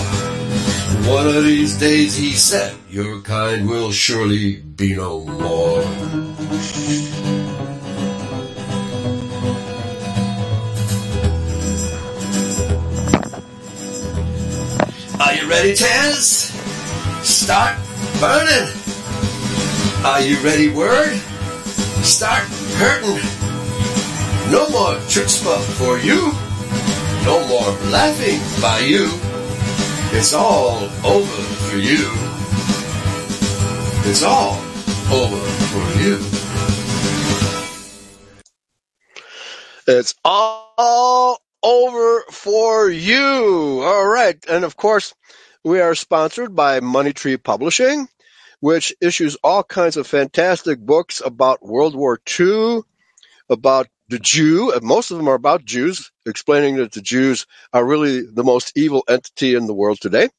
One 1.11 1.27
of 1.27 1.45
these 1.45 1.79
days, 1.79 2.17
he 2.17 2.33
said, 2.33 2.77
your 2.91 3.23
kind 3.23 3.67
will 3.67 3.93
surely 3.93 4.57
be 4.57 4.95
no 4.95 5.25
more. 5.25 5.85
Are 15.29 15.35
you 15.35 15.47
ready, 15.47 15.75
Taz? 15.75 16.57
Start 17.23 17.77
burning. 18.19 18.73
Are 20.03 20.23
you 20.23 20.41
ready, 20.43 20.71
Word? 20.71 21.19
Start 22.03 22.45
hurting. 22.81 23.21
No 24.51 24.71
more 24.71 24.97
chutzpah 25.05 25.61
for 25.77 25.99
you. 25.99 26.33
No 27.27 27.47
more 27.47 27.77
laughing 27.91 28.41
by 28.63 28.79
you. 28.79 29.11
It's 30.17 30.33
all 30.33 30.85
over 31.05 31.43
for 31.69 31.77
you. 31.77 32.09
It's 34.09 34.23
all 34.23 34.57
over 35.13 35.45
for 35.69 36.01
you. 36.01 36.25
It's 39.87 40.15
all 40.25 41.43
for 42.31 42.91
you. 42.91 43.83
All 43.83 44.07
right. 44.07 44.37
And 44.49 44.65
of 44.65 44.77
course, 44.77 45.15
we 45.65 45.81
are 45.81 45.95
sponsored 45.95 46.55
by 46.55 46.81
Money 46.81 47.13
Tree 47.13 47.37
Publishing, 47.37 48.09
which 48.61 48.95
issues 49.01 49.37
all 49.43 49.63
kinds 49.63 49.97
of 49.97 50.07
fantastic 50.07 50.81
books 50.81 51.21
about 51.25 51.65
World 51.65 51.95
War 51.95 52.19
II, 52.39 52.81
about 53.49 53.89
the 54.09 54.19
Jew, 54.19 54.73
most 54.83 55.11
of 55.11 55.19
them 55.19 55.29
are 55.29 55.35
about 55.35 55.65
Jews, 55.65 56.11
explaining 56.27 56.77
that 56.77 56.93
the 56.93 57.03
Jews 57.03 57.47
are 57.73 57.85
really 57.85 58.23
the 58.23 58.45
most 58.45 58.73
evil 58.75 59.05
entity 59.07 59.55
in 59.55 59.67
the 59.67 59.75
world 59.75 60.01
today. 60.01 60.31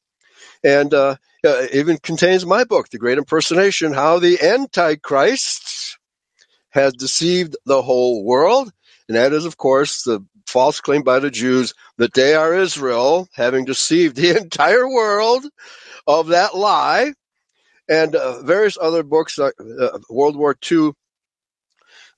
And 0.64 0.92
uh, 0.92 1.16
uh, 1.46 1.66
even 1.72 1.98
contains 1.98 2.44
my 2.44 2.64
book, 2.64 2.88
The 2.88 2.98
Great 2.98 3.18
Impersonation 3.18 3.92
How 3.92 4.18
the 4.18 4.42
Antichrist 4.42 5.98
Has 6.70 6.94
Deceived 6.94 7.56
the 7.64 7.80
Whole 7.80 8.24
World. 8.24 8.72
And 9.08 9.16
that 9.16 9.32
is, 9.32 9.44
of 9.44 9.56
course, 9.56 10.02
the 10.02 10.24
false 10.50 10.80
claim 10.80 11.02
by 11.02 11.20
the 11.20 11.30
Jews 11.30 11.74
that 11.98 12.14
they 12.14 12.34
are 12.34 12.54
Israel, 12.54 13.28
having 13.34 13.64
deceived 13.64 14.16
the 14.16 14.36
entire 14.36 14.88
world 14.88 15.44
of 16.06 16.28
that 16.28 16.56
lie. 16.56 17.14
And 17.88 18.14
uh, 18.14 18.42
various 18.42 18.78
other 18.80 19.02
books, 19.02 19.38
uh, 19.38 19.50
World 20.08 20.36
War 20.36 20.56
II, 20.70 20.92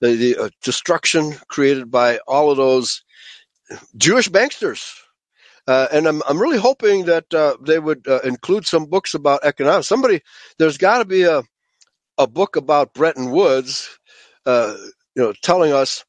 the, 0.01 0.17
the 0.17 0.37
uh, 0.37 0.51
destruction 0.63 1.33
created 1.49 1.91
by 1.91 2.19
all 2.27 2.51
of 2.51 2.59
those 2.59 3.03
Jewish 3.97 4.29
banksters. 4.29 4.93
Uh, 5.67 5.87
and 5.93 6.07
I'm 6.07 6.23
I'm 6.29 6.41
really 6.41 6.59
hoping 6.59 7.07
that 7.07 7.33
uh, 7.33 7.57
they 7.65 7.79
would 7.79 8.07
uh, 8.09 8.21
include 8.25 8.67
some 8.67 8.87
books 8.87 9.15
about 9.15 9.45
economics. 9.45 9.87
Somebody, 9.89 10.21
there's 10.59 10.77
got 10.77 10.99
to 10.99 11.05
be 11.05 11.23
a 11.23 11.43
a 12.19 12.27
book 12.27 12.57
about 12.57 12.95
Bretton 12.95 13.31
Woods, 13.31 13.99
uh, 14.47 14.75
you 15.15 15.23
know, 15.23 15.33
telling 15.43 15.73
us 15.73 16.05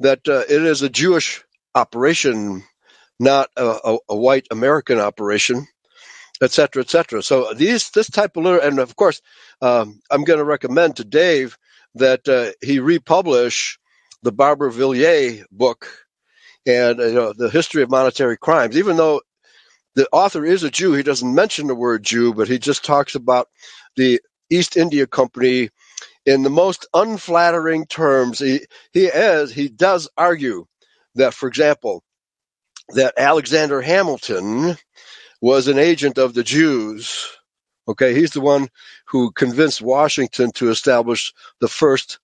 that 0.00 0.26
uh, 0.28 0.42
it 0.48 0.62
is 0.62 0.82
a 0.82 0.90
Jewish 0.90 1.44
operation, 1.76 2.64
not 3.20 3.50
a, 3.56 3.66
a, 3.84 3.98
a 4.10 4.16
white 4.16 4.48
American 4.52 5.00
operation, 5.00 5.68
et 6.42 6.52
cetera, 6.52 6.82
et 6.82 6.90
cetera. 6.90 7.22
So 7.22 7.54
these 7.54 7.90
this 7.90 8.10
type 8.10 8.36
of 8.36 8.44
literature, 8.44 8.68
and 8.68 8.78
of 8.80 8.96
course, 8.96 9.22
um, 9.62 10.00
I'm 10.10 10.24
going 10.24 10.38
to 10.40 10.44
recommend 10.44 10.96
to 10.96 11.04
Dave 11.04 11.58
that 11.96 12.28
uh, 12.28 12.52
he 12.66 12.80
republish 12.80 13.78
the 14.22 14.32
Barbara 14.32 14.72
Villiers 14.72 15.44
book 15.52 15.88
and 16.66 16.98
you 16.98 17.14
know 17.14 17.32
the 17.36 17.50
history 17.50 17.82
of 17.82 17.90
monetary 17.90 18.36
crimes. 18.38 18.76
Even 18.76 18.96
though 18.96 19.22
the 19.96 20.08
author 20.12 20.44
is 20.44 20.64
a 20.64 20.70
Jew, 20.70 20.94
he 20.94 21.04
doesn't 21.04 21.34
mention 21.34 21.68
the 21.68 21.76
word 21.76 22.04
Jew, 22.04 22.34
but 22.34 22.48
he 22.48 22.58
just 22.58 22.84
talks 22.84 23.14
about 23.16 23.48
the 23.96 24.20
East 24.50 24.76
India 24.76 25.06
Company 25.06 25.70
in 26.26 26.42
the 26.42 26.50
most 26.50 26.86
unflattering 26.94 27.86
terms. 27.86 28.38
He 28.38 28.60
he 28.92 29.06
is 29.06 29.52
he 29.52 29.68
does 29.68 30.08
argue 30.16 30.66
that, 31.16 31.34
for 31.34 31.48
example, 31.48 32.02
that 32.90 33.14
Alexander 33.18 33.80
Hamilton 33.80 34.76
was 35.40 35.68
an 35.68 35.78
agent 35.78 36.18
of 36.18 36.34
the 36.34 36.44
Jews. 36.44 37.26
Okay, 37.88 38.14
he's 38.14 38.32
the 38.32 38.40
one 38.40 38.68
who 39.06 39.30
convinced 39.32 39.82
Washington 39.82 40.50
to 40.52 40.70
establish 40.70 41.32
the 41.60 41.68
first 41.68 42.18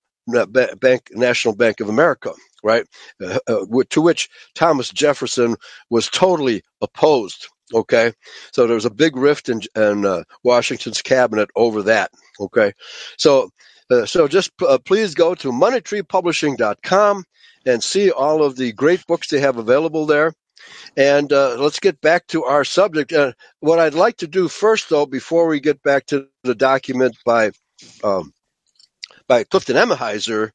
bank, 0.81 1.09
National 1.13 1.55
Bank 1.55 1.81
of 1.81 1.89
America, 1.89 2.33
right? 2.63 2.87
Uh, 3.23 3.39
uh, 3.47 3.65
to 3.91 4.01
which 4.01 4.29
Thomas 4.55 4.91
Jefferson 4.91 5.57
was 5.91 6.09
totally 6.09 6.63
opposed. 6.81 7.49
Okay, 7.75 8.13
so 8.53 8.67
there 8.67 8.75
was 8.75 8.85
a 8.85 8.91
big 8.91 9.17
rift 9.17 9.49
in, 9.49 9.63
in 9.77 10.05
uh, 10.05 10.25
Washington's 10.45 11.01
cabinet 11.01 11.49
over 11.57 11.83
that. 11.83 12.11
Okay, 12.39 12.73
so 13.17 13.51
uh, 13.91 14.05
so 14.05 14.29
just 14.29 14.51
uh, 14.67 14.79
please 14.85 15.15
go 15.15 15.35
to 15.35 15.51
moneytreepublishing.com 15.53 17.25
and 17.67 17.83
see 17.83 18.11
all 18.11 18.43
of 18.43 18.57
the 18.57 18.73
great 18.73 19.07
books 19.07 19.29
they 19.29 19.41
have 19.41 19.57
available 19.57 20.07
there. 20.07 20.33
And 20.97 21.33
uh, 21.33 21.57
let's 21.59 21.81
get 21.81 22.01
back 22.01 22.27
to 22.29 22.45
our 22.45 22.65
subject. 22.65 23.13
Uh, 23.13 23.33
what 23.61 23.79
I'd 23.79 23.95
like 23.95 24.19
to 24.19 24.27
do 24.27 24.49
first, 24.49 24.89
though, 24.89 25.07
before 25.07 25.47
we 25.49 25.61
get 25.61 25.83
back 25.83 26.07
to 26.07 26.29
the 26.45 26.55
document 26.55 27.17
by 27.25 27.53
um, 28.05 28.33
by 29.27 29.45
Clifton 29.45 29.77
Emahiser, 29.77 30.51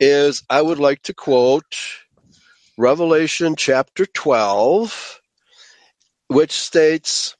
is 0.00 0.42
I 0.48 0.62
would 0.62 0.78
like 0.78 1.02
to 1.02 1.14
quote 1.14 1.76
Revelation 2.78 3.56
chapter 3.56 4.06
12, 4.06 5.20
which 6.28 6.52
states 6.52 7.36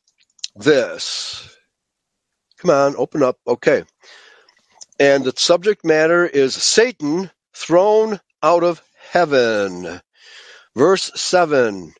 this. 0.54 1.48
Come 2.58 2.70
on, 2.70 2.94
open 2.96 3.22
up. 3.22 3.38
Okay. 3.46 3.84
And 5.00 5.24
the 5.24 5.32
subject 5.36 5.84
matter 5.84 6.26
is 6.26 6.54
Satan 6.54 7.30
thrown 7.54 8.20
out 8.42 8.62
of 8.62 8.82
heaven. 9.12 10.00
Verse 10.74 11.12
7 11.14 11.92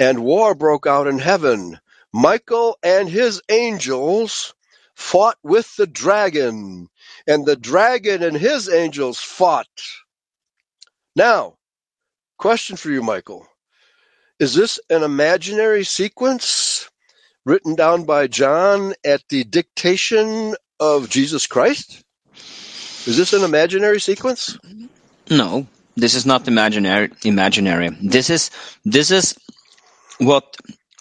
And 0.00 0.24
war 0.24 0.54
broke 0.56 0.86
out 0.86 1.06
in 1.06 1.20
heaven. 1.20 1.78
Michael 2.12 2.76
and 2.82 3.08
his 3.08 3.40
angels 3.48 4.52
fought 4.96 5.38
with 5.44 5.76
the 5.76 5.86
dragon, 5.86 6.88
and 7.26 7.46
the 7.46 7.54
dragon 7.56 8.22
and 8.24 8.36
his 8.36 8.68
angels 8.68 9.20
fought. 9.20 9.68
Now, 11.14 11.54
question 12.36 12.76
for 12.76 12.90
you, 12.90 13.02
Michael. 13.02 13.46
Is 14.40 14.54
this 14.54 14.80
an 14.90 15.04
imaginary 15.04 15.84
sequence 15.84 16.90
written 17.44 17.76
down 17.76 18.04
by 18.04 18.26
John 18.26 18.94
at 19.04 19.22
the 19.28 19.44
dictation 19.44 20.56
of 20.80 21.10
Jesus 21.10 21.46
Christ? 21.46 22.02
Is 23.06 23.16
this 23.16 23.34
an 23.34 23.44
imaginary 23.44 24.00
sequence? 24.00 24.58
No, 25.30 25.66
this 25.96 26.14
is 26.14 26.26
not 26.26 26.48
imaginary. 26.48 27.10
Imaginary. 27.24 27.90
This 28.02 28.30
is 28.30 28.50
this 28.84 29.10
is 29.10 29.36
what 30.18 30.56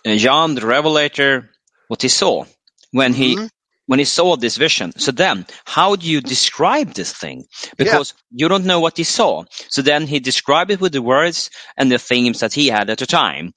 John 0.06 0.56
the 0.56 0.66
Revelator 0.66 1.50
what 1.88 2.02
he 2.02 2.10
saw 2.10 2.46
when 2.92 3.14
he 3.14 3.36
Mhm. 3.36 3.50
when 3.88 4.00
he 4.00 4.06
saw 4.06 4.36
this 4.36 4.58
vision. 4.58 4.94
So 5.00 5.12
then, 5.12 5.46
how 5.66 5.96
do 5.96 6.08
you 6.08 6.22
describe 6.22 6.94
this 6.94 7.14
thing? 7.14 7.46
Because 7.78 8.16
you 8.32 8.50
don't 8.50 8.66
know 8.66 8.80
what 8.80 8.98
he 8.98 9.04
saw. 9.04 9.44
So 9.70 9.82
then 9.84 10.08
he 10.08 10.20
described 10.20 10.72
it 10.72 10.82
with 10.82 10.94
the 10.94 11.04
words 11.04 11.52
and 11.78 11.92
the 11.92 12.00
themes 12.00 12.40
that 12.40 12.54
he 12.54 12.68
had 12.70 12.90
at 12.90 12.98
the 13.00 13.06
time. 13.06 13.54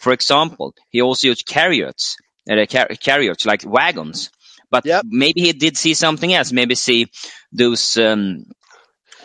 For 0.00 0.12
example, 0.12 0.74
he 0.90 1.02
also 1.02 1.28
used 1.28 1.48
chariots, 1.48 2.16
uh, 2.50 2.66
car- 2.70 2.94
chariots 3.00 3.44
like 3.46 3.64
wagons. 3.66 4.30
But 4.70 4.86
Yep. 4.86 5.04
maybe 5.08 5.40
he 5.42 5.52
did 5.52 5.76
see 5.76 5.94
something 5.94 6.32
else. 6.32 6.52
Maybe 6.52 6.76
see 6.76 7.08
those 7.52 7.96
um, 7.98 8.44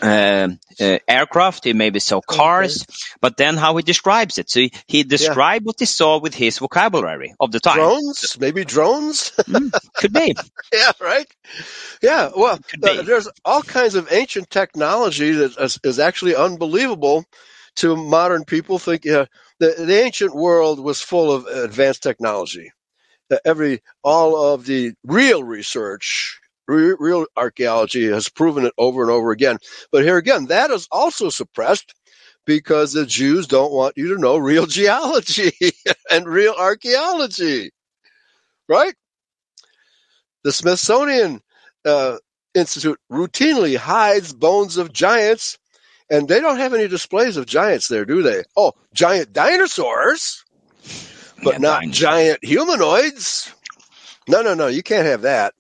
uh, 0.01 0.49
uh, 0.79 0.99
aircraft. 1.07 1.63
He 1.63 1.73
maybe 1.73 1.99
saw 1.99 2.21
cars. 2.21 2.85
But 3.21 3.37
then 3.37 3.57
how 3.57 3.75
he 3.77 3.83
describes 3.83 4.37
it. 4.37 4.49
So 4.49 4.61
he, 4.61 4.71
he 4.87 5.03
described 5.03 5.65
what 5.65 5.79
he 5.79 5.85
saw 5.85 6.19
with 6.19 6.33
his 6.33 6.59
vocabulary 6.59 7.33
of 7.39 7.51
the 7.51 7.59
time. 7.59 7.77
Drones? 7.77 8.37
Maybe 8.39 8.65
drones? 8.65 9.31
Mm, 9.37 9.71
could 9.95 10.13
be. 10.13 10.35
yeah, 10.73 10.91
right? 11.01 11.27
Yeah, 12.01 12.31
well, 12.35 12.59
uh, 12.83 13.01
there's 13.03 13.27
all 13.43 13.61
kinds 13.61 13.95
of 13.95 14.11
ancient 14.11 14.49
technology 14.49 15.31
that 15.31 15.57
is, 15.57 15.79
is 15.83 15.99
actually 15.99 16.35
unbelievable 16.35 17.25
to 17.77 17.95
modern 17.95 18.45
people. 18.45 18.79
Think 18.79 19.03
the, 19.03 19.27
the 19.59 20.01
ancient 20.03 20.35
world 20.35 20.79
was 20.79 21.01
full 21.01 21.31
of 21.31 21.45
advanced 21.45 22.03
technology. 22.03 22.71
Uh, 23.29 23.37
every 23.45 23.81
all 24.03 24.53
of 24.53 24.65
the 24.65 24.93
real 25.03 25.43
research, 25.43 26.39
re- 26.39 26.46
real 26.67 27.25
archaeology 27.37 28.07
has 28.11 28.29
proven 28.29 28.65
it 28.65 28.73
over 28.77 29.03
and 29.03 29.11
over 29.11 29.31
again. 29.31 29.57
But 29.91 30.03
here 30.03 30.17
again, 30.17 30.47
that 30.47 30.71
is 30.71 30.87
also 30.91 31.29
suppressed 31.29 31.93
because 32.45 32.93
the 32.93 33.05
Jews 33.05 33.47
don't 33.47 33.73
want 33.73 33.97
you 33.97 34.15
to 34.15 34.21
know 34.21 34.37
real 34.37 34.65
geology 34.67 35.53
and 36.11 36.27
real 36.27 36.55
archaeology, 36.57 37.71
right? 38.69 38.95
The 40.43 40.51
Smithsonian 40.53 41.41
uh, 41.85 42.17
Institute 42.55 42.99
routinely 43.11 43.77
hides 43.77 44.33
bones 44.33 44.77
of 44.77 44.93
giants, 44.93 45.59
and 46.09 46.27
they 46.27 46.39
don't 46.41 46.57
have 46.57 46.73
any 46.73 46.87
displays 46.87 47.37
of 47.37 47.45
giants 47.45 47.87
there, 47.89 48.05
do 48.05 48.23
they? 48.23 48.43
Oh, 48.57 48.73
giant 48.93 49.33
dinosaurs, 49.33 50.45
but 51.43 51.57
Yeah, 51.57 51.59
not 51.59 51.89
dinosaurs. 51.89 51.89
giant 51.89 52.43
humanoids. 52.43 53.53
No, 54.27 54.41
no, 54.41 54.53
no, 54.55 54.67
you 54.67 54.83
can't 54.83 55.07
have 55.07 55.23
that. 55.23 55.53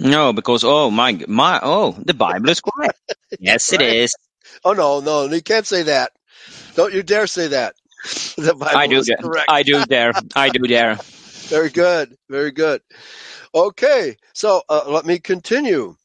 No, 0.00 0.32
because 0.32 0.64
oh 0.64 0.90
my 0.90 1.12
my 1.28 1.60
oh 1.62 1.92
the 1.92 2.14
Bible 2.14 2.48
is 2.50 2.60
correct. 2.60 2.98
yes, 3.38 3.72
it 3.72 3.80
Right. 3.80 3.82
is. 3.82 4.14
Oh 4.64 4.72
no, 4.72 5.00
no, 5.00 5.26
you 5.32 5.42
can't 5.42 5.66
say 5.66 5.82
that. 5.84 6.12
Don't 6.74 6.92
you 6.94 7.02
dare 7.02 7.26
say 7.26 7.48
that. 7.48 7.74
The 8.36 8.54
Bible 8.54 8.80
I 8.80 8.86
do 8.86 9.00
is 9.00 9.08
dare. 9.08 9.22
correct. 9.22 9.48
I 9.48 9.62
do 9.62 9.84
dare. 9.84 10.14
I 10.34 10.50
do 10.50 10.60
dare. 10.66 10.98
Very 11.48 11.70
good. 11.70 12.16
Very 12.28 12.50
good. 12.52 12.80
Okay, 13.54 14.16
so 14.34 14.62
uh, 14.68 14.84
let 14.88 15.04
me 15.06 15.18
continue 15.18 15.96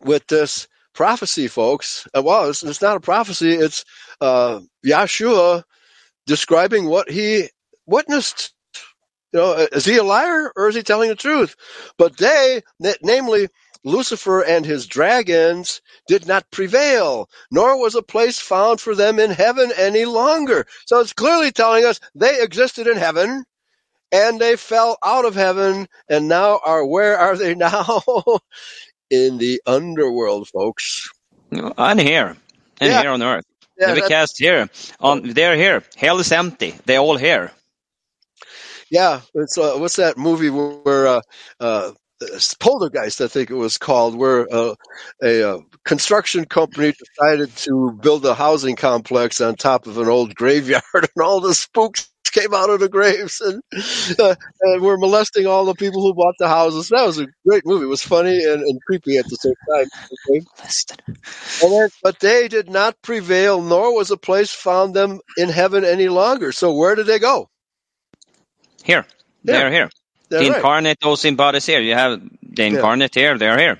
with 0.00 0.26
this 0.28 0.68
prophecy, 0.94 1.48
folks. 1.48 2.06
Uh, 2.16 2.22
well, 2.22 2.48
it's, 2.50 2.62
it's 2.62 2.82
not 2.82 2.96
a 2.96 3.00
prophecy, 3.00 3.52
it's 3.52 3.84
uh, 4.20 4.60
Yahshua 4.86 5.64
describing 6.26 6.86
what 6.86 7.10
he 7.10 7.48
witnessed. 7.86 8.52
You 9.32 9.40
know, 9.40 9.52
uh, 9.54 9.66
is 9.72 9.84
he 9.84 9.96
a 9.98 10.04
liar 10.04 10.52
or 10.56 10.68
is 10.68 10.74
he 10.76 10.82
telling 10.82 11.08
the 11.10 11.16
truth? 11.16 11.56
But 11.98 12.16
they, 12.18 12.62
namely 13.02 13.48
Lucifer 13.84 14.42
and 14.42 14.64
his 14.66 14.86
dragons, 14.86 15.82
did 16.08 16.26
not 16.26 16.50
prevail, 16.50 17.28
nor 17.50 17.80
was 17.80 17.94
a 17.94 18.02
place 18.02 18.38
found 18.40 18.80
for 18.80 18.94
them 18.94 19.18
in 19.20 19.30
heaven 19.30 19.72
any 19.76 20.04
longer. 20.04 20.66
So 20.86 21.00
it's 21.00 21.12
clearly 21.14 21.52
telling 21.52 21.84
us 21.84 22.00
they 22.14 22.42
existed 22.42 22.86
in 22.88 22.96
heaven 22.98 23.44
and 24.12 24.40
they 24.40 24.56
fell 24.56 24.98
out 25.04 25.24
of 25.24 25.34
heaven 25.34 25.88
and 26.08 26.28
now 26.28 26.60
are 26.64 26.86
where 26.86 27.18
are 27.18 27.36
they 27.36 27.54
now 27.56 28.02
in 29.10 29.38
the 29.38 29.62
underworld 29.66 30.48
folks 30.48 31.08
And 31.78 32.00
here, 32.00 32.36
and 32.80 32.92
Yeah. 32.92 33.00
here 33.02 33.10
on 33.10 33.22
earth. 33.22 33.44
yeah, 33.78 33.86
Never 33.88 34.00
that- 34.02 34.08
cast 34.08 34.38
here. 34.38 34.68
On 35.00 35.22
they're 35.22 35.56
here. 35.56 35.82
Hell 35.96 36.20
is 36.20 36.32
empty. 36.32 36.74
They're 36.86 37.00
all 37.00 37.16
here. 37.18 37.50
Yeah 38.92 39.22
it's 39.34 39.58
uh, 39.58 39.74
what's 39.78 39.96
that 39.96 40.18
movie 40.18 40.50
where 40.50 41.08
uh, 41.08 41.22
uh, 41.60 41.92
poltergeist 42.60 43.22
i 43.22 43.28
think 43.28 43.50
it 43.50 43.56
was 43.56 43.78
called 43.78 44.16
where 44.16 44.48
uh, 44.54 44.74
a 45.24 45.50
uh, 45.54 45.58
construction 45.84 46.46
company 46.46 46.94
decided 46.94 47.54
to 47.56 47.98
build 48.02 48.26
a 48.26 48.34
housing 48.34 48.76
complex 48.76 49.40
on 49.42 49.56
top 49.56 49.88
of 49.88 49.98
an 49.98 50.08
old 50.08 50.34
graveyard 50.36 50.84
and 50.94 51.08
all 51.24 51.40
the 51.40 51.54
spooks 51.54 52.10
came 52.32 52.54
out 52.54 52.70
of 52.70 52.80
the 52.80 52.88
graves 52.90 53.42
and, 53.42 53.62
uh, 54.20 54.36
and 54.62 54.82
were 54.82 54.98
molesting 54.98 55.46
all 55.46 55.66
the 55.66 55.74
people 55.74 56.02
who 56.02 56.14
bought 56.14 56.34
the 56.40 56.48
houses 56.48 56.90
that 56.90 57.06
was 57.06 57.18
a 57.20 57.28
great 57.48 57.64
movie 57.66 57.84
it 57.84 57.88
was 57.88 58.04
funny 58.04 58.44
and, 58.44 58.62
and 58.62 58.80
creepy 58.86 59.18
at 59.18 59.26
the 59.28 59.36
same 59.36 59.54
time 59.70 59.86
okay? 60.30 60.46
Then, 61.60 61.90
but 62.02 62.20
they 62.20 62.48
did 62.48 62.70
not 62.70 63.02
prevail, 63.02 63.62
nor 63.62 63.94
was 63.96 64.12
a 64.12 64.18
place 64.18 64.52
found 64.52 64.94
them 64.94 65.20
in 65.36 65.50
heaven 65.50 65.84
any 65.84 66.08
longer. 66.08 66.52
So 66.52 66.74
where 66.74 66.96
did 66.96 67.06
they 67.06 67.20
go? 67.20 67.50
Here. 68.82 69.06
Yeah. 69.44 69.52
They're 69.52 69.70
here. 69.70 69.90
They're 70.28 70.40
the 70.40 70.48
right. 70.48 70.56
incarnate, 70.56 71.00
those 71.00 71.24
embodies 71.24 71.66
here. 71.66 71.80
You 71.80 71.94
have 71.94 72.22
the 72.42 72.64
incarnate 72.64 73.14
here. 73.14 73.36
They're 73.36 73.58
here. 73.58 73.78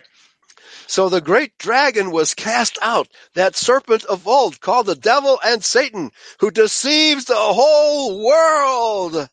So 0.86 1.08
the 1.08 1.22
great 1.22 1.56
dragon 1.56 2.10
was 2.10 2.34
cast 2.34 2.78
out, 2.82 3.08
that 3.34 3.56
serpent 3.56 4.04
of 4.04 4.28
old, 4.28 4.60
called 4.60 4.86
the 4.86 4.94
devil 4.94 5.40
and 5.42 5.64
Satan, 5.64 6.10
who 6.38 6.50
deceives 6.50 7.24
the 7.24 7.34
whole 7.34 8.22
world. 8.22 9.28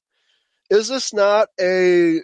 Is 0.69 0.87
this 0.87 1.13
not 1.13 1.49
a 1.59 2.21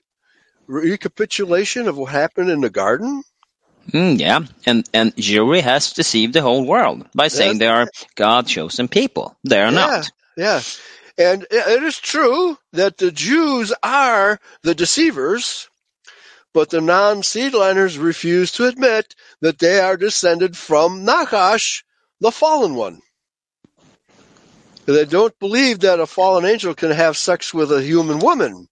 recapitulation 0.67 1.89
of 1.89 1.97
what 1.97 2.11
happened 2.11 2.49
in 2.49 2.61
the 2.61 2.69
garden? 2.69 3.23
Mm, 3.91 4.19
yeah, 4.19 4.39
and 4.65 4.87
and 4.93 5.15
Jewry 5.15 5.61
has 5.61 5.93
deceived 5.93 6.33
the 6.33 6.41
whole 6.41 6.65
world 6.65 7.05
by 7.13 7.27
saying 7.27 7.53
Yes. 7.53 7.59
they 7.59 7.67
are 7.67 7.87
God 8.15 8.47
chosen 8.47 8.87
people. 8.87 9.37
They 9.43 9.61
are 9.61 9.65
yeah, 9.65 9.69
not. 9.71 10.11
Yeah. 10.37 10.61
And 11.18 11.45
it 11.49 11.84
is 11.84 11.97
true 11.97 12.57
that 12.74 12.97
the 12.97 13.11
Jews 13.11 13.74
are 13.82 14.39
the 14.63 14.76
deceivers, 14.76 15.70
but 16.53 16.70
the 16.70 16.82
non 16.82 17.22
seedliners 17.22 18.01
refuse 18.01 18.51
to 18.53 18.68
admit 18.68 19.16
that 19.41 19.59
they 19.59 19.80
are 19.80 19.95
descended 19.95 20.57
from 20.57 21.05
Nachash, 21.05 21.84
the 22.20 22.32
fallen 22.32 22.76
one. 22.76 23.01
They 24.86 25.05
don't 25.05 25.38
believe 25.39 25.80
that 25.80 25.99
a 25.99 26.05
fallen 26.05 26.45
angel 26.45 26.76
can 26.76 26.91
have 26.91 27.18
sex 27.18 27.53
with 27.53 27.72
a 27.72 27.82
human 27.82 28.20
woman. 28.20 28.68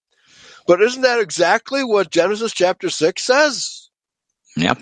But 0.67 0.81
isn't 0.81 1.01
that 1.01 1.19
exactly 1.19 1.83
what 1.83 2.11
Genesis 2.11 2.53
chapter 2.53 2.89
6 2.89 3.23
says? 3.23 3.89
Yeah. 4.55 4.75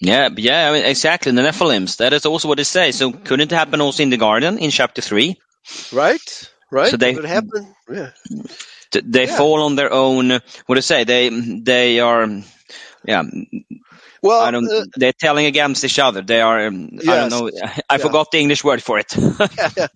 Yeah, 0.00 0.28
yeah, 0.36 0.74
exactly. 0.74 1.32
The 1.32 1.42
Nephilims. 1.42 1.96
That 1.96 2.12
is 2.12 2.24
also 2.24 2.48
what 2.48 2.60
it 2.60 2.66
says. 2.66 2.96
So 2.96 3.12
couldn't 3.12 3.52
it 3.52 3.54
happen 3.54 3.80
also 3.80 4.02
in 4.02 4.10
the 4.10 4.16
garden 4.16 4.58
in 4.58 4.70
chapter 4.70 5.02
three? 5.02 5.40
Right? 5.92 6.50
Right? 6.70 6.90
So 6.90 6.96
they- 6.96 7.14
it 7.14 7.24
happened. 7.24 7.74
Yeah. 7.90 8.10
They 8.92 9.26
Yeah. 9.26 9.36
fall 9.36 9.62
on 9.64 9.76
their 9.76 9.92
own. 9.92 10.30
What 10.30 10.42
do 10.68 10.74
you 10.76 10.82
say? 10.82 11.04
They 11.04 11.28
they 11.30 12.00
are. 12.00 12.26
Yeah, 13.04 13.22
Well, 14.22 14.40
I 14.40 14.50
don't. 14.50 14.70
uh, 14.70 14.84
they're 14.96 15.12
telling 15.12 15.46
against 15.46 15.84
each 15.84 15.98
other. 15.98 16.22
They 16.22 16.40
are. 16.40 16.66
Um, 16.66 16.98
I 17.08 17.16
don't 17.16 17.30
know. 17.30 17.50
I 17.88 17.98
Yeah. 17.98 17.98
forgot 17.98 18.30
the 18.32 18.38
English 18.38 18.64
word 18.64 18.82
for 18.82 18.98
it. 18.98 19.14
Yeah. 19.76 19.88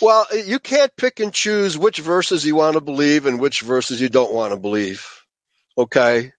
well, 0.00 0.26
you 0.34 0.58
can't 0.58 0.94
pick 0.96 1.20
and 1.20 1.32
choose 1.32 1.78
which 1.78 1.98
verses 1.98 2.44
you 2.44 2.56
want 2.56 2.74
to 2.74 2.80
believe 2.80 3.26
and 3.26 3.40
which 3.40 3.60
verses 3.62 4.00
you 4.00 4.08
don't 4.08 4.32
want 4.32 4.52
to 4.52 4.58
believe. 4.58 5.06
Okay? 5.76 6.32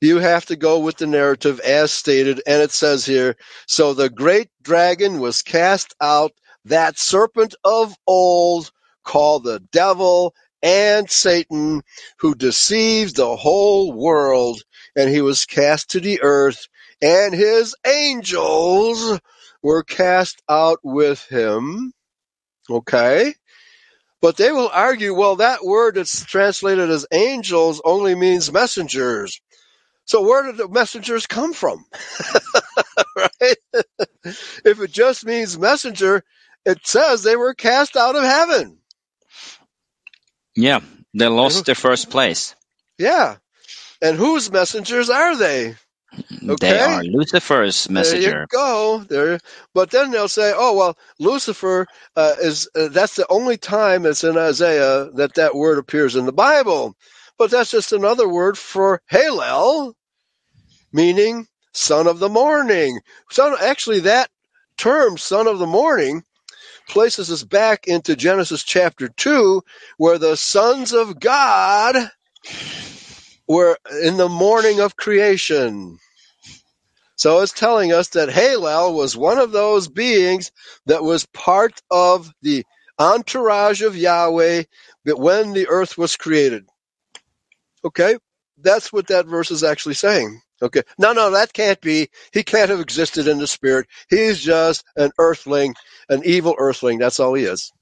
You 0.00 0.18
have 0.18 0.46
to 0.46 0.56
go 0.56 0.80
with 0.80 0.96
the 0.98 1.06
narrative 1.06 1.60
as 1.60 1.92
stated, 1.92 2.42
and 2.46 2.62
it 2.62 2.72
says 2.72 3.06
here 3.06 3.36
So 3.66 3.94
the 3.94 4.10
great 4.10 4.48
dragon 4.62 5.20
was 5.20 5.42
cast 5.42 5.94
out, 6.00 6.32
that 6.66 6.98
serpent 6.98 7.54
of 7.64 7.94
old, 8.06 8.70
called 9.06 9.44
the 9.44 9.60
devil 9.72 10.34
and 10.62 11.08
Satan, 11.10 11.82
who 12.18 12.34
deceives 12.34 13.14
the 13.14 13.36
whole 13.36 13.92
world, 13.92 14.60
and 14.96 15.08
he 15.08 15.22
was 15.22 15.46
cast 15.46 15.90
to 15.90 16.00
the 16.00 16.20
earth, 16.22 16.66
and 17.00 17.34
his 17.34 17.74
angels 17.86 19.20
were 19.62 19.84
cast 19.84 20.42
out 20.48 20.80
with 20.82 21.24
him. 21.28 21.92
Okay? 22.68 23.34
But 24.20 24.36
they 24.36 24.50
will 24.50 24.70
argue, 24.72 25.14
well, 25.14 25.36
that 25.36 25.64
word 25.64 25.94
that's 25.94 26.24
translated 26.24 26.90
as 26.90 27.06
angels 27.12 27.80
only 27.84 28.14
means 28.14 28.50
messengers. 28.50 29.40
So 30.04 30.22
where 30.22 30.42
did 30.44 30.56
the 30.56 30.68
messengers 30.68 31.26
come 31.26 31.52
from? 31.52 31.84
right? 33.16 33.56
if 34.64 34.80
it 34.80 34.90
just 34.90 35.24
means 35.24 35.58
messenger, 35.58 36.24
it 36.64 36.86
says 36.86 37.22
they 37.22 37.36
were 37.36 37.54
cast 37.54 37.96
out 37.96 38.16
of 38.16 38.24
heaven. 38.24 38.78
Yeah, 40.56 40.80
they 41.14 41.28
lost 41.28 41.66
their 41.66 41.76
first 41.76 42.10
place. 42.10 42.56
Yeah. 42.98 43.36
And 44.02 44.16
whose 44.16 44.50
messengers 44.52 45.10
are 45.10 45.36
they? 45.36 45.76
They 46.60 46.78
are 46.78 47.02
Lucifer's 47.04 47.90
messenger. 47.90 48.30
There 48.30 48.40
you 48.40 48.46
go. 48.50 49.04
There, 49.08 49.40
but 49.74 49.90
then 49.90 50.10
they'll 50.12 50.28
say, 50.28 50.52
"Oh 50.56 50.76
well, 50.76 50.98
Lucifer 51.18 51.86
uh, 52.16 52.34
is 52.40 52.68
uh, 52.76 52.88
that's 52.88 53.16
the 53.16 53.26
only 53.30 53.58
time 53.58 54.06
it's 54.06 54.24
in 54.24 54.38
Isaiah 54.38 55.10
that 55.14 55.34
that 55.36 55.54
word 55.56 55.78
appears 55.78 56.16
in 56.16 56.26
the 56.26 56.32
Bible." 56.32 56.96
But 57.38 57.50
that's 57.52 57.72
just 57.72 57.92
another 57.92 58.28
word 58.28 58.58
for 58.58 59.02
Halel, 59.12 59.94
meaning 60.92 61.46
son 61.74 62.08
of 62.08 62.20
the 62.20 62.30
morning. 62.30 63.00
Son, 63.30 63.56
actually, 63.60 64.00
that 64.02 64.30
term, 64.78 65.18
son 65.18 65.48
of 65.48 65.58
the 65.60 65.66
morning, 65.66 66.24
places 66.88 67.30
us 67.30 67.42
back 67.42 67.86
into 67.86 68.16
Genesis 68.16 68.62
chapter 68.62 69.08
two, 69.08 69.62
where 69.98 70.18
the 70.18 70.36
sons 70.36 70.92
of 70.92 71.20
God 71.20 72.10
were 73.48 73.76
in 74.02 74.16
the 74.16 74.28
morning 74.28 74.80
of 74.80 74.96
creation. 74.96 75.98
So 77.16 77.40
it's 77.40 77.52
telling 77.52 77.92
us 77.92 78.08
that 78.08 78.28
Halel 78.28 78.94
was 78.94 79.16
one 79.16 79.38
of 79.38 79.52
those 79.52 79.88
beings 79.88 80.52
that 80.86 81.02
was 81.02 81.26
part 81.32 81.80
of 81.90 82.30
the 82.42 82.64
entourage 82.98 83.82
of 83.82 83.96
Yahweh 83.96 84.64
when 85.06 85.52
the 85.52 85.68
earth 85.68 85.96
was 85.96 86.16
created. 86.16 86.66
Okay? 87.84 88.16
That's 88.58 88.92
what 88.92 89.08
that 89.08 89.26
verse 89.26 89.50
is 89.50 89.64
actually 89.64 89.94
saying. 89.94 90.40
Okay. 90.62 90.82
No, 90.98 91.12
no, 91.12 91.30
that 91.32 91.52
can't 91.52 91.80
be. 91.80 92.08
He 92.32 92.42
can't 92.42 92.70
have 92.70 92.80
existed 92.80 93.28
in 93.28 93.38
the 93.38 93.46
spirit. 93.46 93.86
He's 94.08 94.40
just 94.40 94.84
an 94.96 95.10
earthling, 95.18 95.74
an 96.08 96.22
evil 96.24 96.54
earthling. 96.58 96.98
That's 96.98 97.20
all 97.20 97.34
he 97.34 97.44
is. 97.44 97.72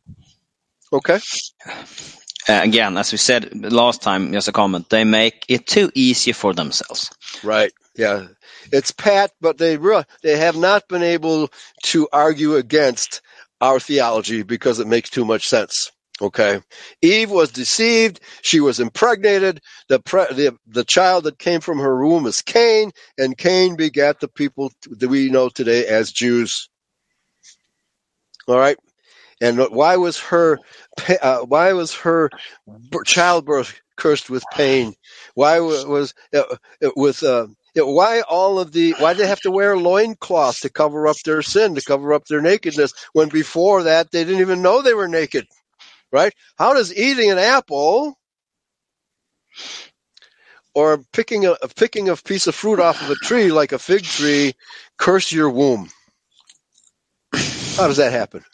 Okay? 0.92 1.20
Uh, 1.66 2.60
again, 2.62 2.96
as 2.98 3.12
we 3.12 3.18
said 3.18 3.72
last 3.72 4.02
time, 4.02 4.32
just 4.32 4.48
a 4.48 4.52
comment. 4.52 4.90
They 4.90 5.04
make 5.04 5.44
it 5.48 5.66
too 5.66 5.90
easy 5.94 6.32
for 6.32 6.52
themselves. 6.52 7.10
Right. 7.42 7.72
Yeah. 7.96 8.26
It's 8.72 8.90
pat, 8.90 9.32
but 9.40 9.56
they 9.58 9.76
re- 9.76 10.04
they 10.22 10.36
have 10.36 10.56
not 10.56 10.88
been 10.88 11.02
able 11.02 11.50
to 11.84 12.08
argue 12.12 12.56
against 12.56 13.22
our 13.60 13.80
theology 13.80 14.42
because 14.42 14.80
it 14.80 14.86
makes 14.86 15.10
too 15.10 15.24
much 15.24 15.48
sense. 15.48 15.90
Okay. 16.20 16.60
Eve 17.02 17.30
was 17.30 17.52
deceived. 17.52 18.20
She 18.42 18.60
was 18.60 18.80
impregnated. 18.80 19.60
The, 19.88 20.00
pre- 20.00 20.32
the 20.34 20.56
the 20.66 20.84
child 20.84 21.24
that 21.24 21.38
came 21.38 21.60
from 21.60 21.78
her 21.78 22.04
womb 22.04 22.26
is 22.26 22.42
Cain, 22.42 22.90
and 23.18 23.38
Cain 23.38 23.76
begat 23.76 24.20
the 24.20 24.28
people 24.28 24.72
that 24.90 25.08
we 25.08 25.30
know 25.30 25.48
today 25.48 25.86
as 25.86 26.12
Jews. 26.12 26.68
All 28.48 28.58
right. 28.58 28.78
And 29.42 29.58
why 29.70 29.98
was 29.98 30.18
her 30.20 30.60
uh, 31.22 31.40
why 31.42 31.74
was 31.74 31.94
her 31.96 32.32
childbirth 33.06 33.80
cursed 33.96 34.30
with 34.30 34.50
pain? 34.50 34.94
Why 35.36 35.60
wa- 35.60 35.84
was 35.86 36.14
it, 36.32 36.46
it 36.82 36.94
with 36.96 37.22
uh, 37.24 37.48
why 37.76 38.22
all 38.22 38.60
of 38.60 38.72
the 38.72 38.94
why 38.98 39.14
they 39.14 39.28
have 39.28 39.42
to 39.42 39.52
wear 39.52 39.78
loincloths 39.78 40.62
to 40.62 40.70
cover 40.70 41.08
up 41.08 41.18
their 41.24 41.42
sin 41.42 41.76
to 41.76 41.82
cover 41.82 42.14
up 42.14 42.26
their 42.26 42.42
nakedness 42.42 42.94
when 43.14 43.30
before 43.30 43.84
that 43.84 44.10
they 44.12 44.24
didn't 44.24 44.42
even 44.42 44.62
know 44.62 44.82
they 44.82 44.94
were 44.94 45.08
naked 45.08 45.46
right 46.14 46.34
how 46.58 46.74
does 46.74 46.94
eating 46.96 47.30
an 47.32 47.38
apple 47.40 48.18
or 50.74 50.98
picking 51.12 51.46
a 51.46 51.56
picking 51.76 52.08
a 52.10 52.16
piece 52.16 52.46
of 52.48 52.54
fruit 52.56 52.80
off 52.80 53.02
of 53.02 53.10
a 53.10 53.16
tree 53.16 53.52
like 53.52 53.72
a 53.72 53.80
fig 53.80 54.08
tree 54.08 54.54
curse 54.98 55.32
your 55.32 55.50
womb 55.50 55.90
how 57.76 57.88
does 57.88 57.98
that 57.98 58.12
happen 58.12 58.44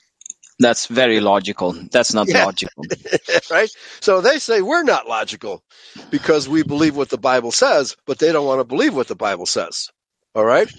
That's 0.61 0.87
very 0.87 1.21
logical. 1.21 1.73
That's 1.93 2.15
not 2.15 2.33
Yeah. 2.35 2.35
logical. 2.35 2.89
right? 3.51 3.71
So 4.01 4.21
they 4.21 4.39
say 4.39 4.63
we're 4.63 4.85
not 4.85 5.09
logical 5.09 5.63
because 6.11 6.49
we 6.49 6.65
believe 6.65 6.97
what 6.97 7.11
the 7.11 7.19
Bible 7.19 7.53
says, 7.53 7.97
but 8.07 8.19
they 8.19 8.33
don't 8.33 8.47
want 8.47 8.61
to 8.61 8.65
believe 8.65 8.95
what 8.95 9.09
the 9.09 9.17
Bible 9.17 9.47
says. 9.47 9.91
All 10.35 10.45
right? 10.45 10.71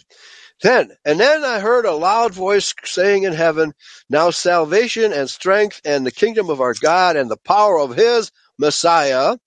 Then, 0.62 0.92
and 1.04 1.20
then 1.20 1.44
I 1.44 1.60
heard 1.60 1.86
a 1.86 1.94
loud 1.94 2.34
voice 2.34 2.74
saying 2.84 3.24
in 3.24 3.34
heaven, 3.34 3.74
Now 4.10 4.30
salvation 4.30 5.12
and 5.12 5.30
strength 5.30 5.82
and 5.84 6.06
the 6.06 6.12
kingdom 6.12 6.50
of 6.50 6.62
our 6.62 6.76
God 6.76 7.16
and 7.16 7.30
the 7.30 7.38
power 7.38 7.80
of 7.80 7.96
his 7.96 8.32
Messiah 8.60 9.38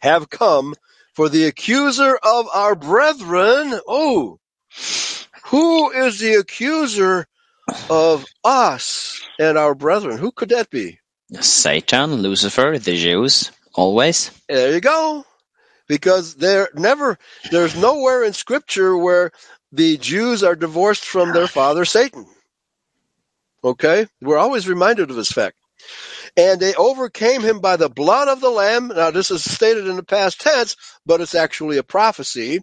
have 0.00 0.30
come, 0.30 0.74
for 1.14 1.28
the 1.28 1.46
accuser 1.46 2.16
of 2.22 2.46
our 2.52 2.74
brethren, 2.74 3.78
oh, 3.86 4.38
who 5.46 5.90
is 5.90 6.18
the 6.18 6.34
accuser 6.34 7.26
of 7.90 8.24
us 8.44 9.22
and 9.38 9.56
our 9.56 9.74
brethren? 9.74 10.18
Who 10.18 10.30
could 10.30 10.50
that 10.50 10.70
be? 10.70 10.98
Satan, 11.40 12.14
Lucifer, 12.16 12.78
the 12.78 12.96
Jews, 12.96 13.50
always. 13.74 14.30
There 14.48 14.72
you 14.72 14.80
go. 14.80 15.24
Because 15.88 16.34
there 16.34 16.68
never, 16.74 17.16
there's 17.50 17.76
nowhere 17.76 18.24
in 18.24 18.32
Scripture 18.32 18.96
where 18.96 19.30
the 19.76 19.98
Jews 19.98 20.42
are 20.42 20.56
divorced 20.56 21.04
from 21.04 21.32
their 21.32 21.48
father 21.48 21.84
Satan. 21.84 22.26
Okay, 23.64 24.06
we're 24.22 24.38
always 24.38 24.68
reminded 24.68 25.10
of 25.10 25.16
this 25.16 25.32
fact. 25.32 25.56
And 26.36 26.60
they 26.60 26.74
overcame 26.74 27.42
him 27.42 27.60
by 27.60 27.76
the 27.76 27.88
blood 27.90 28.28
of 28.28 28.40
the 28.40 28.50
Lamb. 28.50 28.88
Now, 28.88 29.10
this 29.10 29.30
is 29.30 29.44
stated 29.44 29.86
in 29.86 29.96
the 29.96 30.02
past 30.04 30.40
tense, 30.40 30.76
but 31.06 31.20
it's 31.20 31.34
actually 31.34 31.78
a 31.78 31.82
prophecy. 31.82 32.60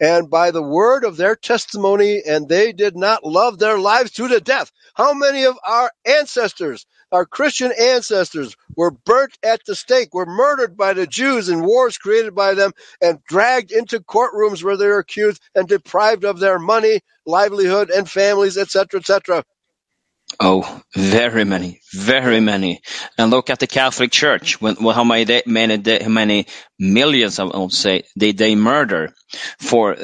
And 0.00 0.30
by 0.30 0.50
the 0.50 0.62
word 0.62 1.04
of 1.04 1.16
their 1.16 1.36
testimony, 1.36 2.22
and 2.26 2.48
they 2.48 2.72
did 2.72 2.96
not 2.96 3.24
love 3.24 3.58
their 3.58 3.78
lives 3.78 4.12
to 4.12 4.28
the 4.28 4.40
death. 4.40 4.72
How 4.94 5.14
many 5.14 5.44
of 5.44 5.58
our 5.66 5.92
ancestors, 6.06 6.86
our 7.12 7.26
Christian 7.26 7.72
ancestors, 7.78 8.56
were 8.76 8.90
burnt 8.90 9.38
at 9.42 9.60
the 9.66 9.74
stake, 9.74 10.14
were 10.14 10.26
murdered 10.26 10.76
by 10.76 10.92
the 10.92 11.06
Jews 11.06 11.48
in 11.48 11.62
wars 11.62 11.98
created 11.98 12.34
by 12.34 12.54
them, 12.54 12.72
and 13.00 13.22
dragged 13.24 13.72
into 13.72 14.00
courtrooms 14.00 14.62
where 14.62 14.76
they 14.76 14.86
were 14.86 14.98
accused 14.98 15.42
and 15.54 15.68
deprived 15.68 16.24
of 16.24 16.40
their 16.40 16.58
money, 16.58 17.00
livelihood, 17.26 17.90
and 17.90 18.10
families, 18.10 18.56
etc., 18.58 19.00
etc. 19.00 19.44
Oh, 20.38 20.82
very 20.94 21.44
many, 21.44 21.80
very 21.92 22.40
many. 22.40 22.82
And 23.18 23.30
look 23.30 23.50
at 23.50 23.58
the 23.58 23.66
Catholic 23.66 24.12
Church. 24.12 24.60
When, 24.60 24.76
well, 24.80 24.94
how 24.94 25.04
many, 25.04 25.42
many, 25.46 25.78
many 26.06 26.46
millions, 26.78 27.38
I 27.40 27.44
would 27.44 27.72
say, 27.72 28.04
they 28.16 28.32
they 28.32 28.54
murder 28.54 29.12
for. 29.58 29.96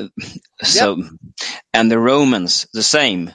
So, 0.62 1.03
and 1.73 1.91
the 1.91 1.99
Romans 1.99 2.66
the 2.73 2.83
same. 2.83 3.33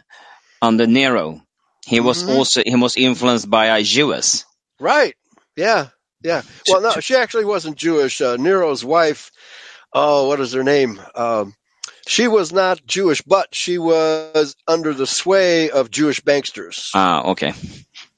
Under 0.61 0.88
Nero, 0.88 1.41
he 1.85 1.99
was 1.99 2.23
Mhm. 2.23 2.35
also 2.35 2.61
he 2.65 2.75
was 2.75 2.97
influenced 2.97 3.49
by 3.49 3.69
uh, 3.69 3.81
Jews. 3.81 4.45
Right. 4.79 5.15
Yeah. 5.55 5.87
Yeah. 6.23 6.41
Well, 6.67 6.81
no, 6.81 6.99
she 6.99 7.15
actually 7.15 7.45
wasn't 7.45 7.77
Jewish. 7.77 8.21
Uh, 8.21 8.37
Nero's 8.37 8.85
wife, 8.85 9.31
oh, 9.93 10.27
what 10.27 10.39
is 10.39 10.53
her 10.53 10.63
name? 10.63 11.01
Um, 11.15 11.55
she 12.07 12.27
was 12.27 12.51
not 12.51 12.85
Jewish, 12.85 13.21
but 13.21 13.53
she 13.53 13.77
was 13.77 14.55
under 14.67 14.93
the 14.93 15.07
sway 15.07 15.69
of 15.69 15.89
Jewish 15.91 16.21
banksters. 16.21 16.89
Ah, 16.93 17.23
okay, 17.31 17.53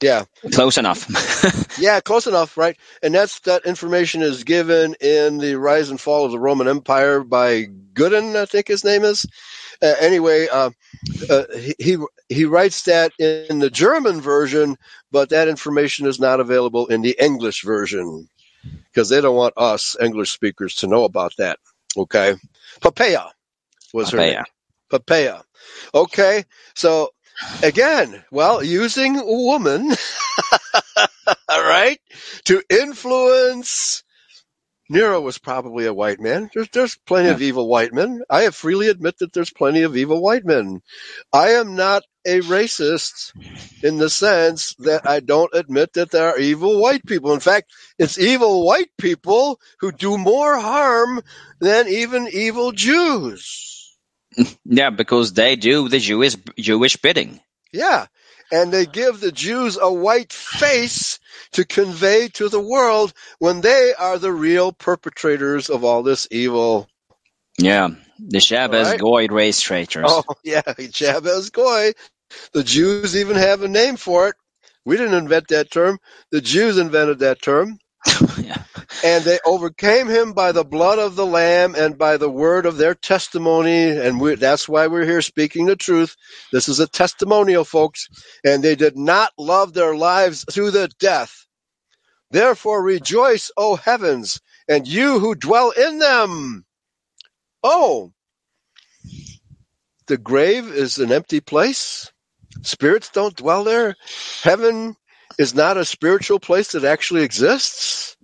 Yeah. 0.02 0.24
close 0.52 0.78
enough. 0.78 1.06
Yeah, 1.76 2.00
close 2.00 2.28
enough, 2.28 2.56
right? 2.56 2.76
And 3.02 3.12
that's 3.12 3.40
that 3.40 3.66
information 3.66 4.22
is 4.22 4.44
given 4.44 4.94
in 5.00 5.38
the 5.38 5.56
Rise 5.56 5.90
and 5.90 6.00
Fall 6.00 6.24
of 6.24 6.30
the 6.30 6.38
Roman 6.38 6.68
Empire 6.68 7.24
by 7.24 7.64
Gooden, 7.94 8.36
I 8.36 8.44
think 8.46 8.68
his 8.68 8.84
name 8.84 9.02
is. 9.02 9.26
Uh, 9.82 9.94
anyway, 10.00 10.46
uh, 10.48 10.70
uh, 11.28 11.44
he, 11.56 11.74
he 11.78 11.96
he 12.28 12.44
writes 12.44 12.82
that 12.82 13.12
in 13.18 13.58
the 13.58 13.70
German 13.70 14.20
version, 14.20 14.76
but 15.10 15.30
that 15.30 15.48
information 15.48 16.06
is 16.06 16.20
not 16.20 16.40
available 16.40 16.86
in 16.86 17.02
the 17.02 17.16
English 17.20 17.62
version 17.64 18.28
because 18.92 19.08
they 19.08 19.20
don't 19.20 19.36
want 19.36 19.54
us 19.56 19.96
English 20.00 20.32
speakers 20.32 20.74
to 20.76 20.86
know 20.86 21.04
about 21.04 21.34
that. 21.38 21.58
Okay, 21.96 22.34
Poppaea. 22.80 23.30
was 23.92 24.10
her 24.10 24.18
name. 24.18 24.44
Poppaea. 24.90 25.42
Okay, 25.94 26.44
so 26.74 27.10
again, 27.62 28.24
well, 28.30 28.62
using 28.62 29.18
a 29.18 29.24
woman, 29.24 29.90
all 31.48 31.62
right, 31.62 32.00
to 32.44 32.62
influence. 32.70 34.03
Nero 34.94 35.20
was 35.20 35.38
probably 35.38 35.86
a 35.86 35.92
white 35.92 36.20
man. 36.20 36.48
There's, 36.54 36.68
there's 36.70 36.96
plenty 36.96 37.30
of 37.30 37.42
evil 37.42 37.68
white 37.68 37.92
men. 37.92 38.22
I 38.30 38.42
have 38.42 38.54
freely 38.54 38.88
admit 38.88 39.18
that 39.18 39.32
there's 39.32 39.50
plenty 39.50 39.82
of 39.82 39.96
evil 39.96 40.22
white 40.22 40.44
men. 40.44 40.82
I 41.32 41.54
am 41.54 41.74
not 41.74 42.04
a 42.24 42.40
racist 42.42 43.32
in 43.82 43.98
the 43.98 44.08
sense 44.08 44.76
that 44.78 45.08
I 45.08 45.18
don't 45.18 45.52
admit 45.52 45.94
that 45.94 46.12
there 46.12 46.28
are 46.28 46.38
evil 46.38 46.80
white 46.80 47.04
people. 47.04 47.34
In 47.34 47.40
fact, 47.40 47.72
it's 47.98 48.20
evil 48.20 48.64
white 48.64 48.90
people 48.96 49.58
who 49.80 49.90
do 49.90 50.16
more 50.16 50.56
harm 50.58 51.22
than 51.60 51.88
even 51.88 52.28
evil 52.32 52.72
Jews. 52.72 53.70
Yeah, 54.64 54.90
because 54.90 55.32
they 55.32 55.56
do 55.56 55.88
the 55.88 56.00
Jewish 56.00 56.36
Jewish 56.58 56.96
bidding. 56.96 57.40
Yeah. 57.72 58.06
And 58.52 58.72
they 58.72 58.86
give 58.86 59.20
the 59.20 59.32
Jews 59.32 59.78
a 59.80 59.92
white 59.92 60.32
face 60.32 61.18
to 61.52 61.64
convey 61.66 62.28
to 62.34 62.48
the 62.48 62.60
world 62.60 63.12
when 63.40 63.60
they 63.62 63.94
are 63.98 64.18
the 64.18 64.32
real 64.32 64.72
perpetrators 64.72 65.70
of 65.70 65.84
all 65.84 66.02
this 66.02 66.28
evil. 66.30 66.88
Yeah, 67.58 67.88
the 68.18 68.40
Shabbos 68.40 68.92
Right. 68.92 68.94
Goy 68.94 69.26
race 69.28 69.60
traitors. 69.60 70.22
Oh, 70.28 70.34
yeah, 70.44 70.62
Shabbos 70.92 71.50
Goy. 71.50 71.92
The 72.52 72.64
Jews 72.64 73.16
even 73.16 73.36
have 73.36 73.62
a 73.62 73.68
name 73.68 73.96
for 73.96 74.28
it. 74.28 74.36
We 74.84 74.96
didn't 74.96 75.14
invent 75.14 75.48
that 75.48 75.70
term. 75.70 75.98
The 76.32 76.40
Jews 76.42 76.78
invented 76.78 77.20
that 77.20 77.42
term. 77.42 77.78
And 79.04 79.24
they 79.24 79.38
overcame 79.46 80.08
him 80.08 80.32
by 80.32 80.52
the 80.52 80.64
blood 80.64 80.98
of 80.98 81.16
the 81.16 81.26
Lamb 81.26 81.74
and 81.76 81.98
by 81.98 82.16
the 82.16 82.30
word 82.30 82.66
of 82.66 82.78
their 82.78 82.94
testimony. 82.94 83.88
And 83.90 84.20
we, 84.20 84.36
that's 84.36 84.68
why 84.68 84.86
we're 84.88 85.04
here 85.04 85.22
speaking 85.22 85.66
the 85.66 85.76
truth. 85.76 86.16
This 86.52 86.68
is 86.68 86.80
a 86.80 86.88
testimonial, 86.88 87.64
folks. 87.64 88.08
And 88.44 88.62
they 88.62 88.76
did 88.76 88.96
not 88.96 89.32
love 89.38 89.74
their 89.74 89.94
lives 89.96 90.44
to 90.52 90.70
the 90.70 90.88
death. 91.00 91.46
Therefore 92.30 92.82
rejoice, 92.82 93.50
O 93.56 93.76
heavens, 93.76 94.40
and 94.68 94.88
you 94.88 95.20
who 95.20 95.34
dwell 95.36 95.70
in 95.70 95.98
them. 96.00 96.66
Oh, 97.62 98.12
the 100.06 100.18
grave 100.18 100.68
is 100.68 100.98
an 100.98 101.12
empty 101.12 101.40
place. 101.40 102.12
Spirits 102.62 103.10
don't 103.10 103.36
dwell 103.36 103.64
there. 103.64 103.96
Heaven 104.42 104.96
is 105.38 105.54
not 105.54 105.76
a 105.76 105.84
spiritual 105.84 106.40
place 106.40 106.72
that 106.72 106.84
actually 106.84 107.22
exists. 107.22 108.16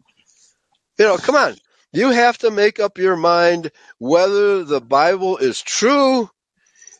You 0.98 1.06
know, 1.06 1.16
come 1.18 1.36
on. 1.36 1.56
You 1.92 2.10
have 2.10 2.38
to 2.38 2.50
make 2.50 2.78
up 2.78 2.98
your 2.98 3.16
mind 3.16 3.72
whether 3.98 4.64
the 4.64 4.80
Bible 4.80 5.38
is 5.38 5.60
true 5.60 6.30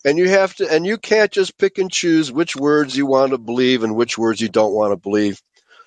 and 0.04 0.18
you 0.18 0.28
have 0.30 0.54
to 0.56 0.72
and 0.72 0.84
you 0.84 0.98
can't 0.98 1.30
just 1.30 1.58
pick 1.58 1.78
and 1.78 1.90
choose 1.90 2.32
which 2.32 2.56
words 2.56 2.96
you 2.96 3.06
want 3.06 3.32
to 3.32 3.38
believe 3.38 3.84
and 3.84 3.94
which 3.94 4.18
words 4.18 4.40
you 4.40 4.48
don't 4.48 4.74
want 4.74 4.92
to 4.92 4.96
believe. 4.96 5.40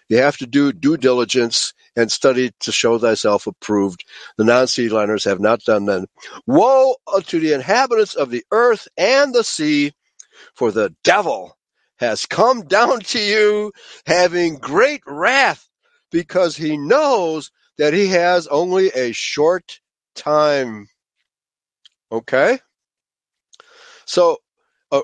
You 0.10 0.18
have 0.18 0.38
to 0.38 0.48
do 0.48 0.72
due 0.72 0.98
diligence 0.98 1.74
and 1.96 2.12
study 2.12 2.52
to 2.62 2.72
show 2.72 2.98
thyself 2.98 3.48
approved. 3.48 4.06
The 4.38 4.44
non-seed 4.44 4.92
liners 4.92 5.26
have 5.26 5.40
not 5.40 5.64
done 5.64 5.86
that. 5.86 6.08
Woe 6.46 6.96
unto 7.12 7.40
the 7.40 7.54
inhabitants 7.54 8.16
of 8.16 8.30
the 8.30 8.44
earth 8.52 8.88
and 8.98 9.34
the 9.34 9.44
sea, 9.44 9.94
for 10.56 10.72
the 10.72 10.96
devil 11.04 11.58
has 12.04 12.26
come 12.26 12.66
down 12.66 13.00
to 13.00 13.20
you 13.20 13.72
having 14.06 14.58
great 14.58 15.02
wrath 15.08 15.68
because 16.12 16.56
he 16.56 16.78
knows 16.78 17.50
that 17.78 17.94
he 17.94 18.08
has 18.08 18.48
only 18.48 18.90
a 18.90 19.14
short 19.14 19.80
time. 20.16 20.88
Okay? 22.12 22.60
So, 24.06 24.38
uh, 24.92 25.02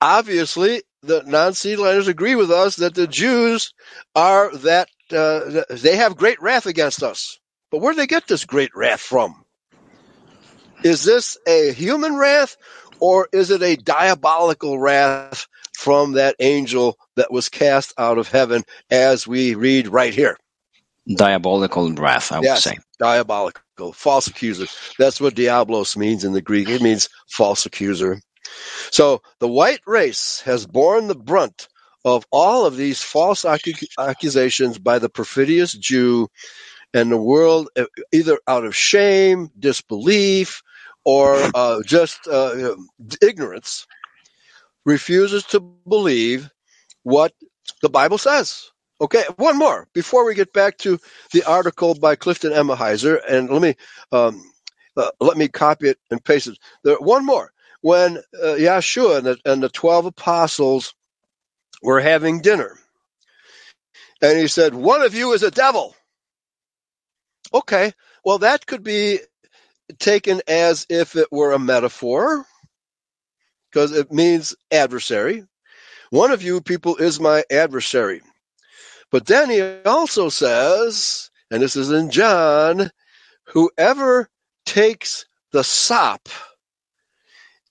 obviously, 0.00 0.82
the 1.02 1.22
non-seed 1.24 1.78
liners 1.78 2.08
agree 2.08 2.34
with 2.34 2.50
us 2.50 2.76
that 2.76 2.94
the 2.94 3.06
Jews 3.06 3.72
are 4.14 4.54
that, 4.58 4.88
uh, 5.12 5.62
they 5.70 5.96
have 5.96 6.16
great 6.16 6.40
wrath 6.40 6.66
against 6.66 7.02
us. 7.02 7.38
But 7.70 7.78
where 7.78 7.92
do 7.92 7.98
they 7.98 8.06
get 8.06 8.26
this 8.26 8.44
great 8.44 8.70
wrath 8.74 9.00
from? 9.00 9.44
Is 10.82 11.04
this 11.04 11.36
a 11.46 11.72
human 11.72 12.16
wrath 12.16 12.56
or 12.98 13.28
is 13.32 13.50
it 13.50 13.62
a 13.62 13.76
diabolical 13.76 14.78
wrath 14.78 15.46
from 15.80 16.14
that 16.14 16.36
angel 16.40 16.98
that 17.16 17.32
was 17.32 17.48
cast 17.50 17.94
out 17.98 18.18
of 18.18 18.28
heaven 18.28 18.64
as 18.90 19.26
we 19.28 19.56
read 19.56 19.88
right 19.88 20.14
here? 20.14 20.38
Diabolical 21.16 21.92
wrath, 21.94 22.32
I 22.32 22.40
Yes. 22.40 22.40
would 22.40 22.58
say. 22.58 22.78
diabolical, 23.00 23.92
false 23.94 24.28
accuser. 24.28 24.68
That's 24.98 25.20
what 25.20 25.34
diablos 25.36 25.96
means 25.96 26.24
in 26.24 26.32
the 26.34 26.42
Greek. 26.42 26.68
It 26.70 26.82
means 26.82 27.08
false 27.30 27.66
accuser. 27.66 28.20
So 28.92 29.22
the 29.40 29.48
white 29.48 29.80
race 29.86 30.42
has 30.46 30.66
borne 30.66 31.08
the 31.08 31.16
brunt 31.16 31.68
of 32.04 32.26
all 32.32 32.66
of 32.66 32.76
these 32.76 33.02
false 33.02 33.44
accu- 33.44 33.88
accusations 33.98 34.78
by 34.78 35.00
the 35.00 35.10
perfidious 35.10 35.72
Jew 35.74 36.28
and 36.94 37.10
the 37.10 37.16
world, 37.16 37.68
either 38.12 38.38
out 38.48 38.64
of 38.64 38.76
shame, 38.76 39.50
disbelief, 39.58 40.62
or 41.04 41.48
uh, 41.54 41.82
just 41.86 42.26
uh, 42.28 42.74
ignorance, 43.22 43.86
refuses 44.84 45.44
to 45.44 45.60
believe 45.60 46.50
what 47.02 47.32
the 47.82 47.88
Bible 47.88 48.18
says. 48.18 48.70
Okay, 49.00 49.24
one 49.36 49.58
more 49.58 49.88
before 49.94 50.26
we 50.26 50.34
get 50.34 50.52
back 50.52 50.76
to 50.78 50.98
the 51.32 51.44
article 51.44 51.94
by 51.94 52.16
Clifton 52.16 52.52
Emahiser, 52.52 53.18
and 53.26 53.48
let 53.48 53.62
me 53.62 53.74
um, 54.12 54.42
uh, 54.96 55.10
let 55.20 55.38
me 55.38 55.48
copy 55.48 55.88
it 55.88 55.98
and 56.10 56.22
paste 56.22 56.48
it. 56.48 56.58
There, 56.84 56.98
one 56.98 57.24
more. 57.24 57.52
When 57.80 58.18
uh, 58.18 58.56
Yeshua 58.58 59.18
and 59.18 59.26
the, 59.26 59.38
and 59.46 59.62
the 59.62 59.70
twelve 59.70 60.04
apostles 60.04 60.94
were 61.82 62.00
having 62.00 62.42
dinner, 62.42 62.78
and 64.20 64.38
he 64.38 64.48
said, 64.48 64.74
"One 64.74 65.00
of 65.00 65.14
you 65.14 65.32
is 65.32 65.42
a 65.42 65.50
devil." 65.50 65.96
Okay, 67.54 67.94
well 68.22 68.38
that 68.38 68.66
could 68.66 68.82
be 68.84 69.20
taken 69.98 70.42
as 70.46 70.86
if 70.90 71.16
it 71.16 71.32
were 71.32 71.52
a 71.52 71.58
metaphor, 71.58 72.44
because 73.70 73.92
it 73.92 74.12
means 74.12 74.54
adversary. 74.70 75.44
One 76.10 76.30
of 76.30 76.42
you 76.42 76.60
people 76.60 76.96
is 76.96 77.20
my 77.20 77.44
adversary. 77.50 78.22
But 79.10 79.26
then 79.26 79.50
he 79.50 79.62
also 79.84 80.28
says, 80.28 81.30
and 81.50 81.62
this 81.62 81.76
is 81.76 81.90
in 81.90 82.10
John, 82.10 82.90
whoever 83.46 84.28
takes 84.66 85.26
the 85.52 85.64
sop 85.64 86.28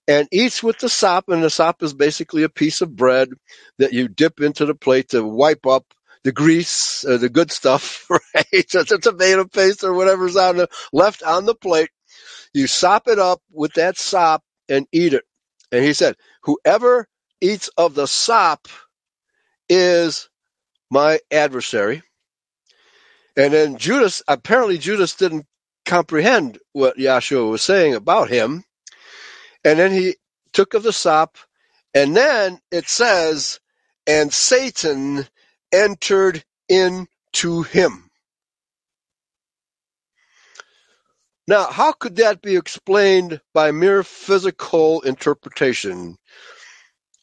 and 0.06 0.28
eats 0.32 0.62
with 0.62 0.78
the 0.78 0.88
sop, 0.88 1.28
and 1.28 1.42
the 1.42 1.50
sop 1.50 1.82
is 1.82 1.94
basically 1.94 2.42
a 2.42 2.48
piece 2.48 2.80
of 2.80 2.96
bread 2.96 3.30
that 3.78 3.92
you 3.92 4.08
dip 4.08 4.40
into 4.40 4.66
the 4.66 4.74
plate 4.74 5.10
to 5.10 5.24
wipe 5.24 5.66
up 5.66 5.84
the 6.24 6.32
grease, 6.32 7.04
uh, 7.04 7.16
the 7.16 7.28
good 7.28 7.50
stuff, 7.50 8.06
right? 8.34 8.74
A 8.74 8.84
tomato 8.84 9.44
paste 9.44 9.84
or 9.84 9.94
whatever's 9.94 10.36
on 10.36 10.56
the 10.56 10.68
left 10.92 11.22
on 11.22 11.46
the 11.46 11.54
plate. 11.54 11.90
You 12.52 12.66
sop 12.66 13.08
it 13.08 13.18
up 13.18 13.40
with 13.52 13.74
that 13.74 13.96
sop 13.96 14.42
and 14.68 14.86
eat 14.92 15.14
it. 15.14 15.24
And 15.72 15.84
he 15.84 15.92
said, 15.92 16.16
whoever 16.42 17.06
eats 17.40 17.68
of 17.76 17.94
the 17.94 18.06
sop 18.06 18.68
is 19.68 20.28
my 20.90 21.20
adversary. 21.30 22.02
And 23.36 23.52
then 23.52 23.78
Judas, 23.78 24.22
apparently 24.28 24.78
Judas 24.78 25.14
didn't 25.14 25.46
comprehend 25.86 26.58
what 26.72 26.98
Yahshua 26.98 27.50
was 27.50 27.62
saying 27.62 27.94
about 27.94 28.28
him. 28.28 28.64
And 29.64 29.78
then 29.78 29.92
he 29.92 30.16
took 30.52 30.74
of 30.74 30.82
the 30.82 30.92
sop, 30.92 31.36
and 31.94 32.16
then 32.16 32.60
it 32.70 32.88
says, 32.88 33.60
and 34.06 34.32
Satan 34.32 35.26
entered 35.72 36.44
into 36.68 37.62
him. 37.62 38.09
Now, 41.46 41.66
how 41.66 41.92
could 41.92 42.16
that 42.16 42.42
be 42.42 42.56
explained 42.56 43.40
by 43.54 43.72
mere 43.72 44.02
physical 44.02 45.00
interpretation? 45.00 46.16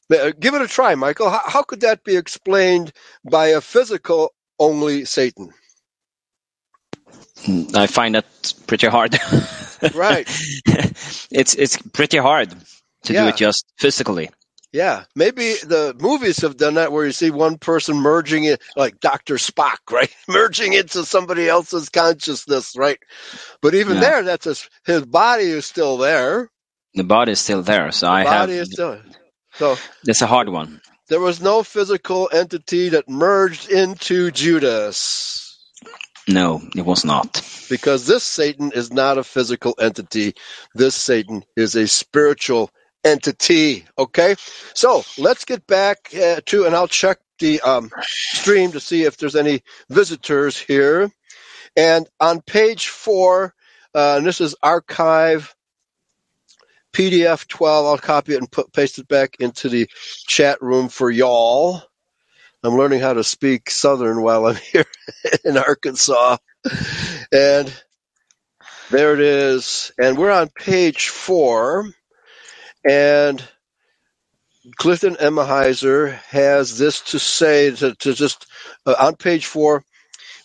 Give 0.09 0.53
it 0.53 0.61
a 0.61 0.67
try, 0.67 0.95
Michael. 0.95 1.29
How, 1.29 1.41
how 1.45 1.63
could 1.63 1.81
that 1.81 2.03
be 2.03 2.15
explained 2.15 2.93
by 3.29 3.47
a 3.47 3.61
physical 3.61 4.33
only 4.59 5.05
Satan? 5.05 5.53
Hmm, 7.39 7.63
I 7.75 7.87
find 7.87 8.15
that 8.15 8.53
pretty 8.67 8.87
hard. 8.87 9.17
Right. 9.93 10.27
it's 11.29 11.53
it's 11.53 11.77
pretty 11.77 12.17
hard 12.17 12.49
to 13.03 13.13
do 13.13 13.27
it 13.27 13.35
just 13.35 13.63
physically. 13.77 14.31
Yeah, 14.77 15.05
maybe 15.15 15.55
the 15.55 15.95
movies 15.99 16.39
have 16.43 16.57
done 16.57 16.75
that 16.75 16.93
where 16.93 17.05
you 17.05 17.13
see 17.13 17.31
one 17.31 17.59
person 17.59 17.97
merging 17.97 18.45
it, 18.45 18.61
like 18.77 19.01
Dr. 19.01 19.35
Spock, 19.35 19.79
right? 19.91 20.15
merging 20.29 20.73
into 20.73 21.05
somebody 21.05 21.49
else's 21.49 21.89
consciousness, 21.89 22.75
right? 22.77 22.99
But 23.61 23.75
even 23.75 23.99
Yeah. 23.99 24.01
there, 24.01 24.23
that's 24.23 24.45
his, 24.45 24.69
his 24.85 25.05
body 25.05 25.45
is 25.45 25.65
still 25.67 25.97
there. 25.97 26.49
The 26.95 27.03
body 27.05 27.33
is 27.33 27.39
still 27.41 27.63
there, 27.63 27.91
so 27.91 28.07
I 28.09 28.21
The 28.21 28.25
have. 28.25 28.49
body 28.49 28.53
is 28.55 28.69
still. 28.69 28.99
So 29.59 29.81
It's 30.05 30.21
a 30.23 30.27
hard 30.27 30.49
one. 30.49 30.81
there 31.09 31.21
was 31.21 31.41
no 31.41 31.63
physical 31.63 32.29
entity 32.33 32.89
that 32.89 33.09
merged 33.09 33.69
into 33.71 34.31
Judas. 34.31 35.59
No, 36.29 36.61
it 36.75 36.85
was 36.85 37.05
not. 37.05 37.41
because 37.69 38.07
this 38.07 38.23
Satan 38.23 38.71
is 38.73 38.91
not 38.91 39.17
a 39.17 39.23
physical 39.23 39.75
entity. 39.79 40.35
This 40.73 40.95
Satan 40.95 41.43
is 41.55 41.75
a 41.75 41.87
spiritual 41.87 42.71
entity. 43.03 43.85
Okay, 43.97 44.35
so 44.73 45.03
let's 45.17 45.45
get 45.45 45.65
back 45.67 46.09
uh, 46.15 46.41
to, 46.45 46.65
and 46.65 46.75
I'll 46.75 46.87
check 46.87 47.19
the 47.39 47.61
um, 47.61 47.91
stream 48.01 48.71
to 48.71 48.79
see 48.79 49.03
if 49.03 49.17
there's 49.17 49.35
any 49.35 49.61
visitors 49.89 50.57
here. 50.57 51.11
And 51.75 52.07
on 52.19 52.41
page 52.41 52.87
four, 52.87 53.53
uh, 53.93 54.15
and 54.17 54.25
this 54.25 54.41
is 54.41 54.55
archive 54.61 55.55
PDF 56.93 57.47
12. 57.47 57.85
I'll 57.85 57.97
copy 57.97 58.33
it 58.33 58.39
and 58.39 58.51
put, 58.51 58.73
paste 58.73 58.99
it 58.99 59.07
back 59.07 59.37
into 59.39 59.69
the 59.69 59.87
chat 60.25 60.61
room 60.61 60.89
for 60.89 61.11
y'all. 61.11 61.81
I'm 62.63 62.75
learning 62.75 62.99
how 62.99 63.13
to 63.13 63.23
speak 63.23 63.69
Southern 63.69 64.21
while 64.21 64.47
I'm 64.47 64.55
here 64.71 64.85
in 65.45 65.57
Arkansas. 65.57 66.37
And 67.31 67.71
there 68.89 69.13
it 69.13 69.19
is. 69.19 69.91
And 69.99 70.17
we're 70.17 70.31
on 70.31 70.49
page 70.49 71.09
four. 71.09 71.85
And 72.87 73.43
Clifton 74.75 75.15
Emahiser 75.15 76.13
has 76.29 76.77
this 76.77 77.01
to 77.11 77.19
say 77.19 77.71
to, 77.71 77.95
to 77.95 78.13
just 78.13 78.47
uh, 78.85 78.95
on 78.99 79.15
page 79.15 79.45
four, 79.45 79.83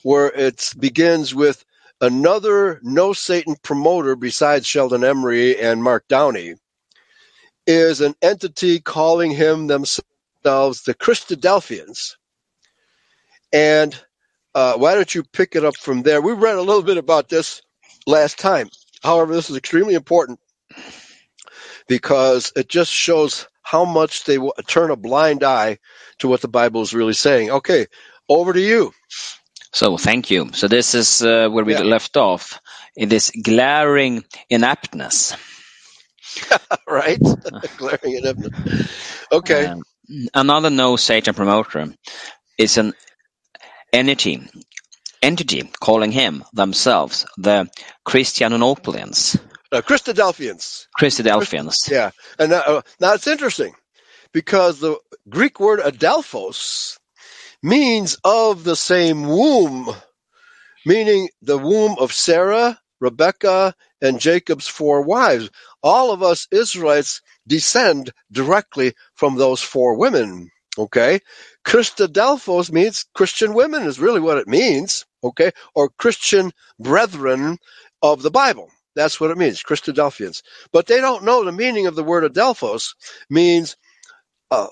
where 0.02 0.28
it 0.28 0.72
begins 0.78 1.34
with 1.34 1.64
another 2.00 2.80
no 2.82 3.12
Satan 3.12 3.56
promoter 3.62 4.16
besides 4.16 4.66
Sheldon 4.66 5.02
Emry 5.02 5.56
and 5.60 5.82
Mark 5.82 6.06
Downey 6.08 6.54
is 7.66 8.00
an 8.00 8.14
entity 8.22 8.80
calling 8.80 9.30
him 9.30 9.68
themselves 9.68 10.02
the 10.42 10.94
Christadelphians. 10.94 12.16
And 13.52 13.96
uh, 14.54 14.74
why 14.74 14.94
don't 14.94 15.14
you 15.14 15.22
pick 15.22 15.54
it 15.54 15.64
up 15.64 15.76
from 15.76 16.02
there? 16.02 16.20
We 16.20 16.32
read 16.32 16.56
a 16.56 16.62
little 16.62 16.82
bit 16.82 16.96
about 16.96 17.28
this 17.28 17.62
last 18.06 18.38
time. 18.38 18.68
However, 19.02 19.34
this 19.34 19.50
is 19.50 19.56
extremely 19.56 19.94
important 19.94 20.40
because 21.88 22.52
it 22.56 22.68
just 22.68 22.92
shows 22.92 23.48
how 23.62 23.84
much 23.84 24.24
they 24.24 24.36
w- 24.36 24.52
turn 24.66 24.90
a 24.90 24.96
blind 24.96 25.44
eye 25.44 25.78
to 26.18 26.28
what 26.28 26.40
the 26.42 26.48
Bible 26.48 26.82
is 26.82 26.94
really 26.94 27.14
saying. 27.14 27.50
Okay, 27.50 27.86
over 28.28 28.52
to 28.52 28.60
you. 28.60 28.92
So 29.72 29.98
thank 29.98 30.30
you. 30.30 30.50
So 30.54 30.68
this 30.68 30.94
is 30.94 31.22
uh, 31.22 31.48
where 31.50 31.64
we 31.64 31.74
Yeah. 31.74 31.84
left 31.84 32.16
off 32.16 32.60
in 32.96 33.08
this 33.08 33.30
glaring 33.30 34.24
inaptness. 34.50 35.36
right? 36.88 37.20
Glaring 37.76 38.22
him. 38.24 38.36
Okay. 39.32 39.68
Um, 39.68 39.82
another 40.34 40.70
no 40.70 40.96
Satan 40.96 41.34
promoter 41.34 41.94
is 42.58 42.78
an 42.78 42.94
entity 43.92 44.42
entity 45.22 45.70
calling 45.80 46.12
him 46.12 46.44
themselves 46.54 47.26
the 47.38 47.70
Christianopolians, 48.06 49.40
Uh, 49.72 49.80
Christadelphians. 49.80 50.86
Christadelphians. 51.00 51.90
Yeah. 51.90 52.10
And 52.38 52.50
now, 52.50 52.60
uh, 52.60 52.82
now 53.00 53.14
it's 53.14 53.26
interesting 53.26 53.74
because 54.32 54.80
the 54.80 54.98
Greek 55.30 55.58
word 55.58 55.80
adelphos 55.80 56.98
means 57.62 58.18
of 58.22 58.64
the 58.64 58.76
same 58.76 59.26
womb, 59.26 59.88
meaning 60.84 61.30
the 61.40 61.56
womb 61.56 61.96
of 61.98 62.12
Sarah, 62.12 62.78
Rebecca, 63.00 63.74
and 64.02 64.20
Jacob's 64.20 64.68
four 64.68 65.02
wives. 65.02 65.48
All 65.82 66.12
of 66.12 66.22
us 66.22 66.48
Israelites 66.50 67.22
descend 67.46 68.12
directly 68.30 68.92
from 69.14 69.36
those 69.36 69.62
four 69.62 69.96
women. 69.96 70.50
Okay. 70.78 71.20
Christadelphos 71.64 72.70
means 72.70 73.06
Christian 73.14 73.54
women 73.54 73.84
is 73.84 74.00
really 74.00 74.20
what 74.20 74.38
it 74.38 74.48
means. 74.48 75.06
Okay. 75.24 75.52
Or 75.74 75.88
Christian 75.88 76.52
brethren 76.78 77.58
of 78.02 78.22
the 78.22 78.30
Bible. 78.30 78.70
That's 78.94 79.20
what 79.20 79.30
it 79.30 79.38
means, 79.38 79.62
Christadelphians. 79.62 80.42
But 80.72 80.86
they 80.86 81.00
don't 81.00 81.24
know 81.24 81.44
the 81.44 81.52
meaning 81.52 81.86
of 81.86 81.94
the 81.94 82.04
word 82.04 82.30
adelphos 82.30 82.94
means 83.30 83.76
uh, 84.50 84.68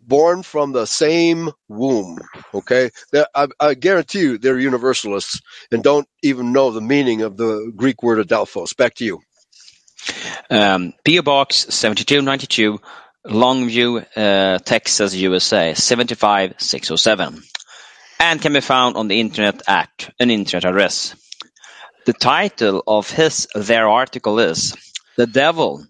born 0.00 0.42
from 0.42 0.72
the 0.72 0.86
same 0.86 1.50
womb. 1.68 2.18
Okay, 2.54 2.90
I, 3.34 3.48
I 3.60 3.74
guarantee 3.74 4.20
you 4.20 4.38
they're 4.38 4.58
universalists 4.58 5.40
and 5.70 5.82
don't 5.82 6.08
even 6.22 6.52
know 6.52 6.70
the 6.70 6.80
meaning 6.80 7.22
of 7.22 7.36
the 7.36 7.72
Greek 7.76 8.02
word 8.02 8.26
adelphos. 8.26 8.76
Back 8.76 8.94
to 8.96 9.04
you. 9.04 9.20
Um, 10.50 10.94
PO 11.04 11.22
Box 11.22 11.66
7292, 11.74 12.80
Longview, 13.26 14.04
uh, 14.16 14.58
Texas, 14.58 15.14
USA 15.14 15.74
75607, 15.74 17.42
and 18.18 18.42
can 18.42 18.52
be 18.52 18.60
found 18.60 18.96
on 18.96 19.08
the 19.08 19.20
internet 19.20 19.62
at 19.68 20.10
an 20.18 20.30
internet 20.30 20.64
address. 20.64 21.14
The 22.04 22.12
title 22.12 22.82
of 22.86 23.10
his 23.10 23.46
their 23.54 23.88
article 23.88 24.40
is 24.40 24.74
"The 25.16 25.26
Devil, 25.26 25.86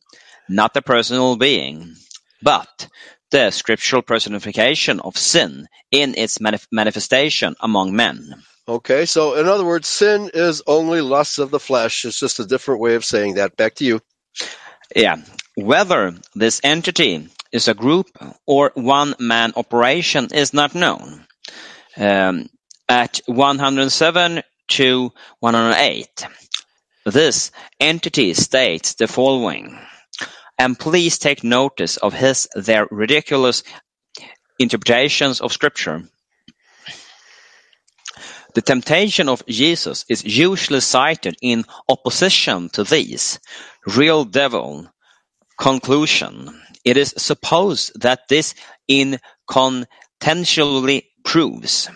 not 0.48 0.76
a 0.76 0.82
personal 0.82 1.36
being, 1.36 1.94
but 2.42 2.88
the 3.30 3.50
scriptural 3.50 4.02
personification 4.02 5.00
of 5.00 5.16
sin 5.16 5.68
in 5.90 6.14
its 6.16 6.38
manif- 6.38 6.66
manifestation 6.70 7.56
among 7.60 7.96
men." 7.96 8.42
Okay, 8.68 9.06
so 9.06 9.34
in 9.34 9.48
other 9.48 9.64
words, 9.64 9.88
sin 9.88 10.30
is 10.34 10.62
only 10.66 11.00
lust 11.00 11.38
of 11.38 11.50
the 11.50 11.58
flesh. 11.58 12.04
It's 12.04 12.20
just 12.20 12.40
a 12.40 12.44
different 12.44 12.80
way 12.80 12.94
of 12.94 13.04
saying 13.04 13.34
that. 13.34 13.56
Back 13.56 13.74
to 13.76 13.84
you. 13.84 14.00
Yeah. 14.94 15.16
Whether 15.56 16.14
this 16.34 16.60
entity 16.62 17.28
is 17.52 17.68
a 17.68 17.74
group 17.74 18.08
or 18.46 18.72
one-man 18.74 19.52
operation 19.56 20.28
is 20.32 20.54
not 20.54 20.74
known. 20.74 21.26
Um, 21.96 22.48
at 22.88 23.20
107 23.26 24.42
to 24.76 25.12
108, 25.40 26.26
this 27.04 27.50
entity 27.78 28.32
states 28.32 28.94
the 28.94 29.06
following, 29.06 29.78
and 30.58 30.78
please 30.78 31.18
take 31.18 31.44
notice 31.44 31.98
of 31.98 32.14
his 32.14 32.48
their 32.54 32.88
ridiculous 32.90 33.62
interpretations 34.58 35.42
of 35.42 35.52
Scripture. 35.52 36.04
The 38.54 38.62
temptation 38.62 39.28
of 39.28 39.44
Jesus 39.46 40.06
is 40.08 40.24
usually 40.24 40.80
cited 40.80 41.36
in 41.42 41.66
opposition 41.88 42.70
to 42.70 42.84
these. 42.84 43.38
Real 43.86 44.24
devil 44.24 44.90
conclusion. 45.58 46.58
It 46.84 46.96
is 46.96 47.12
supposed 47.18 48.00
that 48.00 48.28
this 48.28 48.54
incontentially 48.88 51.02
proves 51.24 51.90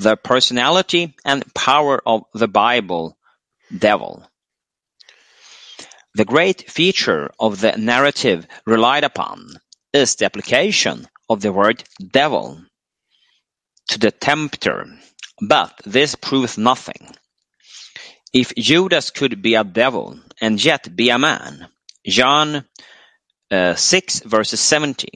the 0.00 0.16
personality 0.16 1.14
and 1.24 1.44
power 1.54 2.00
of 2.06 2.22
the 2.32 2.48
Bible 2.48 3.16
devil. 3.76 4.26
The 6.14 6.24
great 6.24 6.70
feature 6.70 7.30
of 7.38 7.60
the 7.60 7.76
narrative 7.76 8.46
relied 8.66 9.04
upon 9.04 9.60
is 9.92 10.16
the 10.16 10.24
application 10.24 11.06
of 11.28 11.40
the 11.40 11.52
word 11.52 11.84
devil 12.00 12.60
to 13.88 13.98
the 13.98 14.10
tempter, 14.10 14.86
but 15.40 15.80
this 15.84 16.14
proves 16.14 16.56
nothing. 16.56 17.08
If 18.32 18.54
Judas 18.56 19.10
could 19.10 19.42
be 19.42 19.54
a 19.54 19.64
devil 19.64 20.18
and 20.40 20.62
yet 20.64 20.94
be 20.94 21.10
a 21.10 21.18
man, 21.18 21.68
John 22.06 22.64
uh, 23.50 23.74
6 23.74 24.20
verses 24.20 24.60
70, 24.60 25.08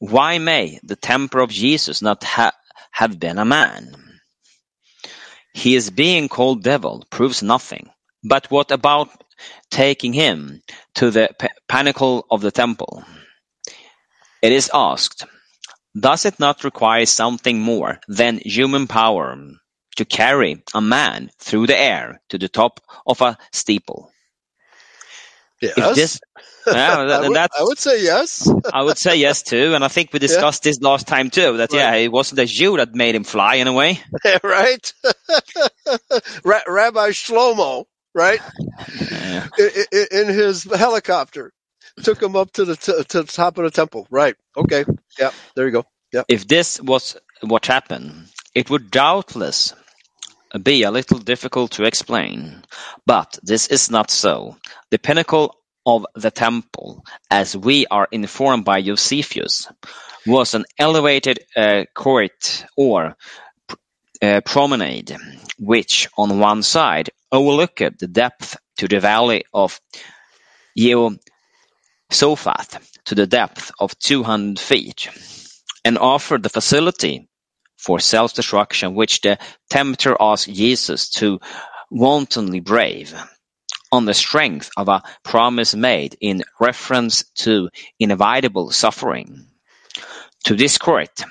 why 0.00 0.38
may 0.38 0.80
the 0.82 0.96
temper 0.96 1.40
of 1.40 1.50
Jesus 1.50 2.02
not 2.02 2.24
ha- 2.24 2.56
have 2.92 3.18
been 3.18 3.38
a 3.38 3.44
man? 3.44 3.96
His 5.54 5.90
being 5.90 6.28
called 6.28 6.62
devil 6.62 7.04
proves 7.10 7.42
nothing. 7.42 7.90
But 8.22 8.50
what 8.50 8.70
about 8.70 9.10
taking 9.70 10.12
him 10.12 10.62
to 10.94 11.10
the 11.10 11.30
pinnacle 11.68 12.26
of 12.30 12.40
the 12.40 12.52
temple? 12.52 13.04
It 14.40 14.52
is 14.52 14.70
asked, 14.72 15.26
does 15.98 16.24
it 16.24 16.38
not 16.38 16.64
require 16.64 17.06
something 17.06 17.60
more 17.60 18.00
than 18.08 18.38
human 18.44 18.86
power 18.86 19.36
to 19.96 20.04
carry 20.04 20.62
a 20.74 20.80
man 20.80 21.30
through 21.38 21.66
the 21.66 21.78
air 21.78 22.20
to 22.28 22.38
the 22.38 22.48
top 22.48 22.80
of 23.06 23.20
a 23.20 23.36
steeple? 23.52 24.11
Yes. 25.62 25.78
If 25.78 25.94
this, 25.94 26.20
yeah, 26.66 26.96
I, 26.96 27.28
would, 27.28 27.36
that's, 27.36 27.58
I 27.58 27.62
would 27.62 27.78
say 27.78 28.02
yes. 28.02 28.48
I 28.72 28.82
would 28.82 28.98
say 28.98 29.16
yes 29.16 29.42
too, 29.42 29.74
and 29.74 29.84
I 29.84 29.88
think 29.88 30.12
we 30.12 30.18
discussed 30.28 30.64
this 30.64 30.80
last 30.80 31.06
time 31.06 31.30
too. 31.30 31.56
That 31.58 31.72
yeah, 31.72 31.94
it 31.94 32.10
wasn't 32.10 32.40
a 32.40 32.46
Jew 32.46 32.76
that 32.78 32.94
made 32.94 33.14
him 33.14 33.24
fly 33.24 33.56
in 33.56 33.68
a 33.68 33.72
way. 33.72 34.00
right? 34.42 34.92
Ra- 36.44 36.62
Rabbi 36.66 37.10
Shlomo, 37.10 37.84
right? 38.14 38.40
Yeah. 39.00 39.46
I- 39.58 39.84
I- 39.94 40.06
In 40.10 40.28
his 40.28 40.64
helicopter, 40.64 41.52
took 42.02 42.20
him 42.22 42.34
up 42.36 42.52
to 42.52 42.64
the 42.64 42.76
t- 42.76 43.04
to 43.04 43.22
the 43.22 43.32
top 43.32 43.58
of 43.58 43.64
the 43.64 43.70
temple. 43.70 44.06
Right? 44.10 44.34
Okay. 44.56 44.84
Yeah. 45.18 45.30
There 45.54 45.66
you 45.66 45.72
go. 45.72 45.84
Yeah. 46.12 46.24
If 46.28 46.46
this 46.48 46.80
was 46.80 47.16
what 47.40 47.66
happened, 47.66 48.26
it 48.54 48.68
would 48.68 48.90
doubtless 48.90 49.74
be 50.62 50.82
a 50.82 50.90
little 50.90 51.18
difficult 51.18 51.72
to 51.72 51.84
explain. 51.84 52.62
But 53.06 53.38
this 53.42 53.68
is 53.68 53.90
not 53.90 54.10
so. 54.10 54.56
The 54.90 54.98
pinnacle 54.98 55.56
of 55.86 56.06
the 56.14 56.30
temple, 56.30 57.04
as 57.30 57.56
we 57.56 57.86
are 57.86 58.08
informed 58.12 58.64
by 58.64 58.82
Josephus, 58.82 59.68
was 60.26 60.54
an 60.54 60.64
elevated 60.78 61.40
uh, 61.56 61.84
court 61.94 62.64
or 62.76 63.16
uh, 64.22 64.40
promenade, 64.44 65.16
which 65.58 66.08
on 66.16 66.38
one 66.38 66.62
side 66.62 67.10
overlooked 67.32 67.98
the 67.98 68.06
depth 68.06 68.56
to 68.78 68.86
the 68.88 69.00
valley 69.00 69.44
of 69.52 69.80
Jehoshaphat 70.76 71.18
to 73.06 73.14
the 73.14 73.26
depth 73.26 73.72
of 73.80 73.98
200 73.98 74.60
feet, 74.60 75.08
and 75.84 75.98
offered 75.98 76.42
the 76.44 76.48
facility 76.48 77.28
for 77.84 77.98
self-destruction 77.98 78.94
which 78.94 79.20
the 79.20 79.38
tempter 79.68 80.16
asked 80.20 80.52
Jesus 80.52 81.10
to 81.10 81.40
wantonly 81.90 82.60
brave, 82.60 83.14
on 83.90 84.04
the 84.04 84.14
strength 84.14 84.70
of 84.76 84.88
a 84.88 85.02
promise 85.22 85.74
made 85.74 86.16
in 86.20 86.42
reference 86.60 87.24
to 87.34 87.68
inevitable 87.98 88.70
suffering. 88.70 89.46
To 90.44 90.54
this 90.54 90.78
court, 90.78 91.22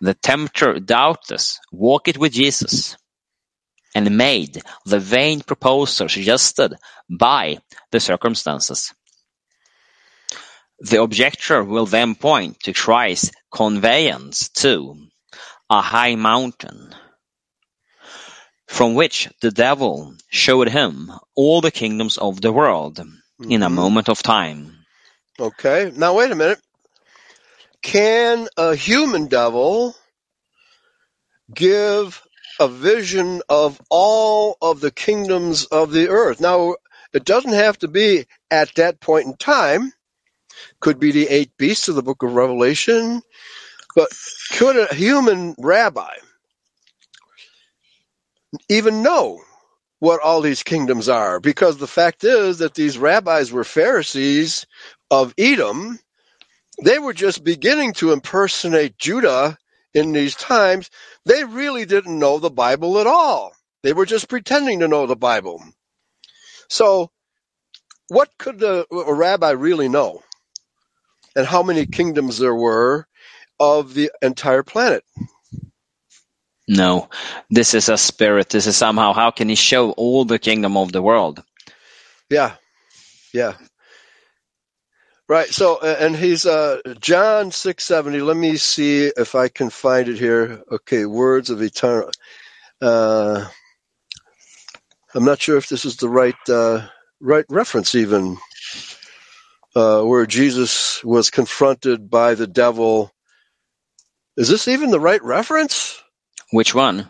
the 0.00 0.14
tempter 0.14 0.80
doubtless 0.80 1.60
walked 1.70 2.18
with 2.18 2.32
Jesus, 2.32 2.96
and 3.94 4.16
made 4.16 4.60
the 4.84 4.98
vain 4.98 5.40
proposal 5.40 6.08
suggested 6.08 6.74
by 7.08 7.58
the 7.92 8.00
circumstances. 8.00 8.92
The 10.80 11.00
objector 11.00 11.64
will 11.64 11.86
then 11.86 12.14
point 12.14 12.60
to 12.64 12.74
Christ's 12.74 13.30
conveyance 13.50 14.50
to 14.60 14.96
a 15.70 15.80
high 15.82 16.14
mountain, 16.14 16.94
from 18.68 18.94
which 18.94 19.28
the 19.40 19.50
devil 19.50 20.14
showed 20.30 20.68
him 20.68 21.12
all 21.34 21.60
the 21.60 21.70
kingdoms 21.70 22.18
of 22.18 22.40
the 22.40 22.52
world 22.52 23.00
in 23.48 23.62
a 23.62 23.68
Mhm. 23.68 23.72
moment 23.72 24.08
of 24.08 24.22
time. 24.22 24.86
Okay. 25.40 25.92
Now 25.94 26.14
wait 26.14 26.32
a 26.32 26.34
minute. 26.36 26.60
Can 27.82 28.48
a 28.56 28.74
human 28.74 29.28
devil 29.28 29.94
give 31.54 32.22
a 32.58 32.68
vision 32.68 33.42
of 33.48 33.80
all 33.90 34.56
of 34.60 34.80
the 34.80 34.90
kingdoms 34.90 35.66
of 35.66 35.92
the 35.92 36.08
earth? 36.08 36.40
Now, 36.40 36.76
it 37.12 37.24
doesn't 37.24 37.52
have 37.52 37.78
to 37.80 37.88
be 37.88 38.26
at 38.50 38.74
that 38.76 39.00
point 39.00 39.26
in 39.26 39.36
time. 39.36 39.92
Could 40.80 40.98
be 40.98 41.12
the 41.12 41.28
eight 41.28 41.56
beasts 41.56 41.88
of 41.88 41.94
the 41.94 42.02
book 42.02 42.22
of 42.22 42.34
Revelation. 42.34 43.22
But 43.96 44.10
could 44.52 44.76
a 44.76 44.94
human 44.94 45.56
rabbi 45.58 46.12
even 48.68 49.02
know 49.02 49.40
what 50.00 50.20
all 50.20 50.42
these 50.42 50.62
kingdoms 50.62 51.08
are? 51.08 51.40
Because 51.40 51.78
the 51.78 51.86
fact 51.86 52.22
is 52.22 52.58
that 52.58 52.74
these 52.74 52.98
rabbis 52.98 53.50
were 53.50 53.64
Pharisees 53.64 54.66
of 55.10 55.32
Edom. 55.38 55.98
They 56.84 56.98
were 56.98 57.14
just 57.14 57.42
beginning 57.42 57.94
to 57.94 58.12
impersonate 58.12 58.98
Judah 58.98 59.56
in 59.94 60.12
these 60.12 60.34
times. 60.34 60.90
They 61.24 61.44
really 61.44 61.86
didn't 61.86 62.18
know 62.18 62.38
the 62.38 62.50
Bible 62.50 62.98
at 62.98 63.06
all. 63.06 63.54
They 63.82 63.94
were 63.94 64.06
just 64.06 64.28
pretending 64.28 64.80
to 64.80 64.88
know 64.88 65.06
the 65.06 65.16
Bible. 65.16 65.64
So, 66.68 67.10
what 68.08 68.28
could 68.38 68.62
a, 68.62 68.84
rabbi 68.90 69.52
really 69.52 69.88
know? 69.88 70.22
And 71.34 71.46
how 71.46 71.62
many 71.62 71.86
kingdoms 71.86 72.38
there 72.38 72.54
were 72.54 73.06
of 73.58 73.94
the 73.94 74.10
entire 74.22 74.62
planet? 74.62 75.04
No, 76.68 77.08
this 77.48 77.74
is 77.74 77.88
a 77.88 77.96
spirit. 77.96 78.48
This 78.48 78.66
is 78.66 78.76
somehow, 78.76 79.12
how 79.12 79.30
can 79.30 79.48
he 79.48 79.54
show 79.54 79.92
all 79.92 80.24
the 80.24 80.38
kingdom 80.38 80.76
of 80.76 80.90
the 80.90 81.02
world? 81.02 81.42
Yeah, 82.28 82.56
yeah. 83.32 83.54
Right. 85.28 85.48
So, 85.48 85.80
and 85.80 86.16
he's 86.16 86.46
uh, 86.46 86.78
John 87.00 87.50
six 87.50 87.84
seventy. 87.84 88.20
Let 88.20 88.36
me 88.36 88.56
see 88.56 89.06
if 89.06 89.34
I 89.34 89.48
can 89.48 89.70
find 89.70 90.08
it 90.08 90.18
here. 90.18 90.62
Okay, 90.70 91.04
words 91.04 91.50
of 91.50 91.62
eternal. 91.62 92.10
Uh, 92.80 93.46
I'm 95.14 95.24
not 95.24 95.40
sure 95.40 95.56
if 95.56 95.68
this 95.68 95.84
is 95.84 95.96
the 95.96 96.08
right 96.08 96.36
uh, 96.48 96.86
right 97.20 97.44
reference, 97.48 97.96
even 97.96 98.38
uh, 99.74 100.02
where 100.02 100.26
Jesus 100.26 101.02
was 101.02 101.30
confronted 101.30 102.08
by 102.08 102.34
the 102.34 102.46
devil. 102.46 103.12
Is 104.36 104.48
this 104.48 104.68
even 104.68 104.90
the 104.90 105.00
right 105.00 105.22
reference? 105.24 106.02
Which 106.52 106.74
one? 106.74 107.08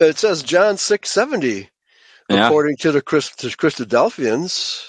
It 0.00 0.18
says 0.18 0.42
John 0.42 0.76
six 0.78 1.10
seventy, 1.10 1.70
Yeah. 2.28 2.54
according 2.54 2.78
to 2.78 2.92
the 2.92 3.02
Christ- 3.02 3.40
to 3.40 3.48
Christadelphians, 3.48 4.86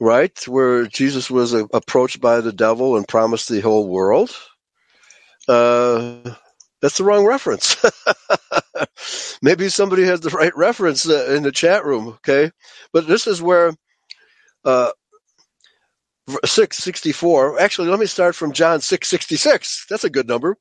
right? 0.00 0.36
Where 0.48 0.86
Jesus 0.86 1.30
was 1.30 1.54
uh, 1.54 1.66
approached 1.74 2.20
by 2.20 2.40
the 2.42 2.52
devil 2.52 2.96
and 2.96 3.08
promised 3.08 3.48
the 3.48 3.60
whole 3.60 3.88
world. 3.88 4.36
Uh, 5.48 6.18
that's 6.82 6.98
the 6.98 7.04
wrong 7.04 7.26
reference. 7.26 7.76
Maybe 9.42 9.68
somebody 9.70 10.04
has 10.04 10.20
the 10.20 10.30
right 10.30 10.56
reference 10.56 11.08
uh, 11.08 11.26
in 11.36 11.42
the 11.44 11.52
chat 11.52 11.84
room, 11.84 12.08
okay? 12.08 12.50
But 12.92 13.06
this 13.08 13.26
is 13.26 13.42
where 13.42 13.72
uh, 14.64 14.92
664. 16.28 17.60
Actually, 17.60 17.88
let 17.88 18.00
me 18.00 18.06
start 18.06 18.34
from 18.34 18.52
John 18.52 18.80
666. 18.80 19.86
That's 19.88 20.04
a 20.04 20.10
good 20.10 20.28
number. 20.28 20.56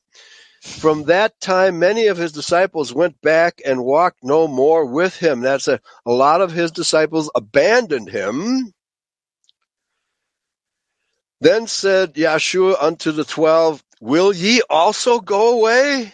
From 0.61 1.03
that 1.03 1.39
time, 1.41 1.79
many 1.79 2.07
of 2.07 2.17
his 2.17 2.31
disciples 2.31 2.93
went 2.93 3.21
back 3.21 3.61
and 3.65 3.83
walked 3.83 4.23
no 4.23 4.47
more 4.47 4.85
with 4.85 5.15
him. 5.15 5.41
That's 5.41 5.67
a, 5.67 5.79
a 6.05 6.11
lot 6.11 6.41
of 6.41 6.51
his 6.51 6.71
disciples 6.71 7.29
abandoned 7.35 8.09
him. 8.09 8.71
Then 11.41 11.67
said 11.67 12.13
Yeshua 12.13 12.81
unto 12.81 13.11
the 13.11 13.25
twelve, 13.25 13.83
Will 13.99 14.33
ye 14.33 14.61
also 14.69 15.19
go 15.19 15.59
away? 15.59 16.13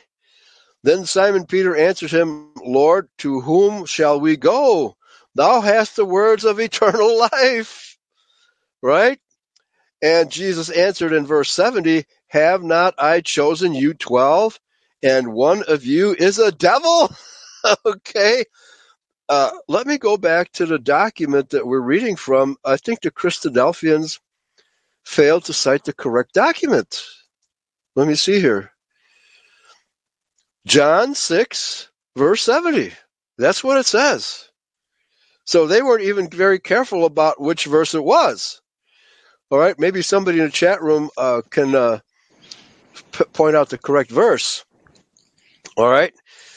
Then 0.84 1.06
Simon 1.06 1.46
Peter 1.46 1.76
answered 1.76 2.12
him, 2.12 2.52
Lord, 2.64 3.10
to 3.20 3.42
whom 3.42 3.86
shall 3.86 4.20
we 4.20 4.38
go? 4.38 4.96
Thou 5.36 5.62
hast 5.62 5.96
the 5.96 6.06
words 6.06 6.46
of 6.46 6.60
eternal 6.60 7.20
life. 7.32 7.98
Right? 8.82 9.20
And 10.02 10.32
Jesus 10.32 10.70
answered 10.70 11.14
in 11.14 11.26
verse 11.28 11.52
70, 11.52 12.06
Have 12.30 12.64
not 12.64 12.96
I 13.00 13.22
chosen 13.22 13.74
you 13.74 13.94
twelve, 13.94 14.60
and 15.04 15.34
one 15.34 15.64
of 15.68 15.86
you 15.86 16.16
is 16.18 16.40
a 16.40 16.52
devil? 16.52 17.12
okay. 17.86 18.46
Uh, 19.30 19.52
let 19.68 19.88
me 19.88 19.98
go 19.98 20.18
back 20.18 20.52
to 20.54 20.66
the 20.66 20.80
document 20.80 21.52
that 21.52 21.68
we're 21.68 21.82
reading 21.82 22.16
from. 22.16 22.58
I 22.66 22.78
think 22.78 23.02
the 23.02 23.12
Christadelphians 23.12 24.20
failed 25.06 25.46
to 25.46 25.54
cite 25.54 25.86
the 25.86 25.94
correct 25.94 26.34
document. 26.34 27.04
Let 27.96 28.08
me 28.08 28.16
see 28.16 28.40
here. 28.42 28.72
John 30.68 31.16
6, 31.16 31.90
verse 32.18 32.44
70. 32.44 32.94
That's 33.38 33.64
what 33.64 33.78
it 33.78 33.86
says. 33.86 34.50
So 35.46 35.68
they 35.68 35.82
weren't 35.82 36.04
even 36.06 36.30
very 36.30 36.60
careful 36.60 37.06
about 37.06 37.42
which 37.42 37.66
verse 37.66 37.96
it 37.96 38.04
was. 38.04 38.62
All 39.52 39.60
right, 39.60 39.78
maybe 39.80 40.02
somebody 40.02 40.40
in 40.40 40.46
the 40.46 40.52
chat 40.52 40.82
room 40.82 41.10
uh, 41.18 41.42
can 41.50 41.74
uh, 41.74 42.00
p- 43.12 43.26
point 43.34 43.56
out 43.56 43.70
the 43.70 43.78
correct 43.78 44.12
verse. 44.12 44.64
All 45.78 45.90
right. 45.90 46.14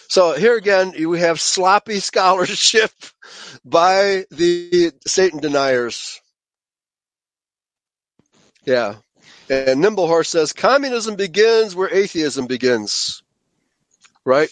So 0.08 0.32
here 0.34 0.56
again, 0.56 0.92
we 1.08 1.20
have 1.20 1.40
sloppy 1.40 2.00
scholarship 2.00 2.90
by 3.64 4.24
the 4.30 4.92
Satan 5.06 5.40
deniers. 5.40 6.20
Yeah. 8.64 8.96
And 9.48 9.82
Nimblehorse 9.82 10.26
says 10.26 10.52
communism 10.52 11.16
begins 11.16 11.74
where 11.74 11.92
atheism 11.92 12.46
begins. 12.46 13.22
Right? 14.24 14.50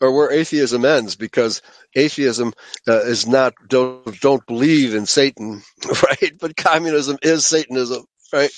Or 0.00 0.14
where 0.14 0.32
atheism 0.32 0.84
ends, 0.84 1.16
because 1.16 1.62
atheism 1.94 2.52
uh, 2.88 3.00
is 3.02 3.26
not 3.26 3.54
don't 3.68 4.20
don't 4.20 4.46
believe 4.46 4.94
in 4.94 5.06
Satan, 5.06 5.62
right? 6.02 6.32
But 6.38 6.56
communism 6.56 7.18
is 7.22 7.46
Satanism, 7.46 8.04
right? 8.32 8.50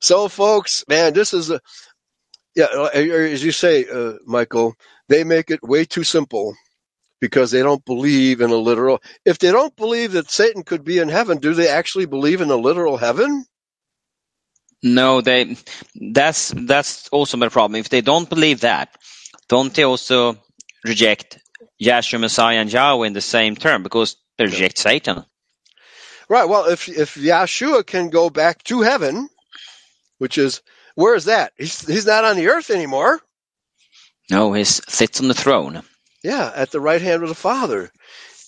So, 0.00 0.28
folks, 0.28 0.84
man, 0.88 1.12
this 1.12 1.34
is 1.34 1.50
a 1.50 1.60
yeah. 2.54 2.88
As 2.94 3.44
you 3.44 3.52
say, 3.52 3.86
uh, 3.86 4.14
Michael, 4.26 4.74
they 5.08 5.24
make 5.24 5.50
it 5.50 5.62
way 5.62 5.84
too 5.84 6.04
simple 6.04 6.54
because 7.20 7.50
they 7.50 7.62
don't 7.62 7.84
believe 7.84 8.40
in 8.40 8.50
a 8.50 8.56
literal. 8.56 9.00
If 9.24 9.38
they 9.38 9.52
don't 9.52 9.74
believe 9.76 10.12
that 10.12 10.30
Satan 10.30 10.62
could 10.62 10.84
be 10.84 10.98
in 10.98 11.08
heaven, 11.08 11.38
do 11.38 11.54
they 11.54 11.68
actually 11.68 12.06
believe 12.06 12.40
in 12.40 12.50
a 12.50 12.56
literal 12.56 12.96
heaven? 12.96 13.44
No, 14.82 15.20
they. 15.20 15.56
That's 15.94 16.52
that's 16.56 17.08
also 17.08 17.36
my 17.36 17.48
problem. 17.48 17.78
If 17.78 17.90
they 17.90 18.00
don't 18.00 18.28
believe 18.28 18.60
that, 18.60 18.96
don't 19.48 19.72
they 19.74 19.82
also 19.82 20.38
reject 20.84 21.38
Yahshua 21.80 22.20
Messiah 22.20 22.58
and 22.58 22.72
Yahweh 22.72 23.06
in 23.06 23.12
the 23.12 23.20
same 23.20 23.56
term 23.56 23.82
because 23.82 24.16
they 24.38 24.44
reject 24.44 24.78
Satan? 24.78 25.24
Right. 26.28 26.48
Well, 26.48 26.66
if 26.66 26.88
if 26.88 27.14
Yahshua 27.14 27.86
can 27.86 28.10
go 28.10 28.30
back 28.30 28.62
to 28.64 28.82
heaven, 28.82 29.28
which 30.18 30.38
is 30.38 30.62
where 30.94 31.14
is 31.14 31.24
that? 31.24 31.52
He's 31.56 31.86
he's 31.86 32.06
not 32.06 32.24
on 32.24 32.36
the 32.36 32.48
earth 32.48 32.70
anymore. 32.70 33.20
No, 34.30 34.52
he 34.52 34.64
sits 34.64 35.20
on 35.20 35.28
the 35.28 35.34
throne. 35.34 35.82
Yeah, 36.22 36.52
at 36.54 36.70
the 36.70 36.80
right 36.80 37.02
hand 37.02 37.22
of 37.22 37.28
the 37.28 37.34
Father. 37.34 37.90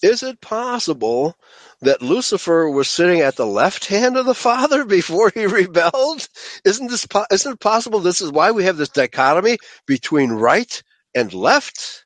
Is 0.02 0.22
it 0.22 0.40
possible 0.40 1.36
that 1.80 2.02
Lucifer 2.02 2.68
was 2.68 2.88
sitting 2.88 3.20
at 3.20 3.36
the 3.36 3.46
left 3.46 3.86
hand 3.86 4.16
of 4.16 4.26
the 4.26 4.34
Father 4.34 4.84
before 4.98 5.32
he 5.34 5.46
rebelled? 5.46 6.28
Isn't 6.64 6.88
this 6.88 7.06
po- 7.06 7.26
isn't 7.32 7.52
it 7.52 7.60
possible 7.60 8.00
this 8.00 8.20
is 8.20 8.30
why 8.30 8.50
we 8.52 8.64
have 8.64 8.76
this 8.76 8.90
dichotomy 8.90 9.58
between 9.86 10.30
right 10.30 10.82
and 11.14 11.32
left, 11.32 12.01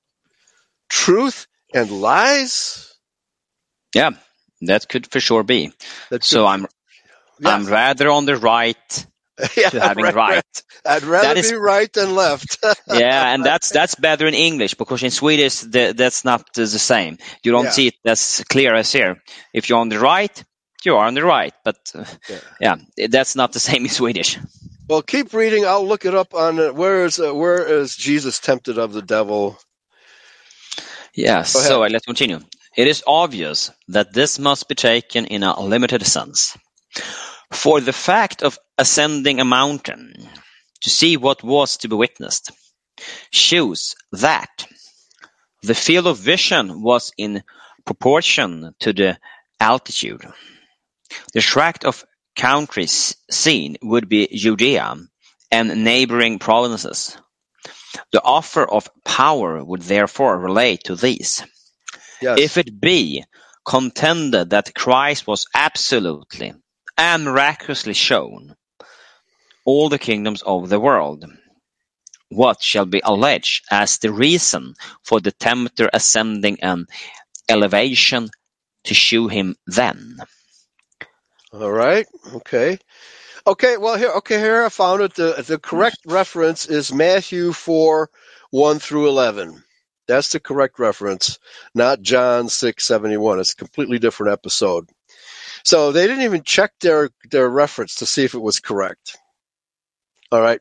truth 0.89 1.47
and 1.75 1.91
lies. 1.91 2.93
Yeah, 3.95 4.11
that 4.63 4.89
could 4.89 5.11
for 5.11 5.21
sure 5.21 5.43
be. 5.43 5.73
That 6.11 6.25
So 6.25 6.45
could- 6.45 6.47
I'm 6.51 6.67
Yes. 7.39 7.53
I'm 7.53 7.67
rather 7.67 8.09
on 8.11 8.25
the 8.25 8.37
right 8.37 9.07
Yeah, 9.57 9.69
to 9.69 9.81
having 9.81 10.05
right, 10.05 10.15
right. 10.15 10.63
I'd 10.87 11.03
rather 11.03 11.29
That 11.35 11.37
is- 11.37 11.51
be 11.51 11.57
right 11.59 11.93
than 11.93 12.15
left. 12.15 12.57
Yeah, 12.89 13.35
and 13.35 13.45
that's 13.45 13.69
that's 13.69 13.95
better 13.95 14.27
in 14.27 14.33
English 14.35 14.75
because 14.75 15.03
in 15.03 15.11
Swedish 15.11 15.61
the, 15.61 15.93
that's 15.95 16.25
not 16.25 16.47
the 16.55 16.63
the 16.63 16.79
same. 16.79 17.19
You 17.45 17.53
don't 17.53 17.65
Yeah. 17.67 17.73
see 17.73 17.87
it 17.89 17.95
as 18.07 18.43
clear 18.49 18.75
as 18.75 18.91
here. 18.93 19.23
If 19.53 19.69
you're 19.69 19.81
on 19.81 19.91
the 19.91 19.99
right, 19.99 20.45
you 20.85 20.97
are 20.97 21.05
on 21.07 21.15
the 21.15 21.25
right, 21.25 21.53
but 21.65 21.77
uh, 21.95 22.05
Yeah. 22.29 22.77
yeah, 22.97 23.09
that's 23.11 23.35
not 23.37 23.53
the 23.53 23.61
same 23.71 23.85
in 23.85 23.91
Swedish. 23.91 24.39
well, 24.89 25.03
keep 25.03 25.33
reading. 25.35 25.67
I'll 25.67 25.87
look 25.87 26.05
it 26.07 26.15
up 26.15 26.33
on 26.35 26.59
uh, 26.59 26.73
where 26.73 27.05
is 27.05 27.19
uh, 27.21 27.35
where 27.35 27.81
is 27.83 27.97
Jesus 27.97 28.39
tempted 28.41 28.79
of 28.79 28.93
the 28.95 29.03
devil? 29.03 29.59
Yes, 31.17 31.53
so 31.53 31.81
let's 31.81 32.05
continue. 32.05 32.41
It 32.77 32.87
is 32.87 33.03
obvious 33.07 33.71
that 33.89 34.13
this 34.13 34.39
must 34.39 34.69
be 34.69 34.75
taken 34.75 35.25
in 35.25 35.43
a 35.43 35.59
limited 35.59 36.07
sense. 36.07 36.57
For 37.53 37.81
the 37.81 37.95
fact 37.95 38.43
of 38.43 38.59
ascending 38.77 39.41
a 39.41 39.45
mountain 39.45 40.29
to 40.83 40.91
see 40.91 41.17
what 41.17 41.43
was 41.43 41.79
to 41.79 41.89
be 41.89 41.97
witnessed 41.97 42.53
shows 43.31 43.95
that 44.13 44.67
the 45.63 45.75
field 45.75 46.07
of 46.07 46.19
vision 46.19 46.83
was 46.83 47.13
in 47.17 47.43
proportion 47.87 48.75
to 48.81 48.93
the 48.93 49.19
altitude. 49.59 50.27
The 51.33 51.41
tract 51.41 51.85
of 51.87 52.05
countries 52.37 53.17
seen 53.31 53.77
would 53.83 54.09
be 54.09 54.29
Judea 54.29 54.97
and 55.51 55.85
neighboring 55.85 56.39
provinces. 56.39 57.17
The 58.13 58.23
offer 58.23 58.65
of 58.65 58.91
power 59.05 59.65
would 59.65 59.83
therefore 59.83 60.39
relate 60.39 60.85
to 60.85 60.97
these. 60.97 61.45
Yes. 62.21 62.39
If 62.41 62.57
it 62.57 62.81
be 62.81 63.25
contended 63.65 64.51
that 64.51 64.75
Christ 64.75 65.27
was 65.27 65.47
absolutely 65.55 66.55
and 66.97 67.25
miraculously 67.25 67.95
shown 67.95 68.57
all 69.65 69.89
the 69.89 69.99
kingdoms 69.99 70.43
of 70.43 70.69
the 70.69 70.81
world, 70.81 71.25
what 72.29 72.63
shall 72.63 72.87
be 72.87 73.01
alleged 73.05 73.65
as 73.71 73.99
the 73.99 74.13
reason 74.13 74.75
for 75.05 75.21
the 75.21 75.33
tempter 75.33 75.91
ascending 75.93 76.59
an 76.63 76.87
elevation 77.49 78.29
to 78.85 78.95
shew 78.95 79.29
him 79.29 79.57
then? 79.67 80.17
All 81.53 81.71
right. 81.71 82.07
Okay. 82.35 82.79
Okay. 83.47 83.77
Well, 83.79 83.99
here. 83.99 84.11
Okay. 84.19 84.39
Here 84.41 84.65
I 84.65 84.71
found 84.71 85.03
it. 85.03 85.15
The 85.15 85.45
the 85.47 85.59
correct 85.59 85.99
reference 86.07 86.67
is 86.69 86.93
Matthew 86.95 87.53
four 87.53 88.11
one 88.51 88.81
through 88.81 89.09
eleven. 89.09 89.63
That's 90.09 90.31
the 90.33 90.41
correct 90.41 90.79
reference, 90.81 91.39
not 91.75 92.03
John 92.03 92.49
six 92.51 92.87
seventy 92.87 93.19
one. 93.19 93.41
It's 93.41 93.53
a 93.55 93.57
completely 93.57 93.99
different 94.01 94.33
episode. 94.35 94.91
So 95.65 95.93
they 95.93 96.07
didn't 96.07 96.25
even 96.25 96.45
check 96.45 96.73
their 96.81 97.11
their 97.31 97.49
reference 97.51 97.97
to 97.97 98.07
see 98.07 98.25
if 98.25 98.35
it 98.35 98.43
was 98.43 98.61
correct. 98.61 99.19
All 100.33 100.41
right. 100.43 100.61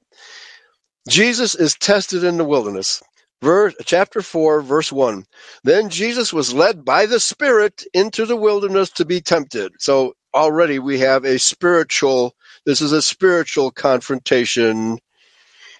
Jesus 1.10 1.56
is 1.56 1.76
tested 1.76 2.24
in 2.24 2.38
the 2.38 2.46
wilderness. 2.46 3.04
Verse, 3.42 3.76
chapter 3.86 4.22
4, 4.22 4.62
verse 4.62 4.92
1. 4.92 5.26
Then 5.66 5.90
Jesus 5.90 6.32
was 6.34 6.54
led 6.54 6.86
by 6.86 7.06
the 7.08 7.20
Spirit 7.20 7.84
into 7.94 8.26
the 8.26 8.38
wilderness 8.38 8.90
to 8.92 9.06
be 9.06 9.20
tempted. 9.20 9.74
So 9.80 10.16
already 10.34 10.80
we 10.80 11.00
have 11.00 11.26
a 11.26 11.38
spiritual, 11.40 12.36
this 12.66 12.82
is 12.82 12.92
a 12.92 13.02
spiritual 13.02 13.72
confrontation. 13.72 15.00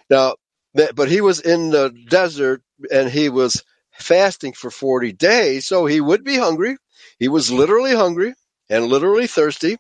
Now, 0.10 0.36
but 0.74 1.10
he 1.10 1.22
was 1.22 1.40
in 1.40 1.72
the 1.72 1.90
desert 2.10 2.62
and 2.92 3.10
he 3.10 3.30
was 3.30 3.64
fasting 3.94 4.54
for 4.54 4.70
40 4.70 5.14
days, 5.14 5.66
so 5.68 5.86
he 5.86 6.02
would 6.02 6.24
be 6.24 6.38
hungry. 6.38 6.78
He 7.18 7.28
was 7.28 7.52
literally 7.52 7.96
hungry 7.96 8.34
and 8.70 8.86
literally 8.88 9.28
thirsty. 9.28 9.78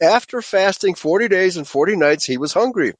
After 0.00 0.42
fasting 0.42 0.94
40 0.94 1.28
days 1.28 1.56
and 1.56 1.66
40 1.66 1.96
nights, 1.96 2.24
he 2.24 2.36
was 2.36 2.52
hungry. 2.52 2.92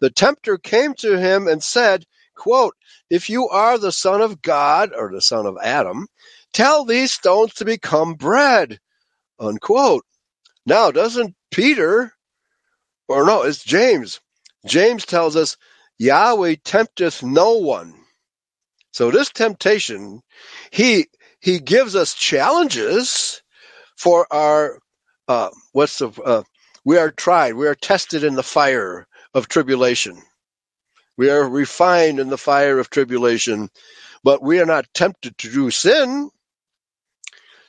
The 0.00 0.10
tempter 0.10 0.58
came 0.58 0.94
to 0.94 1.18
him 1.18 1.46
and 1.46 1.62
said, 1.62 2.04
quote, 2.34 2.74
if 3.08 3.30
you 3.30 3.48
are 3.48 3.78
the 3.78 3.92
son 3.92 4.20
of 4.20 4.42
God 4.42 4.90
or 4.96 5.12
the 5.12 5.20
son 5.22 5.46
of 5.46 5.56
Adam, 5.62 6.08
tell 6.52 6.84
these 6.84 7.12
stones 7.12 7.54
to 7.54 7.64
become 7.64 8.14
bread, 8.14 8.80
unquote. 9.38 10.04
Now, 10.66 10.90
doesn't 10.90 11.36
Peter, 11.50 12.12
or 13.12 13.26
no, 13.26 13.42
it's 13.42 13.64
James. 13.64 14.20
James 14.66 15.06
tells 15.06 15.36
us, 15.36 15.56
Yahweh 15.98 16.56
tempteth 16.64 17.22
no 17.22 17.54
one. 17.58 17.94
So 18.92 19.10
this 19.10 19.30
temptation, 19.30 20.22
he, 20.72 21.06
he 21.40 21.60
gives 21.60 21.96
us 21.96 22.14
challenges 22.14 23.42
for 23.96 24.26
our, 24.32 24.78
uh, 25.28 25.50
what's 25.72 25.98
the, 25.98 26.10
uh, 26.24 26.42
we 26.84 26.98
are 26.98 27.10
tried, 27.10 27.54
we 27.54 27.68
are 27.68 27.74
tested 27.76 28.24
in 28.24 28.34
the 28.34 28.42
fire 28.42 29.06
of 29.34 29.48
tribulation. 29.48 30.20
We 31.18 31.30
are 31.30 31.48
refined 31.48 32.20
in 32.20 32.30
the 32.30 32.38
fire 32.38 32.80
of 32.80 32.90
tribulation, 32.90 33.70
but 34.24 34.42
we 34.42 34.60
are 34.60 34.66
not 34.66 34.86
tempted 34.94 35.38
to 35.38 35.52
do 35.52 35.70
sin. 35.70 36.30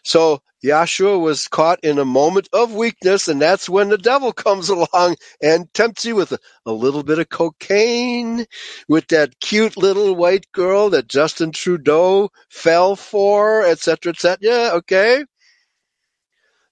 So 0.04 0.42
Yahshua 0.64 1.20
was 1.20 1.48
caught 1.48 1.80
in 1.84 2.00
a 2.00 2.06
moment 2.06 2.50
of 2.54 2.74
weakness, 2.74 3.28
and 3.28 3.42
that's 3.42 3.70
when 3.70 3.90
the 3.90 3.98
devil 3.98 4.34
comes 4.34 4.70
along 4.94 5.18
and 5.42 5.74
tempts 5.74 6.06
you 6.06 6.16
with 6.16 6.32
a, 6.34 6.40
a 6.66 6.72
little 6.72 7.04
bit 7.04 7.20
of 7.20 7.30
cocaine, 7.30 8.46
with 8.88 9.08
that 9.10 9.40
cute 9.40 9.78
little 9.78 10.16
white 10.16 10.52
girl 10.52 10.90
that 10.92 11.08
Justin 11.08 11.52
Trudeau 11.52 12.30
fell 12.50 12.96
for, 12.96 13.64
etc., 13.66 14.12
etc. 14.12 14.38
Yeah, 14.42 14.72
okay. 14.76 15.26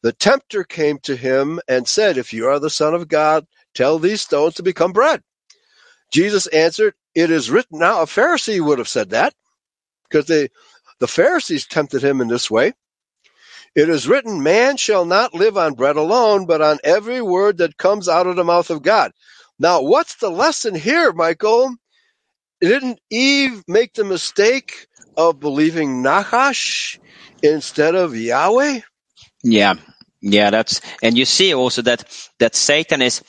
The 0.03 0.13
tempter 0.13 0.63
came 0.63 0.99
to 1.03 1.15
him 1.15 1.59
and 1.67 1.87
said, 1.87 2.17
If 2.17 2.33
you 2.33 2.47
are 2.47 2.59
the 2.59 2.69
Son 2.69 2.95
of 2.95 3.07
God, 3.07 3.45
tell 3.75 3.99
these 3.99 4.21
stones 4.21 4.55
to 4.55 4.63
become 4.63 4.93
bread. 4.93 5.21
Jesus 6.11 6.47
answered, 6.47 6.93
It 7.15 7.31
is 7.31 7.51
written. 7.51 7.79
Now, 7.79 8.01
a 8.01 8.05
Pharisee 8.05 8.61
would 8.61 8.79
have 8.79 8.89
said 8.89 9.11
that 9.11 9.33
because 10.09 10.25
they, 10.27 10.49
the 10.99 11.07
Pharisees 11.07 11.67
tempted 11.67 12.03
him 12.03 12.21
in 12.21 12.27
this 12.29 12.49
way. 12.51 12.73
It 13.75 13.89
is 13.89 14.07
written, 14.07 14.43
Man 14.43 14.77
shall 14.77 15.05
not 15.05 15.33
live 15.35 15.57
on 15.57 15.75
bread 15.75 15.97
alone, 15.97 16.45
but 16.47 16.61
on 16.61 16.79
every 16.83 17.21
word 17.23 17.59
that 17.59 17.77
comes 17.77 18.09
out 18.09 18.27
of 18.27 18.37
the 18.37 18.45
mouth 18.45 18.69
of 18.71 18.83
God. 18.83 19.13
Now, 19.59 19.81
what's 19.83 20.17
the 20.17 20.29
lesson 20.31 20.75
here, 20.75 21.13
Michael? 21.13 21.75
Didn't 22.61 22.99
Eve 23.11 23.63
make 23.67 23.93
the 23.93 24.03
mistake 24.05 24.87
of 25.17 25.39
believing 25.39 26.03
Nachash 26.03 26.99
instead 27.43 27.95
of 27.95 28.15
Yahweh? 28.15 28.81
Yeah, 29.43 29.75
yeah, 30.21 30.51
that's 30.51 30.81
and 31.03 31.17
you 31.17 31.25
see 31.25 31.55
also 31.55 31.83
that 31.83 32.05
that 32.39 32.55
Satan 32.55 33.01
is 33.03 33.23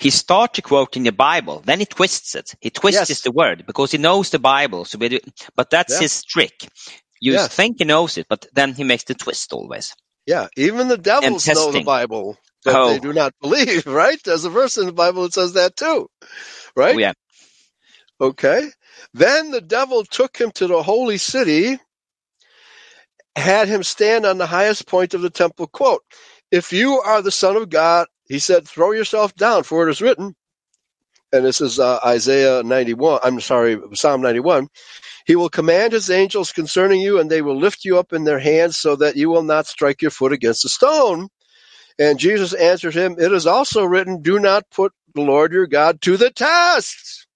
he 0.00 0.10
starts 0.10 0.60
quoting 0.62 1.04
the 1.04 1.12
Bible, 1.12 1.62
then 1.64 1.80
he 1.80 1.86
twists 1.86 2.34
it. 2.34 2.54
He 2.60 2.70
twists 2.70 3.10
Yes. 3.10 3.22
the 3.22 3.32
word 3.32 3.64
because 3.68 3.92
he 3.92 3.98
knows 3.98 4.30
the 4.30 4.40
Bible. 4.40 4.86
So, 4.86 4.98
we 4.98 5.20
but 5.56 5.70
that's 5.70 5.98
Yeah. 5.98 6.00
his 6.00 6.24
trick. 6.24 6.68
You 7.22 7.38
Yes. 7.38 7.50
think 7.50 7.78
he 7.80 7.86
knows 7.86 8.18
it, 8.18 8.26
but 8.28 8.46
then 8.54 8.74
he 8.74 8.84
makes 8.84 9.04
the 9.06 9.14
twist 9.16 9.54
always. 9.54 9.94
Yeah, 10.26 10.48
even 10.56 10.88
the 10.88 10.98
devils 10.98 11.50
know 11.50 11.72
the. 11.72 11.80
Bible, 11.80 12.38
but 12.64 12.80
Oh. 12.80 12.84
they 12.84 13.00
do 13.00 13.12
not 13.12 13.34
believe, 13.40 13.86
right? 13.88 14.18
There's 14.24 14.44
a 14.46 14.50
verse 14.50 14.78
in 14.78 14.86
the 14.86 14.92
Bible 14.92 15.24
that 15.24 15.34
says 15.34 15.54
that 15.54 15.76
too, 15.76 16.08
right? 16.76 16.92
Oh, 16.92 16.98
yeah, 16.98 17.12
Okay. 18.20 18.70
Then 19.14 19.52
the 19.52 19.62
devil 19.62 20.04
took 20.04 20.36
him 20.38 20.52
to 20.52 20.68
the 20.68 20.82
holy 20.82 21.18
city, 21.18 21.78
had 23.36 23.68
him 23.68 23.82
stand 23.82 24.26
on 24.26 24.38
the 24.38 24.46
highest 24.46 24.86
point 24.88 25.14
of 25.14 25.22
the 25.22 25.30
temple. 25.30 25.68
Quote, 25.68 26.02
If 26.52 26.72
you 26.72 27.00
are 27.00 27.22
the 27.22 27.32
Son 27.32 27.56
of 27.56 27.70
God, 27.70 28.08
he 28.28 28.38
said, 28.40 28.68
throw 28.68 28.92
yourself 28.92 29.34
down, 29.36 29.64
for 29.64 29.88
it 29.88 29.92
is 29.92 30.02
written. 30.02 30.34
And 31.32 31.44
this 31.44 31.60
is 31.62 31.80
uh, 31.80 32.00
Isaiah 32.06 32.62
91. 32.64 33.20
I'm 33.24 33.40
sorry, 33.40 33.78
Psalm 33.94 34.22
91. 34.22 34.68
He 35.26 35.36
will 35.36 35.50
command 35.50 35.92
his 35.92 36.10
angels 36.10 36.52
concerning 36.52 37.00
you, 37.00 37.20
and 37.20 37.30
they 37.30 37.42
will 37.42 37.58
lift 37.58 37.84
you 37.84 37.98
up 37.98 38.12
in 38.12 38.24
their 38.24 38.40
hands 38.40 38.78
so 38.78 38.96
that 38.96 39.16
you 39.16 39.30
will 39.30 39.44
not 39.44 39.66
strike 39.66 40.02
your 40.02 40.10
foot 40.12 40.32
against 40.32 40.64
a 40.64 40.68
stone. 40.70 41.28
And 41.98 42.18
Jesus 42.20 42.54
answered 42.54 42.94
him, 42.94 43.16
It 43.18 43.32
is 43.32 43.46
also 43.46 43.84
written, 43.84 44.22
Do 44.22 44.40
not 44.40 44.70
put 44.70 44.92
the 45.14 45.22
Lord 45.22 45.52
your 45.52 45.68
God 45.68 46.02
to 46.02 46.18
the 46.18 46.30
test. 46.30 47.26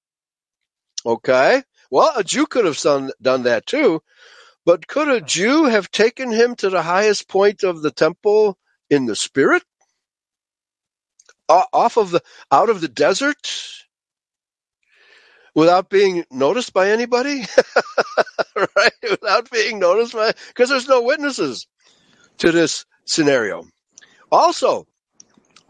Okay. 1.06 1.62
Well, 1.90 2.12
a 2.16 2.24
Jew 2.24 2.46
could 2.46 2.66
have 2.66 2.78
done, 2.80 3.12
done 3.22 3.44
that 3.44 3.66
too. 3.66 4.02
But 4.66 4.86
could 4.88 5.08
a 5.08 5.20
Jew 5.22 5.64
have 5.64 5.90
taken 5.90 6.32
him 6.32 6.56
to 6.56 6.70
the 6.70 6.82
highest 6.82 7.28
point 7.28 7.64
of 7.64 7.82
the 7.82 7.92
temple 7.92 8.58
in 8.90 9.06
the 9.06 9.16
spirit? 9.16 9.64
Off 11.48 11.96
of 11.98 12.10
the, 12.12 12.22
out 12.52 12.70
of 12.70 12.80
the 12.80 12.88
desert? 12.88 13.36
Without 15.56 15.90
being 15.90 16.26
noticed 16.30 16.74
by 16.74 16.90
anybody? 16.92 17.44
right? 18.56 18.92
Without 19.10 19.50
being 19.50 19.80
noticed 19.80 20.14
by, 20.14 20.32
because 20.48 20.70
there's 20.70 20.88
no 20.88 21.02
witnesses 21.02 21.66
to 22.38 22.52
this 22.52 22.86
scenario. 23.06 23.64
Also, 24.32 24.86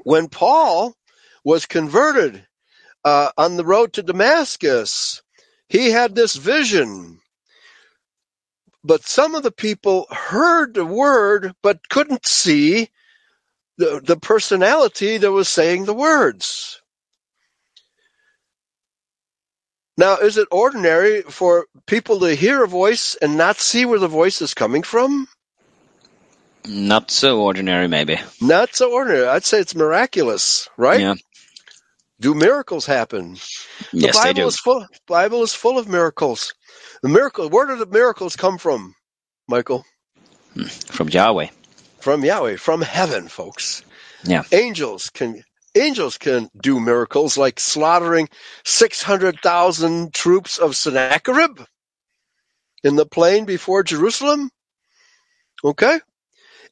when 0.04 0.28
Paul 0.28 0.94
was 1.44 1.66
converted 1.66 2.46
uh, 3.04 3.30
on 3.38 3.56
the 3.56 3.64
road 3.64 3.94
to 3.94 4.02
Damascus, 4.02 5.22
he 5.68 5.90
had 5.90 6.14
this 6.14 6.36
vision 6.36 7.16
but 8.84 9.04
some 9.04 9.34
of 9.34 9.42
the 9.42 9.52
people 9.52 10.06
heard 10.10 10.74
the 10.74 10.86
word 10.86 11.52
but 11.62 11.88
couldn't 11.88 12.24
see 12.26 12.88
the, 13.78 14.00
the 14.04 14.16
personality 14.16 15.18
that 15.18 15.32
was 15.32 15.48
saying 15.48 15.84
the 15.84 15.94
words. 15.94 16.80
Now, 19.96 20.16
is 20.18 20.38
it 20.38 20.48
ordinary 20.52 21.22
for 21.22 21.66
people 21.86 22.20
to 22.20 22.34
hear 22.34 22.64
a 22.64 22.68
voice 22.68 23.16
and 23.22 23.36
not 23.38 23.58
see 23.58 23.86
where 23.86 24.00
the 24.00 24.08
voice 24.08 24.42
is 24.42 24.54
coming 24.54 24.82
from? 24.82 25.28
Not 26.68 27.10
so 27.10 27.42
ordinary, 27.42 27.88
maybe. 27.88 28.20
Not 28.40 28.74
so 28.76 28.92
ordinary. 28.92 29.26
I'd 29.26 29.44
say 29.44 29.60
it's 29.60 29.74
miraculous, 29.76 30.68
right? 30.76 31.00
Yeah. 31.00 31.14
Do 32.20 32.34
miracles 32.34 32.86
happen? 32.86 33.42
The 34.00 34.08
Yes, 34.08 34.20
they 34.20 34.32
Bible 34.32 34.34
do. 34.34 34.48
is 34.48 34.58
full. 34.58 34.86
Bible 35.08 35.42
is 35.42 35.54
full 35.54 35.78
of 35.78 35.88
miracles. 35.88 36.54
The 37.02 37.08
miracle. 37.10 37.48
Where 37.50 37.66
do 37.66 37.76
the 37.76 37.86
miracles 37.86 38.36
come 38.36 38.58
from, 38.58 38.94
Michael? 39.48 39.84
Hmm. 40.54 40.64
From 40.66 41.08
Yahweh. 41.10 41.48
From 42.00 42.24
Yahweh, 42.24 42.56
from 42.56 42.82
heaven, 42.82 43.28
folks. 43.28 43.84
Yeah. 44.24 44.44
Angels 44.52 45.10
can 45.10 45.42
angels 45.76 46.18
can 46.18 46.50
do 46.60 46.80
miracles 46.80 47.38
like 47.38 47.60
slaughtering 47.60 48.28
six 48.64 49.02
hundred 49.02 49.40
thousand 49.42 50.14
troops 50.14 50.58
of 50.58 50.76
Sennacherib 50.76 51.60
in 52.84 52.96
the 52.96 53.06
plain 53.06 53.44
before 53.46 53.82
Jerusalem. 53.84 54.50
Okay, 55.64 56.00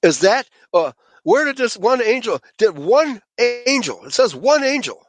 is 0.02 0.20
that 0.20 0.48
uh, 0.74 0.92
where 1.24 1.44
did 1.46 1.56
this 1.58 1.76
one 1.76 2.02
angel? 2.02 2.40
Did 2.58 2.76
one 2.78 3.20
angel? 3.66 4.04
It 4.06 4.14
says 4.14 4.34
one 4.34 4.64
angel. 4.64 5.02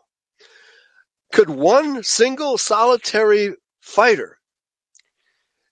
Could 1.34 1.50
one 1.50 2.04
single 2.04 2.58
solitary 2.58 3.56
fighter 3.82 4.38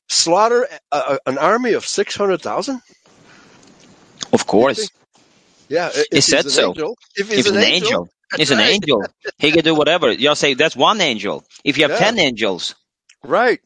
slaughter 0.09 0.67
a, 0.91 0.97
a- 0.97 1.19
an 1.27 1.37
army 1.39 1.73
of 1.73 1.85
six 1.85 2.15
hundred 2.15 2.41
thousand? 2.41 2.81
Of 4.33 4.47
course. 4.47 4.91
Yeah, 5.69 5.89
He 6.11 6.21
said 6.21 6.45
an 6.45 6.51
so. 6.51 6.69
Angel, 6.69 6.97
if 7.15 7.29
If 7.35 7.45
he's 7.45 7.47
an 7.47 7.57
angel, 7.57 8.09
he's 8.35 8.51
an 8.51 8.59
angel. 8.61 9.11
He 9.39 9.51
can 9.51 9.63
do 9.63 9.75
whatever. 9.75 10.11
You'll 10.11 10.35
say 10.35 10.55
that's 10.55 10.75
one 10.75 11.01
angel. 11.01 11.45
If 11.63 11.77
you 11.77 11.83
have 11.85 11.91
Yeah. 11.91 11.97
ten 11.97 12.19
angels, 12.19 12.75
Right. 13.23 13.61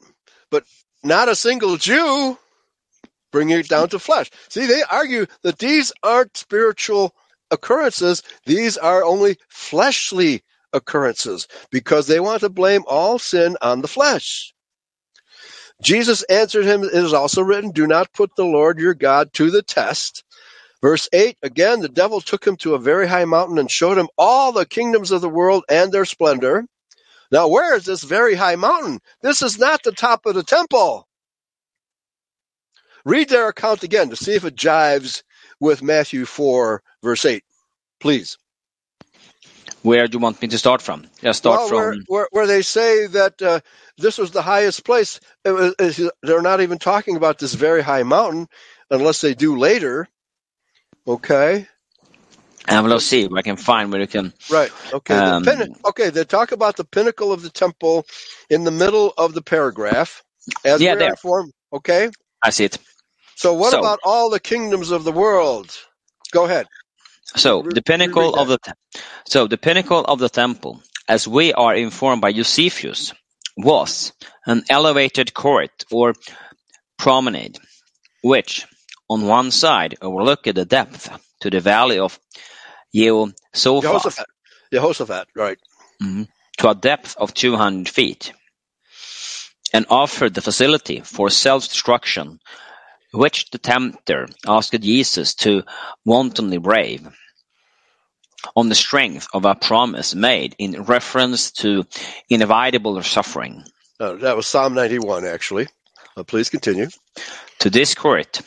But 0.52 0.66
not 1.04 1.30
a 1.30 1.36
single 1.36 1.78
Jew 1.78 2.38
bringing 3.34 3.60
it 3.60 3.70
down 3.70 3.90
to 3.92 4.00
flesh. 4.00 4.32
See, 4.50 4.68
they 4.68 4.84
argue 4.84 5.28
that 5.44 5.60
these 5.60 5.94
aren't 6.04 6.38
spiritual 6.38 7.16
occurrences, 7.52 8.24
these 8.48 8.78
are 8.78 9.06
only 9.06 9.38
fleshly 9.50 10.44
occurrences 10.74 11.50
because 11.72 12.08
they 12.08 12.22
want 12.22 12.42
to 12.42 12.50
blame 12.50 12.84
all 12.88 13.20
sin 13.20 13.58
on 13.62 13.82
the 13.82 13.90
flesh. 13.90 14.54
Jesus 15.84 16.24
answered 16.24 16.66
him, 16.66 16.84
It 16.84 16.94
is 16.94 17.14
also 17.14 17.42
written, 17.44 17.72
Do 17.72 17.88
not 17.88 18.14
put 18.14 18.32
the 18.36 18.46
Lord 18.46 18.80
your 18.80 18.96
God 18.96 19.34
to 19.36 19.52
the 19.52 19.64
test. 19.64 20.24
Verse 20.82 21.10
8 21.14 21.38
Again, 21.44 21.82
the 21.82 21.90
devil 21.90 22.22
took 22.22 22.46
him 22.46 22.58
to 22.58 22.76
a 22.76 22.80
very 22.80 23.08
high 23.08 23.26
mountain 23.26 23.58
and 23.58 23.72
showed 23.72 23.98
him 23.98 24.10
all 24.18 24.52
the 24.52 24.66
kingdoms 24.66 25.12
of 25.12 25.22
the 25.22 25.30
world 25.30 25.66
and 25.70 25.92
their 25.92 26.06
splendor. 26.06 26.66
Now, 27.32 27.50
where 27.50 27.76
is 27.76 27.86
this 27.86 28.04
very 28.04 28.36
high 28.36 28.56
mountain? 28.58 29.00
This 29.22 29.42
is 29.42 29.60
not 29.60 29.84
the 29.84 29.92
top 29.92 30.26
of 30.26 30.36
the 30.36 30.44
temple. 30.44 31.08
Read 33.06 33.30
their 33.30 33.50
account 33.50 33.84
again 33.84 34.10
to 34.12 34.16
see 34.16 34.36
if 34.36 34.46
it 34.46 34.56
jives 34.56 35.24
with 35.60 35.84
Matthew 35.84 36.26
4, 36.26 36.84
verse 37.04 37.26
8. 37.26 37.44
Please. 38.00 38.38
where 39.84 40.08
do 40.08 40.18
you 40.18 40.22
want 40.22 40.42
me 40.42 40.48
to 40.50 40.58
start 40.58 40.82
from? 40.82 41.06
Let's 41.24 41.40
start 41.40 41.60
well, 41.60 41.68
from. 41.68 41.78
where, 41.78 41.96
where, 42.08 42.28
where 42.32 42.48
they 42.48 42.62
say 42.62 43.08
that 43.08 43.42
uh, 43.42 43.60
this 43.98 44.18
was 44.18 44.32
the 44.32 44.42
highest 44.42 44.86
place, 44.86 45.20
it 45.46 45.52
was, 45.52 45.76
it's- 45.80 46.12
they're 46.24 46.42
not 46.42 46.62
even 46.62 46.80
talking 46.80 47.16
about 47.18 47.40
this 47.40 47.54
very 47.54 47.82
high 47.84 48.04
mountain 48.04 48.48
unless 48.92 49.22
they 49.22 49.34
do 49.34 49.58
later. 49.58 50.08
Okay. 51.08 51.68
And 52.68 52.86
we'll 52.86 53.00
see 53.00 53.22
if 53.24 53.32
I 53.32 53.42
can 53.44 53.56
find 53.56 53.92
where 53.92 54.02
you 54.02 54.08
can. 54.08 54.34
Right. 54.52 54.72
Okay. 54.94 55.16
Um, 55.16 55.44
the 55.44 55.52
pin- 55.56 55.76
okay. 55.86 56.10
They 56.10 56.26
talk 56.26 56.52
about 56.52 56.76
the 56.76 56.84
pinnacle 56.84 57.32
of 57.32 57.42
the 57.42 57.50
temple 57.50 58.06
in 58.50 58.66
the 58.66 58.72
middle 58.72 59.14
of 59.18 59.34
the 59.34 59.42
paragraph. 59.42 60.22
As 60.66 60.82
Yeah, 60.82 60.92
we 60.92 60.96
are 60.96 61.00
there. 61.00 61.10
informed. 61.12 61.54
Okay. 61.72 62.10
I 62.44 62.50
see 62.50 62.66
it. 62.66 62.78
So 63.36 63.54
what 63.54 63.72
So- 63.72 63.80
about 63.80 64.00
all 64.04 64.30
the 64.30 64.40
kingdoms 64.40 64.92
of 64.92 65.04
the 65.06 65.12
world? 65.14 65.72
Go 66.32 66.44
ahead. 66.46 66.68
So 67.36 67.62
Re- 67.62 67.72
the 67.74 67.82
pinnacle 67.82 68.36
of 68.36 68.48
the 68.50 68.58
te- 68.58 69.00
so 69.28 69.48
the 69.48 69.58
pinnacle 69.58 70.04
of 70.04 70.20
the 70.20 70.30
temple, 70.30 70.82
as 71.08 71.28
we 71.28 71.54
are 71.54 71.76
informed 71.76 72.22
by 72.22 72.32
Josephus, 72.34 73.14
was 73.58 74.12
an 74.46 74.64
elevated 74.70 75.34
court 75.34 75.86
or 75.92 76.14
promenade, 76.98 77.58
which 78.24 78.66
on 79.10 79.28
one 79.28 79.52
side 79.52 79.96
overlooked 80.02 80.54
the 80.54 80.66
depth 80.66 81.10
to 81.42 81.50
the 81.50 81.60
valley 81.60 82.00
of 82.00 82.20
Jehoshaphat 82.94 83.34
Jehoshaphat. 83.82 84.26
Jehoshaphat. 84.72 85.28
Right. 85.36 85.60
to 86.58 86.70
a 86.70 86.76
depth 86.76 87.16
of 87.18 87.34
200 87.34 87.88
feet, 87.88 88.34
and 89.74 89.86
offered 89.90 90.34
the 90.34 90.42
facility 90.42 91.02
for 91.02 91.30
self-destruction, 91.30 92.40
which 93.14 93.50
the 93.52 93.58
tempter 93.58 94.28
asked 94.48 94.80
Jesus 94.82 95.36
to 95.36 95.64
wantonly 96.06 96.58
brave, 96.58 97.08
on 98.56 98.70
the 98.70 98.76
strength 98.76 99.28
of 99.34 99.46
a 99.46 99.56
promise 99.56 100.16
made 100.16 100.56
in 100.58 100.84
reference 100.84 101.52
to 101.52 101.86
inevitable 102.30 103.02
suffering. 103.04 103.64
Uh, 104.00 104.14
that 104.14 104.36
was 104.36 104.48
Psalm 104.48 104.74
91, 104.74 105.26
actually. 105.26 105.68
Uh, 106.16 106.24
please 106.24 106.50
continue. 106.50 106.88
To 107.60 107.70
this 107.70 107.96
court, 107.96 108.42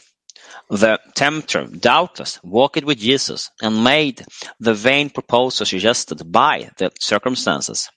the 0.71 1.01
tempter 1.15 1.67
doubtless 1.67 2.39
walked 2.43 2.85
with 2.85 2.99
Jesus 2.99 3.51
and 3.61 3.83
made 3.83 4.25
the 4.61 4.73
vain 4.73 5.11
proposal 5.11 5.67
suggested 5.67 6.31
by 6.31 6.71
the 6.79 6.93
circumstances. 7.01 7.91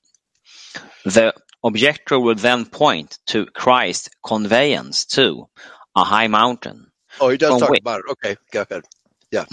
The 1.05 1.33
objector 1.63 2.19
would 2.19 2.39
then 2.39 2.65
point 2.65 3.19
to 3.27 3.45
Christ's 3.45 4.09
conveyance 4.25 5.05
to 5.05 5.47
a 5.95 6.03
high 6.03 6.27
mountain. 6.27 6.87
Oh, 7.21 7.29
he 7.29 7.37
does 7.37 7.59
talk 7.59 7.69
which- 7.69 7.81
about 7.81 7.99
it. 7.99 8.11
Okay. 8.11 8.37
Go 8.51 8.65
ahead. 8.69 8.83
Yeah. 9.31 9.45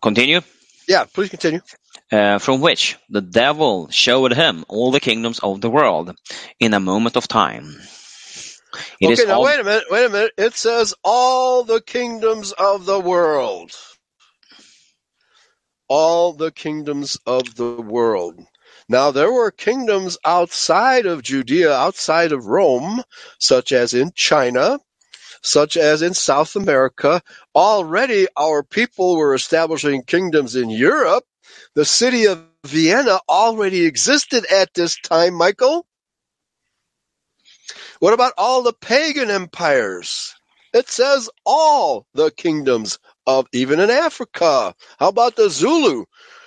Continue. 0.00 0.40
Yeah. 0.88 1.04
Please 1.04 1.28
continue. 1.30 1.60
Uh, 2.10 2.38
from 2.38 2.60
which 2.60 2.98
the 3.08 3.20
devil 3.22 3.88
showed 3.90 4.32
him 4.34 4.64
all 4.68 4.90
the 4.90 5.00
kingdoms 5.00 5.38
of 5.38 5.60
the 5.60 5.70
world 5.70 6.14
in 6.60 6.74
a 6.74 6.80
moment 6.80 7.16
of 7.16 7.26
time. 7.26 7.80
It 9.00 9.10
is 9.10 9.20
okay. 9.20 9.28
Now 9.28 9.36
all- 9.36 9.44
wait 9.44 9.60
a 9.60 9.64
minute. 9.64 9.84
Wait 9.90 10.06
a 10.06 10.08
minute. 10.08 10.32
It 10.38 10.54
says 10.54 10.94
all 11.04 11.64
the 11.64 11.80
kingdoms 11.80 12.52
of 12.52 12.86
the 12.86 13.00
world. 13.00 13.72
All 15.88 16.32
the 16.32 16.50
kingdoms 16.52 17.18
of 17.26 17.54
the 17.56 17.80
world. 17.82 18.40
Now 18.88 19.10
there 19.10 19.32
were 19.32 19.50
kingdoms 19.50 20.18
outside 20.24 21.06
of 21.06 21.22
Judea, 21.22 21.72
outside 21.72 22.32
of 22.32 22.46
Rome, 22.46 23.02
such 23.38 23.72
as 23.72 23.94
in 23.94 24.12
China, 24.14 24.78
such 25.42 25.76
as 25.76 26.02
in 26.02 26.14
South 26.14 26.56
America. 26.56 27.22
Already 27.54 28.26
our 28.36 28.62
people 28.62 29.16
were 29.16 29.34
establishing 29.34 30.02
kingdoms 30.04 30.56
in 30.56 30.70
Europe. 30.70 31.24
The 31.74 31.84
city 31.84 32.26
of 32.26 32.44
Vienna 32.64 33.20
already 33.28 33.84
existed 33.86 34.46
at 34.52 34.74
this 34.74 34.96
time, 35.00 35.34
Michael. 35.34 35.86
What 38.02 38.14
about 38.14 38.32
all 38.36 38.64
the 38.64 38.72
pagan 38.72 39.30
empires? 39.30 40.34
It 40.74 40.88
says 40.88 41.30
all 41.46 42.04
the 42.14 42.32
kingdoms 42.32 42.98
of 43.28 43.46
even 43.52 43.78
in 43.78 43.90
Africa. 43.90 44.74
How 44.98 45.06
about 45.06 45.36
the 45.36 45.48
Zulu? 45.48 46.06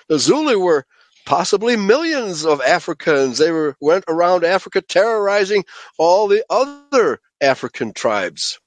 The 0.10 0.20
Zulu 0.20 0.60
were 0.60 0.86
possibly 1.26 1.78
millions 1.78 2.46
of 2.46 2.60
Africans. 2.60 3.38
They 3.38 3.52
were 3.52 3.78
went 3.80 4.04
around 4.10 4.44
Africa 4.44 4.82
terrorizing 4.82 5.64
all 5.98 6.28
the 6.28 6.44
other 6.50 7.22
African 7.40 7.94
tribes. 7.94 8.60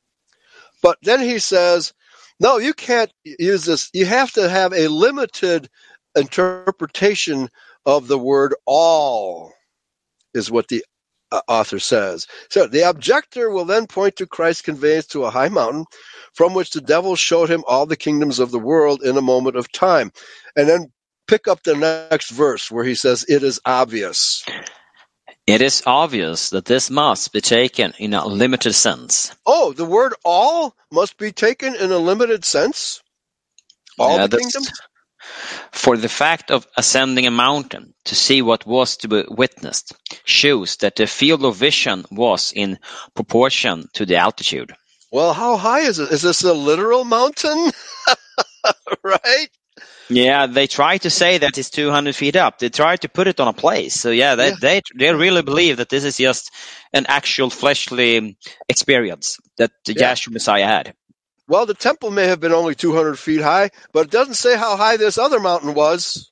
But 0.82 0.96
then 1.02 1.20
he 1.20 1.40
says, 1.40 1.92
no, 2.40 2.56
you 2.56 2.72
can't 2.72 3.12
use 3.22 3.66
this. 3.66 3.90
You 3.92 4.06
have 4.06 4.32
to 4.32 4.48
have 4.48 4.72
a 4.72 4.88
limited 4.88 5.68
interpretation 6.16 7.50
of 7.84 8.08
the 8.08 8.18
word 8.18 8.54
all, 8.64 9.52
is 10.32 10.50
what 10.50 10.68
the 10.68 10.82
Uh, 11.32 11.42
author 11.48 11.78
says. 11.78 12.26
So 12.50 12.66
the 12.66 12.88
objector 12.88 13.50
will 13.50 13.66
then 13.66 13.86
point 13.86 14.16
to 14.16 14.26
Christ's 14.26 14.62
conveyance 14.62 15.06
to 15.08 15.24
a 15.24 15.30
high 15.30 15.50
mountain 15.50 15.84
from 16.34 16.54
which 16.54 16.70
the 16.70 16.80
devil 16.80 17.16
showed 17.16 17.50
him 17.50 17.64
all 17.68 17.86
the 17.86 17.96
kingdoms 17.96 18.38
of 18.38 18.50
the 18.50 18.58
world 18.58 19.02
in 19.02 19.16
a 19.16 19.22
moment 19.22 19.56
of 19.56 19.70
time. 19.70 20.12
And 20.56 20.68
then 20.68 20.92
pick 21.26 21.48
up 21.48 21.62
the 21.62 21.76
next 21.76 22.30
verse 22.30 22.70
where 22.70 22.84
he 22.84 22.94
says, 22.94 23.26
It 23.28 23.42
is 23.42 23.60
obvious. 23.64 24.44
It 25.46 25.62
is 25.62 25.82
obvious 25.86 26.50
that 26.50 26.64
this 26.64 26.90
must 26.90 27.32
be 27.32 27.42
taken 27.42 27.94
in 27.98 28.14
a 28.14 28.26
limited 28.26 28.74
sense. 28.74 29.34
Oh, 29.46 29.72
the 29.74 29.84
word 29.84 30.14
all 30.24 30.74
must 30.90 31.18
be 31.18 31.32
taken 31.32 31.74
in 31.74 31.92
a 31.92 31.98
limited 31.98 32.44
sense? 32.44 33.02
All 33.98 34.16
Yeah, 34.16 34.26
the 34.26 34.38
kingdoms? 34.38 34.72
For 35.72 35.96
the 35.96 36.08
fact 36.08 36.50
of 36.50 36.66
ascending 36.76 37.26
a 37.26 37.30
mountain 37.30 37.94
to 38.06 38.14
see 38.14 38.42
what 38.42 38.66
was 38.66 38.96
to 38.98 39.08
be 39.08 39.24
witnessed 39.28 39.92
shows 40.24 40.76
that 40.78 40.96
the 40.96 41.06
field 41.06 41.44
of 41.44 41.56
vision 41.56 42.04
was 42.10 42.52
in 42.54 42.78
proportion 43.14 43.88
to 43.94 44.06
the 44.06 44.16
altitude. 44.16 44.72
Well, 45.12 45.32
how 45.32 45.56
high 45.56 45.80
is 45.80 45.98
it? 45.98 46.10
Is 46.12 46.22
this 46.22 46.42
a 46.44 46.52
literal 46.54 47.04
mountain? 47.04 47.72
right? 49.04 49.48
Yeah, 50.08 50.46
they 50.46 50.66
try 50.68 50.98
to 50.98 51.10
say 51.10 51.38
that 51.38 51.58
it's 51.58 51.70
200 51.70 52.16
feet 52.16 52.36
up. 52.36 52.58
They 52.58 52.70
try 52.70 52.96
to 52.96 53.08
put 53.08 53.26
it 53.28 53.40
on 53.40 53.48
a 53.48 53.52
place. 53.52 53.94
So 53.94 54.10
yeah, 54.10 54.36
they 54.36 54.50
Yeah. 54.50 54.56
they 54.60 54.82
they 54.96 55.14
really 55.14 55.42
believe 55.42 55.78
that 55.78 55.88
this 55.90 56.04
is 56.04 56.16
just 56.16 56.50
an 56.92 57.06
actual 57.08 57.50
fleshly 57.50 58.38
experience 58.68 59.38
that 59.58 59.72
the 59.84 59.94
Yeah. 59.94 60.12
Yahshua 60.12 60.32
Messiah 60.32 60.66
had. 60.66 60.94
Well, 61.48 61.66
the 61.66 61.74
temple 61.74 62.10
may 62.10 62.26
have 62.26 62.40
been 62.40 62.52
only 62.52 62.74
200 62.74 63.18
feet 63.18 63.40
high, 63.40 63.70
but 63.92 64.06
it 64.06 64.10
doesn't 64.10 64.34
say 64.34 64.56
how 64.56 64.76
high 64.76 64.98
this 64.98 65.18
other 65.18 65.40
mountain 65.40 65.74
was. 65.74 66.30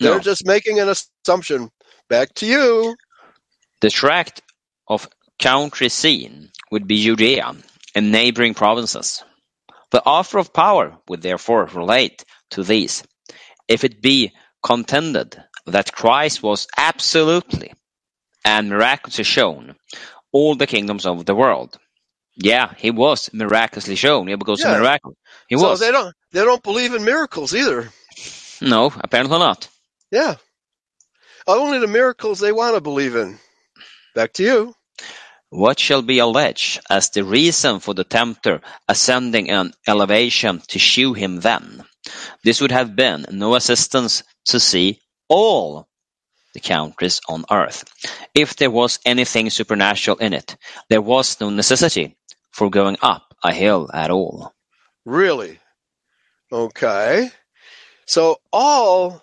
They're 0.00 0.14
No. 0.14 0.20
just 0.20 0.46
making 0.46 0.80
an 0.80 0.88
assumption. 0.88 1.70
Back 2.08 2.34
to 2.36 2.46
you. 2.46 2.96
The 3.80 3.90
tract 3.90 4.42
of 4.88 5.08
country 5.40 5.88
seen 5.90 6.50
would 6.70 6.86
be 6.86 7.04
Judea 7.04 7.54
and 7.94 8.12
neighboring 8.12 8.54
provinces. 8.54 9.24
The 9.90 10.02
offer 10.04 10.38
of 10.38 10.52
power 10.52 10.98
would 11.08 11.22
therefore 11.22 11.66
relate 11.66 12.24
to 12.50 12.62
these, 12.64 13.02
if 13.68 13.84
it 13.84 14.02
be 14.02 14.32
contended 14.64 15.42
that 15.66 15.92
Christ 15.92 16.42
was 16.42 16.66
absolutely 16.76 17.72
and 18.44 18.70
miraculously 18.70 19.24
shown 19.24 19.76
all 20.32 20.54
the 20.56 20.66
kingdoms 20.66 21.06
of 21.06 21.26
the 21.26 21.34
world. 21.34 21.78
Yeah, 22.36 22.74
he 22.78 22.90
was 22.90 23.30
miraculously 23.32 23.96
shown. 23.96 24.28
Yeah, 24.28 24.36
because 24.36 24.60
Yeah. 24.60 24.80
miracle. 24.80 25.14
He 25.48 25.56
was. 25.56 25.62
so 25.62 25.70
was. 25.70 25.80
they 25.80 25.92
don't 25.92 26.14
they 26.32 26.44
don't 26.44 26.62
believe 26.62 26.94
in 26.94 27.04
miracles 27.04 27.54
either. 27.54 27.90
No, 28.60 28.92
apparently 28.98 29.38
not. 29.38 29.68
Yeah. 30.10 30.36
Only 31.46 31.78
the 31.78 31.86
miracles 31.88 32.40
they 32.40 32.52
want 32.52 32.74
to 32.76 32.80
believe 32.80 33.16
in. 33.16 33.38
Back 34.14 34.32
to 34.34 34.44
you. 34.44 34.74
What 35.50 35.80
shall 35.80 36.02
be 36.02 36.18
alleged 36.20 36.80
as 36.90 37.10
the 37.10 37.24
reason 37.24 37.80
for 37.80 37.94
the 37.94 38.04
tempter 38.04 38.60
ascending 38.88 39.50
an 39.50 39.72
elevation 39.88 40.62
to 40.68 40.78
shew 40.78 41.14
him 41.14 41.40
then? 41.40 41.84
This 42.44 42.60
would 42.60 42.72
have 42.72 42.96
been 42.96 43.26
no 43.30 43.54
assistance 43.54 44.24
to 44.46 44.60
see 44.60 45.00
all 45.28 45.88
the 46.56 46.60
countries 46.60 47.20
on 47.28 47.44
earth. 47.50 47.84
If 48.34 48.56
there 48.56 48.70
was 48.70 48.98
anything 49.04 49.50
supernatural 49.50 50.16
in 50.16 50.32
it, 50.32 50.56
there 50.88 51.02
was 51.02 51.38
no 51.40 51.50
necessity 51.50 52.16
for 52.50 52.70
going 52.70 52.96
up 53.02 53.34
a 53.44 53.52
hill 53.52 53.90
at 53.92 54.10
all. 54.10 54.54
Really? 55.04 55.60
Okay. 56.50 57.30
So 58.06 58.38
all 58.52 59.22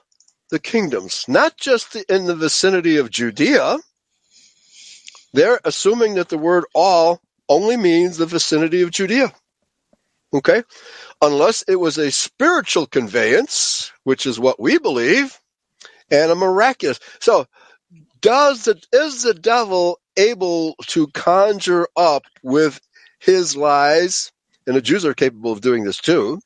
the 0.52 0.60
kingdoms, 0.60 1.26
not 1.28 1.58
just 1.58 1.96
in 1.96 2.26
the 2.26 2.36
vicinity 2.36 2.98
of 2.98 3.10
Judea, 3.10 3.78
they're 5.34 5.60
assuming 5.66 6.16
that 6.16 6.30
the 6.30 6.38
word 6.38 6.66
all 6.76 7.20
only 7.50 7.78
means 7.78 8.18
the 8.18 8.28
vicinity 8.28 8.84
of 8.84 8.92
Judea. 8.92 9.34
Okay? 10.32 10.62
Unless 11.22 11.64
it 11.68 11.80
was 11.80 11.98
a 11.98 12.12
spiritual 12.12 12.86
conveyance, 12.86 13.92
which 14.04 14.28
is 14.28 14.40
what 14.40 14.60
we 14.60 14.78
believe, 14.78 15.40
and 16.14 16.32
a 16.32 16.36
miraculous. 16.36 17.02
So 17.22 17.48
does 18.22 18.66
the 18.66 18.82
is 18.94 19.24
the 19.24 19.34
devil 19.34 20.00
able 20.18 20.76
to 20.88 21.08
conjure 21.10 21.88
up 21.98 22.24
with 22.44 22.80
his 23.20 23.56
lies, 23.56 24.32
and 24.68 24.76
the 24.76 24.82
Jews 24.82 25.06
are 25.06 25.14
capable 25.14 25.52
of 25.52 25.62
doing 25.62 25.84
this 25.84 25.98
too, 26.00 26.40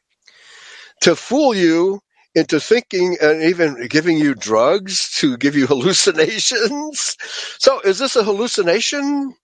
to 1.02 1.16
fool 1.16 1.56
you 1.56 2.02
into 2.36 2.60
thinking 2.60 3.18
and 3.22 3.44
even 3.44 3.88
giving 3.88 4.18
you 4.18 4.36
drugs 4.36 5.12
to 5.20 5.38
give 5.38 5.56
you 5.56 5.68
hallucinations. 5.70 7.18
So 7.60 7.82
is 7.82 8.00
this 8.00 8.16
a 8.16 8.24
hallucination? 8.24 9.36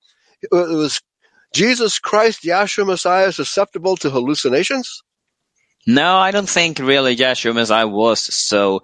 Uh, 0.54 0.58
Was 0.70 1.02
Jesus 1.54 2.00
Christ, 2.00 2.44
Yahshua 2.44 2.88
Messiah, 2.88 3.32
susceptible 3.32 3.98
to 3.98 4.10
hallucinations? 4.12 5.04
No, 5.88 6.18
I 6.18 6.32
don't 6.32 6.50
think 6.50 6.80
really 6.80 7.16
Yahshua 7.16 7.54
Messiah 7.56 7.88
was 7.88 8.22
so 8.22 8.84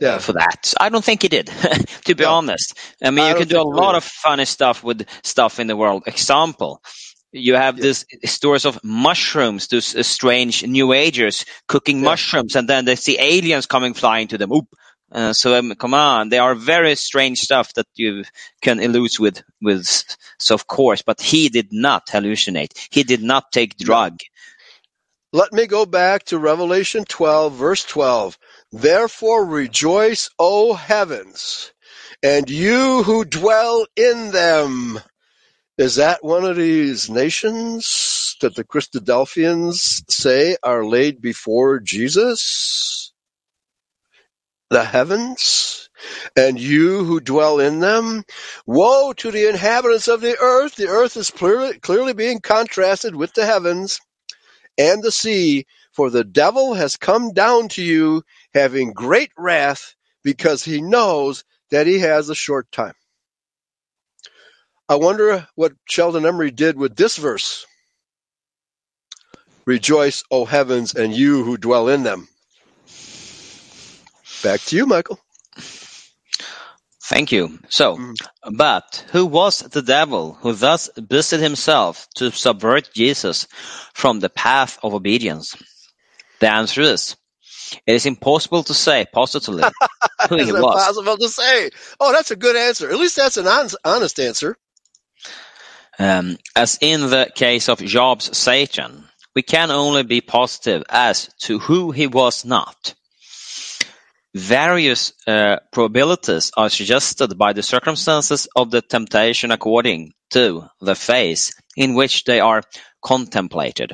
Yeah. 0.00 0.18
for 0.18 0.32
that. 0.34 0.72
I 0.80 0.88
don't 0.88 1.04
think 1.04 1.22
he 1.22 1.28
did, 1.28 1.46
to 2.04 2.14
be 2.14 2.24
No. 2.24 2.34
honest. 2.34 2.78
I 3.02 3.10
mean, 3.10 3.24
I 3.24 3.30
you 3.30 3.34
can 3.34 3.48
do 3.48 3.60
a 3.60 3.62
lot 3.62 3.94
of 3.94 4.04
funny 4.04 4.44
stuff 4.44 4.84
with 4.84 5.06
stuff 5.22 5.58
in 5.58 5.66
the 5.66 5.76
world. 5.76 6.04
Example, 6.06 6.80
you 7.32 7.54
have 7.54 7.78
Yeah. 7.78 7.82
this 7.82 8.04
stories 8.26 8.64
of 8.66 8.78
mushrooms, 8.84 9.68
these 9.68 9.96
uh, 9.96 10.02
strange 10.02 10.64
New 10.66 10.92
Agers 10.92 11.44
cooking 11.66 11.98
Yeah. 11.98 12.10
mushrooms, 12.10 12.54
and 12.56 12.68
then 12.68 12.84
they 12.84 12.96
see 12.96 13.18
aliens 13.18 13.66
coming 13.66 13.94
flying 13.94 14.28
to 14.28 14.38
them. 14.38 14.52
Oop. 14.52 14.68
Uh, 15.12 15.32
so 15.32 15.56
um, 15.58 15.74
come 15.74 15.92
on, 15.92 16.28
they 16.28 16.38
are 16.38 16.54
very 16.54 16.94
strange 16.94 17.40
stuff 17.40 17.74
that 17.74 17.86
you 17.96 18.22
can 18.62 18.78
elude 18.78 19.18
with 19.18 19.42
with. 19.60 20.04
So 20.38 20.54
of 20.54 20.68
course, 20.68 21.02
but 21.02 21.20
he 21.20 21.48
did 21.48 21.72
not 21.72 22.06
hallucinate. 22.06 22.72
He 22.92 23.02
did 23.02 23.20
not 23.22 23.50
take 23.50 23.76
drug. 23.76 24.20
Let 25.32 25.52
me 25.52 25.66
go 25.66 25.86
back 25.86 26.24
to 26.26 26.38
Revelation 26.38 27.04
12, 27.04 27.52
verse 27.54 27.84
12. 27.84 28.38
Therefore 28.72 29.44
rejoice, 29.46 30.30
O 30.38 30.74
heavens, 30.74 31.72
and 32.22 32.48
you 32.48 33.02
who 33.02 33.24
dwell 33.24 33.86
in 33.96 34.30
them. 34.30 35.00
Is 35.76 35.96
that 35.96 36.22
one 36.22 36.44
of 36.44 36.56
these 36.56 37.10
nations 37.10 38.36
that 38.42 38.54
the 38.54 38.64
Christadelphians 38.64 40.04
say 40.10 40.56
are 40.62 40.84
laid 40.84 41.20
before 41.20 41.80
Jesus? 41.80 43.12
The 44.70 44.84
heavens? 44.84 45.88
And 46.36 46.60
you 46.60 47.04
who 47.04 47.20
dwell 47.20 47.60
in 47.60 47.80
them? 47.80 48.24
Woe 48.66 49.12
to 49.14 49.30
the 49.30 49.48
inhabitants 49.48 50.06
of 50.06 50.20
the 50.20 50.38
earth! 50.38 50.76
The 50.76 50.88
earth 50.88 51.16
is 51.16 51.30
clearly, 51.30 52.12
being 52.12 52.40
contrasted 52.40 53.16
with 53.16 53.32
the 53.34 53.46
heavens 53.46 54.00
and 54.78 55.02
the 55.02 55.12
sea, 55.12 55.66
for 55.92 56.10
the 56.10 56.24
devil 56.24 56.74
has 56.74 56.96
come 56.96 57.32
down 57.32 57.68
to 57.70 57.82
you 57.82 58.22
having 58.54 58.92
great 58.92 59.32
wrath 59.38 59.94
because 60.24 60.64
he 60.64 60.82
knows 60.82 61.44
that 61.70 61.86
he 61.86 62.00
has 62.00 62.28
a 62.28 62.34
short 62.34 62.70
time. 62.72 62.94
I 64.88 64.96
wonder 64.96 65.48
what 65.56 65.72
Sheldon 65.88 66.24
Emry 66.24 66.54
did 66.54 66.76
with 66.78 66.96
this 66.96 67.16
verse. 67.16 67.66
Rejoice, 69.66 70.24
O 70.30 70.44
heavens, 70.44 70.94
and 70.94 71.14
you 71.14 71.44
who 71.44 71.56
dwell 71.56 71.88
in 71.88 72.02
them. 72.02 72.28
Back 74.42 74.60
to 74.66 74.76
you, 74.76 74.86
Michael. 74.86 75.20
Thank 77.04 77.32
you. 77.32 77.58
So, 77.70 77.98
Mm. 77.98 78.18
but 78.52 79.04
who 79.12 79.26
was 79.26 79.60
the 79.60 79.82
devil 79.82 80.34
who 80.40 80.52
thus 80.54 80.88
busied 80.90 81.40
himself 81.40 82.08
to 82.16 82.30
subvert 82.32 82.90
Jesus 82.94 83.48
from 83.94 84.20
the 84.20 84.30
path 84.30 84.78
of 84.82 84.94
obedience? 84.94 85.56
The 86.40 86.50
answer 86.50 86.82
is, 86.82 87.16
it 87.86 87.94
is 87.94 88.06
impossible 88.06 88.62
to 88.64 88.74
say 88.74 89.06
positively 89.12 89.64
who 90.28 90.36
he 90.36 90.52
was. 90.52 90.62
possible 90.62 91.16
to 91.16 91.28
say? 91.28 91.70
Oh, 91.98 92.12
that's 92.12 92.30
a 92.30 92.36
good 92.36 92.56
answer. 92.56 92.90
At 92.90 92.98
least 92.98 93.16
that's 93.16 93.36
an 93.36 93.46
honest, 93.46 93.76
honest 93.84 94.20
answer. 94.20 94.56
Um, 95.98 96.38
as 96.56 96.78
in 96.80 97.02
the 97.10 97.30
case 97.34 97.68
of 97.68 97.78
Job's 97.78 98.36
Satan, 98.36 99.04
we 99.34 99.42
can 99.42 99.70
only 99.70 100.02
be 100.02 100.20
positive 100.20 100.82
as 100.88 101.30
to 101.40 101.58
who 101.58 101.90
he 101.90 102.06
was 102.06 102.44
not. 102.44 102.94
Various 104.34 105.12
uh, 105.26 105.56
probabilities 105.72 106.52
are 106.56 106.70
suggested 106.70 107.36
by 107.36 107.52
the 107.52 107.62
circumstances 107.62 108.48
of 108.54 108.70
the 108.70 108.80
temptation 108.80 109.50
according 109.50 110.12
to 110.30 110.68
the 110.80 110.94
phase 110.94 111.52
in 111.76 111.94
which 111.94 112.24
they 112.24 112.38
are 112.38 112.62
contemplated. 113.02 113.92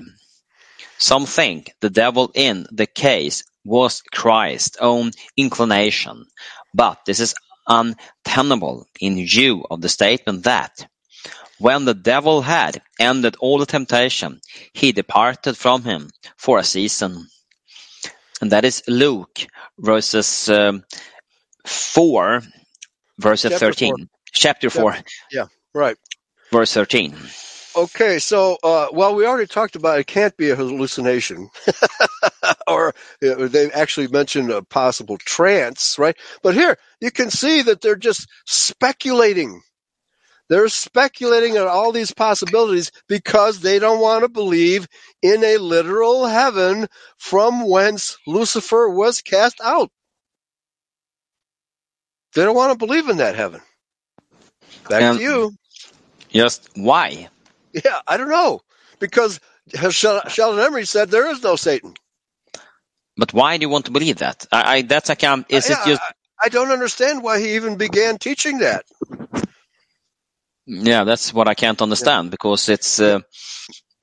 Some 0.98 1.26
think 1.26 1.72
the 1.80 1.90
devil 1.90 2.30
in 2.34 2.66
the 2.70 2.86
case 2.86 3.44
was 3.66 4.02
Christ's 4.14 4.78
own 4.80 5.12
inclination, 5.36 6.26
but 6.74 7.00
this 7.06 7.20
is 7.20 7.34
untenable 7.68 8.86
in 9.00 9.16
view 9.26 9.64
of 9.70 9.80
the 9.82 9.88
statement 9.90 10.44
that 10.44 10.86
when 11.58 11.84
the 11.86 11.94
devil 11.94 12.42
had 12.42 12.82
ended 13.00 13.36
all 13.40 13.58
the 13.58 13.66
temptation, 13.66 14.40
he 14.74 14.92
departed 14.92 15.56
from 15.56 15.84
him 15.84 16.10
for 16.36 16.58
a 16.58 16.64
season. 16.64 17.26
And 18.40 18.52
that 18.52 18.64
is 18.64 18.82
Luke 18.88 19.46
verses 19.78 20.48
um, 20.50 20.84
4, 21.66 22.42
verse 23.18 23.42
Chapter 23.42 23.58
13. 23.60 24.08
Chapter 24.34 24.70
4, 24.70 24.96
Yeah, 25.32 25.46
Right. 25.74 25.96
verse 26.52 26.74
13. 26.74 27.16
Okay, 27.76 28.18
so 28.18 28.58
uh, 28.64 28.88
well, 28.92 29.14
we 29.14 29.26
already 29.26 29.46
talked 29.46 29.76
about 29.76 29.98
it 30.00 30.06
can't 30.06 30.36
be 30.36 30.50
a 30.50 30.56
hallucination, 30.56 31.50
they 33.20 33.70
actually 33.72 34.08
mentioned 34.08 34.50
a 34.50 34.62
possible 34.62 35.18
trance, 35.18 35.98
right? 35.98 36.16
But 36.42 36.54
here 36.54 36.76
you 37.00 37.10
can 37.12 37.30
see 37.30 37.62
that 37.62 37.80
they're 37.82 37.96
just 37.96 38.28
speculating. 38.46 39.62
They're 40.50 40.68
speculating 40.68 41.58
on 41.58 41.68
all 41.68 41.92
these 41.92 42.12
possibilities 42.12 42.92
because 43.08 43.60
they 43.60 43.78
don't 43.80 44.00
want 44.00 44.24
to 44.24 44.28
believe 44.30 44.88
in 45.22 45.44
a 45.44 45.58
literal 45.58 46.26
heaven 46.26 46.88
from 47.18 47.68
whence 47.68 48.18
Lucifer 48.26 48.88
was 48.90 49.22
cast 49.22 49.60
out. 49.62 49.90
They 52.34 52.44
don't 52.44 52.56
want 52.56 52.72
to 52.78 52.86
believe 52.86 53.08
in 53.08 53.18
that 53.18 53.36
heaven. 53.36 53.62
Back 54.88 55.10
Um, 55.10 55.12
to 55.12 55.22
you. 55.22 55.52
Just 56.30 56.70
why? 56.76 57.28
Yeah, 57.72 58.00
I 58.06 58.16
don't 58.16 58.30
know. 58.30 58.60
Because 59.00 59.40
Sheldon 59.74 60.22
Emry 60.72 60.86
said 60.88 61.10
there 61.10 61.30
is 61.30 61.42
no 61.42 61.56
Satan. 61.56 61.94
But 63.16 63.34
why 63.34 63.58
do 63.58 63.62
you 63.62 63.70
want 63.70 63.86
to 63.86 63.92
believe 63.92 64.18
that? 64.18 64.46
I, 64.52 64.76
I 64.78 64.82
that's 64.82 65.10
I 65.10 65.16
can't. 65.16 65.46
Is 65.50 65.70
Yeah, 65.70 65.70
it 65.70 65.80
just? 65.82 66.02
I, 66.42 66.48
don't 66.50 66.70
understand 66.72 67.22
why 67.22 67.40
he 67.40 67.56
even 67.56 67.76
began 67.78 68.18
teaching 68.18 68.58
that. 68.58 68.84
Yeah, 70.66 71.04
that's 71.04 71.34
what 71.34 71.48
I 71.48 71.54
can't 71.54 71.82
understand 71.82 72.30
because 72.30 72.68
it's. 72.68 73.00
Uh, 73.00 73.20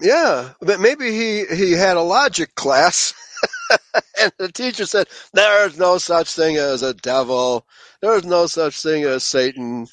Yeah, 0.02 0.52
but 0.62 0.80
maybe 0.80 1.12
he 1.12 1.46
he 1.46 1.74
had 1.74 1.98
a 1.98 2.02
logic 2.04 2.56
class, 2.56 3.14
and 4.22 4.32
the 4.40 4.52
teacher 4.52 4.86
said 4.86 5.08
there's 5.34 5.78
no 5.80 5.98
such 6.00 6.34
thing 6.34 6.58
as 6.58 6.84
a 6.84 6.94
devil. 6.94 7.66
There's 8.02 8.26
no 8.26 8.48
such 8.48 8.82
thing 8.82 9.04
as 9.06 9.24
Satan. 9.24 9.88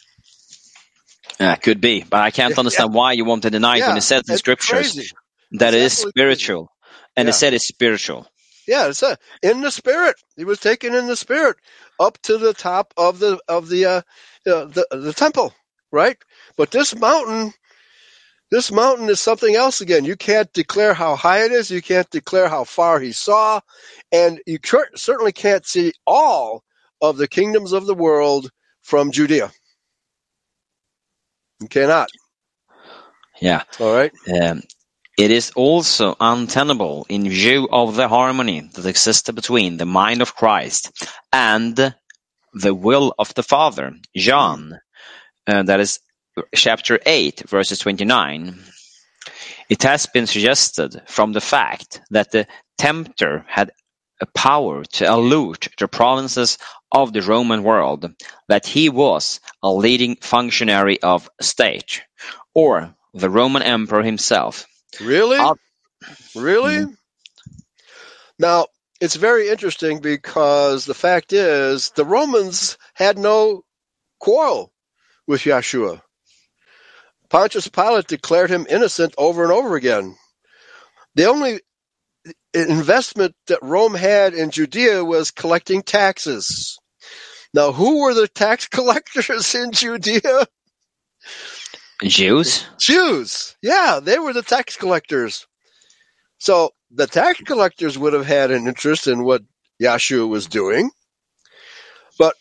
yeah, 1.41 1.57
could 1.57 1.81
be, 1.81 2.05
but 2.05 2.21
I 2.21 2.31
can't 2.33 2.59
Yeah, 2.71 2.85
understand 2.85 2.95
why 2.95 3.13
you 3.13 3.25
want 3.27 3.43
to 3.45 3.51
deny 3.51 3.79
it 3.79 3.87
when 3.87 3.97
Yeah, 3.97 3.99
it 3.99 4.03
says 4.03 4.25
in 4.29 4.37
scriptures 4.37 4.99
crazy. 4.99 5.11
that 5.53 5.75
it 5.75 5.81
It's 5.81 5.93
is 5.93 5.99
spiritual, 5.99 6.73
and 7.17 7.29
it 7.29 7.35
said 7.35 7.55
it's 7.55 7.69
spiritual. 7.69 8.29
Yeah, 8.71 8.89
it's 8.89 9.05
a, 9.05 9.19
in 9.43 9.63
the 9.63 9.73
spirit. 9.73 10.17
He 10.39 10.47
was 10.47 10.61
taken 10.61 10.95
in 10.97 11.09
the 11.09 11.17
spirit 11.17 11.59
up 12.01 12.19
to 12.25 12.39
the 12.39 12.55
top 12.55 12.95
of 12.99 13.21
the 13.21 13.41
of 13.49 13.69
the 13.71 13.87
uh, 13.87 14.03
uh, 14.49 14.67
the 14.67 14.89
the 14.93 15.15
temple, 15.15 15.55
right? 15.93 16.19
But 16.57 16.73
this 16.73 16.97
mountain, 16.97 17.55
this 18.51 18.73
mountain 18.73 19.09
is 19.11 19.21
something 19.21 19.55
else 19.57 19.81
again. 19.83 20.05
You 20.07 20.17
can't 20.17 20.53
declare 20.53 20.95
how 20.95 21.17
high 21.17 21.45
it 21.45 21.53
is. 21.53 21.71
You 21.71 21.83
can't 21.83 22.11
declare 22.11 22.49
how 22.49 22.65
far 22.65 23.01
he 23.01 23.13
saw, 23.13 23.61
and 24.13 24.41
you 24.47 24.59
cur- 24.61 24.91
certainly 24.97 25.33
can't 25.33 25.67
see 25.67 25.93
all 26.07 26.65
of 27.03 27.19
the 27.19 27.29
kingdoms 27.29 27.73
of 27.73 27.87
the 27.87 27.95
world 27.97 28.51
from 28.83 29.13
Judea. 29.13 29.53
You 31.61 31.69
cannot. 31.69 32.11
Yeah. 33.41 33.65
All 33.81 33.93
right. 33.95 34.13
Um, 34.41 34.63
it 35.21 35.31
is 35.31 35.53
also 35.55 36.17
untenable 36.19 37.05
in 37.11 37.29
view 37.29 37.69
of 37.71 37.95
the 37.95 38.09
harmony 38.09 38.61
that 38.73 38.87
existed 38.87 39.35
between 39.35 39.77
the 39.77 39.85
mind 39.85 40.23
of 40.23 40.35
Christ 40.35 40.91
and 41.31 41.95
the 42.55 42.75
will 42.75 43.15
of 43.19 43.35
the 43.35 43.43
Father. 43.43 43.93
John, 44.17 44.81
uh, 45.47 45.63
that 45.65 45.79
is 45.79 46.01
chapter 46.55 46.99
8, 47.05 47.51
verses 47.51 47.81
29. 47.81 48.61
It 49.69 49.83
has 49.83 50.07
been 50.07 50.27
suggested 50.27 51.03
from 51.07 51.35
the 51.35 51.43
fact 51.43 52.01
that 52.13 52.31
the 52.31 52.47
tempter 52.79 53.45
had 53.47 53.73
a 54.23 54.27
power 54.35 54.85
to 54.85 55.05
elude 55.05 55.69
the 55.79 55.87
provinces 55.87 56.57
of 56.93 57.13
the 57.13 57.21
Roman 57.21 57.63
world 57.63 58.11
that 58.49 58.65
he 58.65 58.89
was 58.89 59.41
a 59.63 59.71
leading 59.71 60.17
functionary 60.17 60.99
of 61.03 61.29
state, 61.43 62.01
or 62.55 62.95
the 63.13 63.29
Roman 63.29 63.61
emperor 63.61 64.03
himself. 64.03 64.67
Really? 65.01 65.39
I'll- 65.39 65.59
really? 66.35 66.77
Mm-hmm. 66.77 66.93
Now, 68.39 68.67
it's 69.01 69.17
very 69.17 69.49
interesting 69.49 70.01
because 70.01 70.85
the 70.85 70.95
fact 70.95 71.33
is 71.33 71.91
the 71.91 72.05
Romans 72.05 72.79
had 72.95 73.19
no 73.19 73.65
quarrel 74.19 74.73
with 75.27 75.43
Yeshua. 75.43 76.01
Pontius 77.29 77.69
Pilate 77.69 78.07
declared 78.09 78.51
him 78.51 78.67
innocent 78.69 79.15
over 79.17 79.43
and 79.43 79.53
over 79.53 79.77
again. 79.77 80.17
The 81.15 81.27
only 81.27 81.61
investment 82.53 83.35
that 83.47 83.63
Rome 83.63 83.95
had 83.95 84.35
in 84.35 84.51
Judea 84.51 85.05
was 85.05 85.31
collecting 85.31 85.83
taxes. 85.83 86.79
Now, 87.55 87.73
who 87.73 88.01
were 88.03 88.15
the 88.15 88.29
tax 88.29 88.69
collectors 88.69 89.55
in 89.55 89.73
Judea? 89.73 90.47
Jews? 92.05 92.67
Jews. 92.79 93.57
Yeah, 93.63 94.01
they 94.03 94.19
were 94.19 94.33
the 94.33 94.43
tax 94.43 94.77
collectors. 94.77 95.47
So 96.39 96.73
the 96.91 97.07
tax 97.07 97.41
collectors 97.43 97.99
would 97.99 98.15
have 98.15 98.27
had 98.27 98.51
an 98.51 98.67
interest 98.67 99.07
in 99.07 99.25
what 99.25 99.43
Yahshua 99.83 100.29
was 100.29 100.47
doing. 100.47 100.91
But 102.19 102.35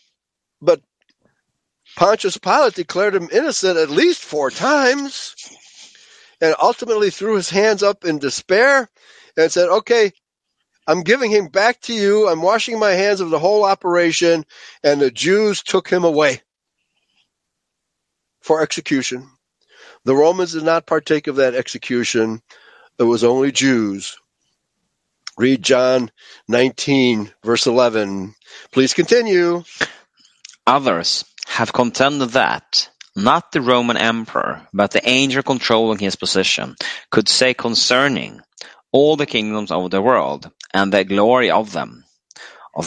but 0.62 0.80
Pontius 1.96 2.38
Pilate 2.38 2.74
declared 2.74 3.14
him 3.14 3.28
innocent 3.32 3.76
at 3.76 3.90
least 3.90 4.22
four 4.24 4.50
times 4.50 5.34
and 6.40 6.54
ultimately 6.60 7.10
threw 7.10 7.36
his 7.36 7.50
hands 7.50 7.82
up 7.82 8.04
in 8.04 8.18
despair 8.18 8.88
and 9.36 9.52
said, 9.52 9.68
Okay, 9.68 10.12
I'm 10.86 11.02
giving 11.02 11.30
him 11.30 11.48
back 11.48 11.80
to 11.82 11.94
you. 11.94 12.28
I'm 12.28 12.42
washing 12.42 12.78
my 12.78 12.92
hands 12.92 13.20
of 13.20 13.30
the 13.30 13.38
whole 13.38 13.64
operation. 13.64 14.44
And 14.82 15.00
the 15.00 15.10
Jews 15.10 15.62
took 15.62 15.88
him 15.88 16.04
away 16.04 16.40
for 18.42 18.62
execution. 18.62 19.28
The 20.04 20.16
Romans 20.16 20.52
did 20.52 20.64
not 20.64 20.86
partake 20.86 21.28
of 21.28 21.36
that 21.36 21.54
execution. 21.54 22.42
It 22.98 23.04
was 23.04 23.24
only 23.24 23.52
Jews. 23.52 24.18
Read 25.38 25.62
John 25.62 26.10
19, 26.48 27.32
verse 27.44 27.66
11. 27.66 28.34
Please 28.72 28.94
continue. 28.94 29.64
Others 30.66 31.24
have 31.48 31.72
contended 31.72 32.30
that 32.30 32.90
not 33.16 33.52
the 33.52 33.60
Roman 33.62 33.96
emperor, 33.98 34.66
but 34.74 34.92
the 34.92 35.08
angel 35.08 35.42
controlling 35.42 35.98
his 35.98 36.16
position, 36.16 36.76
could 37.10 37.28
say 37.28 37.54
concerning 37.54 38.40
all 38.92 39.16
the 39.16 39.26
kingdoms 39.26 39.70
of 39.72 39.90
the 39.90 40.02
world 40.02 40.50
and 40.74 40.92
the 40.92 41.04
glory 41.04 41.50
of 41.50 41.72
them, 41.72 42.04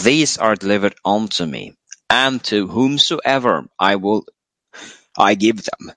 These 0.04 0.38
are 0.40 0.56
delivered 0.56 0.96
unto 1.06 1.46
me, 1.46 1.76
and 2.10 2.44
to 2.46 2.68
whomsoever 2.68 3.68
I 3.80 3.98
will 3.98 4.26
I 5.18 5.36
give 5.36 5.64
them. 5.64 5.94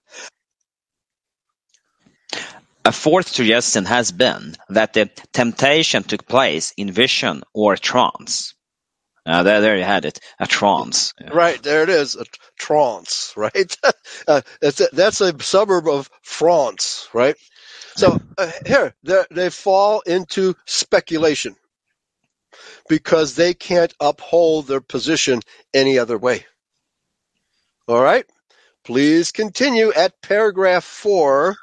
A 2.86 2.92
fourth 2.92 3.34
suggestion 3.34 3.84
has 3.86 4.12
been 4.12 4.54
that 4.68 4.92
the 4.92 5.10
temptation 5.32 6.04
took 6.04 6.28
place 6.28 6.72
in 6.76 6.92
vision 6.92 7.42
or 7.52 7.76
trance. 7.76 8.54
Uh, 9.26 9.42
there, 9.42 9.60
there 9.60 9.76
you 9.76 9.82
had 9.82 10.04
it, 10.04 10.20
a 10.38 10.46
trance. 10.46 11.12
Right, 11.32 11.60
there 11.60 11.82
it 11.82 11.88
is, 11.88 12.14
a 12.14 12.24
trance, 12.56 13.34
right? 13.36 13.76
uh, 14.28 14.42
that's, 14.60 14.80
a, 14.80 14.88
that's 14.92 15.20
a 15.20 15.36
suburb 15.42 15.88
of 15.88 16.08
France, 16.22 17.08
right? 17.12 17.34
So 17.96 18.20
uh, 18.38 18.52
here, 18.64 18.94
they 19.32 19.50
fall 19.50 20.02
into 20.02 20.54
speculation 20.66 21.56
because 22.88 23.34
they 23.34 23.52
can't 23.52 23.94
uphold 23.98 24.68
their 24.68 24.80
position 24.80 25.40
any 25.74 25.98
other 25.98 26.18
way. 26.18 26.46
All 27.88 28.00
right, 28.00 28.26
please 28.84 29.32
continue 29.32 29.92
at 29.92 30.22
paragraph 30.22 30.84
four. 30.84 31.56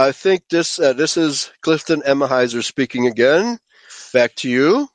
I 0.00 0.12
think 0.12 0.48
this 0.48 0.78
uh, 0.80 0.94
this 0.94 1.18
is 1.18 1.52
Clifton 1.60 2.00
Emahiser 2.00 2.64
speaking 2.64 3.06
again. 3.06 3.58
Back 4.14 4.34
to 4.36 4.48
you. 4.48 4.88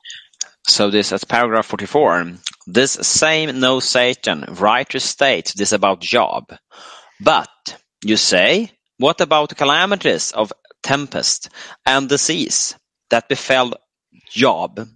So 0.66 0.90
this 0.90 1.12
is 1.12 1.22
paragraph 1.22 1.66
44. 1.66 2.32
This 2.66 2.90
same 2.90 3.60
no 3.60 3.78
Satan 3.78 4.44
writer 4.58 4.98
states 4.98 5.54
this 5.54 5.70
about 5.70 6.00
Job. 6.00 6.52
But, 7.20 7.78
you 8.04 8.16
say, 8.16 8.72
what 8.98 9.20
about 9.20 9.50
the 9.50 9.54
calamities 9.54 10.32
of 10.32 10.52
tempest 10.82 11.50
and 11.86 12.08
disease 12.08 12.74
that 13.10 13.28
befell 13.28 13.74
Job? 14.28 14.88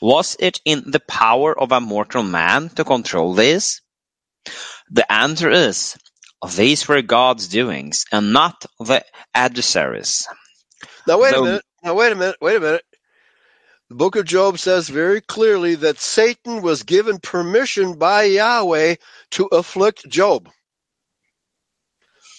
Was 0.00 0.36
it 0.38 0.60
in 0.64 0.92
the 0.92 1.00
power 1.00 1.58
of 1.58 1.72
a 1.72 1.80
mortal 1.80 2.22
man 2.22 2.68
to 2.76 2.84
control 2.84 3.34
this? 3.34 3.80
The 4.92 5.10
answer 5.12 5.50
is, 5.50 5.96
these 6.48 6.88
were 6.88 7.02
God's 7.02 7.48
doings 7.48 8.06
and 8.12 8.32
not 8.32 8.66
the 8.78 9.04
adversaries. 9.34 10.28
Now 11.06 11.20
wait 11.20 11.36
a 11.36 11.40
minute. 11.40 11.64
Now 11.82 11.94
wait 11.94 12.12
a 12.12 12.16
minute. 12.16 12.36
Wait 12.40 12.56
a 12.56 12.60
minute. 12.60 12.84
The 13.90 13.96
book 13.96 14.16
of 14.16 14.24
Job 14.24 14.58
says 14.58 14.88
very 14.88 15.20
clearly 15.20 15.76
that 15.76 15.98
Satan 16.00 16.62
was 16.62 16.84
given 16.84 17.18
permission 17.20 17.94
by 17.98 18.24
Yahweh 18.24 18.96
to 19.32 19.46
afflict 19.46 20.08
Job. 20.08 20.48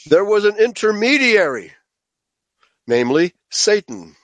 There 0.07 0.25
was 0.25 0.45
an 0.45 0.57
intermediary, 0.57 1.73
namely 2.87 3.33
Satan. 3.51 4.15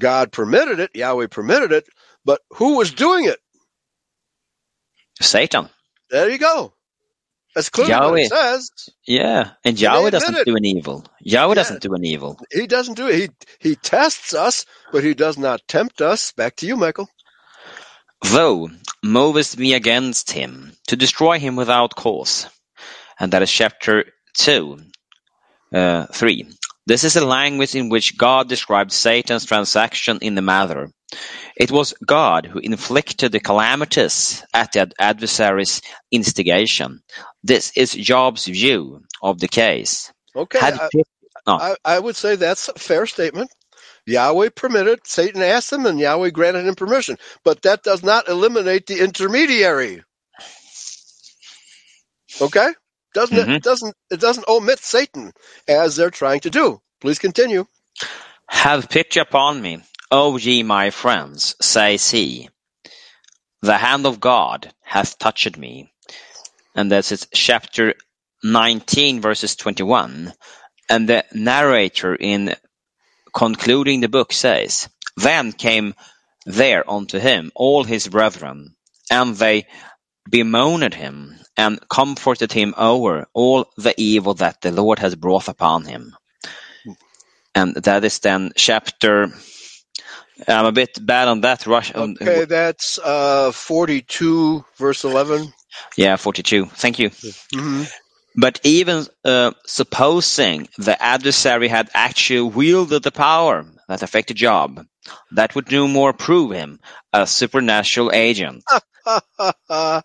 God 0.00 0.32
permitted 0.32 0.80
it, 0.80 0.90
Yahweh 0.94 1.28
permitted 1.28 1.72
it, 1.72 1.88
but 2.24 2.40
who 2.52 2.76
was 2.76 2.92
doing 2.92 3.26
it? 3.26 3.38
Satan. 5.20 5.68
There 6.10 6.30
you 6.30 6.38
go. 6.38 6.74
That's 7.58 7.70
clearly 7.70 7.92
what 7.92 8.02
Yahweh. 8.04 8.20
it 8.22 8.30
says. 8.30 8.70
Yeah, 9.06 9.50
and 9.64 9.80
Yahweh 9.80 10.10
doesn't 10.10 10.36
it. 10.36 10.46
do 10.46 10.56
an 10.56 10.64
evil. 10.64 11.04
Yahweh 11.20 11.54
Yeah. 11.54 11.54
doesn't 11.56 11.82
do 11.82 11.94
an 11.94 12.04
evil. 12.06 12.38
He 12.52 12.66
doesn't 12.68 12.94
do 12.94 13.08
it. 13.08 13.16
He 13.60 13.70
he 13.70 13.76
tests 13.76 14.34
us, 14.34 14.66
but 14.92 15.04
he 15.04 15.14
does 15.14 15.38
not 15.38 15.62
tempt 15.68 16.00
us. 16.02 16.32
Back 16.32 16.56
to 16.58 16.66
you, 16.68 16.76
Michael. 16.76 17.08
Thou 18.22 18.68
movest 19.02 19.58
me 19.58 19.74
against 19.74 20.32
him 20.32 20.72
to 20.88 20.96
destroy 20.96 21.40
him 21.40 21.56
without 21.56 21.96
cause. 21.96 22.46
And 23.20 23.32
that 23.32 23.42
is 23.42 23.52
chapter 23.52 24.06
2, 24.38 24.78
uh, 25.74 26.06
3. 26.06 26.46
This 26.88 27.04
is 27.04 27.16
a 27.16 27.26
language 27.26 27.74
in 27.74 27.90
which 27.90 28.16
God 28.16 28.48
described 28.48 28.92
Satan's 28.92 29.44
transaction 29.44 30.20
in 30.22 30.34
the 30.34 30.40
matter. 30.40 30.88
It 31.54 31.70
was 31.70 31.92
God 32.06 32.46
who 32.46 32.60
inflicted 32.60 33.30
the 33.30 33.40
calamities 33.40 34.42
at 34.54 34.72
the 34.72 34.90
adversary's 34.98 35.82
instigation. 36.10 37.00
This 37.44 37.76
is 37.76 37.92
Job's 37.92 38.46
view 38.46 39.02
of 39.20 39.38
the 39.38 39.48
case. 39.48 40.10
Okay, 40.34 40.60
I, 40.62 40.88
no. 41.46 41.58
I, 41.58 41.76
I 41.84 41.98
would 41.98 42.16
say 42.16 42.36
that's 42.36 42.70
a 42.70 42.78
fair 42.78 43.04
statement. 43.04 43.50
Yahweh 44.06 44.48
permitted, 44.56 45.00
Satan 45.04 45.42
asked 45.42 45.70
him, 45.70 45.84
and 45.84 46.00
Yahweh 46.00 46.30
granted 46.30 46.66
him 46.66 46.74
permission. 46.74 47.18
But 47.44 47.60
that 47.62 47.82
does 47.82 48.02
not 48.02 48.28
eliminate 48.28 48.86
the 48.86 49.04
intermediary. 49.04 50.02
Okay? 52.40 52.70
Doesn't 53.18 53.38
it 53.38 53.50
Mhm. 53.50 53.62
doesn't 53.62 53.94
it 54.10 54.20
doesn't 54.20 54.48
omit 54.48 54.80
Satan 54.80 55.32
as 55.68 55.96
they're 55.96 56.10
trying 56.22 56.40
to 56.42 56.50
do. 56.50 56.80
Please 57.02 57.20
continue. 57.20 57.66
Have 58.48 58.88
pity 58.90 59.20
upon 59.20 59.62
me, 59.62 59.82
O 60.10 60.38
ye 60.38 60.62
my 60.62 60.90
friends, 60.90 61.56
says 61.62 62.10
he. 62.10 62.50
The 63.62 63.78
hand 63.78 64.06
of 64.06 64.20
God 64.20 64.72
hath 64.82 65.18
touched 65.18 65.56
me. 65.58 65.92
And 66.76 66.92
that's 66.92 67.12
it, 67.12 67.26
chapter 67.34 67.94
19, 68.44 69.20
verses 69.20 69.56
21. 69.56 70.32
And 70.90 71.08
the 71.08 71.24
narrator 71.34 72.14
in 72.14 72.54
concluding 73.34 74.00
the 74.00 74.08
book 74.08 74.32
says, 74.32 74.88
Then 75.16 75.52
came 75.52 75.94
there 76.46 76.88
unto 76.90 77.18
him 77.18 77.52
all 77.54 77.84
his 77.84 78.08
brethren, 78.08 78.76
and 79.10 79.36
they 79.36 79.66
bemoaned 80.30 80.94
him, 80.94 81.38
and 81.58 81.80
comforted 81.90 82.52
him 82.52 82.74
over 82.78 83.26
all 83.34 83.66
the 83.76 83.94
evil 83.98 84.34
that 84.34 84.62
the 84.62 84.72
Lord 84.72 85.00
has 85.00 85.16
brought 85.16 85.48
upon 85.48 85.84
him. 85.86 86.16
And 87.54 87.74
that 87.76 88.04
is 88.04 88.20
then 88.20 88.52
chapter. 88.56 89.32
I'm 90.48 90.66
a 90.66 90.72
bit 90.72 90.98
bad 91.04 91.28
on 91.28 91.42
that. 91.42 91.66
Rush. 91.66 91.94
Okay, 91.94 92.44
that's 92.46 92.98
uh, 93.00 93.52
42, 93.52 94.64
verse 94.78 95.04
11. 95.04 95.52
Yeah, 95.96 96.16
42. 96.16 96.66
Thank 96.66 96.98
you. 97.00 97.10
hmm 97.54 97.84
But 98.36 98.60
even 98.64 99.06
uh, 99.24 99.52
supposing 99.66 100.68
the 100.78 101.00
adversary 101.02 101.68
had 101.68 101.90
actually 101.94 102.50
wielded 102.50 103.02
the 103.02 103.12
power 103.12 103.66
that 103.88 104.02
affected 104.02 104.36
Job, 104.36 104.86
that 105.32 105.54
would 105.54 105.72
no 105.72 105.88
more 105.88 106.12
prove 106.12 106.52
him 106.52 106.80
a 107.12 107.26
supernatural 107.26 108.12
agent. 108.12 108.64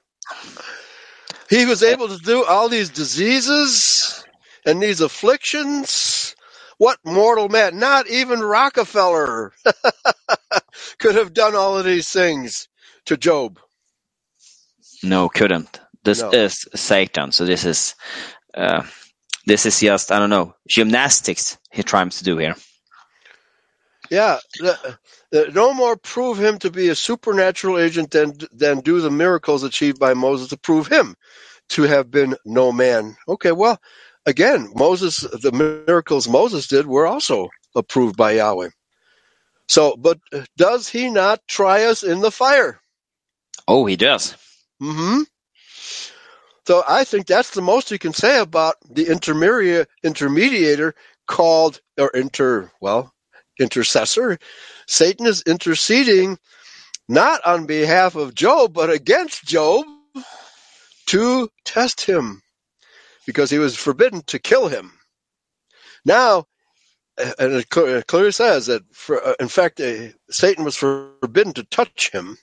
he 1.58 1.66
was 1.66 1.84
able 1.84 2.10
to 2.10 2.18
do 2.20 2.46
all 2.46 2.70
these 2.70 2.90
diseases 2.90 4.26
and 4.66 4.82
these 4.82 5.02
afflictions. 5.02 6.36
What 6.80 7.00
mortal 7.06 7.50
man, 7.50 7.80
not 7.80 8.10
even 8.10 8.42
Rockefeller, 8.42 9.54
could 11.00 11.16
have 11.16 11.34
done 11.34 11.56
all 11.56 11.78
of 11.78 11.86
these 11.86 12.10
things 12.10 12.70
to 13.06 13.18
Job. 13.18 13.60
No, 15.04 15.30
couldn't. 15.30 15.80
This 16.04 16.24
No. 16.24 16.32
is 16.32 16.66
Satan. 16.76 17.32
So 17.32 17.46
this 17.46 17.66
is 17.66 17.96
uh, 18.56 18.84
this 19.48 19.66
is 19.66 19.80
just 19.80 20.12
I 20.12 20.20
don't 20.20 20.32
know 20.32 20.56
gymnastics 20.68 21.58
he 21.72 21.84
tries 21.84 22.20
to 22.20 22.24
do 22.26 22.38
here. 22.38 22.56
Yeah, 24.10 24.40
the- 24.60 25.00
the- 25.32 25.52
no 25.52 25.74
more 25.74 25.98
prove 25.98 26.40
him 26.40 26.60
to 26.60 26.72
be 26.72 26.90
a 26.90 26.96
supernatural 26.96 27.80
agent 27.80 28.12
than 28.12 28.38
than 28.52 28.82
do 28.82 29.02
the 29.02 29.12
miracles 29.12 29.64
achieved 29.64 30.00
by 30.00 30.14
Moses 30.14 30.50
to 30.50 30.58
prove 30.58 30.88
him 30.88 31.16
to 31.70 31.84
have 31.84 32.12
been 32.12 32.36
no 32.46 32.72
man. 32.72 33.18
Okay, 33.28 33.52
well, 33.52 33.80
again, 34.26 34.72
Moses, 34.76 35.18
the 35.22 35.52
miracles 35.88 36.28
Moses 36.28 36.68
did 36.68 36.88
were 36.88 37.08
also 37.08 37.50
approved 37.76 38.18
by 38.18 38.34
Yahweh. 38.34 38.70
So, 39.68 39.96
but 39.98 40.20
does 40.58 40.90
he 40.90 41.10
not 41.10 41.42
try 41.48 41.86
us 41.86 42.04
in 42.04 42.20
the 42.22 42.32
fire? 42.32 42.80
Oh, 43.68 43.86
he 43.86 43.96
does. 43.96 44.36
Mm 44.82 44.96
hmm 44.96 45.22
So 46.68 46.84
I 46.88 47.04
think 47.04 47.28
that's 47.28 47.52
the 47.52 47.62
most 47.62 47.92
you 47.92 48.00
can 48.00 48.14
say 48.14 48.40
about 48.40 48.76
the 48.90 49.06
intermediator 49.06 50.94
called 51.28 51.82
or 52.00 52.10
inter 52.10 52.72
well 52.82 53.13
intercessor. 53.60 54.38
Satan 54.88 55.26
is 55.26 55.44
interceding 55.44 56.38
not 57.08 57.46
on 57.46 57.66
behalf 57.66 58.16
of 58.16 58.36
Job 58.36 58.74
but 58.74 58.90
against 58.90 59.46
Job 59.46 59.86
to 61.08 61.50
test 61.66 62.02
him 62.02 62.42
because 63.26 63.50
he 63.50 63.60
was 63.60 63.76
forbidden 63.76 64.22
to 64.28 64.40
kill 64.40 64.68
him. 64.68 64.92
Now, 66.06 66.46
and 67.18 67.54
it 67.54 67.70
clearly 67.70 68.32
says 68.32 68.66
that, 68.66 68.82
for, 68.92 69.24
uh, 69.26 69.36
in 69.40 69.48
fact, 69.48 69.80
uh, 69.80 70.10
Satan 70.30 70.66
was 70.66 70.76
forbidden 70.76 71.54
to 71.54 71.64
touch 71.64 72.10
him 72.12 72.38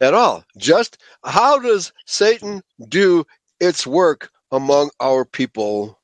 at 0.00 0.14
all. 0.14 0.44
Just 0.58 0.98
how 1.24 1.58
does 1.58 1.92
Satan 2.06 2.62
do 2.88 3.24
its 3.60 3.86
work 3.86 4.30
among 4.50 4.90
our 5.00 5.24
people? 5.24 5.99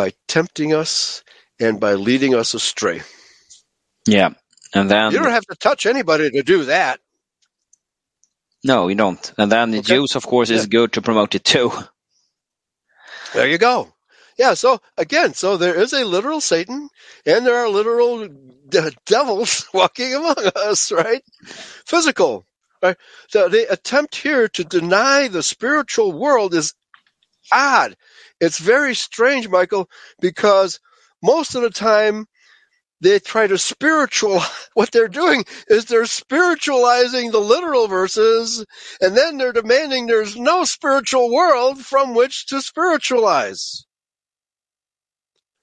By 0.00 0.14
tempting 0.28 0.74
us 0.74 1.24
and 1.60 1.80
by 1.80 1.94
leading 1.94 2.34
us 2.36 2.54
astray. 2.54 3.02
Yeah, 4.06 4.30
and 4.74 4.90
then 4.90 5.12
You 5.12 5.20
don't 5.20 5.32
have 5.32 5.46
to 5.46 5.56
touch 5.56 5.86
anybody 5.86 6.30
to 6.30 6.42
do 6.42 6.64
that. 6.66 7.00
no, 8.64 8.88
you 8.88 8.96
don't. 8.96 9.32
And 9.38 9.52
then 9.52 9.72
the 9.72 9.80
Okay. 9.80 9.82
Jews, 9.82 10.16
of 10.16 10.26
course, 10.26 10.50
is 10.50 10.66
good 10.66 10.94
to 10.94 11.02
promote 11.02 11.34
it 11.36 11.44
too. 11.44 11.72
There 13.34 13.48
you 13.48 13.58
go. 13.58 13.92
Yeah, 14.38 14.54
so 14.54 14.80
again, 14.98 15.34
so 15.34 15.56
there 15.58 15.74
is 15.80 15.92
a 15.92 16.04
literal 16.04 16.40
Satan 16.40 16.88
and 17.26 17.46
there 17.46 17.56
are 17.56 17.68
literal 17.70 18.28
de- 18.68 18.92
devils 19.06 19.68
walking 19.74 20.14
among 20.14 20.36
us, 20.56 20.92
right? 20.92 21.22
Physical. 21.86 22.46
Right? 22.82 22.96
So 23.28 23.48
the 23.48 23.72
attempt 23.72 24.16
here 24.16 24.48
to 24.50 24.64
deny 24.64 25.28
the 25.28 25.42
spiritual 25.44 26.12
world 26.12 26.54
is 26.54 26.74
odd. 27.52 27.96
It's 28.40 28.58
very 28.58 28.94
strange, 28.94 29.48
Michael, 29.48 29.88
because 30.20 30.80
most 31.22 31.54
of 31.56 31.62
the 31.62 31.70
time 31.70 32.26
they 33.02 33.20
try 33.20 33.46
to 33.48 33.58
spiritual 33.58 34.42
what 34.74 34.92
they're 34.92 35.08
doing 35.08 35.44
is 35.68 35.86
they're 35.86 36.06
spiritualizing 36.06 37.32
the 37.32 37.40
literal 37.40 37.88
verses 37.88 38.66
and 39.02 39.16
then 39.16 39.38
they're 39.38 39.52
demanding 39.54 40.06
there's 40.06 40.36
no 40.36 40.64
spiritual 40.64 41.32
world 41.32 41.80
from 41.80 42.14
which 42.14 42.48
to 42.48 42.62
spiritualize. 42.62 43.86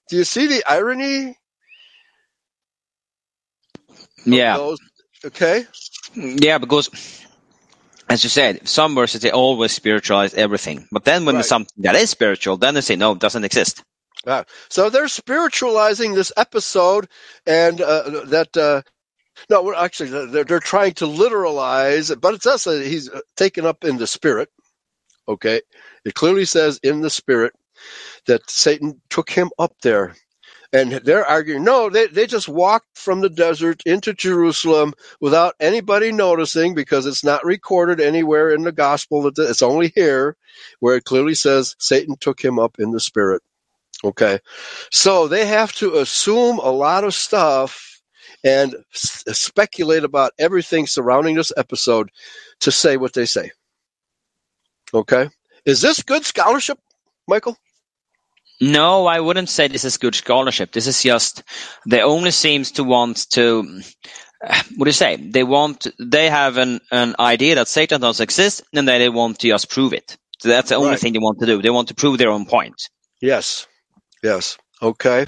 Do 0.10 0.18
you 0.18 0.26
see 0.26 0.48
the 0.48 0.64
irony? 0.68 1.38
Yeah? 4.26 4.60
Okay. 5.26 5.66
yeah, 6.16 6.58
because 6.60 6.90
as 8.10 8.24
you 8.24 8.30
said, 8.32 8.68
some 8.68 8.96
verses 8.96 9.22
they 9.22 9.32
always 9.32 9.72
spiritualize 9.74 10.34
everything, 10.36 10.88
but 10.92 11.06
then 11.06 11.26
when 11.26 11.36
Right. 11.36 11.38
there's 11.38 11.48
something 11.48 11.84
that 11.84 11.96
is 11.96 12.10
spiritual, 12.12 12.58
then 12.58 12.76
they 12.76 12.82
say 12.82 12.96
no, 12.98 13.14
it 13.14 13.20
doesn't 13.20 13.46
exist. 13.46 13.84
Ah, 14.28 14.46
so 14.70 14.90
they're 14.90 15.10
spiritualizing 15.10 16.16
this 16.16 16.34
episode, 16.38 17.10
and 17.48 17.82
uh, 17.82 18.26
that 18.28 18.58
uh, 18.58 18.84
no, 19.50 19.64
we're 19.64 19.76
actually 19.76 20.12
they're, 20.28 20.46
they're 20.46 20.60
trying 20.60 20.94
to 20.96 21.06
literalize, 21.08 22.20
but 22.20 22.36
it's 22.36 22.48
us 22.48 22.66
that 22.66 22.86
he's 22.86 23.10
uh, 23.10 23.22
taken 23.38 23.66
up 23.66 23.86
in 23.86 23.98
the 23.98 24.08
spirit. 24.08 24.50
Okay, 25.28 25.62
it 26.06 26.14
clearly 26.16 26.46
says 26.46 26.80
in 26.84 27.02
the 27.02 27.10
spirit 27.12 27.54
that 28.28 28.50
Satan 28.50 29.02
took 29.10 29.30
him 29.30 29.52
up 29.60 29.74
there, 29.84 30.16
and 30.74 30.92
they're 30.94 31.26
arguing. 31.26 31.64
No, 31.64 31.90
they 31.90 32.08
they 32.08 32.28
just 32.28 32.50
walked 32.50 32.98
from 32.98 33.22
the 33.22 33.30
desert 33.30 33.84
into 33.86 34.14
Jerusalem 34.14 34.94
without 35.22 35.56
anybody 35.60 36.12
noticing 36.12 36.76
because 36.76 37.06
it's 37.06 37.24
not 37.24 37.46
recorded 37.46 38.02
anywhere 38.02 38.52
in 38.52 38.64
the 38.64 38.72
gospel. 38.74 39.24
That 39.24 39.40
it's 39.50 39.62
only 39.64 39.92
here 39.96 40.38
where 40.80 40.98
it 40.98 41.06
clearly 41.06 41.36
says 41.36 41.76
Satan 41.80 42.16
took 42.20 42.44
him 42.44 42.60
up 42.60 42.78
in 42.80 42.92
the 42.92 43.00
spirit. 43.00 43.42
Okay. 44.04 44.40
So 44.92 45.28
they 45.28 45.46
have 45.46 45.74
to 45.76 45.98
assume 46.00 46.60
a 46.60 46.72
lot 46.72 47.04
of 47.04 47.14
stuff 47.14 48.02
and 48.44 48.76
s- 48.94 49.24
speculate 49.34 50.04
about 50.04 50.34
everything 50.40 50.88
surrounding 50.88 51.36
this 51.36 51.54
episode 51.56 52.10
to 52.62 52.72
say 52.72 52.98
what 52.98 53.14
they 53.14 53.26
say. 53.26 53.52
Okay. 54.94 55.30
Is 55.66 55.82
this 55.82 56.04
good 56.04 56.26
scholarship, 56.26 56.80
Michael? 57.28 57.58
No, 58.62 59.06
I 59.08 59.20
wouldn't 59.20 59.50
say 59.50 59.68
this 59.68 59.86
is 59.86 59.98
good 59.98 60.16
scholarship. 60.16 60.72
This 60.72 60.88
is 60.88 61.04
just 61.04 61.44
they 61.88 62.02
only 62.02 62.32
seems 62.32 62.72
to 62.74 62.84
want 62.84 63.30
to. 63.32 63.82
What 64.78 64.86
do 64.86 64.90
you 64.90 64.92
say? 64.94 65.16
They 65.18 65.44
want 65.44 65.88
they 66.00 66.30
have 66.30 66.58
an 66.58 66.80
an 66.92 67.16
idea 67.20 67.56
that 67.56 67.68
Satan 67.68 68.02
does 68.02 68.20
exist, 68.20 68.64
and 68.74 68.88
they 68.88 69.10
want 69.10 69.40
to 69.40 69.48
just 69.50 69.70
prove 69.70 69.94
it. 69.94 70.18
So 70.40 70.50
that's 70.50 70.70
the 70.70 70.76
only 70.76 70.92
Right. 70.92 71.00
thing 71.00 71.14
they 71.14 71.20
want 71.20 71.40
to 71.40 71.46
do. 71.48 71.62
They 71.62 71.70
want 71.72 71.90
to 71.90 71.96
prove 71.96 72.18
their 72.18 72.30
own 72.32 72.46
point. 72.46 72.90
Yes. 73.22 73.68
Yes. 74.24 74.58
Okay. 74.82 75.26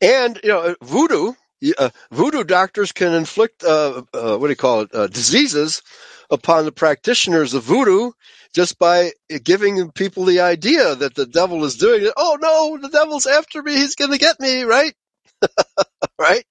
And, 0.00 0.38
you 0.42 0.50
know, 0.50 0.74
voodoo, 0.82 1.32
uh, 1.78 1.90
voodoo 2.10 2.44
doctors 2.44 2.92
can 2.92 3.14
inflict, 3.14 3.64
uh, 3.64 4.02
uh, 4.12 4.36
what 4.38 4.46
do 4.48 4.50
you 4.50 4.56
call 4.56 4.82
it, 4.82 4.94
uh, 4.94 5.06
diseases 5.06 5.82
upon 6.30 6.64
the 6.64 6.72
practitioners 6.72 7.54
of 7.54 7.64
voodoo 7.64 8.12
just 8.54 8.78
by 8.78 9.12
giving 9.44 9.90
people 9.92 10.24
the 10.24 10.40
idea 10.40 10.94
that 10.94 11.14
the 11.14 11.26
devil 11.26 11.64
is 11.64 11.76
doing 11.76 12.04
it. 12.04 12.12
Oh 12.16 12.38
no, 12.40 12.78
the 12.80 12.88
devil's 12.88 13.26
after 13.26 13.62
me. 13.62 13.74
He's 13.74 13.94
going 13.94 14.10
to 14.12 14.18
get 14.18 14.40
me, 14.40 14.62
right? 14.62 14.94
right? 16.18 16.44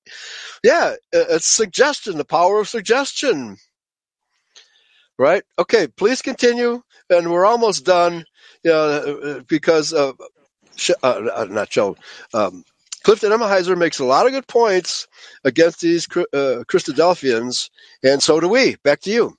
Yeah, 0.63 0.95
it's 1.11 1.45
suggestion, 1.47 2.17
the 2.17 2.25
power 2.25 2.59
of 2.59 2.69
suggestion. 2.69 3.57
Right? 5.17 5.43
Okay, 5.57 5.87
please 5.87 6.21
continue. 6.21 6.81
And 7.09 7.31
we're 7.31 7.45
almost 7.45 7.85
done 7.85 8.25
you 8.63 8.71
know, 8.71 9.43
because, 9.47 9.93
uh, 9.93 10.13
uh, 11.03 11.47
not 11.49 11.69
Joe, 11.69 11.97
um, 12.33 12.63
Clifton 13.03 13.31
Emahiser 13.31 13.77
makes 13.77 13.99
a 13.99 14.05
lot 14.05 14.25
of 14.25 14.33
good 14.33 14.47
points 14.47 15.07
against 15.43 15.81
these 15.81 16.07
uh, 16.15 16.63
Christadelphians, 16.67 17.69
and 18.03 18.21
so 18.21 18.39
do 18.39 18.49
we. 18.49 18.75
Back 18.83 19.01
to 19.01 19.11
you. 19.11 19.35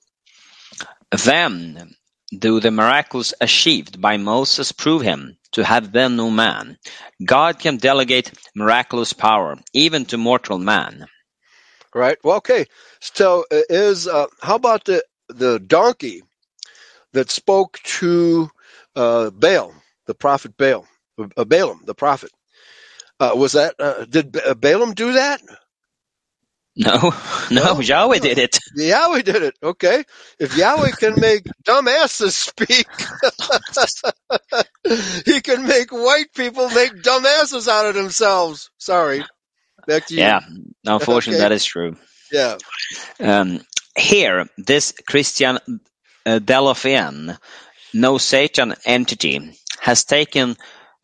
Then 1.11 1.95
do 2.37 2.59
the 2.59 2.71
miracles 2.71 3.33
achieved 3.41 4.01
by 4.01 4.17
Moses 4.17 4.71
prove 4.71 5.01
him 5.01 5.37
to 5.53 5.63
have 5.65 5.91
been 5.91 6.15
no 6.15 6.29
man. 6.31 6.77
God 7.23 7.59
can 7.59 7.77
delegate 7.77 8.31
miraculous 8.55 9.13
power 9.13 9.57
even 9.73 10.05
to 10.07 10.17
mortal 10.17 10.59
man. 10.59 11.07
Right. 11.93 12.17
Well, 12.23 12.37
okay. 12.37 12.67
So 13.01 13.45
uh, 13.51 13.61
is 13.69 14.07
uh, 14.07 14.27
how 14.41 14.55
about 14.55 14.85
the 14.85 15.03
the 15.29 15.59
donkey 15.59 16.23
that 17.13 17.31
spoke 17.31 17.79
to 17.83 18.49
uh, 18.95 19.31
Baal, 19.31 19.73
the 20.07 20.15
prophet 20.15 20.55
Baal, 20.57 20.87
uh, 21.37 21.45
Balaam, 21.45 21.81
the 21.85 21.95
prophet? 21.95 22.31
Uh, 23.19 23.33
was 23.35 23.53
that 23.53 23.75
uh, 23.79 24.05
did 24.05 24.37
Balaam 24.59 24.93
do 24.93 25.13
that? 25.13 25.41
No, 26.75 27.13
no, 27.51 27.73
no, 27.73 27.79
Yahweh 27.81 28.19
did 28.19 28.37
it. 28.37 28.57
Yahweh 28.75 29.21
did 29.21 29.43
it. 29.43 29.55
Okay. 29.61 30.03
If 30.39 30.55
Yahweh 30.55 30.91
can 30.91 31.19
make 31.19 31.43
dumbasses 31.63 32.31
speak, 32.31 32.87
he 35.25 35.41
can 35.41 35.67
make 35.67 35.91
white 35.91 36.33
people 36.33 36.69
make 36.69 36.93
dumbasses 36.93 37.67
out 37.67 37.87
of 37.87 37.95
themselves. 37.95 38.69
Sorry. 38.77 39.23
Back 39.85 40.07
to 40.07 40.13
you. 40.13 40.21
Yeah, 40.21 40.41
unfortunately, 40.85 41.39
okay. 41.39 41.49
that 41.49 41.51
is 41.51 41.65
true. 41.65 41.97
Yeah. 42.31 42.57
Um, 43.19 43.61
here, 43.97 44.45
this 44.57 44.93
Christian 45.07 45.57
uh, 46.25 46.39
Delophian, 46.39 47.37
no 47.93 48.17
Satan 48.17 48.75
entity, 48.85 49.57
has 49.79 50.05
taken 50.05 50.55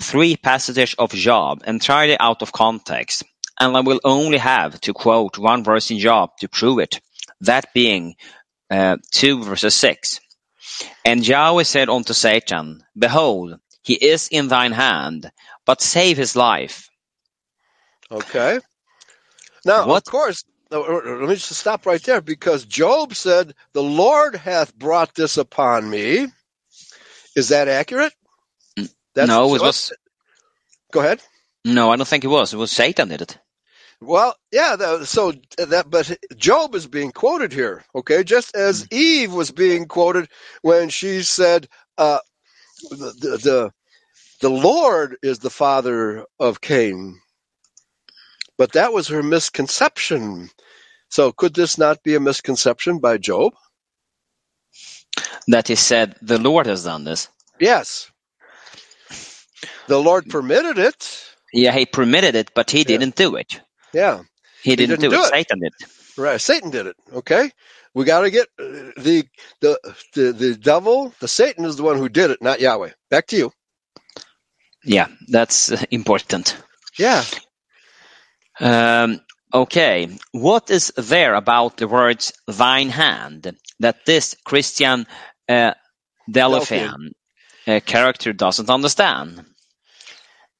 three 0.01 0.37
passages 0.37 0.93
of 0.97 1.09
Job 1.11 1.63
entirely 1.65 2.17
out 2.19 2.43
of 2.43 2.51
context 2.51 3.23
and 3.59 3.75
I 3.75 3.81
will 3.81 3.99
only 4.03 4.37
have 4.37 4.79
to 4.81 4.93
quote 4.93 5.37
one 5.37 5.63
verse 5.63 5.91
in 5.91 5.99
Job 5.99 6.31
to 6.39 6.47
prove 6.47 6.79
it, 6.79 6.99
that 7.41 7.73
being 7.73 8.15
uh, 8.69 8.97
2 9.11 9.43
verses 9.43 9.75
6. 9.75 10.19
And 11.05 11.27
Yahweh 11.27 11.63
said 11.63 11.89
unto 11.89 12.13
Satan, 12.13 12.83
Behold, 12.97 13.59
he 13.81 13.93
is 13.93 14.27
in 14.27 14.47
thine 14.47 14.73
hand, 14.73 15.31
but 15.65 15.81
save 15.81 16.17
his 16.17 16.35
life. 16.35 16.89
Okay. 18.11 18.59
Now, 19.65 19.87
what? 19.87 20.05
of 20.05 20.11
course, 20.11 20.43
let 20.69 21.21
me 21.21 21.35
just 21.35 21.53
stop 21.53 21.85
right 21.85 22.01
there 22.03 22.21
because 22.21 22.65
Job 22.65 23.15
said, 23.15 23.53
The 23.73 23.83
Lord 23.83 24.35
hath 24.35 24.75
brought 24.75 25.15
this 25.15 25.37
upon 25.37 25.89
me. 25.89 26.27
Is 27.35 27.49
that 27.49 27.67
accurate? 27.67 28.13
That's, 29.13 29.27
no, 29.27 29.55
it 29.55 29.61
was. 29.61 29.93
Go 30.91 30.99
ahead. 30.99 31.21
No, 31.65 31.91
I 31.91 31.95
don't 31.95 32.07
think 32.07 32.23
it 32.23 32.29
was. 32.29 32.53
It 32.53 32.57
was 32.57 32.71
Satan 32.71 33.09
did 33.09 33.21
it. 33.21 33.37
Well, 33.99 34.35
yeah. 34.51 35.03
so 35.03 35.33
that, 35.57 35.89
but 35.89 36.17
Job 36.35 36.75
is 36.75 36.87
being 36.87 37.11
quoted 37.11 37.51
here, 37.51 37.83
okay? 37.95 38.23
Just 38.23 38.55
as 38.55 38.85
mm. 38.85 38.93
Eve 38.93 39.33
was 39.33 39.51
being 39.51 39.87
quoted 39.87 40.29
when 40.61 40.89
she 40.89 41.23
said, 41.23 41.67
uh, 41.97 42.19
the, 42.91 43.13
the, 43.19 43.37
the 43.37 43.71
the 44.39 44.49
Lord 44.49 45.17
is 45.23 45.39
the 45.39 45.49
father 45.49 46.25
of 46.39 46.61
Cain, 46.61 47.19
but 48.57 48.73
that 48.73 48.93
was 48.93 49.07
her 49.07 49.23
misconception. 49.23 50.49
So, 51.09 51.31
could 51.31 51.55
this 51.55 51.77
not 51.77 52.03
be 52.03 52.15
a 52.15 52.19
misconception 52.19 52.99
by 52.99 53.17
Job? 53.17 53.53
That 55.47 55.67
he 55.67 55.75
said 55.75 56.17
the 56.21 56.37
Lord 56.37 56.67
has 56.67 56.83
done 56.83 57.03
this. 57.03 57.29
Yes. 57.59 58.11
The 59.87 59.99
Lord 59.99 60.29
permitted 60.29 60.77
it. 60.77 61.23
Yeah, 61.51 61.71
he 61.71 61.85
permitted 61.85 62.35
it, 62.35 62.51
but 62.53 62.69
he 62.69 62.79
yeah. 62.79 62.83
didn't 62.83 63.15
do 63.15 63.37
it. 63.37 63.59
Yeah. 63.93 64.21
He 64.63 64.75
didn't, 64.75 65.01
he 65.01 65.07
didn't 65.07 65.11
do, 65.11 65.17
do, 65.17 65.23
it. 65.23 65.25
it. 65.25 65.31
Satan 65.31 65.59
did. 65.59 65.73
Right. 66.17 66.41
Satan 66.41 66.69
did 66.71 66.87
it. 66.87 66.95
Okay. 67.13 67.51
We 67.93 68.05
got 68.05 68.21
to 68.21 68.29
get 68.29 68.47
uh, 68.59 68.91
the, 68.97 69.27
the 69.61 69.79
the 70.13 70.31
the 70.31 70.55
devil. 70.55 71.13
The 71.19 71.27
Satan 71.27 71.65
is 71.65 71.77
the 71.77 71.83
one 71.83 71.97
who 71.97 72.09
did 72.09 72.31
it, 72.31 72.41
not 72.41 72.59
Yahweh. 72.59 72.91
Back 73.09 73.27
to 73.27 73.37
you. 73.37 73.51
Yeah, 74.83 75.07
that's 75.27 75.71
uh, 75.71 75.83
important. 75.89 76.57
Yeah. 76.97 77.23
Um, 78.59 79.19
okay. 79.53 80.09
What 80.31 80.69
is 80.69 80.93
there 80.95 81.33
about 81.35 81.77
the 81.77 81.87
words 81.87 82.33
"thine 82.47 82.89
hand" 82.89 83.55
that 83.79 84.05
this 84.05 84.35
Christian 84.45 85.07
uh, 85.49 85.73
uh, 86.35 87.79
character 87.85 88.33
doesn't 88.33 88.69
understand? 88.69 89.43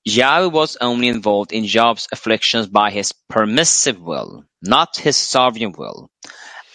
Yahweh 0.08 0.48
was 0.48 0.78
only 0.80 1.10
involved 1.10 1.52
in 1.52 1.66
Job's 1.66 2.08
afflictions 2.14 2.66
by 2.66 2.92
his 2.92 3.12
permissive 3.28 4.00
will, 4.00 4.46
not 4.62 4.96
his 4.96 5.18
sovereign 5.18 5.74
will, 5.78 6.10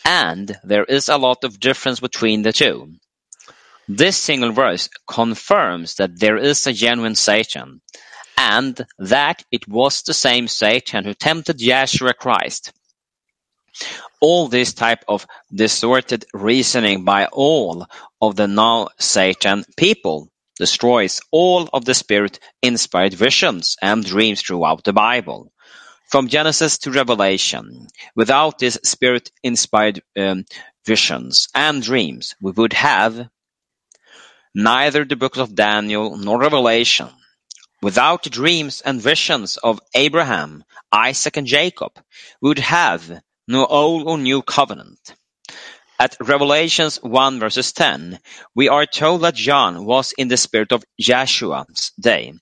and 0.05 0.55
there 0.65 0.85
is 0.85 1.09
a 1.09 1.17
lot 1.17 1.43
of 1.43 1.59
difference 1.59 1.99
between 1.99 2.43
the 2.43 2.53
two. 2.53 2.93
This 3.89 4.19
single 4.19 4.53
verse 4.53 4.91
confirms 5.09 5.95
that 5.95 6.21
there 6.21 6.37
is 6.37 6.67
a 6.67 6.75
genuine 6.75 7.15
Satan, 7.15 7.81
and 8.37 8.87
that 8.99 9.43
it 9.51 9.67
was 9.67 10.03
the 10.03 10.13
same 10.13 10.47
Satan 10.47 11.05
who 11.05 11.15
tempted 11.15 11.57
Yeshua 11.57 12.15
Christ. 12.15 12.71
All 14.21 14.49
this 14.49 14.75
type 14.75 15.05
of 15.09 15.27
distorted 15.51 16.27
reasoning 16.35 17.07
by 17.07 17.25
all 17.33 17.87
of 18.21 18.37
the 18.37 18.47
now 18.47 18.89
Satan 18.99 19.65
people 19.79 20.29
destroys 20.63 21.21
all 21.33 21.69
of 21.73 21.85
the 21.85 21.93
Spirit-inspired 21.93 23.15
visions 23.15 23.77
and 23.83 24.05
dreams 24.05 24.41
throughout 24.41 24.85
the 24.85 24.93
Bible, 24.93 25.53
from 26.09 26.29
Genesis 26.29 26.79
to 26.79 26.93
Revelation. 26.93 27.89
Without 28.15 28.61
these 28.61 28.79
Spirit-inspired 28.89 30.03
um, 30.17 30.45
visions 30.87 31.49
and 31.53 31.83
dreams, 31.83 32.37
we 32.41 32.53
would 32.53 32.75
have 32.75 33.29
neither 34.55 35.05
the 35.05 35.17
books 35.17 35.39
of 35.39 35.57
Daniel 35.57 36.17
nor 36.17 36.39
Revelation. 36.39 37.11
Without 37.83 38.23
the 38.23 38.31
dreams 38.31 38.83
and 38.87 39.03
visions 39.03 39.57
of 39.57 39.81
Abraham, 39.97 40.63
Isaac, 40.93 41.37
and 41.39 41.49
Jacob, 41.49 41.93
we 42.41 42.51
would 42.51 42.61
have 42.61 43.21
no 43.49 43.67
old 43.67 44.07
or 44.07 44.17
new 44.17 44.43
covenant. 44.43 45.17
At 46.03 46.17
Revelations 46.19 46.97
one 47.01 47.39
verses 47.39 47.73
ten, 47.73 48.19
we 48.57 48.69
are 48.69 48.87
told 48.87 49.21
that 49.21 49.37
John 49.37 49.85
was 49.85 50.11
in 50.11 50.27
the 50.27 50.37
spirit 50.37 50.73
of 50.73 50.83
Joshua's 50.99 51.93
day. 52.01 52.33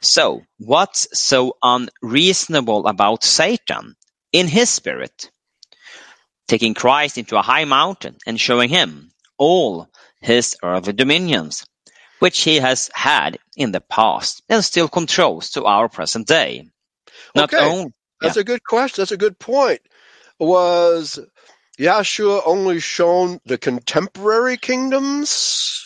So, 0.00 0.42
what's 0.58 1.08
so 1.20 1.56
unreasonable 1.60 2.86
about 2.86 3.24
Satan 3.24 3.96
in 4.30 4.46
his 4.46 4.70
spirit? 4.70 5.32
Taking 6.46 6.74
Christ 6.74 7.18
into 7.18 7.36
a 7.36 7.42
high 7.42 7.64
mountain 7.64 8.18
and 8.24 8.40
showing 8.40 8.68
him 8.68 9.10
all 9.36 9.88
his 10.20 10.56
earthly 10.62 10.92
dominions, 10.92 11.66
which 12.20 12.42
he 12.42 12.60
has 12.60 12.88
had 12.94 13.40
in 13.56 13.72
the 13.72 13.80
past 13.80 14.44
and 14.48 14.64
still 14.64 14.86
controls 14.86 15.50
to 15.50 15.64
our 15.64 15.88
present 15.88 16.28
day. 16.28 16.68
Not 17.34 17.52
okay. 17.52 17.68
Only, 17.68 17.92
That's 18.20 18.36
yeah. 18.36 18.42
a 18.42 18.44
good 18.44 18.62
question. 18.62 19.02
That's 19.02 19.10
a 19.10 19.16
good 19.16 19.40
point. 19.40 19.80
Was 20.38 21.18
Yahshua 21.78 22.42
only 22.44 22.80
shown 22.80 23.40
the 23.46 23.58
contemporary 23.58 24.56
kingdoms? 24.56 25.84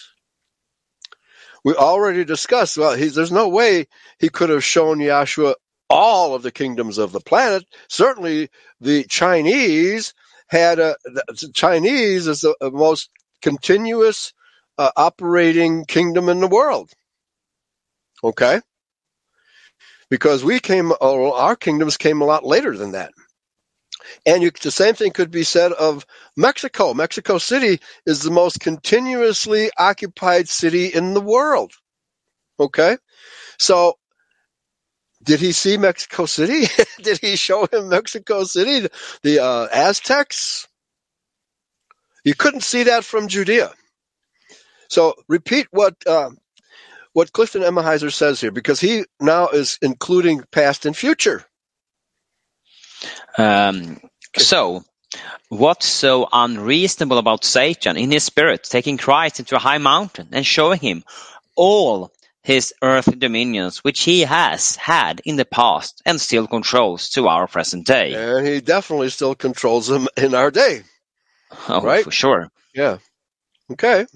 We 1.65 1.75
already 1.75 2.25
discussed, 2.25 2.79
well, 2.79 2.95
he, 2.97 3.09
there's 3.09 3.31
no 3.31 3.49
way 3.49 3.87
he 4.19 4.29
could 4.29 4.51
have 4.51 4.65
shown 4.65 4.99
Yahshua 4.99 5.55
all 5.89 6.35
of 6.35 6.43
the 6.43 6.51
kingdoms 6.51 6.99
of 6.99 7.13
the 7.13 7.21
planet. 7.21 7.65
Certainly 7.89 8.49
the 8.81 9.05
Chinese 9.05 10.15
had 10.49 10.79
a, 10.79 10.97
the 11.05 11.51
Chinese 11.55 12.27
is 12.27 12.41
the 12.41 12.55
most 12.73 13.11
continuous 13.43 14.33
uh, 14.79 14.91
operating 14.97 15.85
kingdom 15.85 16.29
in 16.29 16.41
the 16.41 16.49
world. 16.49 16.91
Okay? 18.25 18.61
Because 20.11 20.45
we 20.45 20.61
came, 20.61 20.93
our 21.01 21.57
kingdoms 21.57 21.97
came 21.97 22.23
a 22.23 22.27
lot 22.27 22.45
later 22.45 22.77
than 22.77 22.93
that. 22.93 23.13
And 24.27 24.43
you, 24.43 24.51
the 24.51 24.71
same 24.71 24.95
thing 24.95 25.13
could 25.13 25.31
be 25.31 25.43
said 25.43 25.73
of 25.73 26.07
Mexico. 26.37 26.95
Mexico 26.95 27.39
City 27.39 27.81
is 28.07 28.23
the 28.23 28.31
most 28.31 28.61
continuously 28.61 29.71
occupied 29.79 30.49
city 30.49 30.87
in 30.87 31.15
the 31.15 31.21
world. 31.21 31.73
Okay? 32.59 32.97
So, 33.59 33.99
did 35.23 35.41
he 35.41 35.53
see 35.53 35.77
Mexico 35.77 36.27
City? 36.27 36.67
did 37.03 37.19
he 37.19 37.37
show 37.37 37.67
him 37.73 37.89
Mexico 37.89 38.45
City? 38.45 38.89
The 39.23 39.41
uh, 39.41 39.69
Aztecs? 39.73 40.67
You 42.25 42.35
couldn't 42.35 42.63
see 42.63 42.85
that 42.85 43.05
from 43.05 43.29
Judea. 43.29 43.73
So 44.89 45.15
repeat 45.29 45.67
what 45.71 45.95
uh, 46.07 46.31
what 47.15 47.33
Clifton 47.33 47.63
Emahiser 47.63 48.13
says 48.13 48.41
here, 48.41 48.51
because 48.51 48.81
he 48.81 49.05
now 49.21 49.49
is 49.49 49.79
including 49.83 50.45
past 50.53 50.87
and 50.87 50.97
future. 50.97 51.45
Um, 53.39 54.01
so, 54.37 54.85
what's 55.49 55.87
so 55.87 56.29
unreasonable 56.33 57.19
about 57.19 57.45
Satan 57.45 57.97
in 57.97 58.11
his 58.11 58.25
spirit 58.25 58.65
taking 58.65 58.99
Christ 58.99 59.41
into 59.41 59.57
a 59.57 59.61
high 59.61 59.79
mountain 59.79 60.29
and 60.33 60.45
showing 60.47 60.81
him 60.81 61.05
all 61.57 62.11
his 62.43 62.75
earthly 62.83 63.17
dominions 63.17 63.85
which 63.85 64.03
he 64.03 64.23
has 64.23 64.75
had 64.77 65.21
in 65.25 65.37
the 65.37 65.45
past 65.45 66.03
and 66.05 66.21
still 66.21 66.47
controls 66.47 67.11
to 67.11 67.29
our 67.29 67.47
present 67.47 67.87
day? 67.87 68.15
And 68.15 68.47
he 68.47 68.61
definitely 68.61 69.11
still 69.11 69.35
controls 69.35 69.87
them 69.87 70.09
in 70.17 70.35
our 70.35 70.51
day. 70.51 70.83
Oh, 71.69 71.83
Right. 71.83 72.05
for 72.05 72.11
sure. 72.11 72.49
Yeah. 72.75 72.99
Okay. 73.71 74.07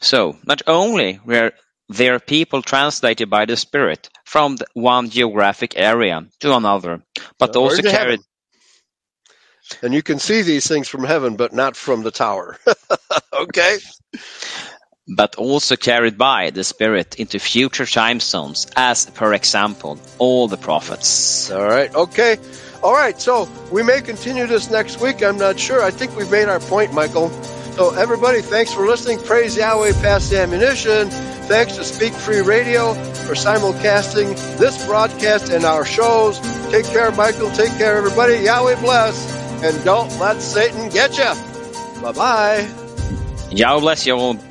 So, 0.00 0.36
not 0.44 0.62
only 0.66 1.18
were 1.24 1.52
there 1.88 2.20
people 2.20 2.60
translated 2.62 3.30
by 3.30 3.46
the 3.46 3.56
Spirit 3.56 4.10
from 4.24 4.58
one 4.74 5.08
geographic 5.08 5.74
area 5.76 6.26
to 6.40 6.54
another, 6.54 7.02
but 7.38 7.56
Uh, 7.56 7.60
also 7.60 7.82
carried? 7.82 8.20
And 9.82 9.94
you 9.94 10.02
can 10.02 10.18
see 10.18 10.42
these 10.42 10.66
things 10.68 10.88
from 10.88 11.04
heaven, 11.04 11.36
but 11.36 11.52
not 11.54 11.76
from 11.76 12.02
the 12.02 12.10
tower. 12.12 12.58
okay. 13.32 13.78
but 15.08 15.36
also 15.36 15.76
carried 15.76 16.18
by 16.18 16.50
the 16.50 16.64
Spirit 16.64 17.16
into 17.16 17.38
future 17.38 17.86
time 17.86 18.20
zones, 18.20 18.66
as 18.76 19.06
per 19.06 19.34
example, 19.34 19.98
all 20.18 20.48
the 20.48 20.56
prophets. 20.56 21.50
All 21.50 21.64
right. 21.64 21.94
Okay. 21.94 22.38
All 22.82 22.94
right. 22.94 23.20
So 23.20 23.48
we 23.72 23.82
may 23.82 24.00
continue 24.02 24.46
this 24.46 24.70
next 24.70 25.00
week. 25.00 25.22
I'm 25.22 25.38
not 25.38 25.58
sure. 25.60 25.82
I 25.82 25.90
think 25.90 26.16
we've 26.16 26.30
made 26.30 26.48
our 26.48 26.60
point, 26.60 26.92
Michael. 26.94 27.30
So 27.74 27.94
everybody, 27.94 28.42
thanks 28.42 28.72
for 28.72 28.86
listening. 28.86 29.20
Praise 29.20 29.56
Yahweh 29.56 29.92
pass 30.02 30.30
the 30.30 30.40
ammunition. 30.40 31.08
Thanks 31.48 31.76
to 31.76 31.84
Speak 31.84 32.12
Free 32.12 32.42
Radio 32.42 32.92
for 32.92 33.32
simulcasting 33.34 34.34
this 34.58 34.84
broadcast 34.84 35.50
and 35.50 35.64
our 35.64 35.84
shows. 35.84 36.38
Take 36.70 36.84
care, 36.84 37.10
Michael. 37.12 37.50
Take 37.52 37.70
care, 37.78 37.96
everybody. 37.96 38.36
Yahweh 38.36 38.78
bless. 38.82 39.34
And 39.64 39.82
don't 39.82 40.10
let 40.18 40.42
Satan 40.42 40.90
get 40.90 41.16
you. 41.16 42.02
Bye 42.02 42.12
bye. 42.12 42.68
Yahweh 43.50 43.80
bless 43.80 44.06
you 44.06 44.47